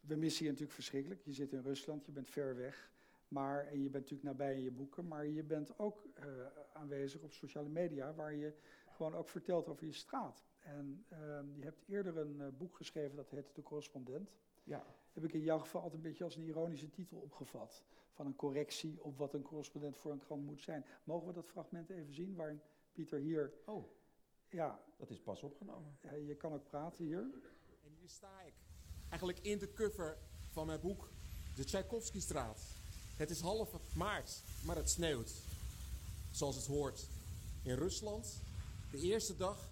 we 0.00 0.16
missen 0.16 0.44
je 0.44 0.50
natuurlijk 0.50 0.76
verschrikkelijk. 0.76 1.20
Je 1.24 1.32
zit 1.32 1.52
in 1.52 1.62
Rusland, 1.62 2.06
je 2.06 2.12
bent 2.12 2.30
ver 2.30 2.56
weg. 2.56 2.90
Maar, 3.28 3.66
en 3.66 3.82
je 3.82 3.90
bent 3.90 4.10
natuurlijk 4.10 4.22
nabij 4.22 4.54
in 4.54 4.62
je 4.62 4.70
boeken, 4.70 5.08
maar 5.08 5.26
je 5.26 5.42
bent 5.42 5.78
ook 5.78 6.04
uh, 6.18 6.24
aanwezig 6.72 7.22
op 7.22 7.32
sociale 7.32 7.68
media, 7.68 8.14
waar 8.14 8.34
je 8.34 8.52
gewoon 9.02 9.18
ook 9.18 9.28
vertelt 9.28 9.68
over 9.68 9.86
je 9.86 9.92
straat. 9.92 10.44
En 10.60 11.04
uh, 11.12 11.18
je 11.56 11.64
hebt 11.64 11.82
eerder 11.88 12.16
een 12.16 12.36
uh, 12.40 12.46
boek 12.58 12.76
geschreven 12.76 13.16
dat 13.16 13.30
heet 13.30 13.54
De 13.54 13.62
Correspondent. 13.62 14.30
Ja. 14.64 14.86
Heb 15.12 15.24
ik 15.24 15.32
in 15.32 15.40
jouw 15.40 15.58
geval 15.58 15.80
altijd 15.80 16.02
een 16.02 16.08
beetje 16.08 16.24
als 16.24 16.36
een 16.36 16.46
ironische 16.46 16.90
titel 16.90 17.18
opgevat. 17.18 17.82
Van 18.12 18.26
een 18.26 18.36
correctie 18.36 19.02
op 19.02 19.18
wat 19.18 19.34
een 19.34 19.42
correspondent 19.42 19.96
voor 19.96 20.12
een 20.12 20.18
krant 20.18 20.44
moet 20.44 20.62
zijn. 20.62 20.84
Mogen 21.04 21.26
we 21.26 21.32
dat 21.32 21.46
fragment 21.46 21.90
even 21.90 22.14
zien 22.14 22.34
waarin 22.34 22.60
Pieter 22.92 23.18
hier... 23.18 23.52
Oh, 23.64 23.84
ja. 24.48 24.80
Dat 24.96 25.10
is 25.10 25.20
pas 25.20 25.42
opgenomen. 25.42 25.98
Ja, 26.02 26.12
je 26.12 26.34
kan 26.34 26.52
ook 26.52 26.64
praten 26.64 27.04
hier. 27.04 27.20
En 27.84 27.94
hier 27.98 28.08
sta 28.08 28.40
ik. 28.40 28.54
Eigenlijk 29.08 29.38
in 29.38 29.58
de 29.58 29.72
cover 29.72 30.18
van 30.52 30.66
mijn 30.66 30.80
boek 30.80 31.08
De 31.56 31.64
Tchaikovsky-straat. 31.64 32.60
Het 33.16 33.30
is 33.30 33.40
half 33.40 33.94
maart, 33.94 34.42
maar 34.66 34.76
het 34.76 34.90
sneeuwt. 34.90 35.32
Zoals 36.30 36.56
het 36.56 36.66
hoort. 36.66 37.08
In 37.62 37.74
Rusland 37.74 38.40
de 38.92 38.98
eerste 38.98 39.36
dag 39.36 39.70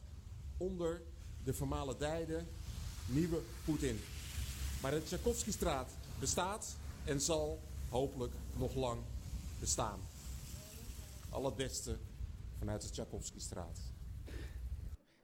onder 0.56 1.02
de 1.44 1.54
vermalendijde 1.54 2.44
nieuwe 3.06 3.40
Poetin. 3.64 4.00
Maar 4.82 4.90
de 4.90 5.02
Tchaikovsky-straat 5.02 5.90
bestaat 6.20 6.76
en 7.04 7.20
zal 7.20 7.60
hopelijk 7.88 8.32
nog 8.56 8.74
lang 8.74 9.02
bestaan. 9.60 10.00
Al 11.30 11.44
het 11.44 11.56
beste 11.56 11.98
vanuit 12.58 12.82
de 12.82 12.90
Tchaikovsky-straat. 12.90 13.80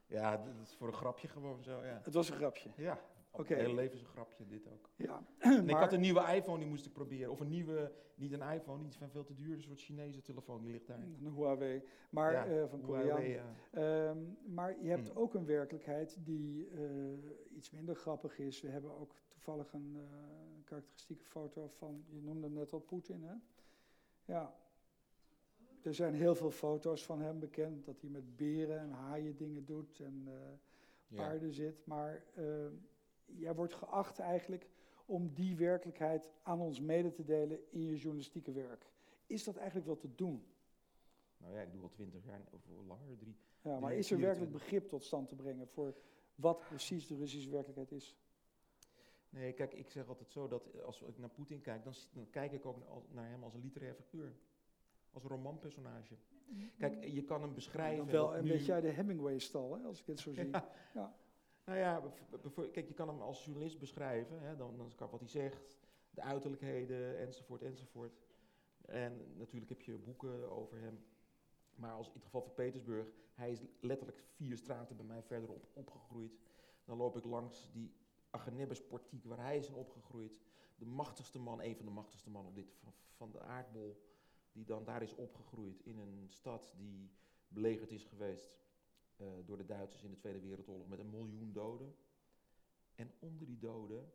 Ja, 0.07 0.37
dat 0.37 0.55
is 0.63 0.75
voor 0.79 0.89
een 0.89 0.95
grapje 0.95 1.29
gewoon 1.29 1.63
zo, 1.63 1.85
ja. 1.85 2.01
Het 2.05 2.15
was 2.15 2.29
een 2.29 2.37
grapje. 2.37 2.71
Ja, 2.77 3.01
Oké. 3.39 3.49
Mijn 3.55 3.61
hele 3.67 3.75
leven 3.75 3.95
is 3.95 4.01
een 4.01 4.07
grapje, 4.07 4.47
dit 4.47 4.69
ook. 4.73 4.91
Ja, 4.97 5.23
En 5.39 5.69
ik 5.69 5.77
had 5.77 5.93
een 5.93 6.01
nieuwe 6.01 6.21
iPhone, 6.35 6.59
die 6.59 6.69
moest 6.69 6.87
ik 6.87 6.93
proberen. 6.93 7.31
Of 7.31 7.41
een 7.41 7.49
nieuwe, 7.49 7.93
niet 8.15 8.33
een 8.33 8.43
iPhone, 8.53 8.83
niet 8.83 8.97
van 8.97 9.11
veel 9.11 9.25
te 9.25 9.35
duur, 9.35 9.55
een 9.55 9.63
soort 9.63 9.81
Chinese 9.81 10.23
telefoon, 10.23 10.63
die 10.63 10.73
ligt 10.73 10.87
daar. 10.87 10.99
een 10.99 11.33
Huawei, 11.35 11.83
maar 12.11 12.33
Ja, 12.33 12.47
eh, 12.47 12.69
van 12.69 12.81
Koreaan. 12.81 13.23
ja. 13.29 13.55
Ehm, 13.71 14.19
maar 14.55 14.83
je 14.83 14.89
hebt 14.89 15.09
Hmm. 15.09 15.17
ook 15.19 15.35
een 15.35 15.47
werkelijkheid 15.47 16.17
die 16.25 16.69
eh, 16.71 17.57
iets 17.57 17.71
minder 17.71 17.95
grappig 17.97 18.39
is. 18.39 18.61
We 18.61 18.69
hebben 18.69 18.99
ook 18.99 19.15
toevallig 19.29 19.73
een 19.73 19.97
eh, 19.97 20.05
karakteristieke 20.65 21.25
foto 21.25 21.69
van, 21.69 22.05
je 22.09 22.23
noemde 22.23 22.47
hem 22.47 22.55
net 22.55 22.73
al 22.73 22.81
Poetin, 22.81 23.23
hè? 23.23 23.35
Ja. 24.25 24.55
Er 25.83 25.95
zijn 25.95 26.15
heel 26.15 26.35
veel 26.35 26.51
foto's 26.51 27.05
van 27.05 27.21
hem 27.21 27.39
bekend, 27.39 27.85
dat 27.85 28.01
hij 28.01 28.11
met 28.11 28.37
beren 28.37 28.79
en 28.79 28.91
haaien 28.91 29.37
dingen 29.37 29.65
doet 29.65 30.01
en 30.01 30.29
Ja. 31.09 31.17
paarden 31.17 31.53
zit. 31.53 31.87
Maar 31.87 32.23
eh, 32.35 32.45
jij 33.27 33.55
wordt 33.55 33.75
geacht 33.75 34.19
eigenlijk 34.19 34.69
om 35.07 35.35
die 35.35 35.57
werkelijkheid 35.57 36.31
aan 36.43 36.61
ons 36.61 36.81
mede 36.81 37.13
te 37.13 37.25
delen 37.25 37.59
in 37.71 37.81
je 37.85 37.97
journalistieke 37.97 38.53
werk. 38.53 38.87
Is 39.27 39.45
dat 39.45 39.57
eigenlijk 39.57 39.87
wel 39.87 39.97
te 39.97 40.15
doen? 40.15 40.47
Nou 41.37 41.55
ja, 41.55 41.61
ik 41.61 41.73
doe 41.73 41.83
al 41.83 41.91
twintig 41.91 42.25
jaar, 42.25 42.41
of 42.51 42.61
langer, 42.87 43.17
drie. 43.17 43.37
Ja, 43.63 43.81
maar 43.81 43.95
is 43.95 44.11
er 44.11 44.19
werkelijk 44.19 44.51
24. 44.51 44.61
begrip 44.61 44.89
tot 44.89 45.05
stand 45.05 45.29
te 45.29 45.35
brengen 45.35 45.69
voor 45.69 45.95
wat 46.35 46.59
precies 46.69 47.07
de 47.07 47.17
Russische 47.17 47.51
werkelijkheid 47.51 47.93
is? 47.93 48.17
Nee, 49.29 49.53
kijk, 49.53 49.75
ik 49.75 49.91
zeg 49.91 50.09
altijd 50.09 50.31
zo 50.31 50.49
dat 50.49 50.83
als 50.83 51.03
ik 51.03 51.19
naar 51.19 51.29
Poetin 51.29 51.61
kijk, 51.61 51.85
dan, 51.85 51.95
kijk 52.31 52.53
ik 52.53 52.67
ook 52.67 52.77
naar, 53.13 53.29
hem 53.29 53.43
als 53.43 53.55
een 53.55 53.61
literair 53.61 53.95
figuur. 53.95 54.33
Als 55.13 55.23
een 55.25 55.31
romanpersonage. 55.31 56.15
Kijk, 56.79 57.05
je 57.05 57.23
kan 57.25 57.41
hem 57.43 57.55
beschrijven. 57.55 57.97
Dan 58.05 58.15
wel 58.15 58.37
een 58.37 58.45
nu- 58.45 58.51
beetje 58.51 58.73
uit 58.73 58.83
de 58.83 58.91
Hemingway-stal, 58.91 59.75
hè, 59.79 59.85
als 59.85 60.01
ik 60.01 60.07
het 60.07 60.21
zo 60.21 60.33
zie. 60.35 60.51
Ja. 60.51 60.71
Ja. 60.95 61.17
Nou 61.67 61.79
ja, 61.79 62.03
kijk, 62.73 62.89
je 62.89 62.95
kan 62.95 63.09
hem 63.09 63.21
als 63.21 63.45
journalist 63.45 63.79
beschrijven, 63.79 64.41
hè, 64.41 64.57
dan, 64.57 64.77
dan 64.77 64.93
kan 64.95 65.11
wat 65.11 65.21
hij 65.21 65.29
zegt, 65.29 65.79
de 66.11 66.21
uiterlijkheden, 66.21 67.19
enzovoort, 67.19 67.63
enzovoort. 67.63 68.21
En 68.85 69.39
natuurlijk 69.39 69.69
heb 69.69 69.83
je 69.83 69.99
boeken 69.99 70.51
over 70.51 70.81
hem. 70.81 71.05
Maar 71.75 71.93
als 71.93 72.07
in 72.07 72.13
het 72.13 72.25
geval 72.25 72.43
van 72.43 72.55
Petersburg, 72.55 73.07
hij 73.35 73.51
is 73.51 73.61
letterlijk 73.81 74.19
vier 74.35 74.57
straten 74.57 74.97
bij 74.97 75.05
mij 75.05 75.23
verderop 75.23 75.67
opgegroeid. 75.73 76.39
Dan 76.85 76.97
loop 76.97 77.17
ik 77.17 77.25
langs 77.25 77.71
die 77.73 77.95
Agenebesportiek 78.31 79.25
waar 79.25 79.41
hij 79.41 79.59
is 79.59 79.71
opgegroeid. 79.71 80.41
De 80.77 80.87
machtigste 80.87 81.39
man, 81.39 81.63
een 81.63 81.77
van 81.77 81.85
de 81.85 81.93
machtigste 81.93 82.31
mannen 82.31 82.51
op 82.51 82.57
dit, 82.57 82.73
van, 82.83 82.93
van 83.17 83.31
de 83.31 83.41
aardbol, 83.41 84.03
die 84.53 84.65
dan 84.65 84.85
daar 84.85 85.03
is 85.03 85.15
opgegroeid 85.15 85.81
in 85.81 85.99
een 85.99 86.27
stad 86.29 86.75
die 86.77 87.11
belegerd 87.49 87.93
is 87.93 88.05
geweest 88.05 88.51
eh, 89.17 89.27
door 89.45 89.57
de 89.57 89.65
Duitsers 89.65 90.03
in 90.03 90.11
de 90.11 90.17
Tweede 90.17 90.41
Wereldoorlog 90.41 90.89
met 90.89 90.99
een 90.99 91.11
miljoen 91.11 91.53
doden. 91.53 91.97
En 92.95 93.13
onder 93.19 93.47
die 93.47 93.59
doden 93.59 94.13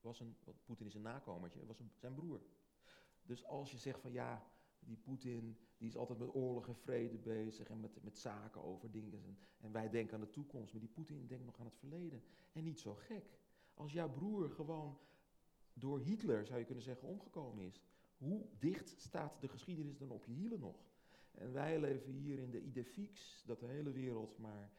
was 0.00 0.20
een, 0.20 0.36
want 0.44 0.64
Poetin 0.64 0.86
is 0.86 0.94
een 0.94 1.02
nakomertje, 1.02 1.66
was 1.66 1.76
zijn 1.94 2.14
broer. 2.14 2.42
Dus 3.22 3.44
als 3.44 3.70
je 3.70 3.78
zegt 3.78 4.00
van 4.00 4.12
ja, 4.12 4.46
die 4.78 4.96
Poetin 4.96 5.58
die 5.76 5.88
is 5.88 5.96
altijd 5.96 6.18
met 6.18 6.34
oorlog 6.34 6.68
en 6.68 6.76
vrede 6.76 7.18
bezig 7.18 7.68
en 7.68 7.80
met, 7.80 8.02
met 8.02 8.18
zaken 8.18 8.62
over 8.62 8.90
dingen. 8.90 9.24
En, 9.24 9.38
en 9.60 9.72
wij 9.72 9.90
denken 9.90 10.14
aan 10.14 10.20
de 10.20 10.30
toekomst, 10.30 10.72
maar 10.72 10.80
die 10.80 10.90
Poetin 10.90 11.26
denkt 11.26 11.44
nog 11.44 11.58
aan 11.58 11.66
het 11.66 11.76
verleden. 11.76 12.22
En 12.52 12.64
niet 12.64 12.80
zo 12.80 12.94
gek. 12.94 13.38
Als 13.74 13.92
jouw 13.92 14.10
broer 14.10 14.50
gewoon 14.50 14.98
door 15.72 16.00
Hitler, 16.00 16.46
zou 16.46 16.58
je 16.58 16.64
kunnen 16.64 16.84
zeggen, 16.84 17.08
omgekomen 17.08 17.64
is, 17.64 17.80
hoe 18.16 18.46
dicht 18.58 19.00
staat 19.00 19.40
de 19.40 19.48
geschiedenis 19.48 19.98
dan 19.98 20.10
op 20.10 20.24
je 20.24 20.32
hielen 20.32 20.60
nog? 20.60 20.76
En 21.34 21.52
wij 21.52 21.80
leven 21.80 22.12
hier 22.12 22.38
in 22.38 22.50
de 22.50 22.60
idee 22.62 22.84
fix 22.84 23.42
dat 23.46 23.60
de 23.60 23.66
hele 23.66 23.90
wereld 23.90 24.38
maar 24.38 24.70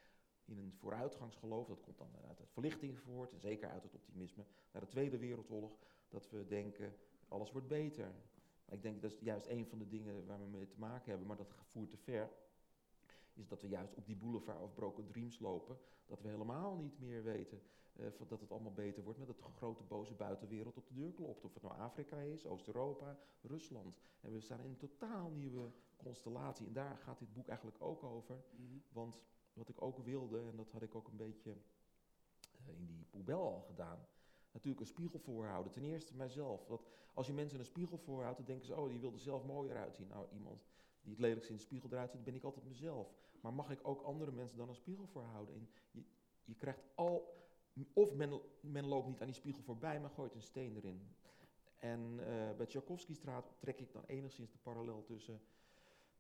in 0.45 0.57
een 0.57 0.73
vooruitgangsgeloof, 0.73 1.67
dat 1.67 1.81
komt 1.81 1.97
dan 1.97 2.09
uit 2.27 2.39
het 2.39 2.51
verlichting 2.51 2.99
voort 2.99 3.31
en 3.31 3.39
zeker 3.39 3.69
uit 3.69 3.83
het 3.83 3.93
optimisme 3.93 4.43
naar 4.71 4.81
de 4.81 4.87
Tweede 4.87 5.17
Wereldoorlog, 5.17 5.77
dat 6.09 6.29
we 6.29 6.45
denken 6.47 6.95
alles 7.27 7.51
wordt 7.51 7.67
beter. 7.67 8.11
Ik 8.69 8.81
denk 8.81 9.01
dat 9.01 9.11
is 9.11 9.19
juist 9.19 9.47
een 9.47 9.65
van 9.65 9.77
de 9.77 9.87
dingen 9.87 10.25
waar 10.25 10.39
we 10.39 10.45
mee 10.45 10.67
te 10.67 10.79
maken 10.79 11.09
hebben, 11.09 11.27
maar 11.27 11.37
dat 11.37 11.53
voert 11.63 11.89
te 11.89 11.97
ver, 11.97 12.29
is 13.33 13.47
dat 13.47 13.61
we 13.61 13.67
juist 13.67 13.95
op 13.95 14.05
die 14.05 14.15
boulevard 14.15 14.61
of 14.61 14.73
broken 14.73 15.05
dreams 15.07 15.39
lopen, 15.39 15.77
dat 16.05 16.21
we 16.21 16.27
helemaal 16.27 16.75
niet 16.75 16.99
meer 16.99 17.23
weten 17.23 17.61
van 17.93 18.27
dat 18.27 18.39
het 18.39 18.51
allemaal 18.51 18.73
beter 18.73 19.03
wordt, 19.03 19.17
maar 19.17 19.27
dat 19.27 19.37
de 19.37 19.43
grote 19.43 19.83
boze 19.83 20.13
buitenwereld 20.13 20.77
op 20.77 20.87
de 20.87 20.93
deur 20.93 21.11
klopt. 21.11 21.43
Of 21.43 21.53
het 21.53 21.63
nou 21.63 21.79
Afrika 21.79 22.17
is, 22.17 22.45
Oost-Europa, 22.45 23.17
Rusland. 23.41 23.97
En 24.21 24.31
we 24.31 24.39
staan 24.39 24.59
in 24.59 24.69
een 24.69 24.77
totaal 24.77 25.29
nieuwe 25.29 25.71
constellatie. 25.95 26.67
En 26.67 26.73
daar 26.73 26.97
gaat 26.97 27.19
dit 27.19 27.33
boek 27.33 27.47
eigenlijk 27.47 27.81
ook 27.81 28.03
over. 28.03 28.43
Want 28.91 29.19
wat 29.53 29.69
ik 29.69 29.81
ook 29.81 29.97
wilde, 29.97 30.39
en 30.39 30.55
dat 30.55 30.71
had 30.71 30.81
ik 30.81 30.95
ook 30.95 31.07
een 31.07 31.17
beetje 31.17 31.51
eh, 32.51 32.77
in 32.77 32.85
die 32.85 33.05
poebel 33.09 33.41
al 33.41 33.61
gedaan, 33.61 34.07
natuurlijk 34.51 34.81
een 34.81 34.93
spiegel 34.93 35.19
voorhouden. 35.19 35.71
Ten 35.71 35.83
eerste 35.83 36.15
mijzelf. 36.15 36.65
Dat 36.65 36.87
als 37.13 37.27
je 37.27 37.33
mensen 37.33 37.59
een 37.59 37.65
spiegel 37.65 37.97
voorhoudt, 37.97 38.37
dan 38.37 38.45
denken 38.45 38.65
ze, 38.65 38.75
oh, 38.75 38.89
die 38.89 38.99
wil 38.99 39.13
er 39.13 39.19
zelf 39.19 39.45
mooier 39.45 39.77
uitzien. 39.77 40.07
Nou, 40.07 40.27
iemand 40.33 40.65
die 41.01 41.11
het 41.11 41.21
lelijkst 41.21 41.49
in 41.49 41.55
de 41.55 41.61
spiegel 41.61 41.89
eruit 41.91 42.11
ziet, 42.11 42.23
ben 42.23 42.35
ik 42.35 42.43
altijd 42.43 42.65
mezelf. 42.65 43.13
Maar 43.43 43.53
mag 43.53 43.69
ik 43.69 43.87
ook 43.87 44.01
andere 44.01 44.31
mensen 44.31 44.57
dan 44.57 44.69
een 44.69 44.75
spiegel 44.75 45.07
voorhouden? 45.07 45.55
En 45.55 45.69
je, 45.91 46.03
je 46.43 46.55
krijgt 46.55 46.83
al, 46.95 47.45
of 47.93 48.13
men, 48.13 48.41
men 48.59 48.85
loopt 48.85 49.07
niet 49.07 49.19
aan 49.19 49.25
die 49.25 49.35
spiegel 49.35 49.63
voorbij, 49.63 49.99
maar 49.99 50.09
gooit 50.09 50.35
een 50.35 50.41
steen 50.41 50.75
erin. 50.75 51.15
En 51.79 52.19
eh, 52.19 52.55
bij 52.57 52.65
Tchaikovsky-straat 52.65 53.53
trek 53.59 53.79
ik 53.79 53.93
dan 53.93 54.03
enigszins 54.05 54.51
de 54.51 54.57
parallel 54.57 55.03
tussen 55.03 55.41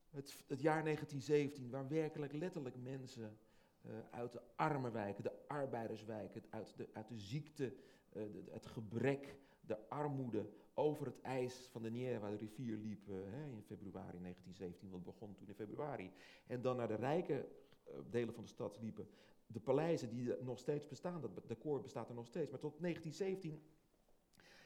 het, 0.09 0.43
het 0.47 0.61
jaar 0.61 0.83
1917, 0.83 1.69
waar 1.69 1.87
werkelijk 1.87 2.33
letterlijk 2.33 2.75
mensen 2.75 3.37
eh, 3.81 3.91
uit 4.11 4.31
de 4.31 4.41
arme 4.55 4.91
wijken, 4.91 5.23
de 5.23 5.47
arbeiderswijken, 5.47 6.43
uit 6.49 6.73
de, 6.77 6.89
uit 6.93 7.07
de 7.07 7.17
ziekte, 7.17 7.73
eh, 8.09 8.23
het 8.49 8.65
gebrek, 8.65 9.35
de 9.61 9.89
armoede, 9.89 10.49
over 10.73 11.05
het 11.05 11.21
ijs 11.21 11.67
van 11.71 11.81
de 11.81 11.89
Nier, 11.89 12.19
waar 12.19 12.31
de 12.31 12.37
rivier 12.37 12.77
liep 12.77 13.09
eh, 13.09 13.15
in 13.51 13.63
februari 13.63 14.19
1917, 14.19 14.89
want 14.89 15.05
het 15.05 15.13
begon 15.13 15.35
toen 15.35 15.47
in 15.47 15.55
februari. 15.55 16.11
En 16.47 16.61
dan 16.61 16.75
naar 16.75 16.87
de 16.87 16.95
rijke 16.95 17.47
eh, 17.83 17.93
delen 18.09 18.33
van 18.33 18.43
de 18.43 18.49
stad 18.49 18.79
liepen. 18.81 19.07
De 19.47 19.59
paleizen 19.59 20.09
die 20.09 20.41
nog 20.41 20.59
steeds 20.59 20.87
bestaan, 20.87 21.21
dat 21.21 21.47
decor 21.47 21.81
bestaat 21.81 22.09
er 22.09 22.15
nog 22.15 22.27
steeds. 22.27 22.51
Maar 22.51 22.59
tot 22.59 22.79
1917 22.79 23.63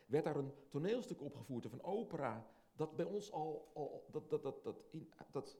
werd 0.05 0.23
daar 0.23 0.35
een 0.35 0.53
toneelstuk 0.69 1.21
opgevoerd 1.21 1.65
of 1.65 1.71
een 1.71 1.83
opera. 1.83 2.47
Dat 2.75 2.95
bij 2.95 3.05
ons 3.05 3.31
al, 3.31 3.71
dat, 4.11 4.29
dat, 4.29 4.43
dat, 4.43 4.63
dat, 4.63 4.83
in, 4.91 5.13
dat 5.31 5.57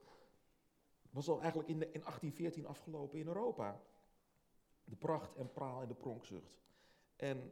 was 1.10 1.30
al 1.30 1.42
eigenlijk 1.42 1.70
in, 1.70 1.76
in 1.76 2.02
1814 2.02 2.66
afgelopen 2.66 3.20
in 3.20 3.28
Europa. 3.28 3.82
De 4.84 4.96
pracht 4.96 5.36
en 5.36 5.52
praal 5.52 5.82
en 5.82 5.88
de 5.88 5.96
pronkzucht. 5.96 6.60
En 7.16 7.52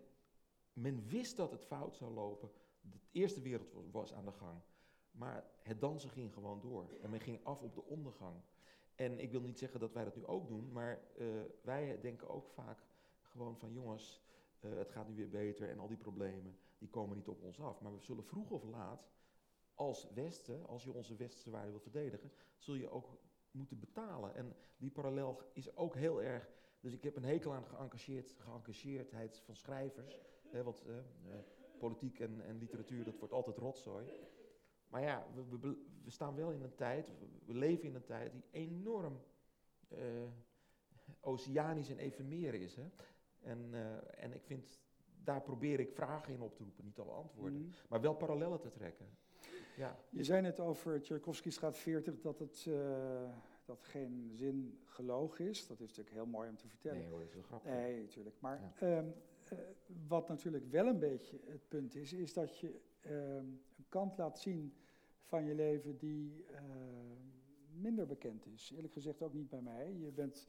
men 0.74 1.08
wist 1.08 1.38
dat 1.38 1.52
het 1.52 1.66
fout 1.66 1.96
zou 1.96 2.14
lopen. 2.14 2.52
De 2.92 3.00
Eerste 3.12 3.42
Wereldoorlog 3.42 3.92
was 3.92 4.14
aan 4.14 4.26
de 4.26 4.32
gang. 4.32 4.62
Maar 5.12 5.52
het 5.62 5.82
dansen 5.82 6.10
ging 6.10 6.34
gewoon 6.34 6.62
door. 6.62 6.98
En 7.02 7.10
men 7.10 7.20
ging 7.20 7.46
af 7.46 7.62
op 7.62 7.76
de 7.76 7.84
ondergang. 7.84 8.42
En 8.96 9.20
ik 9.20 9.32
wil 9.32 9.42
niet 9.42 9.60
zeggen 9.60 9.80
dat 9.80 9.94
wij 9.94 10.04
dat 10.04 10.16
nu 10.16 10.26
ook 10.26 10.48
doen, 10.48 10.72
maar 10.72 11.02
eh, 11.18 11.28
wij 11.62 12.00
denken 12.02 12.30
ook 12.30 12.50
vaak 12.50 12.80
gewoon 13.22 13.58
van 13.58 13.74
jongens, 13.74 14.24
eh, 14.60 14.76
het 14.76 14.92
gaat 14.92 15.08
nu 15.08 15.16
weer 15.16 15.30
beter 15.30 15.70
en 15.70 15.80
al 15.80 15.88
die 15.88 15.98
problemen, 15.98 16.58
die 16.78 16.90
komen 16.90 17.18
niet 17.18 17.28
op 17.28 17.44
ons 17.44 17.60
af. 17.60 17.82
Maar 17.82 17.94
we 17.94 18.02
zullen 18.02 18.24
vroeg 18.24 18.50
of 18.50 18.64
laat, 18.64 19.08
als 19.74 20.12
Westen, 20.14 20.68
als 20.68 20.84
je 20.84 20.94
onze 20.94 21.16
westerse 21.16 21.50
waarden 21.50 21.72
wil 21.72 21.80
verdedigen, 21.80 22.32
zul 22.58 22.76
je 22.76 22.90
ook 22.90 23.18
moeten 23.52 23.80
betalen. 23.80 24.36
En 24.36 24.56
die 24.78 24.92
parallel 24.92 25.42
is 25.54 25.76
ook 25.76 25.96
heel 25.96 26.22
erg. 26.22 26.50
Dus 26.80 26.94
ik 26.94 27.04
heb 27.04 27.16
een 27.16 27.24
hekel 27.24 27.54
aan 27.54 27.66
geëngageerd, 27.66 28.36
geëngageerdheid 28.38 29.40
van 29.40 29.56
schrijvers. 29.56 30.20
Hè, 30.52 30.60
eh, 30.60 30.96
politiek 31.78 32.20
en, 32.20 32.42
en 32.46 32.58
literatuur, 32.58 33.04
dat 33.04 33.18
wordt 33.20 33.34
altijd 33.34 33.58
rotzooi. 33.58 34.06
Maar 34.88 35.02
ja, 35.02 35.28
we, 35.50 35.58
we, 36.04 36.12
staan 36.12 36.36
wel 36.36 36.52
in 36.52 36.62
een 36.62 36.76
tijd, 36.76 37.12
we, 37.46 37.54
leven 37.54 37.88
in 37.88 37.96
een 37.96 38.06
tijd 38.06 38.32
die 38.32 38.44
enorm 38.52 39.22
eh, 39.88 39.98
oceanisch 41.20 41.90
en 41.90 41.98
efemer 41.98 42.54
is. 42.54 42.76
Hè? 42.76 42.86
En, 43.42 43.70
eh, 43.72 44.24
en 44.24 44.34
ik 44.34 44.44
vind, 44.44 44.80
daar 45.24 45.42
probeer 45.42 45.80
ik 45.80 45.92
vragen 45.92 46.34
in 46.34 46.42
op 46.42 46.56
te 46.56 46.64
roepen, 46.64 46.86
niet 46.86 47.00
alle 47.00 47.12
antwoorden. 47.12 47.62
Mhm. 47.62 47.70
Maar 47.90 48.02
wel 48.02 48.16
parallellen 48.16 48.60
te 48.60 48.72
trekken. 48.72 49.08
Ja. 49.78 50.00
Je 50.10 50.24
zei 50.24 50.42
net 50.42 50.60
over 50.60 51.02
Tchaikovsky-straat 51.02 51.78
40 51.78 52.20
dat 52.20 52.40
het 52.40 52.66
eh, 52.68 53.30
dat 53.66 53.84
geen 53.84 54.32
zin 54.34 54.80
gelogen 54.84 55.48
is. 55.48 55.68
Dat 55.68 55.80
is 55.80 55.88
natuurlijk 55.88 56.16
heel 56.16 56.26
mooi 56.26 56.50
om 56.50 56.58
te 56.58 56.68
vertellen. 56.68 56.98
Nee 56.98 57.08
hoor, 57.08 57.20
dat 57.20 57.28
is 57.28 57.36
een 57.36 57.44
grapje. 57.44 57.70
Nee, 57.70 58.02
natuurlijk. 58.02 58.36
Maar 58.40 58.62
Ja. 58.62 58.74
ehm, 58.88 59.10
eh, 59.50 59.58
wat 60.08 60.28
natuurlijk 60.28 60.66
wel 60.70 60.88
een 60.88 61.00
beetje 61.00 61.40
het 61.46 61.68
punt 61.68 61.96
is, 61.96 62.14
is 62.14 62.34
dat 62.34 62.60
je 62.60 62.80
ehm, 63.02 63.46
een 63.78 63.86
kant 63.90 64.18
laat 64.18 64.40
zien 64.40 64.74
van 65.22 65.46
je 65.46 65.56
leven 65.56 65.98
die 65.98 66.46
ehm, 66.52 67.82
minder 67.82 68.06
bekend 68.06 68.46
is. 68.46 68.72
Eerlijk 68.76 68.94
gezegd 68.94 69.22
ook 69.22 69.34
niet 69.34 69.50
bij 69.50 69.62
mij. 69.62 69.94
Je 69.94 70.12
bent, 70.12 70.48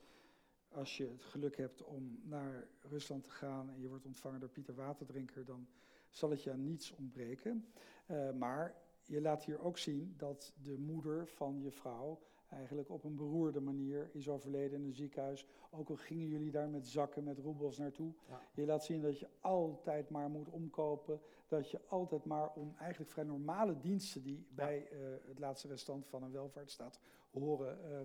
als 0.68 0.96
je 0.96 1.08
het 1.08 1.22
geluk 1.22 1.56
hebt 1.56 1.82
om 1.82 2.20
naar 2.22 2.68
Rusland 2.80 3.24
te 3.24 3.30
gaan 3.30 3.70
en 3.70 3.80
je 3.80 3.88
wordt 3.88 4.06
ontvangen 4.06 4.40
door 4.40 4.48
Pieter 4.48 4.74
Waterdrinker, 4.74 5.44
dan 5.44 5.68
zal 6.10 6.30
het 6.30 6.42
je 6.42 6.50
aan 6.50 6.64
niets 6.64 6.92
ontbreken. 6.92 7.66
Eh, 8.06 8.32
maar 8.32 8.74
je 9.02 9.20
laat 9.20 9.44
hier 9.44 9.60
ook 9.60 9.78
zien 9.78 10.14
dat 10.16 10.52
de 10.62 10.78
moeder 10.78 11.26
van 11.26 11.60
je 11.60 11.70
vrouw 11.70 12.20
eigenlijk 12.56 12.90
op 12.90 13.04
een 13.04 13.16
beroerde 13.16 13.60
manier 13.60 14.10
is 14.12 14.28
overleden 14.28 14.80
in 14.80 14.86
een 14.86 14.94
ziekenhuis. 14.94 15.46
Ook 15.70 15.88
al 15.88 15.96
gingen 15.96 16.28
jullie 16.28 16.50
daar 16.50 16.68
met 16.68 16.88
zakken, 16.88 17.24
met 17.24 17.38
roebels 17.38 17.78
naartoe. 17.78 18.12
Ja. 18.28 18.40
Je 18.54 18.66
laat 18.66 18.84
zien 18.84 19.02
dat 19.02 19.18
je 19.18 19.28
altijd 19.40 20.10
maar 20.10 20.28
moet 20.28 20.48
omkopen. 20.48 21.20
Dat 21.46 21.70
je 21.70 21.80
altijd 21.88 22.24
maar 22.24 22.52
om 22.52 22.74
eigenlijk 22.78 23.10
vrij 23.10 23.24
normale 23.24 23.80
diensten 23.80 24.22
die 24.22 24.46
bij 24.48 24.88
eh, 24.90 24.98
het 25.28 25.38
laatste 25.38 25.68
restant 25.68 26.06
van 26.06 26.22
een 26.22 26.32
welvaartsstaat 26.32 27.00
horen 27.30 27.84
eh, 27.84 28.00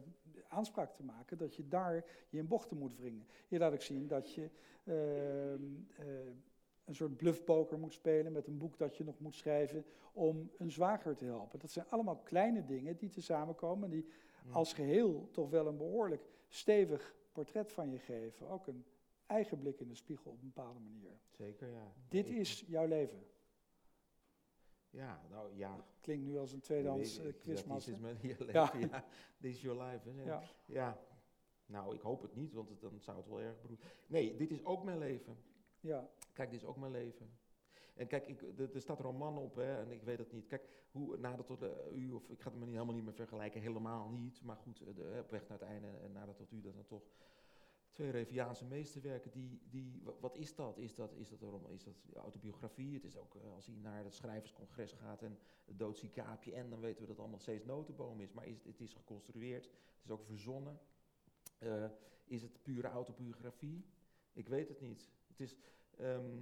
aanspraak 0.48 0.94
te 0.94 1.04
maken. 1.04 1.38
Dat 1.38 1.56
je 1.56 1.68
daar 1.68 2.06
je 2.30 2.38
in 2.38 2.48
bochten 2.48 2.78
moet 2.78 2.98
wringen. 2.98 3.28
Je 3.48 3.58
laat 3.58 3.74
ook 3.74 3.82
zien 3.82 4.08
dat 4.08 4.34
je 4.34 4.50
ehm, 4.84 5.64
eh, 5.98 6.06
een 6.86 6.96
soort 6.96 7.18
bluffpoker 7.18 7.80
moet 7.80 7.94
spelen 7.94 8.32
met 8.32 8.48
een 8.48 8.58
boek 8.58 8.78
dat 8.78 8.98
je 8.98 9.04
nog 9.04 9.20
moet 9.20 9.36
schrijven 9.36 9.86
om 10.14 10.52
een 10.58 10.72
zwager 10.72 11.16
te 11.16 11.26
helpen. 11.26 11.60
Dat 11.60 11.72
zijn 11.72 11.86
allemaal 11.90 12.18
kleine 12.18 12.66
dingen 12.66 12.98
die 12.98 13.10
tezamen 13.10 13.56
komen 13.56 13.90
die. 13.90 14.06
Als 14.50 14.74
geheel 14.74 15.30
toch 15.32 15.50
wel 15.50 15.68
een 15.68 15.78
behoorlijk 15.78 16.30
stevig 16.48 17.16
portret 17.32 17.72
van 17.72 17.92
je 17.92 18.00
geven. 18.00 18.48
Ook 18.48 18.68
een 18.68 18.86
eigen 19.26 19.60
blik 19.60 19.80
in 19.80 19.88
de 19.88 19.96
spiegel 19.96 20.32
op 20.32 20.42
een 20.42 20.52
bepaalde 20.54 20.80
manier. 20.80 21.20
Zeker, 21.30 21.70
ja. 21.70 21.94
Dit 22.10 22.30
is 22.30 22.64
jouw 22.68 22.88
leven. 22.88 23.26
Ja, 24.90 25.22
nou 25.30 25.56
ja. 25.56 25.86
Klinkt 26.02 26.26
nu 26.26 26.38
als 26.38 26.52
een 26.54 26.60
tweedehands 26.62 27.20
uh, 27.20 27.34
quizmaster. 27.40 27.94
is 27.94 28.00
mijn 28.00 28.18
je 28.22 28.28
leven, 28.28 28.54
Ja. 28.54 28.74
ja. 28.78 29.06
This 29.40 29.56
is 29.56 29.62
your 29.62 29.84
life. 29.84 30.10
Hè. 30.10 30.24
Ja. 30.24 30.44
Ja. 30.66 31.00
Nou, 31.66 31.96
ik 31.96 32.02
hoop 32.02 32.22
het 32.22 32.36
niet, 32.36 32.54
want 32.54 32.70
het- 32.70 32.82
dan 32.82 33.00
zou 33.00 33.18
het 33.18 33.28
wel 33.28 33.42
erg 33.42 33.62
beroerd. 33.62 33.84
Nee, 34.08 34.36
dit 34.36 34.52
is 34.52 34.66
ook 34.66 34.84
mijn 34.84 34.98
leven. 34.98 35.38
Ja, 35.80 36.10
Kijk, 36.34 36.52
dit 36.52 36.60
is 36.62 36.66
ook 36.68 36.78
mijn 36.78 36.92
leven. 36.92 37.30
En 38.02 38.08
kijk, 38.08 38.28
ik, 38.28 38.42
staat 38.82 39.00
er 39.00 39.06
een 39.06 39.16
man 39.18 39.38
op, 39.38 39.56
hè, 39.56 39.80
en 39.82 39.92
ik 39.92 40.04
weet 40.04 40.18
het 40.18 40.32
niet. 40.32 40.48
Kijk, 40.48 40.68
hoe 40.92 41.18
nadat 41.18 41.46
tot 41.48 41.64
u, 41.94 42.12
of 42.12 42.30
ik 42.30 42.42
ga 42.42 42.50
het 42.50 42.60
me 42.60 42.66
niet, 42.66 42.74
helemaal 42.74 42.96
niet 42.96 43.04
meer 43.04 43.14
vergelijken, 43.14 43.62
helemaal 43.62 44.10
niet. 44.10 44.42
Maar 44.44 44.56
goed, 44.56 44.82
eh, 44.82 44.96
de, 44.96 45.18
op 45.20 45.30
weg 45.30 45.48
naar 45.48 45.60
het 45.60 45.68
einde 45.68 45.88
en 45.88 46.12
nadat 46.12 46.38
tot 46.38 46.52
u, 46.52 46.62
dat 46.62 46.74
dan 46.74 46.86
toch 46.86 47.04
twee 47.92 48.10
Reviaanse 48.10 48.66
meesterwerken. 48.66 49.32
Die, 49.32 49.62
die, 49.70 50.02
wa- 50.04 50.14
wat 50.20 50.36
is 50.38 50.56
dat? 50.56 50.78
Is 50.78 50.96
dat, 50.96 51.14
is 51.14 51.30
dat, 51.30 51.42
een 51.42 51.70
is 51.70 51.84
dat 51.84 51.96
autobiografie? 52.16 52.94
Het 52.94 53.04
is 53.04 53.18
ook, 53.18 53.36
eh, 53.36 53.54
als 53.54 53.66
hij 53.66 53.76
naar 53.76 54.04
het 54.04 54.14
schrijverscongres 54.14 54.92
gaat 54.92 55.22
en 55.22 55.38
het 55.66 55.80
doodzieke 55.80 56.22
aapje 56.24 56.54
en, 56.54 56.70
dan 56.70 56.80
weten 56.80 57.02
we 57.02 57.08
dat 57.08 57.20
allemaal 57.20 57.40
steeds 57.40 57.66
notenboom 57.66 58.20
is. 58.20 58.32
Maar 58.34 58.46
is, 58.48 58.56
het- 58.58 58.66
het 58.66 58.82
is 58.82 58.94
geconstrueerd, 58.94 59.66
het 59.66 60.04
is 60.04 60.12
ook 60.12 60.24
verzonnen. 60.26 60.80
Eh, 61.58 61.86
is 62.26 62.42
het 62.42 62.62
pure 62.64 62.88
autobiografie? 62.88 63.86
Ik 64.34 64.48
weet 64.48 64.68
het 64.68 64.82
niet. 64.82 65.10
Het 65.28 65.40
is, 65.40 65.56
ehm, 65.98 66.38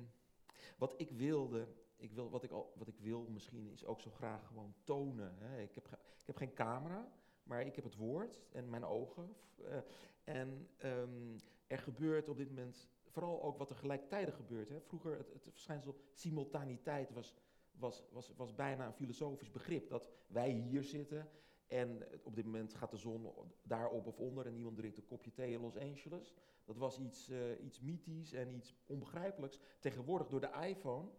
wat 0.77 0.93
ik 0.97 1.11
wilde, 1.11 1.67
ik 1.95 2.11
wil, 2.11 2.29
wat, 2.29 2.43
ik 2.43 2.51
al, 2.51 2.73
wat 2.77 2.87
ik 2.87 2.99
wil 2.99 3.27
misschien, 3.29 3.71
is 3.71 3.85
ook 3.85 4.01
zo 4.01 4.09
graag 4.09 4.47
gewoon 4.47 4.73
tonen. 4.83 5.35
Hè. 5.37 5.61
Ik, 5.61 5.75
heb, 5.75 5.87
ik 6.19 6.25
heb 6.25 6.35
geen 6.35 6.53
camera, 6.53 7.11
maar 7.43 7.65
ik 7.65 7.75
heb 7.75 7.83
het 7.83 7.95
woord 7.95 8.41
en 8.51 8.69
mijn 8.69 8.85
ogen. 8.85 9.35
eh, 9.55 9.77
en 10.23 10.69
ehm, 10.77 11.37
er 11.67 11.79
gebeurt 11.79 12.29
op 12.29 12.37
dit 12.37 12.49
moment 12.49 12.87
vooral 13.03 13.43
ook 13.43 13.57
wat 13.57 13.69
er 13.69 13.75
gelijktijdig 13.75 14.35
gebeurt. 14.35 14.69
Hè. 14.69 14.81
Vroeger, 14.81 15.17
het, 15.17 15.33
het 15.33 15.49
verschijnsel 15.51 15.95
simultaniteit 16.13 17.11
was, 17.11 17.35
was, 17.71 18.03
was, 18.11 18.33
was 18.35 18.55
bijna 18.55 18.85
een 18.85 18.93
filosofisch 18.93 19.51
begrip. 19.51 19.89
Dat 19.89 20.09
wij 20.27 20.51
hier 20.51 20.83
zitten 20.83 21.29
en 21.69 22.03
op 22.23 22.35
dit 22.35 22.45
moment 22.45 22.73
gaat 22.73 22.91
de 22.91 22.97
zon 22.97 23.27
daarop 23.63 24.05
of 24.05 24.19
onder 24.19 24.45
en 24.45 24.53
niemand 24.53 24.77
drinkt 24.77 24.97
een 24.97 25.05
kopje 25.05 25.31
thee 25.31 25.51
in 25.51 25.61
Los 25.61 25.77
Angeles. 25.77 26.33
Dat 26.65 26.77
was 26.77 26.99
iets, 26.99 27.29
eh, 27.29 27.63
iets 27.63 27.79
mythisch 27.79 28.33
en 28.33 28.53
iets 28.53 28.75
onbegrijpelijks. 28.85 29.59
Tegenwoordig 29.79 30.27
door 30.27 30.41
de 30.41 30.67
iPhone 30.67 31.09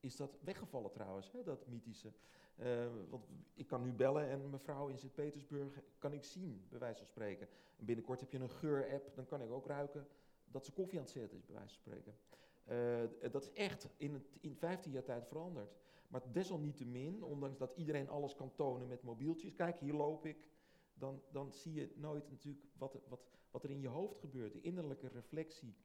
is 0.00 0.16
dat 0.16 0.38
weggevallen 0.40 0.90
trouwens, 0.90 1.32
hè, 1.32 1.42
dat 1.42 1.66
mythische. 1.66 2.12
Eh, 2.56 2.86
want 3.08 3.24
ik 3.54 3.66
kan 3.66 3.82
nu 3.82 3.92
bellen 3.92 4.28
en 4.28 4.50
mevrouw 4.50 4.88
in 4.88 4.98
Sint-Petersburg 4.98 5.80
kan 5.98 6.12
ik 6.12 6.24
zien, 6.24 6.66
bij 6.68 6.78
wijze 6.78 6.98
van 6.98 7.06
spreken. 7.06 7.48
En 7.76 7.84
binnenkort 7.84 8.20
heb 8.20 8.32
je 8.32 8.38
een 8.38 8.50
geur-app, 8.50 9.14
dan 9.14 9.26
kan 9.26 9.42
ik 9.42 9.50
ook 9.50 9.66
ruiken 9.66 10.06
dat 10.44 10.64
ze 10.64 10.72
koffie 10.72 10.98
aan 10.98 11.04
het 11.04 11.12
zetten 11.12 11.38
is, 11.38 11.46
bij 11.46 11.56
wijze 11.56 11.74
van 11.74 11.82
spreken. 11.82 12.14
Eh, 12.64 13.30
dat 13.30 13.42
is 13.42 13.52
echt 13.52 13.88
in, 13.96 14.26
in 14.40 14.56
15 14.56 14.92
jaar 14.92 15.02
tijd 15.02 15.26
veranderd. 15.26 15.76
Maar 16.08 16.32
desalniettemin, 16.32 17.22
ondanks 17.24 17.58
dat 17.58 17.72
iedereen 17.72 18.08
alles 18.08 18.34
kan 18.34 18.54
tonen 18.54 18.88
met 18.88 19.02
mobieltjes, 19.02 19.54
kijk 19.54 19.78
hier 19.78 19.94
loop 19.94 20.26
ik, 20.26 20.48
dan, 20.94 21.22
dan 21.30 21.52
zie 21.52 21.72
je 21.74 21.92
nooit 21.96 22.30
natuurlijk 22.30 22.64
wat, 22.76 22.98
wat, 23.08 23.20
wat 23.50 23.64
er 23.64 23.70
in 23.70 23.80
je 23.80 23.88
hoofd 23.88 24.18
gebeurt, 24.18 24.52
de 24.52 24.60
innerlijke 24.60 25.08
reflectie. 25.08 25.76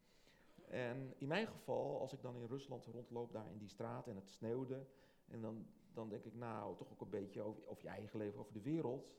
En 0.68 1.14
in 1.18 1.28
mijn 1.28 1.48
geval, 1.48 2.00
als 2.00 2.14
ik 2.14 2.22
dan 2.22 2.36
in 2.38 2.46
Rusland 2.48 2.86
rondloop, 2.86 3.32
daar 3.32 3.52
in 3.52 3.58
die 3.58 3.70
straat 3.70 4.08
en 4.08 4.16
het 4.16 4.30
sneeuwde, 4.30 4.86
en 5.28 5.42
dan, 5.42 5.68
dan 5.94 6.10
denk 6.10 6.24
ik 6.24 6.34
nou 6.34 6.78
toch 6.78 6.92
ook 6.92 7.02
een 7.02 7.10
beetje 7.10 7.42
over, 7.42 7.68
over 7.68 7.84
je 7.84 7.90
eigen 7.90 8.20
leven, 8.20 8.40
over 8.40 8.54
de 8.54 8.62
wereld. 8.62 9.16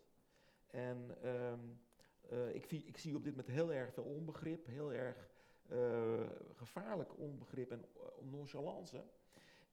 En 0.66 1.22
ehm, 1.22 1.60
eh, 2.28 2.54
ik, 2.54 2.64
zie- 2.66 2.84
ik 2.84 2.98
zie 2.98 3.16
op 3.16 3.24
dit 3.24 3.36
moment 3.36 3.52
heel 3.54 3.72
erg 3.72 3.92
veel 3.94 4.04
onbegrip, 4.04 4.66
heel 4.66 4.92
erg 4.92 5.28
eh, 5.68 6.30
gevaarlijk 6.52 7.18
onbegrip 7.18 7.70
en 7.70 7.84
eh, 7.84 8.24
nonchalance. 8.30 9.04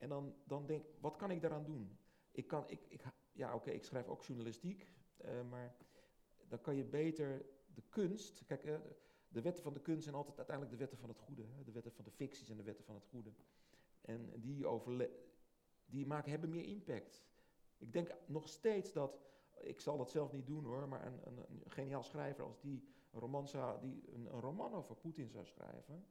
En 0.01 0.09
dan, 0.09 0.35
dan 0.43 0.65
denk 0.65 0.83
ik, 0.83 0.89
wat 0.99 1.15
kan 1.15 1.31
ik 1.31 1.41
daaraan 1.41 1.63
doen? 1.63 1.97
Ik 2.31 2.47
kan, 2.47 2.63
ik, 2.67 2.85
ik, 2.87 3.03
ja 3.31 3.55
oké, 3.55 3.69
ik 3.69 3.83
schrijf 3.83 4.07
ook 4.07 4.23
journalistiek, 4.23 4.87
eh, 5.17 5.41
maar 5.49 5.75
dan 6.47 6.61
kan 6.61 6.75
je 6.75 6.83
beter 6.83 7.45
de 7.73 7.83
kunst, 7.89 8.45
kijk, 8.45 8.63
eh, 8.63 8.75
de 9.27 9.41
wetten 9.41 9.63
van 9.63 9.73
de 9.73 9.81
kunst 9.81 10.03
zijn 10.03 10.15
altijd 10.15 10.37
uiteindelijk 10.37 10.77
de 10.77 10.81
wetten 10.81 10.99
van 10.99 11.09
het 11.09 11.19
goede. 11.19 11.43
Hè? 11.43 11.63
De 11.63 11.71
wetten 11.71 11.91
van 11.91 12.05
de 12.05 12.11
ficties 12.11 12.49
en 12.49 12.57
de 12.57 12.63
wetten 12.63 12.85
van 12.85 12.95
het 12.95 13.05
goede. 13.05 13.33
En 14.01 14.31
die, 14.35 14.65
die 15.85 16.05
maken, 16.07 16.31
hebben 16.31 16.49
meer 16.49 16.65
impact. 16.65 17.25
Ik 17.77 17.93
denk 17.93 18.15
nog 18.25 18.47
steeds 18.47 18.93
dat, 18.93 19.19
ik 19.59 19.79
zal 19.79 19.97
dat 19.97 20.11
zelf 20.11 20.31
niet 20.31 20.47
doen 20.47 20.63
hoor, 20.63 20.87
maar 20.87 21.05
een, 21.05 21.19
een, 21.23 21.37
een 21.37 21.63
geniaal 21.65 22.03
schrijver 22.03 22.43
als 22.43 22.59
die 22.59 22.87
een 23.11 23.19
roman, 23.19 23.47
zou, 23.47 23.81
die 23.81 24.13
een, 24.13 24.25
een 24.33 24.39
roman 24.39 24.73
over 24.73 24.95
Poetin 24.95 25.29
zou 25.29 25.45
schrijven, 25.45 26.05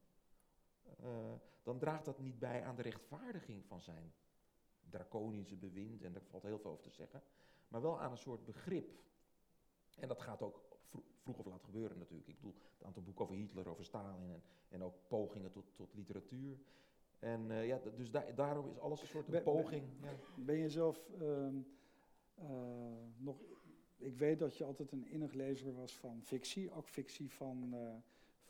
eh, 0.98 1.32
dan 1.62 1.78
draagt 1.78 2.04
dat 2.04 2.18
niet 2.18 2.38
bij 2.38 2.64
aan 2.64 2.76
de 2.76 2.82
rechtvaardiging 2.82 3.64
van 3.66 3.82
zijn 3.82 4.12
draconische 4.90 5.56
bewind, 5.56 6.02
en 6.02 6.12
daar 6.12 6.22
valt 6.22 6.42
heel 6.42 6.58
veel 6.58 6.70
over 6.70 6.82
te 6.84 6.90
zeggen, 6.90 7.22
maar 7.68 7.80
wel 7.82 8.00
aan 8.00 8.10
een 8.10 8.18
soort 8.18 8.44
begrip. 8.44 8.98
En 9.98 10.08
dat 10.08 10.20
gaat 10.20 10.42
ook 10.42 10.60
vro- 10.88 11.04
vroeg 11.16 11.38
of 11.38 11.46
laat 11.46 11.62
gebeuren 11.64 11.98
natuurlijk. 11.98 12.28
Ik 12.28 12.34
bedoel, 12.36 12.54
het 12.76 12.84
aantal 12.86 13.02
boeken 13.02 13.24
over 13.24 13.36
Hitler, 13.36 13.68
over 13.68 13.84
Stalin 13.84 14.30
en, 14.30 14.42
en 14.68 14.82
ook 14.82 14.94
pogingen 15.08 15.50
tot, 15.50 15.64
tot 15.76 15.94
literatuur. 15.94 16.58
En 17.18 17.50
eh, 17.50 17.66
ja, 17.66 17.80
dus 17.96 18.10
daar 18.10 18.34
daarom 18.34 18.68
is 18.68 18.78
alles 18.78 19.00
een 19.02 19.06
soort 19.08 19.26
een 19.26 19.30
Ben- 19.32 19.44
ben- 19.44 19.52
poging. 19.54 19.84
ja. 20.02 20.12
Ben 20.36 20.56
je 20.56 20.70
zelf 20.70 21.10
ehm, 21.20 21.56
eh, 22.34 22.46
nog. 23.16 23.36
Ik 23.96 24.18
weet 24.18 24.38
dat 24.38 24.56
je 24.56 24.64
altijd 24.64 24.92
een 24.92 25.06
innig 25.06 25.32
lezer 25.32 25.74
was 25.74 25.98
van 25.98 26.22
fictie, 26.22 26.72
ook 26.72 26.88
fictie 26.88 27.32
van, 27.32 27.74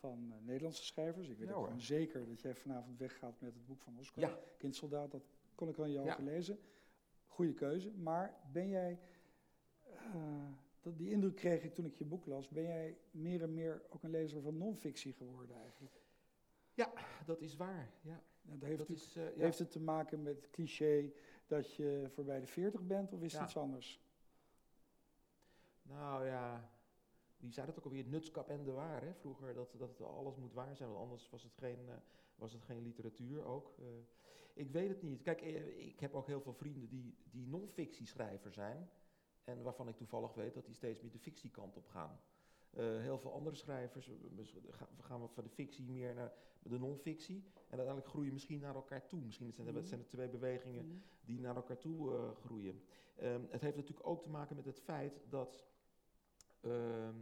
van 0.01 0.31
eh, 0.31 0.45
Nederlandse 0.45 0.83
schrijvers. 0.83 1.29
Ik 1.29 1.37
weet 1.37 1.47
Ja, 1.47 1.53
ook 1.53 1.63
gewoon 1.65 1.81
zeker 1.81 2.27
dat 2.27 2.41
jij 2.41 2.55
vanavond 2.55 2.97
weggaat 2.99 3.41
met 3.41 3.53
het 3.53 3.65
boek 3.65 3.81
van 3.81 3.97
Oscar, 3.99 4.23
Ja. 4.23 4.39
Kindsoldaat. 4.57 5.11
Dat 5.11 5.23
kon 5.55 5.69
ik 5.69 5.77
al 5.77 5.83
in 5.85 5.91
je 5.91 6.01
Ja. 6.01 6.17
lezen. 6.19 6.59
Goede 7.27 7.53
keuze. 7.53 7.91
Maar 7.91 8.35
ben 8.51 8.69
jij. 8.69 8.99
eh, 10.13 10.49
dat, 10.81 10.97
die 10.97 11.09
indruk 11.09 11.35
kreeg 11.35 11.63
ik 11.63 11.73
toen 11.75 11.85
ik 11.85 11.95
je 11.95 12.05
boek 12.05 12.25
las. 12.25 12.49
Ben 12.49 12.63
jij 12.63 12.97
meer 13.11 13.41
en 13.41 13.53
meer 13.53 13.81
ook 13.89 14.03
een 14.03 14.09
lezer 14.09 14.41
van 14.41 14.57
non-fictie 14.57 15.13
geworden 15.13 15.55
eigenlijk? 15.55 15.99
Dat 17.25 17.41
is 17.41 17.55
waar. 17.55 17.91
Ja, 18.01 18.23
Ja, 18.41 18.51
dat 18.55 18.61
heeft, 18.67 18.77
dat 18.77 18.89
is, 18.89 19.15
eh, 19.15 19.35
ja. 19.35 19.43
heeft 19.43 19.59
het 19.59 19.71
te 19.71 19.79
maken 19.79 20.23
met 20.23 20.35
het 20.35 20.49
cliché 20.49 21.11
dat 21.47 21.75
je 21.75 22.07
voorbij 22.13 22.39
de 22.39 22.47
40 22.47 22.81
bent 22.87 23.13
of 23.13 23.21
is 23.21 23.31
het 23.31 23.41
Ja. 23.41 23.45
iets 23.47 23.57
anders? 23.57 24.01
Nou 25.81 26.25
ja, 26.25 26.69
wie 27.41 27.51
zei 27.51 27.65
dat 27.65 27.77
ook 27.77 27.83
alweer? 27.85 28.05
Nutskap 28.05 28.49
en 28.49 28.63
de 28.63 28.71
waar, 28.71 29.01
hè? 29.03 29.13
Vroeger, 29.13 29.53
dat, 29.53 29.73
dat 29.77 29.89
het 29.89 30.01
alles 30.01 30.35
moet 30.35 30.53
waar 30.53 30.75
zijn, 30.75 30.89
want 30.89 31.01
anders 31.01 31.29
was 31.29 31.43
het 31.43 31.53
geen, 31.55 31.89
eh, 31.89 31.95
was 32.35 32.53
het 32.53 32.63
geen 32.63 32.81
literatuur 32.81 33.43
ook. 33.45 33.73
Eh, 33.79 33.85
ik 34.53 34.71
weet 34.71 34.89
het 34.89 35.01
niet. 35.01 35.21
Kijk, 35.21 35.41
eh, 35.41 35.87
ik 35.87 35.99
heb 35.99 36.13
ook 36.13 36.27
heel 36.27 36.41
veel 36.41 36.53
vrienden 36.53 36.87
die, 36.89 37.17
die 37.31 37.47
non-fictieschrijver 37.47 38.51
zijn. 38.53 38.89
En 39.43 39.61
waarvan 39.61 39.87
ik 39.87 39.95
toevallig 39.95 40.33
weet 40.33 40.53
dat 40.53 40.65
die 40.65 40.75
steeds 40.75 41.01
meer 41.01 41.11
de 41.11 41.19
fictiekant 41.19 41.77
op 41.77 41.87
gaan. 41.87 42.19
Heel 42.75 43.19
veel 43.19 43.33
andere 43.33 43.55
schrijvers 43.55 44.09
gaan 44.99 45.21
we 45.21 45.27
van 45.27 45.43
de 45.43 45.49
fictie 45.49 45.83
meer 45.85 46.13
naar 46.13 46.33
de 46.63 46.79
non-fictie. 46.79 47.43
En 47.53 47.77
uiteindelijk 47.77 48.07
groeien 48.07 48.33
misschien 48.33 48.59
naar 48.59 48.75
elkaar 48.75 49.07
toe. 49.07 49.21
Misschien 49.21 49.51
zijn 49.53 49.67
er, 49.67 49.73
Mhm. 49.73 49.83
zijn 49.85 49.99
er 49.99 50.07
twee 50.07 50.29
bewegingen 50.29 51.03
die 51.21 51.39
naar 51.39 51.55
elkaar 51.55 51.77
toe 51.77 52.31
groeien. 52.35 52.83
Ehm, 53.15 53.41
het 53.49 53.61
heeft 53.61 53.75
natuurlijk 53.75 54.07
ook 54.07 54.21
te 54.23 54.29
maken 54.29 54.55
met 54.55 54.65
het 54.65 54.79
feit 54.79 55.21
dat. 55.29 55.65
Ehm, 56.61 57.15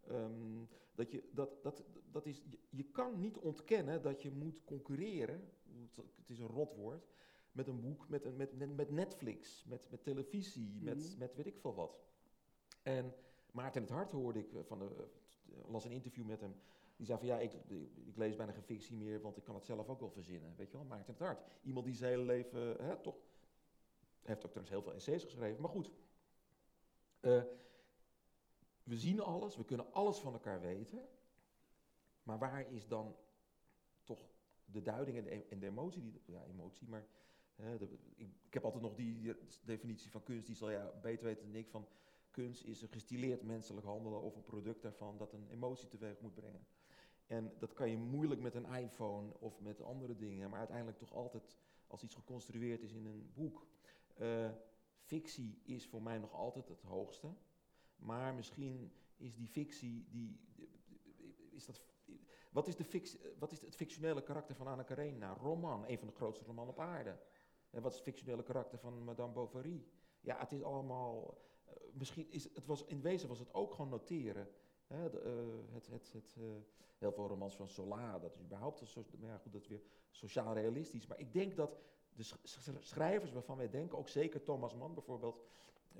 ehm, 0.00 0.64
dat 0.94 1.10
je, 1.10 1.28
dat, 1.32 1.62
dat, 1.62 1.84
dat 2.10 2.26
is, 2.26 2.42
je, 2.50 2.58
je 2.70 2.84
kan 2.84 3.20
niet 3.20 3.38
ontkennen 3.38 4.02
dat 4.02 4.22
je 4.22 4.30
moet 4.30 4.64
concurreren, 4.64 5.50
het, 5.94 6.28
is 6.28 6.38
een 6.38 6.46
rotwoord, 6.46 7.06
met 7.52 7.66
een 7.66 7.80
boek, 7.80 8.08
met, 8.08 8.24
een, 8.24 8.36
met, 8.36 8.56
met, 8.58 8.76
met 8.76 8.90
Netflix, 8.90 9.64
met, 9.64 9.90
met 9.90 10.04
televisie, 10.04 10.80
met, 10.82 10.96
Mhm. 11.10 11.18
met 11.18 11.34
weet 11.34 11.46
ik 11.46 11.58
veel 11.58 11.74
wat. 11.74 11.98
En 12.82 13.14
Maarten 13.52 13.82
het 13.82 13.90
Hart 13.90 14.12
hoorde 14.12 14.38
ik 14.38 14.52
eh, 14.52 14.60
van 14.64 14.78
de, 14.78 15.08
eh, 15.52 15.70
las 15.70 15.84
een 15.84 15.90
interview 15.92 16.26
met 16.26 16.40
hem. 16.40 16.54
Die 16.96 17.06
zei 17.06 17.18
van 17.18 17.28
ja, 17.28 17.38
ik, 17.38 17.52
ik 18.04 18.16
lees 18.16 18.36
bijna 18.36 18.52
geen 18.52 18.62
fictie 18.62 18.96
meer, 18.96 19.20
want 19.20 19.36
ik 19.36 19.44
kan 19.44 19.54
het 19.54 19.64
zelf 19.64 19.88
ook 19.88 20.00
wel 20.00 20.10
verzinnen. 20.10 20.54
Weet 20.56 20.70
je 20.70 20.76
wel, 20.76 20.86
Maarten 20.86 21.12
het 21.12 21.22
Hart. 21.22 21.42
Iemand 21.62 21.86
die 21.86 21.94
zijn 21.94 22.10
hele 22.10 22.24
leven, 22.24 22.84
hè, 22.84 22.96
toch, 22.96 23.16
heeft 24.22 24.44
ook 24.44 24.50
trouwens 24.50 24.70
heel 24.70 24.82
veel 24.82 24.94
essays 24.94 25.24
geschreven, 25.24 25.60
maar 25.60 25.70
goed. 25.70 25.90
Eh, 27.20 27.42
we 28.84 28.96
zien 28.96 29.20
alles, 29.20 29.56
we 29.56 29.64
kunnen 29.64 29.92
alles 29.92 30.18
van 30.18 30.32
elkaar 30.32 30.60
weten. 30.60 31.08
Maar 32.22 32.38
waar 32.38 32.72
is 32.72 32.88
dan 32.88 33.16
toch 34.04 34.28
de 34.64 34.82
duiding 34.82 35.16
en 35.16 35.24
de, 35.24 35.66
e- 35.66 35.66
emotie? 35.66 36.02
Die, 36.02 36.20
ja, 36.26 36.44
emotie, 36.44 36.88
maar 36.88 37.06
hè, 37.54 37.78
de- 37.78 37.98
ik, 38.16 38.54
heb 38.54 38.64
altijd 38.64 38.82
nog 38.82 38.94
die 38.94 39.34
definitie 39.64 40.10
van 40.10 40.22
kunst, 40.22 40.46
die 40.46 40.56
zal 40.56 40.68
beter 41.02 41.24
weten 41.24 41.46
dan 41.46 41.54
ik, 41.54 41.68
van 41.68 41.88
kunst 42.30 42.64
is 42.64 42.82
een 42.82 42.88
gestileerd 42.88 43.42
menselijk 43.42 43.86
handelen 43.86 44.20
of 44.20 44.36
een 44.36 44.44
product 44.44 44.82
daarvan 44.82 45.18
dat 45.18 45.32
een 45.32 45.48
emotie 45.50 45.88
teweeg 45.88 46.20
moet 46.20 46.34
brengen. 46.34 46.66
En 47.26 47.52
dat 47.58 47.72
kan 47.72 47.90
je 47.90 47.96
moeilijk 47.96 48.40
met 48.40 48.54
een 48.54 48.74
iPhone 48.74 49.38
of 49.38 49.60
met 49.60 49.82
andere 49.82 50.16
dingen, 50.16 50.50
maar 50.50 50.58
uiteindelijk 50.58 50.98
toch 50.98 51.12
altijd 51.12 51.56
als 51.86 52.02
iets 52.02 52.14
geconstrueerd 52.14 52.82
is 52.82 52.92
in 52.92 53.06
een 53.06 53.30
boek. 53.34 53.66
Eh, 54.14 54.50
fictie 54.98 55.60
is 55.62 55.86
voor 55.86 56.02
mij 56.02 56.18
nog 56.18 56.32
altijd 56.32 56.68
het 56.68 56.82
hoogste, 56.82 57.34
maar 58.02 58.34
misschien 58.34 58.92
is 59.16 59.34
die 59.34 59.48
fictie, 59.48 60.06
die, 60.10 60.40
is 61.50 61.66
dat, 61.66 61.80
wat, 62.50 62.66
is 62.66 62.76
de 62.76 62.84
fic, 62.84 63.34
wat 63.38 63.52
is 63.52 63.60
het 63.60 63.74
fictionele 63.74 64.22
karakter 64.22 64.54
van 64.54 64.66
Anna 64.66 64.82
Karenina? 64.82 65.34
Roman, 65.34 65.84
een 65.86 65.98
van 65.98 66.08
de 66.08 66.14
grootste 66.14 66.44
romanen 66.44 66.70
op 66.70 66.80
aarde. 66.80 67.18
En 67.70 67.82
wat 67.82 67.90
is 67.90 67.98
het 67.98 68.06
fictionele 68.06 68.42
karakter 68.42 68.78
van 68.78 69.04
Madame 69.04 69.32
Bovary? 69.32 69.86
Ja, 70.20 70.38
het 70.38 70.52
is 70.52 70.62
allemaal, 70.62 71.38
eh, 71.64 71.74
misschien 71.92 72.30
is 72.30 72.54
het 72.54 72.66
was 72.66 72.84
in 72.84 73.00
wezen 73.00 73.28
was 73.28 73.38
het 73.38 73.54
ook 73.54 73.72
gewoon 73.72 73.90
noteren. 73.90 74.48
Hè, 74.86 75.20
eh, 75.20 75.72
het, 75.72 75.86
het, 75.86 76.12
het, 76.12 76.36
eh, 76.38 76.44
heel 76.98 77.12
veel 77.12 77.26
romans 77.26 77.56
van 77.56 77.68
Zola, 77.68 78.18
dat 78.18 78.34
is 78.34 78.40
überhaupt 78.40 78.80
een 78.80 79.04
ja, 79.20 79.38
goed, 79.38 79.52
dat 79.52 79.66
weer 79.66 79.82
sociaal 80.10 80.54
realistisch. 80.54 81.06
Maar 81.06 81.18
ik 81.18 81.32
denk 81.32 81.56
dat 81.56 81.76
de 82.14 82.22
sch- 82.22 82.42
sch- 82.42 82.68
schrijvers 82.78 83.32
waarvan 83.32 83.56
wij 83.56 83.68
denken, 83.68 83.98
ook 83.98 84.08
zeker 84.08 84.42
Thomas 84.42 84.74
Mann 84.74 84.94
bijvoorbeeld, 84.94 85.42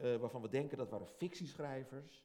eh, 0.00 0.16
waarvan 0.16 0.42
we 0.42 0.48
denken 0.48 0.78
dat 0.78 0.90
waren 0.90 1.06
fictieschrijvers, 1.06 2.24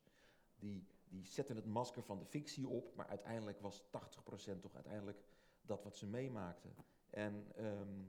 die, 0.56 0.88
die 1.10 1.26
zetten 1.26 1.56
het 1.56 1.66
masker 1.66 2.04
van 2.04 2.20
de 2.20 2.26
fictie 2.26 2.68
op, 2.68 2.96
maar 2.96 3.08
uiteindelijk 3.08 3.62
was 3.62 3.84
80% 3.84 4.60
toch 4.60 4.76
uiteindelijk 4.76 5.24
dat 5.62 5.84
wat 5.84 5.98
ze 5.98 6.06
meemaakten. 6.06 6.76
En 7.10 7.52
ehm, 7.56 8.04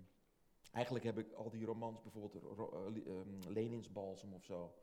eigenlijk 0.73 1.05
heb 1.05 1.19
ik 1.19 1.33
al 1.33 1.51
die 1.51 1.65
romans, 1.65 2.03
bijvoorbeeld 2.03 2.35
eh, 2.35 3.13
ehm, 3.13 3.49
Leninsbalsem 3.49 4.33
of 4.33 4.45
zo. 4.45 4.75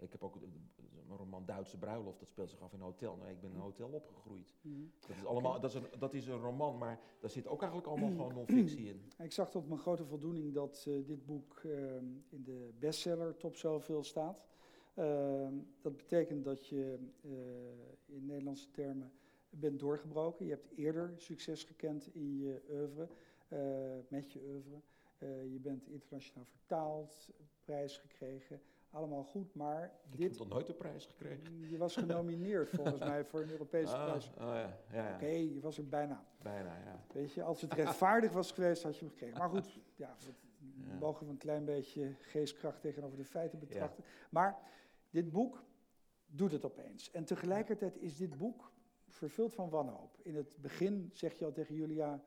Ik 0.00 0.12
heb 0.12 0.22
ook 0.22 0.34
een 0.34 1.16
roman 1.16 1.46
Duitse 1.46 1.78
Bruiloft, 1.78 2.18
dat 2.18 2.28
speelt 2.28 2.50
zich 2.50 2.60
af 2.60 2.72
in 2.72 2.78
een 2.78 2.84
hotel. 2.84 3.16
Nou, 3.16 3.30
ik 3.30 3.40
ben 3.40 3.50
in 3.50 3.56
een 3.56 3.62
hotel 3.62 3.88
opgegroeid. 3.88 4.54
Mhm. 4.60 4.80
Dat 5.00 5.16
is, 5.16 5.24
allemaal, 5.24 5.60
dat, 5.60 5.70
is 5.70 5.76
een, 5.76 5.86
dat 5.98 6.14
is 6.14 6.26
een 6.26 6.40
roman, 6.40 6.78
maar 6.78 7.00
daar 7.20 7.30
zit 7.30 7.46
ook 7.46 7.62
eigenlijk 7.62 7.90
allemaal 7.90 8.10
gewoon 8.10 8.34
non-fictie 8.46 8.88
in. 8.88 9.12
Ik 9.18 9.32
zag 9.32 9.50
tot 9.50 9.68
mijn 9.68 9.80
grote 9.80 10.04
voldoening 10.04 10.54
dat 10.54 10.84
eh, 10.88 11.06
dit 11.06 11.26
boek 11.26 11.60
ehm, 11.64 12.04
in 12.28 12.42
de 12.42 12.70
bestseller 12.78 13.36
top 13.36 13.56
zoveel 13.56 14.02
staat. 14.02 14.46
Ehm, 14.94 15.54
dat 15.80 15.96
betekent 15.96 16.44
dat 16.44 16.66
je 16.66 16.98
eh, 17.22 18.16
in 18.16 18.26
Nederlandse 18.26 18.70
termen 18.70 19.12
bent 19.50 19.78
doorgebroken. 19.78 20.44
Je 20.44 20.52
hebt 20.52 20.70
eerder 20.76 21.14
succes 21.16 21.64
gekend 21.64 22.14
in 22.14 22.36
je 22.36 22.62
oeuvre, 22.70 23.08
eh, 23.48 23.58
met 24.08 24.32
je 24.32 24.40
oeuvre. 24.42 24.80
Je 25.50 25.58
bent 25.62 25.88
internationaal 25.88 26.44
vertaald, 26.44 27.28
prijs 27.64 27.98
gekregen, 27.98 28.60
allemaal 28.90 29.24
goed. 29.24 29.54
Maar 29.54 29.84
Ik 29.84 30.18
heb 30.18 30.30
dit, 30.30 30.38
nog 30.38 30.48
nooit 30.48 30.68
een 30.68 30.76
prijs 30.76 31.06
gekregen. 31.06 31.68
je 31.70 31.78
was 31.78 31.96
genomineerd 31.96 32.68
volgens 32.76 32.98
mij 32.98 33.24
voor 33.24 33.40
een 33.40 33.50
Europese 33.50 33.96
Ah, 33.96 34.04
prijs. 34.04 34.26
oh 34.26 34.34
ja, 34.38 34.78
ja, 34.92 35.08
ja. 35.08 35.14
Oké, 35.14 35.26
je 35.26 35.60
was 35.60 35.78
er 35.78 35.88
bijna. 35.88 36.24
bijna, 36.42 36.76
ja. 36.84 37.04
Weet 37.12 37.32
je, 37.32 37.42
als 37.42 37.60
het 37.60 37.72
rechtvaardig 37.72 38.32
was 38.32 38.52
geweest, 38.52 38.82
had 38.82 38.94
je 38.94 39.00
hem 39.00 39.10
gekregen. 39.10 39.38
Maar 39.38 39.48
goed, 39.48 39.78
ja, 39.94 40.14
we 40.26 40.32
Ja. 40.88 40.94
mogen 40.98 41.26
we 41.26 41.32
een 41.32 41.38
klein 41.38 41.64
beetje 41.64 42.14
geestkracht 42.20 42.80
tegenover 42.80 43.16
de 43.16 43.24
feiten 43.24 43.58
betrachten. 43.58 44.04
Maar 44.30 44.58
dit 45.10 45.30
boek 45.30 45.64
doet 46.26 46.52
het 46.52 46.64
opeens. 46.64 47.10
En 47.10 47.24
tegelijkertijd 47.24 47.96
is 47.98 48.16
dit 48.16 48.36
boek 48.36 48.70
vervuld 49.08 49.54
van 49.54 49.68
wanhoop. 49.68 50.18
In 50.22 50.34
het 50.36 50.56
begin 50.60 51.10
zeg 51.12 51.38
je 51.38 51.44
al 51.44 51.52
tegen 51.52 51.74
Julia 51.74 52.22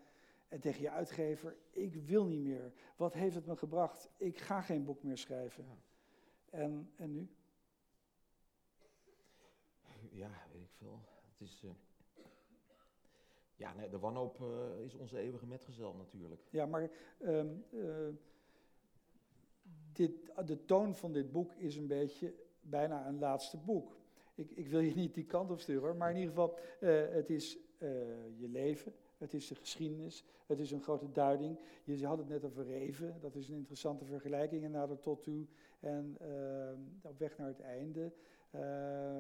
en 0.48 0.60
tegen 0.60 0.82
je 0.82 0.90
uitgever, 0.90 1.56
ik 1.70 1.96
wil 1.96 2.26
niet 2.26 2.44
meer. 2.44 2.74
Wat 2.96 3.14
heeft 3.14 3.36
het 3.36 3.46
me 3.46 3.56
gebracht? 3.56 4.10
Ik 4.18 4.38
ga 4.40 4.62
geen 4.62 4.84
boek 4.86 5.04
meer 5.04 5.18
schrijven. 5.18 5.66
En, 6.54 6.90
en 6.96 7.12
nu? 7.12 7.30
Ja, 10.12 10.32
weet 10.52 10.62
ik 10.62 10.72
veel. 10.78 11.00
Het 11.32 11.42
is. 11.42 11.64
eh, 11.64 11.70
Ja, 13.56 13.74
nee, 13.74 13.90
de 13.90 14.00
wanhoop 14.00 14.42
eh, 14.42 14.84
is 14.86 14.96
onze 14.96 15.18
eeuwige 15.20 15.46
metgezel 15.46 15.94
natuurlijk. 15.94 16.42
Ja, 16.50 16.66
maar 16.66 16.90
ehm, 17.20 17.48
eh, 17.70 18.08
dit, 19.94 20.32
de 20.46 20.66
toon 20.66 20.96
van 20.96 21.14
dit 21.14 21.32
boek 21.32 21.54
is 21.54 21.76
een 21.76 21.88
beetje 21.88 22.34
bijna 22.62 23.08
een 23.08 23.20
laatste 23.20 23.58
boek. 23.58 23.98
Ik, 24.36 24.52
ik 24.52 24.68
wil 24.68 24.80
je 24.80 24.96
niet 24.96 25.14
die 25.14 25.26
kant 25.26 25.52
op 25.52 25.60
sturen, 25.60 25.98
maar 25.98 26.10
in 26.10 26.16
ieder 26.18 26.30
geval, 26.30 26.58
het 27.14 27.30
is 27.30 27.58
je 28.38 28.48
leven, 28.50 28.94
het 29.24 29.34
is 29.34 29.48
de 29.48 29.56
geschiedenis, 29.56 30.24
het 30.46 30.60
is 30.60 30.72
een 30.72 30.82
grote 30.82 31.12
duiding. 31.12 31.60
Je 31.84 32.06
had 32.06 32.18
het 32.18 32.30
net 32.30 32.46
over 32.46 32.66
Reven, 32.66 33.18
dat 33.20 33.36
is 33.36 33.50
een 33.50 33.56
interessante 33.56 34.06
vergelijking, 34.06 34.64
en 34.64 34.72
nader 34.72 35.00
tot 35.00 35.24
toe 35.24 35.46
en 35.80 36.18
eh, 36.20 37.10
op 37.10 37.20
weg 37.20 37.38
naar 37.38 37.48
het 37.48 37.60
einde. 37.60 38.12
Eh 38.50 38.62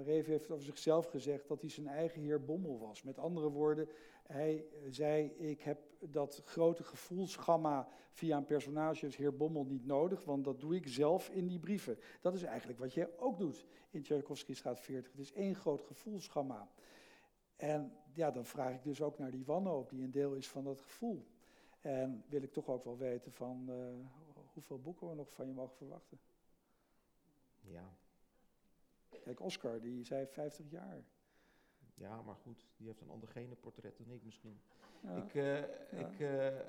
Reven 0.05 0.31
heeft 0.31 0.51
over 0.51 0.65
zichzelf 0.65 1.05
gezegd 1.05 1.47
dat 1.47 1.61
hij 1.61 1.69
zijn 1.69 1.87
eigen 1.87 2.21
heer 2.21 2.43
Bommel 2.43 2.79
was. 2.79 3.03
Met 3.03 3.17
andere 3.17 3.49
woorden, 3.49 3.87
hij 4.27 4.65
zei, 4.89 5.25
ik 5.25 5.61
heb 5.61 5.79
dat 5.99 6.41
grote 6.45 6.83
gevoelsgamma 6.83 7.87
via 8.11 8.37
een 8.37 8.45
personage 8.45 9.05
als 9.05 9.17
heer 9.17 9.35
Bommel 9.35 9.65
niet 9.65 9.85
nodig, 9.85 10.23
want 10.23 10.43
dat 10.43 10.59
doe 10.59 10.75
ik 10.75 10.87
zelf 10.87 11.29
in 11.29 11.47
die 11.47 11.59
brieven. 11.59 11.97
Dat 12.21 12.33
is 12.33 12.43
eigenlijk 12.43 12.79
wat 12.79 12.93
jij 12.93 13.09
ook 13.17 13.37
doet 13.37 13.65
in 13.89 14.01
Tchaikovsky 14.01 14.53
straat 14.53 14.79
40. 14.79 15.11
Het 15.11 15.21
is 15.21 15.33
één 15.33 15.55
groot 15.55 15.81
gevoelsgamma. 15.81 16.69
En 17.55 17.97
ja, 18.13 18.31
dan 18.31 18.45
vraag 18.45 18.73
ik 18.73 18.83
dus 18.83 19.01
ook 19.01 19.17
naar 19.17 19.31
die 19.31 19.45
wanhoop, 19.45 19.89
die 19.89 20.03
een 20.03 20.11
deel 20.11 20.33
is 20.33 20.49
van 20.49 20.63
dat 20.63 20.81
gevoel. 20.81 21.27
En 21.81 22.23
wil 22.27 22.41
ik 22.41 22.53
toch 22.53 22.67
ook 22.67 22.83
wel 22.83 22.97
weten 22.97 23.31
van 23.31 23.69
eh, 23.69 24.43
hoeveel 24.53 24.81
boeken 24.81 25.09
we 25.09 25.15
nog 25.15 25.33
van 25.33 25.47
je 25.47 25.53
mogen 25.53 25.75
verwachten. 25.75 26.19
Ja. 27.61 27.97
Kijk, 29.23 29.39
Oscar, 29.39 29.81
die 29.81 30.03
zei 30.03 30.27
50 30.27 30.69
jaar. 30.69 31.03
ja, 31.93 32.21
maar 32.21 32.35
goed, 32.35 32.67
die 32.77 32.87
heeft 32.87 33.01
een 33.01 33.09
ander 33.09 33.29
genenportret 33.29 33.97
dan 33.97 34.11
ik 34.11 34.23
misschien. 34.23 34.61
Ja. 35.01 35.15
Ik, 35.15 35.35
eh, 35.35 35.99
ik, 35.99 36.19
eh, 36.19 36.59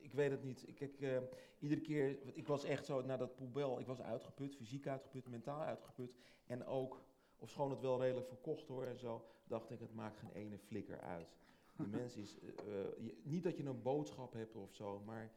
ik 0.00 0.12
weet 0.12 0.30
het 0.30 0.42
niet. 0.42 0.68
Ik, 0.68 0.80
ik, 0.80 1.22
iedere 1.58 1.80
keer, 1.80 2.36
ik 2.36 2.46
was 2.46 2.64
echt 2.64 2.86
zo, 2.86 3.02
na 3.02 3.16
dat 3.16 3.34
poebel, 3.34 3.80
ik 3.80 3.86
was 3.86 4.00
uitgeput, 4.00 4.56
fysiek 4.56 4.86
uitgeput, 4.86 5.28
mentaal 5.28 5.60
uitgeput. 5.60 6.14
En 6.46 6.64
ook, 6.64 7.02
ofschoon 7.38 7.70
het 7.70 7.80
wel 7.80 8.00
redelijk 8.00 8.26
verkocht 8.28 8.66
hoor 8.68 8.84
en 8.86 8.98
zo, 8.98 9.24
dacht 9.46 9.70
ik, 9.70 9.80
het 9.80 9.94
maakt 9.94 10.18
geen 10.18 10.32
ene 10.32 10.58
flikker 10.58 11.00
uit. 11.00 11.28
De 11.76 11.86
mens 11.98 12.16
is, 12.16 12.38
eh, 12.40 12.48
eh, 12.48 12.86
je- 12.98 13.18
niet 13.22 13.42
dat 13.42 13.56
je 13.56 13.64
een 13.64 13.82
boodschap 13.82 14.32
hebt 14.32 14.56
of 14.56 14.74
zo, 14.74 15.00
maar 15.04 15.30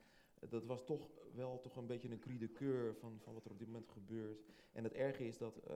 dat 0.50 0.66
was 0.66 0.86
toch 0.86 1.10
wel 1.34 1.60
toch 1.60 1.76
een 1.76 1.88
beetje 1.88 2.10
een 2.10 2.20
cri 2.20 2.38
de 2.38 2.52
coeur 2.52 2.96
van, 2.96 3.20
van 3.24 3.34
wat 3.34 3.46
er 3.46 3.52
op 3.52 3.60
dit 3.60 3.68
moment 3.68 3.90
gebeurt. 3.90 4.42
En 4.72 4.84
het 4.84 4.94
erge 4.94 5.28
is 5.28 5.38
dat 5.38 5.60
uh, 5.70 5.76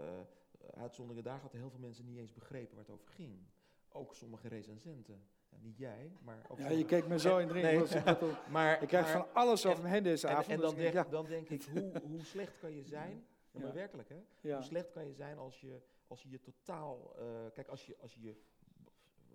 uitzonderingen 0.81 1.23
daar 1.23 1.39
hadden 1.39 1.59
heel 1.59 1.69
veel 1.69 1.79
mensen 1.79 2.05
niet 2.05 2.17
eens 2.17 2.33
begrepen 2.33 2.75
waar 2.75 2.85
het 2.85 2.93
over 2.93 3.07
ging. 3.07 3.37
Ook 3.91 4.15
sommige 4.15 4.47
recensenten. 4.47 5.21
Ja, 5.49 5.57
niet 5.61 5.77
jij, 5.77 6.11
maar 6.23 6.35
ook 6.37 6.41
Ja, 6.57 6.63
sommige- 6.63 6.77
je 6.77 6.85
keek 6.85 7.07
me 7.07 7.19
zo 7.19 7.37
in 7.37 7.47
Nee. 7.47 7.83
drie. 7.83 8.03
Nee. 8.03 8.31
maar, 8.51 8.81
Ik 8.81 8.87
krijg 8.87 9.03
maar- 9.05 9.13
van 9.13 9.33
alles 9.33 9.65
over 9.65 9.83
me 9.83 9.89
heen 9.89 10.03
deze 10.03 10.27
en, 10.27 10.33
avond. 10.35 10.49
en 10.49 10.55
dus 10.59 10.65
dan, 10.65 10.75
ik 10.75 10.81
denk, 10.81 10.93
ja, 10.93 11.03
dan 11.11 11.25
denk 11.25 11.49
ik, 11.49 11.63
hoe, 11.73 11.91
hoe 12.03 12.23
slecht 12.23 12.59
kan 12.59 12.71
je 12.75 12.83
zijn? 12.83 13.25
Ja, 13.51 13.59
maar 13.59 13.73
werkelijk 13.73 14.09
hè? 14.09 14.51
Hoe 14.53 14.63
slecht 14.63 14.91
kan 14.91 15.05
je 15.07 15.13
zijn 15.13 15.37
als 15.37 15.61
je 15.61 15.81
als 16.07 16.23
je, 16.23 16.29
je 16.29 16.41
totaal, 16.41 17.15
uh, 17.19 17.51
kijk 17.53 17.67
als 17.67 17.85
je, 17.85 17.97
als 17.97 18.13
je 18.13 18.21
je, 18.21 18.35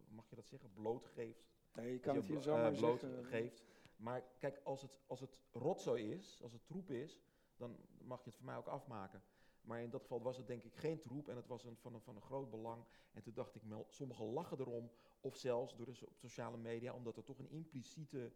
mag 0.09 0.29
je 0.29 0.37
dat 0.37 0.49
zeggen, 0.49 0.73
blootgeeft? 0.73 1.49
Nee, 1.75 1.93
je 1.93 1.99
kan 1.99 2.09
als 2.09 2.18
het 2.18 2.27
je 2.27 2.33
hier 2.33 2.43
zomaar 2.43 2.73
uh, 2.73 2.79
zeggen. 2.79 3.11
blootgeeft. 3.11 3.64
Maar 3.97 4.25
kijk, 4.39 4.61
als 4.64 4.83
het, 4.83 5.01
als 5.07 5.21
het 5.21 5.41
rotzooi 5.53 6.12
is, 6.12 6.41
als 6.43 6.53
het 6.53 6.66
troep 6.66 6.91
is, 6.91 7.21
dan 7.57 7.76
mag 7.99 8.18
je 8.18 8.29
het 8.29 8.34
voor 8.34 8.47
mij 8.47 8.57
ook 8.57 8.67
afmaken. 8.67 9.22
Maar 9.61 9.83
in 9.83 9.91
dat 9.91 10.03
geval 10.03 10.22
was 10.22 10.37
het 10.37 10.47
denk 10.47 10.63
ik 10.63 10.75
geen 10.75 11.01
troep 11.01 11.29
en 11.29 11.37
het 11.37 11.47
was 11.47 11.64
een, 11.64 11.76
van, 11.76 11.95
een, 11.95 12.01
van 12.01 12.17
een 12.17 12.22
groot 12.22 12.51
belang. 12.51 12.84
En 13.13 13.22
toen 13.22 13.34
dacht 13.34 13.55
ik, 13.55 13.63
sommigen 13.88 14.25
lachen 14.25 14.59
erom, 14.59 14.91
of 15.21 15.37
zelfs 15.37 15.76
door 15.76 15.87
de 15.87 15.95
so 15.95 16.07
sociale 16.13 16.57
media, 16.57 16.95
omdat 16.95 17.17
er 17.17 17.25
toch 17.25 17.38
een 17.38 17.51
impliciete 17.51 18.33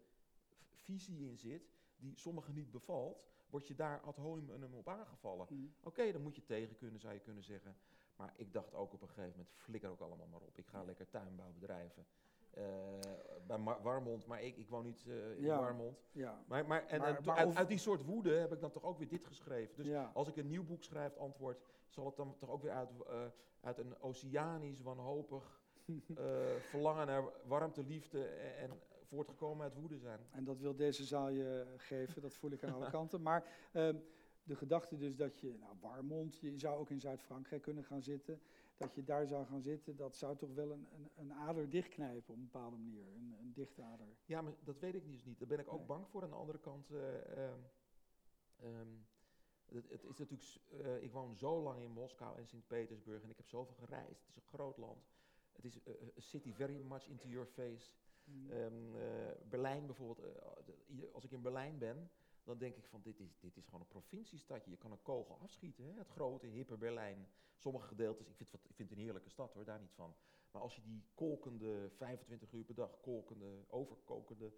visie 0.70 1.28
in 1.28 1.36
zit, 1.36 1.70
die 1.96 2.18
sommigen 2.18 2.54
niet 2.54 2.70
bevalt, 2.70 3.24
word 3.46 3.66
je 3.66 3.74
daar 3.74 4.00
ad 4.00 4.16
hominem 4.16 4.74
op 4.74 4.88
aangevallen. 4.88 5.46
Mm. 5.50 5.74
Oké, 5.78 5.88
okay, 5.88 6.12
dan 6.12 6.22
moet 6.22 6.36
je 6.36 6.44
tegen 6.44 6.76
kunnen, 6.76 7.00
zou 7.00 7.14
je 7.14 7.20
kunnen 7.20 7.44
zeggen. 7.44 7.76
Maar 8.16 8.32
ik 8.36 8.52
dacht 8.52 8.74
ook 8.74 8.92
op 8.92 9.02
een 9.02 9.08
gegeven 9.08 9.30
moment, 9.30 9.50
flikker 9.56 9.90
ook 9.90 10.00
allemaal 10.00 10.26
maar 10.26 10.40
op. 10.40 10.58
Ik 10.58 10.66
ga 10.66 10.82
lekker 10.82 11.08
tuinbouw 11.08 11.52
bedrijven. 11.52 12.06
Uh, 12.58 12.64
bij 13.46 13.58
Mar 13.58 13.82
Warmond, 13.82 14.26
maar 14.26 14.42
ik, 14.42 14.56
ik 14.56 14.68
woon 14.68 14.84
niet 14.84 15.04
uh, 15.06 15.36
in 15.36 15.42
ja, 15.42 15.58
Warmond. 15.58 16.04
Ja. 16.12 16.44
Maar, 16.46 16.66
maar, 16.66 16.86
en, 16.86 17.00
maar, 17.00 17.16
en 17.16 17.24
maar 17.24 17.56
uit, 17.56 17.68
die 17.68 17.78
soort 17.78 18.04
woede 18.04 18.30
heb 18.30 18.52
ik 18.52 18.60
dan 18.60 18.70
toch 18.70 18.84
ook 18.84 18.98
weer 18.98 19.08
dit 19.08 19.24
geschreven. 19.24 19.76
Dus 19.76 19.86
ja. 19.86 20.10
als 20.14 20.28
ik 20.28 20.36
een 20.36 20.46
nieuw 20.46 20.64
boek 20.64 20.82
schrijf, 20.82 21.16
antwoord, 21.16 21.62
zal 21.88 22.06
het 22.06 22.16
dan 22.16 22.36
toch 22.38 22.50
ook 22.50 22.62
weer 22.62 22.72
uit, 22.72 22.90
uh, 23.10 23.24
uit 23.60 23.78
een 23.78 24.00
oceanisch, 24.00 24.80
wanhopig 24.80 25.62
verlangen 26.70 27.06
naar 27.06 27.24
warmte, 27.44 27.82
liefde 27.82 28.24
en, 28.24 28.70
en 28.70 28.80
voortgekomen 29.04 29.64
uit 29.64 29.74
woede 29.74 29.98
zijn. 29.98 30.20
En 30.30 30.44
dat 30.44 30.58
wil 30.58 30.76
deze 30.76 31.04
zaal 31.04 31.28
je 31.28 31.66
geven, 31.76 32.22
dat 32.22 32.36
voel 32.36 32.50
ik 32.50 32.64
aan 32.64 32.74
alle 32.74 32.90
kanten. 32.98 33.22
Maar 33.22 33.44
uh, 33.72 33.88
de 34.44 34.56
gedachte 34.56 34.96
dus 34.96 35.16
dat 35.16 35.40
je, 35.40 35.56
nou 35.60 35.76
Warmond, 35.80 36.38
je 36.38 36.58
zou 36.58 36.78
ook 36.78 36.90
in 36.90 37.00
Zuid-Frankrijk 37.00 37.62
kunnen 37.62 37.84
gaan 37.84 38.02
zitten. 38.02 38.40
dat 38.76 38.94
je 38.94 39.04
daar 39.04 39.26
zou 39.26 39.46
gaan 39.46 39.62
zitten, 39.62 39.96
dat 39.96 40.16
zou 40.16 40.36
toch 40.36 40.54
wel 40.54 40.70
een, 40.72 40.86
een, 40.94 41.10
een 41.14 41.32
ader 41.32 41.70
dichtknijpen 41.70 42.34
op 42.34 42.36
een 42.36 42.48
bepaalde 42.50 42.76
manier, 42.76 43.06
een, 43.06 43.36
een 43.40 43.52
dichtader. 43.52 44.06
Ja, 44.24 44.42
maar 44.42 44.52
dat 44.64 44.78
weet 44.78 44.94
ik 44.94 45.06
dus 45.06 45.24
niet. 45.24 45.38
Daar 45.38 45.48
ben 45.48 45.58
ik 45.58 45.72
ook 45.72 45.78
Nee. 45.78 45.86
bang 45.86 46.08
voor. 46.08 46.22
Aan 46.22 46.30
de 46.30 46.36
andere 46.36 46.58
kant, 46.58 46.90
eh, 46.90 47.46
ehm, 47.46 47.58
ehm, 48.56 48.88
het, 49.64 49.90
het 49.90 50.02
is 50.02 50.18
natuurlijk, 50.18 50.42
eh, 50.82 51.02
ik 51.02 51.12
woon 51.12 51.36
zo 51.36 51.62
lang 51.62 51.82
in 51.82 51.90
Moskou 51.90 52.38
en 52.38 52.46
Sint-Petersburg 52.46 53.22
en 53.22 53.30
ik 53.30 53.36
heb 53.36 53.48
zoveel 53.48 53.74
gereisd. 53.74 54.20
Het 54.20 54.28
is 54.28 54.36
een 54.36 54.42
groot 54.42 54.76
land. 54.76 55.08
Het 55.52 55.64
is 55.64 55.82
eh, 55.82 55.94
a 56.18 56.20
city 56.20 56.52
very 56.52 56.80
much 56.80 57.08
into 57.08 57.28
your 57.28 57.46
face. 57.46 57.92
Mm. 58.24 58.50
Ehm, 58.50 58.96
eh, 58.96 59.02
Berlijn 59.48 59.86
bijvoorbeeld, 59.86 60.42
als 61.12 61.24
ik 61.24 61.30
in 61.30 61.42
Berlijn 61.42 61.78
ben, 61.78 62.10
dan 62.44 62.58
denk 62.58 62.76
ik 62.76 62.86
van 62.86 63.00
dit 63.02 63.20
is, 63.20 63.38
dit 63.40 63.56
is 63.56 63.64
gewoon 63.64 63.80
een 63.80 63.86
provinciestadje. 63.86 64.70
Je 64.70 64.76
kan 64.76 64.92
een 64.92 65.02
kogel 65.02 65.38
afschieten, 65.38 65.84
hè? 65.84 65.92
het 65.98 66.08
grote, 66.08 66.46
hippe 66.46 66.76
Berlijn. 66.76 67.28
Sommige 67.56 67.86
gedeeltes, 67.86 68.28
ik 68.28 68.36
vind, 68.36 68.50
het 68.50 68.60
wat- 68.60 68.70
ik 68.70 68.76
vind 68.76 68.88
het 68.88 68.98
een 68.98 69.04
heerlijke 69.04 69.28
stad 69.30 69.52
hoor, 69.54 69.64
daar 69.64 69.80
niet 69.80 69.92
van. 69.94 70.14
Maar 70.50 70.62
als 70.62 70.74
je 70.76 70.82
die 70.82 71.04
kolkende, 71.14 71.90
25 71.90 72.52
uur 72.52 72.64
per 72.64 72.74
dag 72.74 73.00
kolkende, 73.00 73.64
overkokende 73.68 74.52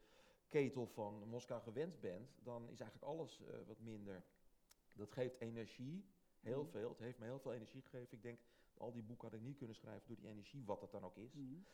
ketel 0.49 0.87
van 0.87 1.29
Moskou 1.29 1.63
gewend 1.63 2.01
bent, 2.01 2.31
dan 2.43 2.63
is 2.71 2.81
eigenlijk 2.81 3.11
alles 3.11 3.41
eh, 3.41 3.55
wat 3.67 3.79
minder. 3.81 4.25
Dat 4.95 5.11
geeft 5.13 5.41
energie, 5.41 6.05
heel 6.41 6.63
Mhm. 6.63 6.71
veel. 6.71 6.89
Het 6.89 6.99
heeft 6.99 7.19
me 7.19 7.25
heel 7.25 7.39
veel 7.39 7.53
energie 7.53 7.83
gegeven. 7.83 8.17
Ik 8.17 8.23
denk, 8.23 8.39
al 8.75 8.93
die 8.93 9.03
boeken 9.03 9.29
had 9.29 9.37
ik 9.39 9.45
niet 9.45 9.57
kunnen 9.57 9.77
schrijven 9.77 10.07
door 10.09 10.17
die 10.17 10.29
energie, 10.29 10.65
wat 10.65 10.81
het 10.81 10.91
dan 10.91 11.05
ook 11.05 11.17
is. 11.17 11.35
Mm. 11.35 11.65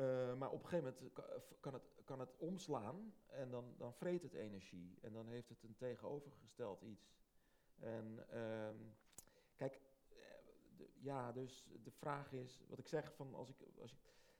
Eh, 0.00 0.34
maar 0.34 0.50
op 0.50 0.62
een 0.62 0.68
gegeven 0.68 0.94
moment 1.00 1.20
f- 1.42 1.54
kan 1.60 1.72
het, 1.72 1.82
kan 2.04 2.20
het 2.20 2.34
omslaan 2.36 3.14
en 3.26 3.50
dan, 3.50 3.74
dan 3.76 3.94
vreet 3.94 4.22
het 4.22 4.34
energie. 4.34 4.98
En 5.00 5.12
dan 5.12 5.28
heeft 5.28 5.48
het 5.48 5.62
een 5.62 5.76
tegenovergesteld 5.76 6.82
iets. 6.82 7.12
En 7.78 8.24
ehm, 8.30 8.76
kijk, 9.56 9.80
eh, 10.08 10.16
de- 10.76 10.88
ja, 11.00 11.32
dus 11.32 11.68
de 11.82 11.90
vraag 11.90 12.32
is, 12.32 12.64
wat 12.68 12.78
ik 12.78 12.88
zeg, 12.88 13.14
van 13.14 13.34
als 13.34 13.48
ik, 13.48 13.56
als 13.80 13.92
ik, 13.92 13.98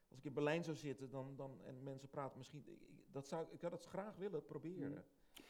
als 0.09 0.19
ik 0.19 0.25
in 0.25 0.33
Berlijn 0.33 0.65
zou 0.65 0.77
zitten 0.77 1.11
dan, 1.11 1.37
dan, 1.37 1.61
en 1.65 1.83
mensen 1.83 2.09
praten 2.09 2.39
misschien, 2.39 2.63
ik, 2.67 2.79
dat 3.13 3.27
zou, 3.29 3.47
ik 3.51 3.61
zou 3.61 3.73
dat 3.73 3.85
graag 3.87 4.17
willen 4.17 4.45
proberen. 4.45 4.91
Mhm. 4.91 5.01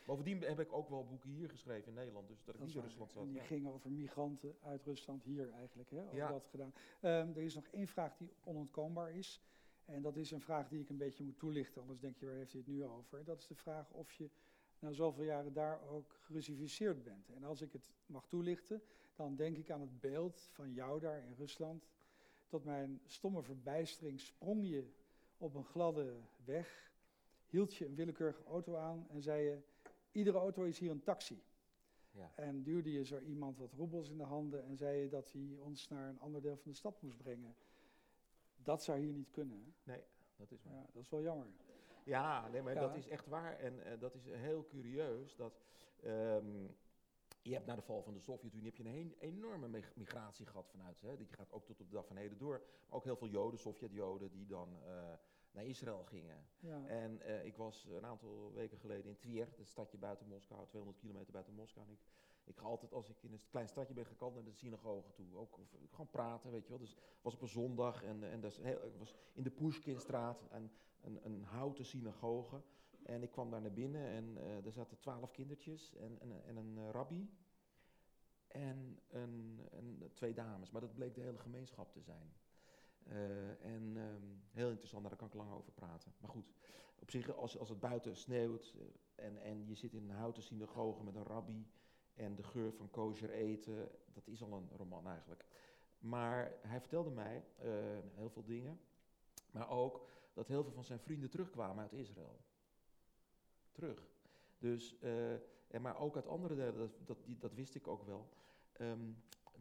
Bovendien 0.06 0.42
heb 0.42 0.60
ik 0.60 0.72
ook 0.72 0.88
wel 0.88 1.06
boeken 1.06 1.30
hier 1.30 1.48
geschreven 1.50 1.88
in 1.88 1.94
Nederland, 1.94 2.28
dus 2.28 2.44
dat 2.44 2.54
ik 2.54 2.60
niet 2.60 2.74
in. 2.74 2.80
Rusland 2.80 3.14
En 3.16 3.24
die 3.26 3.34
Ja. 3.36 3.42
ging 3.42 3.66
over 3.68 3.90
migranten 3.90 4.56
uit 4.62 4.84
Rusland 4.84 5.24
hier 5.24 5.50
eigenlijk, 5.52 5.90
hè, 5.90 6.02
over 6.04 6.16
Ja. 6.16 6.28
dat 6.30 6.46
gedaan. 6.46 6.72
Ehm, 7.00 7.28
er 7.28 7.42
is 7.42 7.54
nog 7.54 7.66
één 7.66 7.86
vraag 7.88 8.16
die 8.16 8.32
onontkoombaar 8.44 9.12
is. 9.12 9.42
En 9.84 10.02
dat 10.02 10.16
is 10.16 10.30
een 10.30 10.40
vraag 10.40 10.68
die 10.68 10.80
ik 10.80 10.88
een 10.88 10.96
beetje 10.96 11.24
moet 11.24 11.38
toelichten, 11.38 11.80
anders 11.80 12.00
denk 12.00 12.16
je, 12.16 12.26
waar 12.26 12.34
heeft 12.34 12.52
hij 12.52 12.60
het 12.60 12.70
nu 12.70 12.84
over? 12.84 13.24
Dat 13.24 13.38
is 13.38 13.46
de 13.46 13.54
vraag 13.54 13.90
of 13.90 14.12
je 14.12 14.30
na 14.78 14.92
zoveel 14.92 15.24
jaren 15.24 15.52
daar 15.52 15.88
ook 15.88 16.16
gerussificeerd 16.20 17.02
bent. 17.02 17.30
En 17.30 17.44
als 17.44 17.60
ik 17.60 17.72
het 17.72 17.82
mag 18.06 18.26
toelichten, 18.28 18.82
dan 19.14 19.36
denk 19.36 19.56
ik 19.56 19.70
aan 19.70 19.80
het 19.80 20.00
beeld 20.00 20.48
van 20.52 20.72
jou 20.72 21.00
daar 21.00 21.24
in 21.24 21.34
Rusland. 21.34 21.88
Tot 22.48 22.64
mijn 22.64 23.00
stomme 23.06 23.42
verbijstering 23.42 24.20
sprong 24.20 24.68
je 24.68 24.90
op 25.38 25.54
een 25.54 25.64
gladde 25.64 26.20
weg, 26.44 26.92
hield 27.46 27.74
je 27.74 27.86
een 27.86 27.94
willekeurige 27.94 28.44
auto 28.44 28.76
aan 28.76 29.06
en 29.08 29.22
zei 29.22 29.42
je, 29.42 29.58
iedere 30.12 30.38
auto 30.38 30.62
is 30.62 30.78
hier 30.78 30.90
een 30.90 31.02
taxi. 31.02 31.42
Ja. 32.10 32.32
En 32.34 32.62
duwde 32.62 32.92
je 32.92 33.04
zo 33.04 33.18
iemand 33.18 33.58
wat 33.58 33.72
roebels 33.72 34.08
in 34.08 34.16
de 34.16 34.24
handen 34.24 34.64
en 34.64 34.76
zei 34.76 35.02
je 35.02 35.08
dat 35.08 35.32
hij 35.32 35.56
ons 35.58 35.88
naar 35.88 36.08
een 36.08 36.20
ander 36.20 36.42
deel 36.42 36.56
van 36.56 36.70
de 36.70 36.76
stad 36.76 37.02
moest 37.02 37.16
brengen. 37.16 37.54
Dat 38.62 38.82
zou 38.82 38.98
hier 38.98 39.12
niet 39.12 39.30
kunnen. 39.30 39.74
hè? 39.84 39.98
Dat 40.36 40.50
is 40.50 40.62
waar. 40.64 40.74
Ja, 40.74 40.86
dat 40.92 41.02
is 41.02 41.08
wel 41.10 41.22
jammer. 41.22 41.46
Ja, 42.04 42.48
nee, 42.48 42.62
maar 42.62 42.74
Ja. 42.74 42.80
dat 42.80 42.96
is 42.96 43.08
echt 43.08 43.26
waar. 43.26 43.58
En 43.58 43.84
eh, 43.84 44.00
dat 44.00 44.14
is 44.14 44.24
heel 44.26 44.66
curieus. 44.66 45.36
Dat, 45.36 45.60
ehm, 46.02 46.66
je 47.42 47.52
hebt 47.54 47.66
na 47.66 47.74
de 47.74 47.82
val 47.82 48.02
van 48.02 48.14
de 48.14 48.20
Sovjet-Unie 48.20 48.64
heb 48.66 48.76
je 48.76 48.84
een 48.84 49.14
enorme 49.18 49.68
mig- 49.68 49.96
migratie 49.96 50.46
gehad 50.46 50.68
vanuit. 50.68 51.00
Hè, 51.00 51.16
die 51.16 51.26
gaat 51.26 51.52
ook 51.52 51.66
tot 51.66 51.80
op 51.80 51.88
de 51.90 51.94
dag 51.96 52.06
van 52.06 52.16
heden 52.16 52.38
door. 52.38 52.58
Maar 52.88 52.96
ook 52.98 53.04
heel 53.04 53.16
veel 53.16 53.28
Joden, 53.28 53.58
Sovjet-Joden, 53.58 54.30
die 54.30 54.46
dan 54.46 54.78
eh, 54.82 55.12
naar 55.52 55.64
Israël 55.64 56.04
gingen. 56.04 56.44
Ja. 56.58 56.86
En 56.86 57.20
eh, 57.20 57.44
ik 57.44 57.56
was 57.56 57.84
een 57.90 58.06
aantal 58.06 58.52
weken 58.52 58.78
geleden 58.78 59.06
in 59.10 59.18
Tver, 59.18 59.48
het 59.56 59.68
stadje 59.68 59.98
buiten 59.98 60.26
Moskou, 60.26 60.66
200 60.66 60.98
kilometer 61.02 61.32
buiten 61.32 61.54
Moskou. 61.54 61.86
En 61.86 61.92
ik, 61.92 62.00
ik 62.50 62.58
ga 62.58 62.66
altijd, 62.66 62.92
als 62.92 63.08
ik 63.08 63.22
in 63.22 63.32
een 63.32 63.40
klein 63.50 63.68
stadje 63.68 63.94
ben, 63.94 64.06
altijd 64.18 64.34
naar 64.34 64.52
de 64.52 64.58
synagoge 64.58 65.12
toe. 65.12 65.36
Ook 65.36 65.58
gewoon 65.90 66.10
praten, 66.10 66.50
weet 66.50 66.62
je 66.62 66.68
wel. 66.68 66.78
Dus 66.78 66.96
was 67.22 67.34
op 67.34 67.42
een 67.42 67.48
zondag 67.48 68.02
en, 68.02 68.30
en 68.30 68.40
dat 68.40 68.60
was 68.98 69.14
in 69.32 69.42
de 69.42 69.50
Pushkinstraat, 69.50 70.42
een, 70.50 70.70
een, 71.00 71.24
een 71.24 71.44
houten 71.44 71.84
synagoge. 71.84 72.62
En 73.02 73.22
ik 73.22 73.30
kwam 73.30 73.50
daar 73.50 73.60
naar 73.60 73.72
binnen 73.72 74.06
en 74.06 74.36
eh 74.36 74.64
er 74.66 74.72
zaten 74.72 74.98
twaalf 74.98 75.30
kindertjes 75.30 75.94
en, 75.94 76.20
en, 76.20 76.44
en 76.44 76.56
een 76.56 76.78
eh, 76.78 76.90
rabbi. 76.90 77.30
En 78.46 78.98
een, 79.08 79.60
een, 79.70 80.10
twee 80.14 80.34
dames, 80.34 80.70
maar 80.70 80.80
dat 80.80 80.94
bleek 80.94 81.14
de 81.14 81.20
hele 81.20 81.38
gemeenschap 81.38 81.92
te 81.92 82.00
zijn. 82.00 82.32
Eh, 83.02 83.64
en 83.64 83.96
ehm, 83.96 84.26
heel 84.50 84.68
interessant, 84.68 85.04
daar 85.04 85.16
kan 85.16 85.26
ik 85.26 85.34
lang 85.34 85.52
over 85.52 85.72
praten. 85.72 86.12
Maar 86.20 86.30
goed, 86.30 86.52
op 86.98 87.10
zich, 87.10 87.36
als, 87.36 87.58
als 87.58 87.68
het 87.68 87.80
buiten 87.80 88.16
sneeuwt 88.16 88.74
eh, 88.76 89.26
en, 89.26 89.38
en 89.38 89.66
je 89.66 89.74
zit 89.74 89.92
in 89.92 90.10
een 90.10 90.16
houten 90.16 90.42
synagoge 90.42 91.02
met 91.04 91.14
een 91.14 91.24
rabbi 91.24 91.66
en 92.20 92.34
de 92.34 92.42
geur 92.42 92.72
van 92.72 92.90
kosher 92.90 93.30
eten, 93.30 93.88
dat 94.12 94.26
is 94.26 94.42
al 94.42 94.52
een 94.52 94.68
roman 94.76 95.06
eigenlijk. 95.06 95.44
Maar 95.98 96.52
hij 96.62 96.80
vertelde 96.80 97.10
mij 97.10 97.44
eh, 97.58 97.70
heel 98.14 98.30
veel 98.30 98.44
dingen, 98.44 98.80
maar 99.50 99.70
ook 99.70 100.06
dat 100.32 100.48
heel 100.48 100.62
veel 100.62 100.72
van 100.72 100.84
zijn 100.84 101.00
vrienden 101.00 101.30
terugkwamen 101.30 101.82
uit 101.82 101.92
Israël. 101.92 102.40
Terug. 103.72 104.08
Dus, 104.58 104.98
eh, 104.98 105.32
en 105.68 105.82
maar 105.82 105.98
ook 105.98 106.16
uit 106.16 106.26
andere 106.26 106.54
delen, 106.54 106.76
dat, 106.76 106.90
dat, 107.04 107.18
dat 107.40 107.54
wist 107.54 107.74
ik 107.74 107.86
ook 107.86 108.02
wel. 108.04 108.28
ehm, 108.72 109.12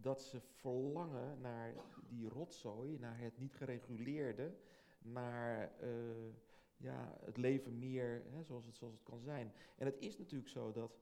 dat 0.02 0.22
ze 0.22 0.40
verlangen 0.40 1.41
naar 1.41 1.73
die 2.07 2.30
rotzooi, 2.30 2.99
naar 2.99 3.18
het 3.19 3.38
niet 3.38 3.56
gereguleerde, 3.56 4.56
naar 4.99 5.72
eh, 5.80 5.90
ja, 6.77 7.18
het 7.26 7.38
leven 7.38 7.80
meer 7.80 8.23
hè, 8.30 8.44
zoals, 8.44 8.65
het, 8.65 8.76
zoals 8.76 8.94
het 8.94 9.03
kan 9.03 9.19
zijn. 9.19 9.53
En 9.77 9.86
het 9.86 9.98
is 9.99 10.18
natuurlijk 10.18 10.49
zo 10.49 10.72
dat 10.72 10.99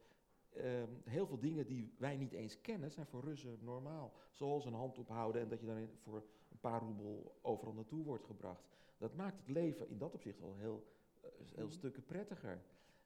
ehm, 0.54 0.88
heel 1.04 1.28
veel 1.28 1.40
dingen 1.40 1.68
die 1.68 1.94
wij 1.98 2.18
niet 2.18 2.32
eens 2.32 2.62
kennen, 2.62 2.92
zijn 2.92 3.06
voor 3.06 3.24
Russen 3.24 3.58
normaal. 3.62 4.14
Zoals 4.32 4.66
een 4.66 4.74
hand 4.74 4.98
ophouden 4.98 5.42
en 5.42 5.50
dat 5.50 5.60
je 5.60 5.66
dan 5.66 5.88
voor 6.02 6.24
een 6.52 6.60
paar 6.60 6.82
roebel 6.82 7.38
overal 7.42 7.74
naartoe 7.74 8.04
wordt 8.04 8.26
gebracht. 8.26 8.64
Dat 8.98 9.16
maakt 9.16 9.38
het 9.40 9.50
leven 9.50 9.90
in 9.90 9.98
dat 9.98 10.14
opzicht 10.14 10.42
al 10.42 10.56
heel, 10.56 10.84
eh, 11.22 11.30
heel 11.56 11.66
Mhm. 11.66 11.74
stukken 11.74 12.06
prettiger. 12.06 12.62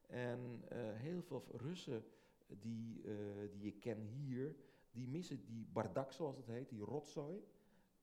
En 0.07 0.63
eh, 0.69 0.77
heel 0.93 1.22
veel 1.22 1.43
Russen 1.51 2.03
die, 2.47 3.01
eh, 3.03 3.11
die 3.51 3.68
ik 3.68 3.80
ken 3.80 4.01
hier, 4.01 4.55
die 4.91 5.07
missen 5.07 5.45
die 5.45 5.68
bardak 5.73 6.11
zoals 6.11 6.38
het 6.38 6.45
heet, 6.47 6.69
die 6.69 6.80
rotzooi, 6.80 7.43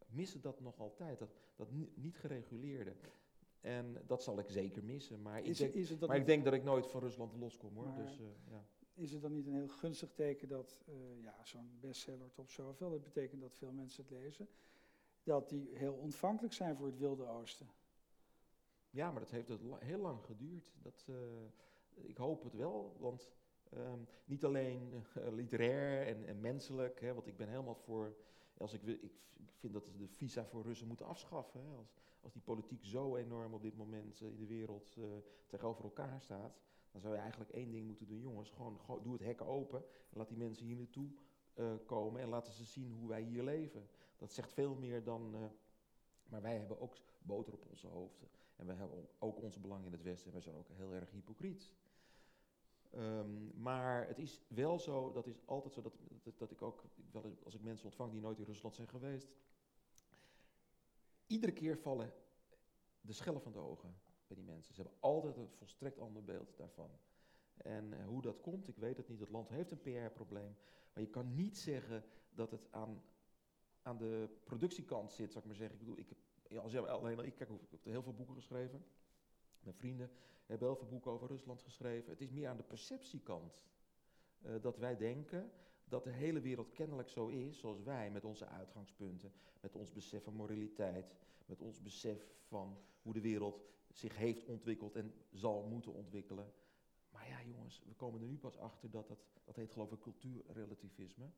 missen 0.08 0.40
dat 0.42 0.60
nog 0.60 0.78
altijd, 0.80 1.18
dat, 1.18 1.30
dat 1.56 1.70
ni- 1.70 1.92
niet 1.94 2.16
gereguleerde. 2.18 2.92
En 3.60 3.96
dat 4.06 4.22
zal 4.22 4.38
ik 4.38 4.48
zeker 4.48 4.84
missen, 4.84 5.22
maar, 5.22 5.38
ik 5.42 5.56
denk, 5.56 5.74
is, 5.74 5.90
het 5.90 5.98
dan 6.00 6.08
maar 6.08 6.16
ik 6.18 6.22
niet, 6.26 6.30
denk 6.34 6.44
dat 6.44 6.54
ik 6.54 6.64
nooit 6.64 6.86
van 6.86 7.00
Rusland 7.00 7.36
loskom 7.36 7.74
hoor. 7.74 7.86
Maar- 7.86 7.96
Dus, 7.96 8.20
ja. 8.50 8.64
Is 8.98 9.12
het 9.12 9.22
dan 9.22 9.32
niet 9.32 9.46
een 9.46 9.54
heel 9.54 9.68
gunstig 9.68 10.12
teken 10.12 10.48
dat 10.48 10.78
eh, 10.86 11.22
ja, 11.22 11.44
zo'n 11.44 11.78
bestseller 11.80 12.32
top 12.32 12.50
zoveel, 12.50 12.90
dat 12.90 13.02
betekent 13.02 13.40
dat 13.40 13.54
veel 13.54 13.72
mensen 13.72 14.02
het 14.02 14.12
lezen, 14.12 14.48
dat 15.22 15.48
die 15.48 15.70
heel 15.72 15.94
ontvankelijk 15.94 16.54
zijn 16.54 16.76
voor 16.76 16.86
het 16.86 16.98
Wilde 16.98 17.26
Oosten? 17.26 17.66
ja, 18.90 19.10
maar 19.10 19.20
dat 19.20 19.30
heeft 19.30 19.48
het 19.48 19.60
heel 19.78 20.00
lang 20.00 20.24
geduurd. 20.24 20.72
Dat, 20.82 21.06
eh, 21.08 22.06
ik 22.08 22.16
hoop 22.16 22.42
het 22.42 22.54
wel, 22.54 22.96
want 22.98 23.30
ehm, 23.70 24.00
niet 24.24 24.44
alleen 24.44 25.04
eh, 25.14 25.32
literair 25.32 26.06
en, 26.06 26.26
en 26.26 26.40
menselijk, 26.40 27.00
hè, 27.00 27.14
want 27.14 27.26
ik 27.26 27.36
ben 27.36 27.48
helemaal 27.48 27.74
voor, 27.74 28.16
als 28.56 28.72
ik, 28.72 28.82
ik 28.82 29.12
ik 29.38 29.54
vind 29.54 29.72
dat 29.72 29.90
de 29.98 30.08
visa 30.08 30.44
voor 30.44 30.62
Russen 30.62 30.86
moeten 30.86 31.06
afschaffen. 31.06 31.60
Hè, 31.60 31.76
als, 31.76 31.94
als 32.20 32.32
die 32.32 32.42
politiek 32.42 32.84
zo 32.84 33.16
enorm 33.16 33.54
op 33.54 33.62
dit 33.62 33.76
moment 33.76 34.20
in 34.20 34.36
de 34.36 34.46
wereld 34.46 34.96
tegenover 35.46 35.84
elkaar 35.84 36.20
staat, 36.20 36.60
dan 36.92 37.00
zou 37.00 37.14
je 37.14 37.20
eigenlijk 37.20 37.50
één 37.50 37.70
ding 37.70 37.86
moeten 37.86 38.06
doen, 38.06 38.20
jongens, 38.20 38.50
gewoon, 38.50 38.80
doe 39.02 39.12
het 39.12 39.22
hek 39.22 39.40
open 39.40 39.84
en 40.10 40.18
laat 40.18 40.28
die 40.28 40.36
mensen 40.36 40.66
hier 40.66 40.76
naartoe 40.76 41.08
eh, 41.54 41.74
komen 41.86 42.20
en 42.20 42.28
laten 42.28 42.52
ze 42.52 42.64
zien 42.64 42.92
hoe 42.92 43.08
wij 43.08 43.22
hier 43.22 43.42
leven. 43.42 43.88
Dat 44.16 44.32
zegt 44.32 44.52
veel 44.52 44.74
meer 44.74 45.04
dan, 45.04 45.34
eh, 45.34 45.40
maar 46.24 46.42
wij 46.42 46.56
hebben 46.56 46.80
ook 46.80 46.96
boter 47.18 47.52
op 47.52 47.66
onze 47.70 47.86
hoofden. 47.86 48.28
En 48.56 48.66
we 48.66 48.72
hebben 48.72 49.08
ook 49.18 49.42
onze 49.42 49.60
belang 49.60 49.84
in 49.84 49.92
het 49.92 50.02
Westen 50.02 50.30
en 50.30 50.36
we 50.36 50.42
zijn 50.42 50.56
ook 50.56 50.68
heel 50.68 50.92
erg 50.92 51.10
hypocriet. 51.10 51.72
Ehm, 52.90 53.60
maar 53.60 54.06
het 54.06 54.18
is 54.18 54.40
wel 54.48 54.78
zo, 54.78 55.12
dat 55.12 55.26
is 55.26 55.40
altijd 55.44 55.72
zo, 55.72 55.82
dat, 55.82 55.92
dat, 56.36 56.50
ik 56.50 56.62
ook, 56.62 56.84
wel 57.10 57.36
als 57.44 57.54
ik 57.54 57.62
mensen 57.62 57.84
ontvang 57.84 58.10
die 58.10 58.20
nooit 58.20 58.38
in 58.38 58.44
Rusland 58.44 58.74
zijn 58.74 58.88
geweest, 58.88 59.28
iedere 61.26 61.52
keer 61.52 61.78
vallen 61.78 62.12
de 63.00 63.12
schellen 63.12 63.40
van 63.40 63.52
de 63.52 63.58
ogen 63.58 63.94
bij 64.28 64.36
die 64.36 64.46
mensen. 64.46 64.74
Ze 64.74 64.80
hebben 64.82 65.00
altijd 65.00 65.36
een 65.36 65.48
volstrekt 65.48 65.98
ander 65.98 66.24
beeld 66.24 66.56
daarvan. 66.56 66.90
En 67.56 67.92
eh, 67.92 68.06
hoe 68.06 68.22
dat 68.22 68.40
komt, 68.40 68.68
ik 68.68 68.76
weet 68.76 68.96
het 68.96 69.08
niet. 69.08 69.20
Het 69.20 69.30
land 69.30 69.48
heeft 69.48 69.70
een 69.70 69.80
PR-probleem. 69.80 70.56
Maar 70.92 71.02
je 71.02 71.10
kan 71.10 71.34
niet 71.34 71.58
zeggen 71.58 72.04
dat 72.30 72.50
het 72.50 72.66
aan, 72.70 73.02
aan 73.82 73.96
de 73.98 74.28
productiekant 74.44 75.12
zit, 75.12 75.32
zou 75.32 75.38
ik 75.38 75.44
maar 75.50 75.56
zeggen. 75.58 75.74
Ik 75.74 75.80
bedoel, 75.80 75.98
ik 75.98 76.08
heb, 76.08 76.18
als 76.58 76.72
je 76.72 76.78
ik 77.24 77.34
kijk, 77.34 77.50
ik 77.50 77.70
heb 77.70 77.84
heel 77.84 78.02
veel 78.02 78.14
boeken 78.14 78.34
geschreven. 78.34 78.84
Mijn 79.60 79.76
vrienden 79.76 80.10
hebben 80.46 80.68
heel 80.68 80.76
veel 80.76 80.86
boeken 80.88 81.10
over 81.10 81.28
Rusland 81.28 81.62
geschreven. 81.62 82.10
Het 82.10 82.20
is 82.20 82.30
meer 82.30 82.48
aan 82.48 82.56
de 82.56 82.62
perceptiekant. 82.62 83.60
eh, 84.42 84.54
dat 84.60 84.76
wij 84.78 84.96
denken 84.96 85.50
dat 85.84 86.04
de 86.04 86.10
hele 86.10 86.40
wereld 86.40 86.72
kennelijk 86.72 87.08
zo 87.08 87.26
is 87.26 87.58
zoals 87.58 87.82
wij, 87.82 88.10
met 88.10 88.24
onze 88.24 88.46
uitgangspunten, 88.46 89.32
met 89.60 89.76
ons 89.76 89.92
besef 89.92 90.22
van 90.22 90.34
moraliteit, 90.34 91.14
met 91.46 91.62
ons 91.62 91.82
besef 91.82 92.26
van 92.42 92.78
hoe 93.02 93.12
de 93.12 93.20
wereld 93.20 93.60
zich 93.92 94.16
heeft 94.16 94.44
ontwikkeld 94.44 94.96
en 94.96 95.12
zal 95.32 95.62
moeten 95.62 95.92
ontwikkelen. 95.94 96.52
Maar 97.10 97.28
ja, 97.28 97.42
jongens, 97.42 97.82
we 97.86 97.94
komen 97.94 98.20
er 98.20 98.26
nu 98.26 98.36
pas 98.36 98.58
achter 98.58 98.90
dat 98.90 99.08
dat, 99.08 99.18
dat 99.44 99.56
heet 99.56 99.70
geloof 99.72 99.92
ik 99.92 100.00
cultuurrelativisme, 100.00 101.30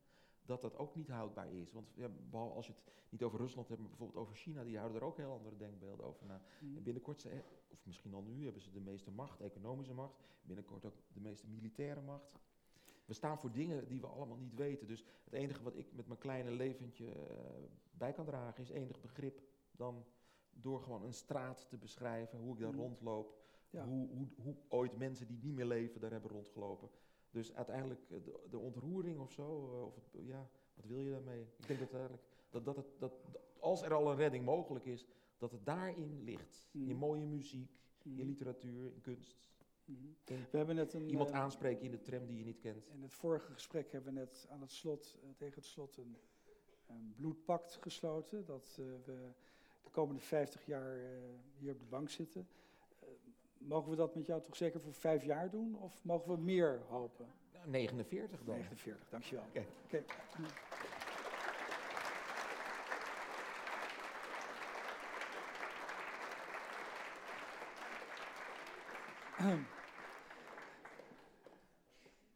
dat 0.45 0.61
dat 0.61 0.77
ook 0.77 0.95
niet 0.95 1.07
houdbaar 1.07 1.53
is. 1.53 1.71
Want 1.71 1.87
ja, 1.95 2.09
behalve 2.29 2.55
als 2.55 2.65
je 2.67 2.73
het 2.73 2.83
niet 3.09 3.23
over 3.23 3.39
Rusland 3.39 3.67
hebt, 3.67 3.79
maar 3.79 3.89
bijvoorbeeld 3.89 4.19
over 4.19 4.35
China, 4.35 4.63
die 4.63 4.77
houden 4.77 4.99
er 5.01 5.05
ook 5.07 5.17
heel 5.17 5.31
andere 5.31 5.57
denkbeelden 5.57 6.05
over 6.05 6.25
na. 6.25 6.41
Mhm. 6.61 6.77
En 6.77 6.83
binnenkort, 6.83 7.21
ze- 7.21 7.41
of 7.71 7.85
misschien 7.85 8.13
al 8.13 8.21
nu, 8.21 8.43
hebben 8.43 8.61
ze 8.61 8.71
de 8.71 8.79
meeste 8.79 9.11
macht, 9.11 9.41
economische 9.41 9.93
macht, 9.93 10.15
binnenkort 10.41 10.85
ook 10.85 10.95
de 11.13 11.19
meeste 11.19 11.47
militaire 11.47 12.01
macht. 12.01 12.39
We 13.05 13.13
staan 13.13 13.39
voor 13.39 13.51
dingen 13.51 13.87
die 13.87 14.01
we 14.01 14.07
allemaal 14.07 14.37
niet 14.37 14.53
weten. 14.55 14.87
Dus 14.87 15.05
het 15.23 15.33
enige 15.33 15.63
wat 15.63 15.75
ik 15.75 15.93
met 15.93 16.07
mijn 16.07 16.19
kleine 16.19 16.51
leventje 16.51 17.11
eh, 17.11 17.35
bij 17.91 18.13
kan 18.13 18.25
dragen 18.25 18.63
is 18.63 18.69
enig 18.69 19.01
begrip 19.01 19.41
dan 19.71 20.05
door 20.53 20.81
gewoon 20.81 21.03
een 21.03 21.13
straat 21.13 21.69
te 21.69 21.77
beschrijven, 21.77 22.39
hoe 22.39 22.53
ik 22.53 22.59
daar 22.59 22.71
Mhm. 22.71 22.79
rondloop, 22.81 23.39
Ja. 23.69 23.85
hoe, 23.85 24.09
hoe, 24.09 24.27
hoe 24.35 24.55
ooit 24.67 24.97
mensen 24.97 25.27
die 25.27 25.39
niet 25.41 25.53
meer 25.55 25.65
leven 25.65 26.01
daar 26.01 26.11
hebben 26.11 26.31
rondgelopen. 26.31 26.89
Dus 27.31 27.53
uiteindelijk 27.53 28.01
eh, 28.09 28.23
de, 28.23 28.39
de 28.49 28.57
ontroering 28.57 29.19
of 29.19 29.31
zo, 29.31 29.71
eh, 29.73 29.85
of 29.85 29.95
het, 29.95 30.25
ja, 30.25 30.49
wat 30.73 30.85
wil 30.85 30.99
je 30.99 31.11
daarmee? 31.11 31.41
Ik 31.57 31.67
denk 31.67 31.79
dat, 31.79 31.93
eigenlijk, 31.93 32.23
dat, 32.49 32.65
dat, 32.65 32.75
het, 32.75 32.85
dat, 32.99 33.11
dat 33.31 33.41
als 33.59 33.81
er 33.81 33.93
al 33.93 34.09
een 34.11 34.15
redding 34.17 34.45
mogelijk 34.45 34.85
is, 34.85 35.07
dat 35.37 35.51
het 35.51 35.65
daarin 35.65 36.23
ligt. 36.23 36.69
Mhm. 36.71 36.89
In 36.89 36.95
mooie 36.97 37.25
muziek, 37.25 37.79
in 38.03 38.11
Mhm. 38.11 38.21
literatuur, 38.25 38.93
in 38.93 39.01
kunst. 39.01 39.39
In 39.85 40.15
We 40.51 40.57
hebben 40.57 40.75
net 40.75 40.93
een, 40.93 41.09
iemand 41.09 41.29
eh, 41.29 41.35
aanspreken 41.35 41.85
in 41.85 41.91
de 41.91 42.01
tram 42.01 42.25
die 42.25 42.37
je 42.37 42.43
niet 42.43 42.59
kent. 42.59 42.87
In 42.87 43.01
het 43.01 43.13
vorige 43.13 43.51
gesprek 43.53 43.91
hebben 43.91 44.13
we 44.13 44.19
net 44.19 44.47
aan 44.49 44.61
het 44.61 44.71
slot, 44.71 45.17
tegen 45.37 45.55
het 45.55 45.65
slot 45.65 45.97
een, 45.97 46.17
een 46.87 47.13
bloedpact 47.15 47.77
gesloten. 47.81 48.45
Dat 48.45 48.75
we 49.05 49.33
de 49.83 49.89
komende 49.89 50.21
50 50.21 50.65
jaar 50.65 50.95
eh, 50.95 51.03
hier 51.57 51.71
op 51.71 51.79
de 51.79 51.85
bank 51.85 52.09
zitten. 52.09 52.47
Eh, 52.99 53.07
mogen 53.57 53.89
we 53.89 53.95
dat 53.95 54.15
met 54.15 54.25
jou 54.25 54.41
toch 54.41 54.55
zeker 54.55 54.81
voor 54.81 54.93
vijf 54.93 55.23
jaar 55.23 55.49
doen? 55.49 55.75
Of 55.75 56.03
mogen 56.03 56.31
we 56.35 56.41
meer 56.41 56.81
hopen? 56.87 57.27
Nou, 57.53 57.69
49 57.69 58.43
dan. 58.43 58.55
49, 58.55 59.09
dankjewel. 59.09 59.45
Oké. 59.45 59.65
Oké. 59.85 60.03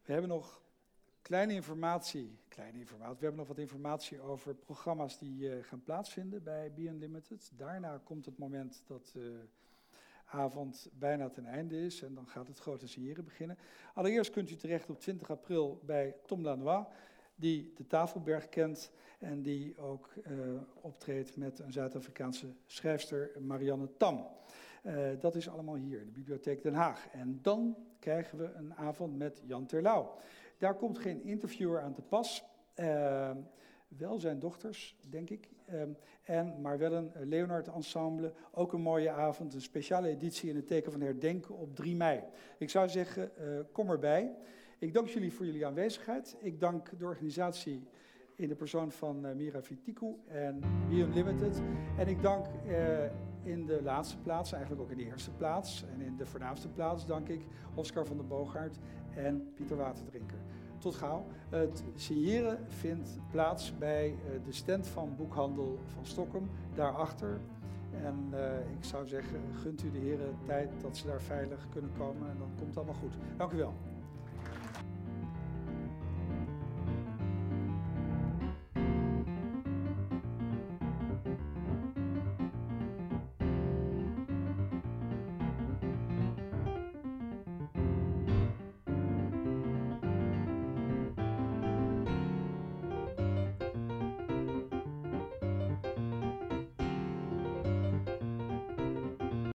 We 0.05 0.11
hebben 0.11 0.29
nog 0.29 0.61
kleine 1.25 1.53
informatie, 1.53 2.37
kleine 2.47 2.79
informatie. 2.79 3.15
We 3.15 3.25
hebben 3.25 3.39
nog 3.39 3.47
wat 3.47 3.57
informatie 3.57 4.21
over 4.21 4.55
programma's 4.55 5.17
die 5.17 5.49
eh, 5.49 5.63
gaan 5.63 5.83
plaatsvinden 5.83 6.43
bij 6.43 6.73
Be 6.73 6.81
Unlimited. 6.81 7.51
Daarna 7.57 8.01
komt 8.03 8.25
het 8.25 8.37
moment 8.37 8.83
dat 8.87 9.09
de 9.13 9.39
avond 10.25 10.89
bijna 10.93 11.29
ten 11.29 11.45
einde 11.45 11.81
is 11.81 12.01
en 12.01 12.13
dan 12.13 12.27
gaat 12.27 12.47
het 12.47 12.59
grote 12.59 12.87
signeren 12.87 13.23
beginnen. 13.23 13.57
Allereerst 13.93 14.31
kunt 14.31 14.49
u 14.49 14.55
terecht 14.55 14.89
op 14.89 14.99
20 14.99 15.29
april 15.29 15.81
bij 15.85 16.15
Tom 16.25 16.41
Lanois, 16.41 16.85
die 17.35 17.73
de 17.75 17.87
Tafelberg 17.87 18.49
kent 18.49 18.91
en 19.19 19.41
die 19.41 19.77
ook 19.77 20.09
eh, 20.23 20.33
optreedt 20.81 21.37
met 21.37 21.59
een 21.59 21.71
Zuid-Afrikaanse 21.71 22.47
schrijfster, 22.65 23.31
Marianne 23.41 23.89
Tam. 23.97 24.27
Eh, 24.81 25.07
dat 25.19 25.35
is 25.35 25.49
allemaal 25.49 25.75
hier 25.75 25.99
in 25.99 26.05
de 26.05 26.11
Bibliotheek 26.11 26.61
Den 26.61 26.73
Haag. 26.73 27.07
En 27.11 27.39
dan 27.41 27.75
krijgen 27.99 28.37
we 28.37 28.53
een 28.53 28.75
avond 28.75 29.17
met 29.17 29.41
Jan 29.45 29.65
Terlouw. 29.65 30.17
Daar 30.57 30.75
komt 30.75 30.99
geen 30.99 31.23
interviewer 31.23 31.81
aan 31.81 31.93
te 31.93 32.01
pas. 32.01 32.43
Eh, 32.73 33.31
wel 33.87 34.19
zijn 34.19 34.39
dochters, 34.39 34.97
denk 35.09 35.29
ik. 35.29 35.49
Eh, 35.65 35.81
en, 36.25 36.61
maar 36.61 36.77
wel 36.77 36.93
een 36.93 37.13
eh, 37.13 37.25
Leonard 37.25 37.67
Ensemble. 37.67 38.33
Ook 38.51 38.73
een 38.73 38.81
mooie 38.81 39.09
avond. 39.09 39.53
Een 39.53 39.61
speciale 39.61 40.07
editie 40.07 40.49
in 40.49 40.55
het 40.55 40.67
teken 40.67 40.91
van 40.91 41.01
herdenken 41.01 41.55
op 41.55 41.75
3 41.75 41.95
mei. 41.95 42.23
Ik 42.57 42.69
zou 42.69 42.89
zeggen, 42.89 43.37
eh, 43.37 43.59
kom 43.71 43.89
erbij. 43.89 44.35
Ik 44.79 44.93
dank 44.93 45.07
jullie 45.07 45.33
voor 45.33 45.45
jullie 45.45 45.65
aanwezigheid. 45.65 46.37
Ik 46.39 46.59
dank 46.59 46.99
de 46.99 47.05
organisatie 47.05 47.87
in 48.35 48.47
de 48.47 48.55
persoon 48.55 48.91
van 48.91 49.25
eh, 49.25 49.35
Mira 49.35 49.61
Vitiku 49.61 50.15
en 50.27 50.59
Be 50.89 50.95
Unlimited. 50.95 51.61
En 51.97 52.07
ik 52.07 52.21
dank 52.21 52.45
in 53.43 53.65
de 53.65 53.79
laatste 53.83 54.17
plaats, 54.17 54.51
eigenlijk 54.51 54.83
ook 54.83 54.91
in 54.91 54.97
de 54.97 55.05
eerste 55.05 55.31
plaats 55.31 55.85
en 55.93 56.01
in 56.01 56.17
de 56.17 56.25
voornaamste 56.25 56.69
plaats, 56.69 57.05
dank 57.05 57.29
ik 57.29 57.41
Oscar 57.75 58.05
van 58.05 58.17
den 58.17 58.27
Boogaard 58.27 58.77
en 59.15 59.53
Pieter 59.55 59.77
Waterdrinker. 59.77 60.37
Het 61.49 61.83
signeren 61.95 62.59
vindt 62.67 63.09
plaats 63.31 63.77
bij 63.77 64.07
eh, 64.07 64.45
de 64.45 64.51
stand 64.51 64.87
van 64.87 65.15
Boekhandel 65.17 65.79
van 65.93 66.05
Stockholm, 66.05 66.49
daarachter. 66.75 67.39
En 68.03 68.27
eh, 68.31 68.59
ik 68.77 68.83
zou 68.83 69.07
zeggen, 69.07 69.39
gunt 69.61 69.83
u 69.83 69.91
de 69.91 69.97
heren 69.97 70.35
tijd 70.45 70.69
dat 70.81 70.97
ze 70.97 71.07
daar 71.07 71.21
veilig 71.21 71.67
kunnen 71.69 71.91
komen 71.97 72.29
en 72.29 72.37
dan 72.37 72.49
komt 72.55 72.67
het 72.67 72.77
allemaal 72.77 73.01
goed. 73.01 73.13
Dank 73.37 73.51
u 73.51 73.57
wel. 73.57 73.73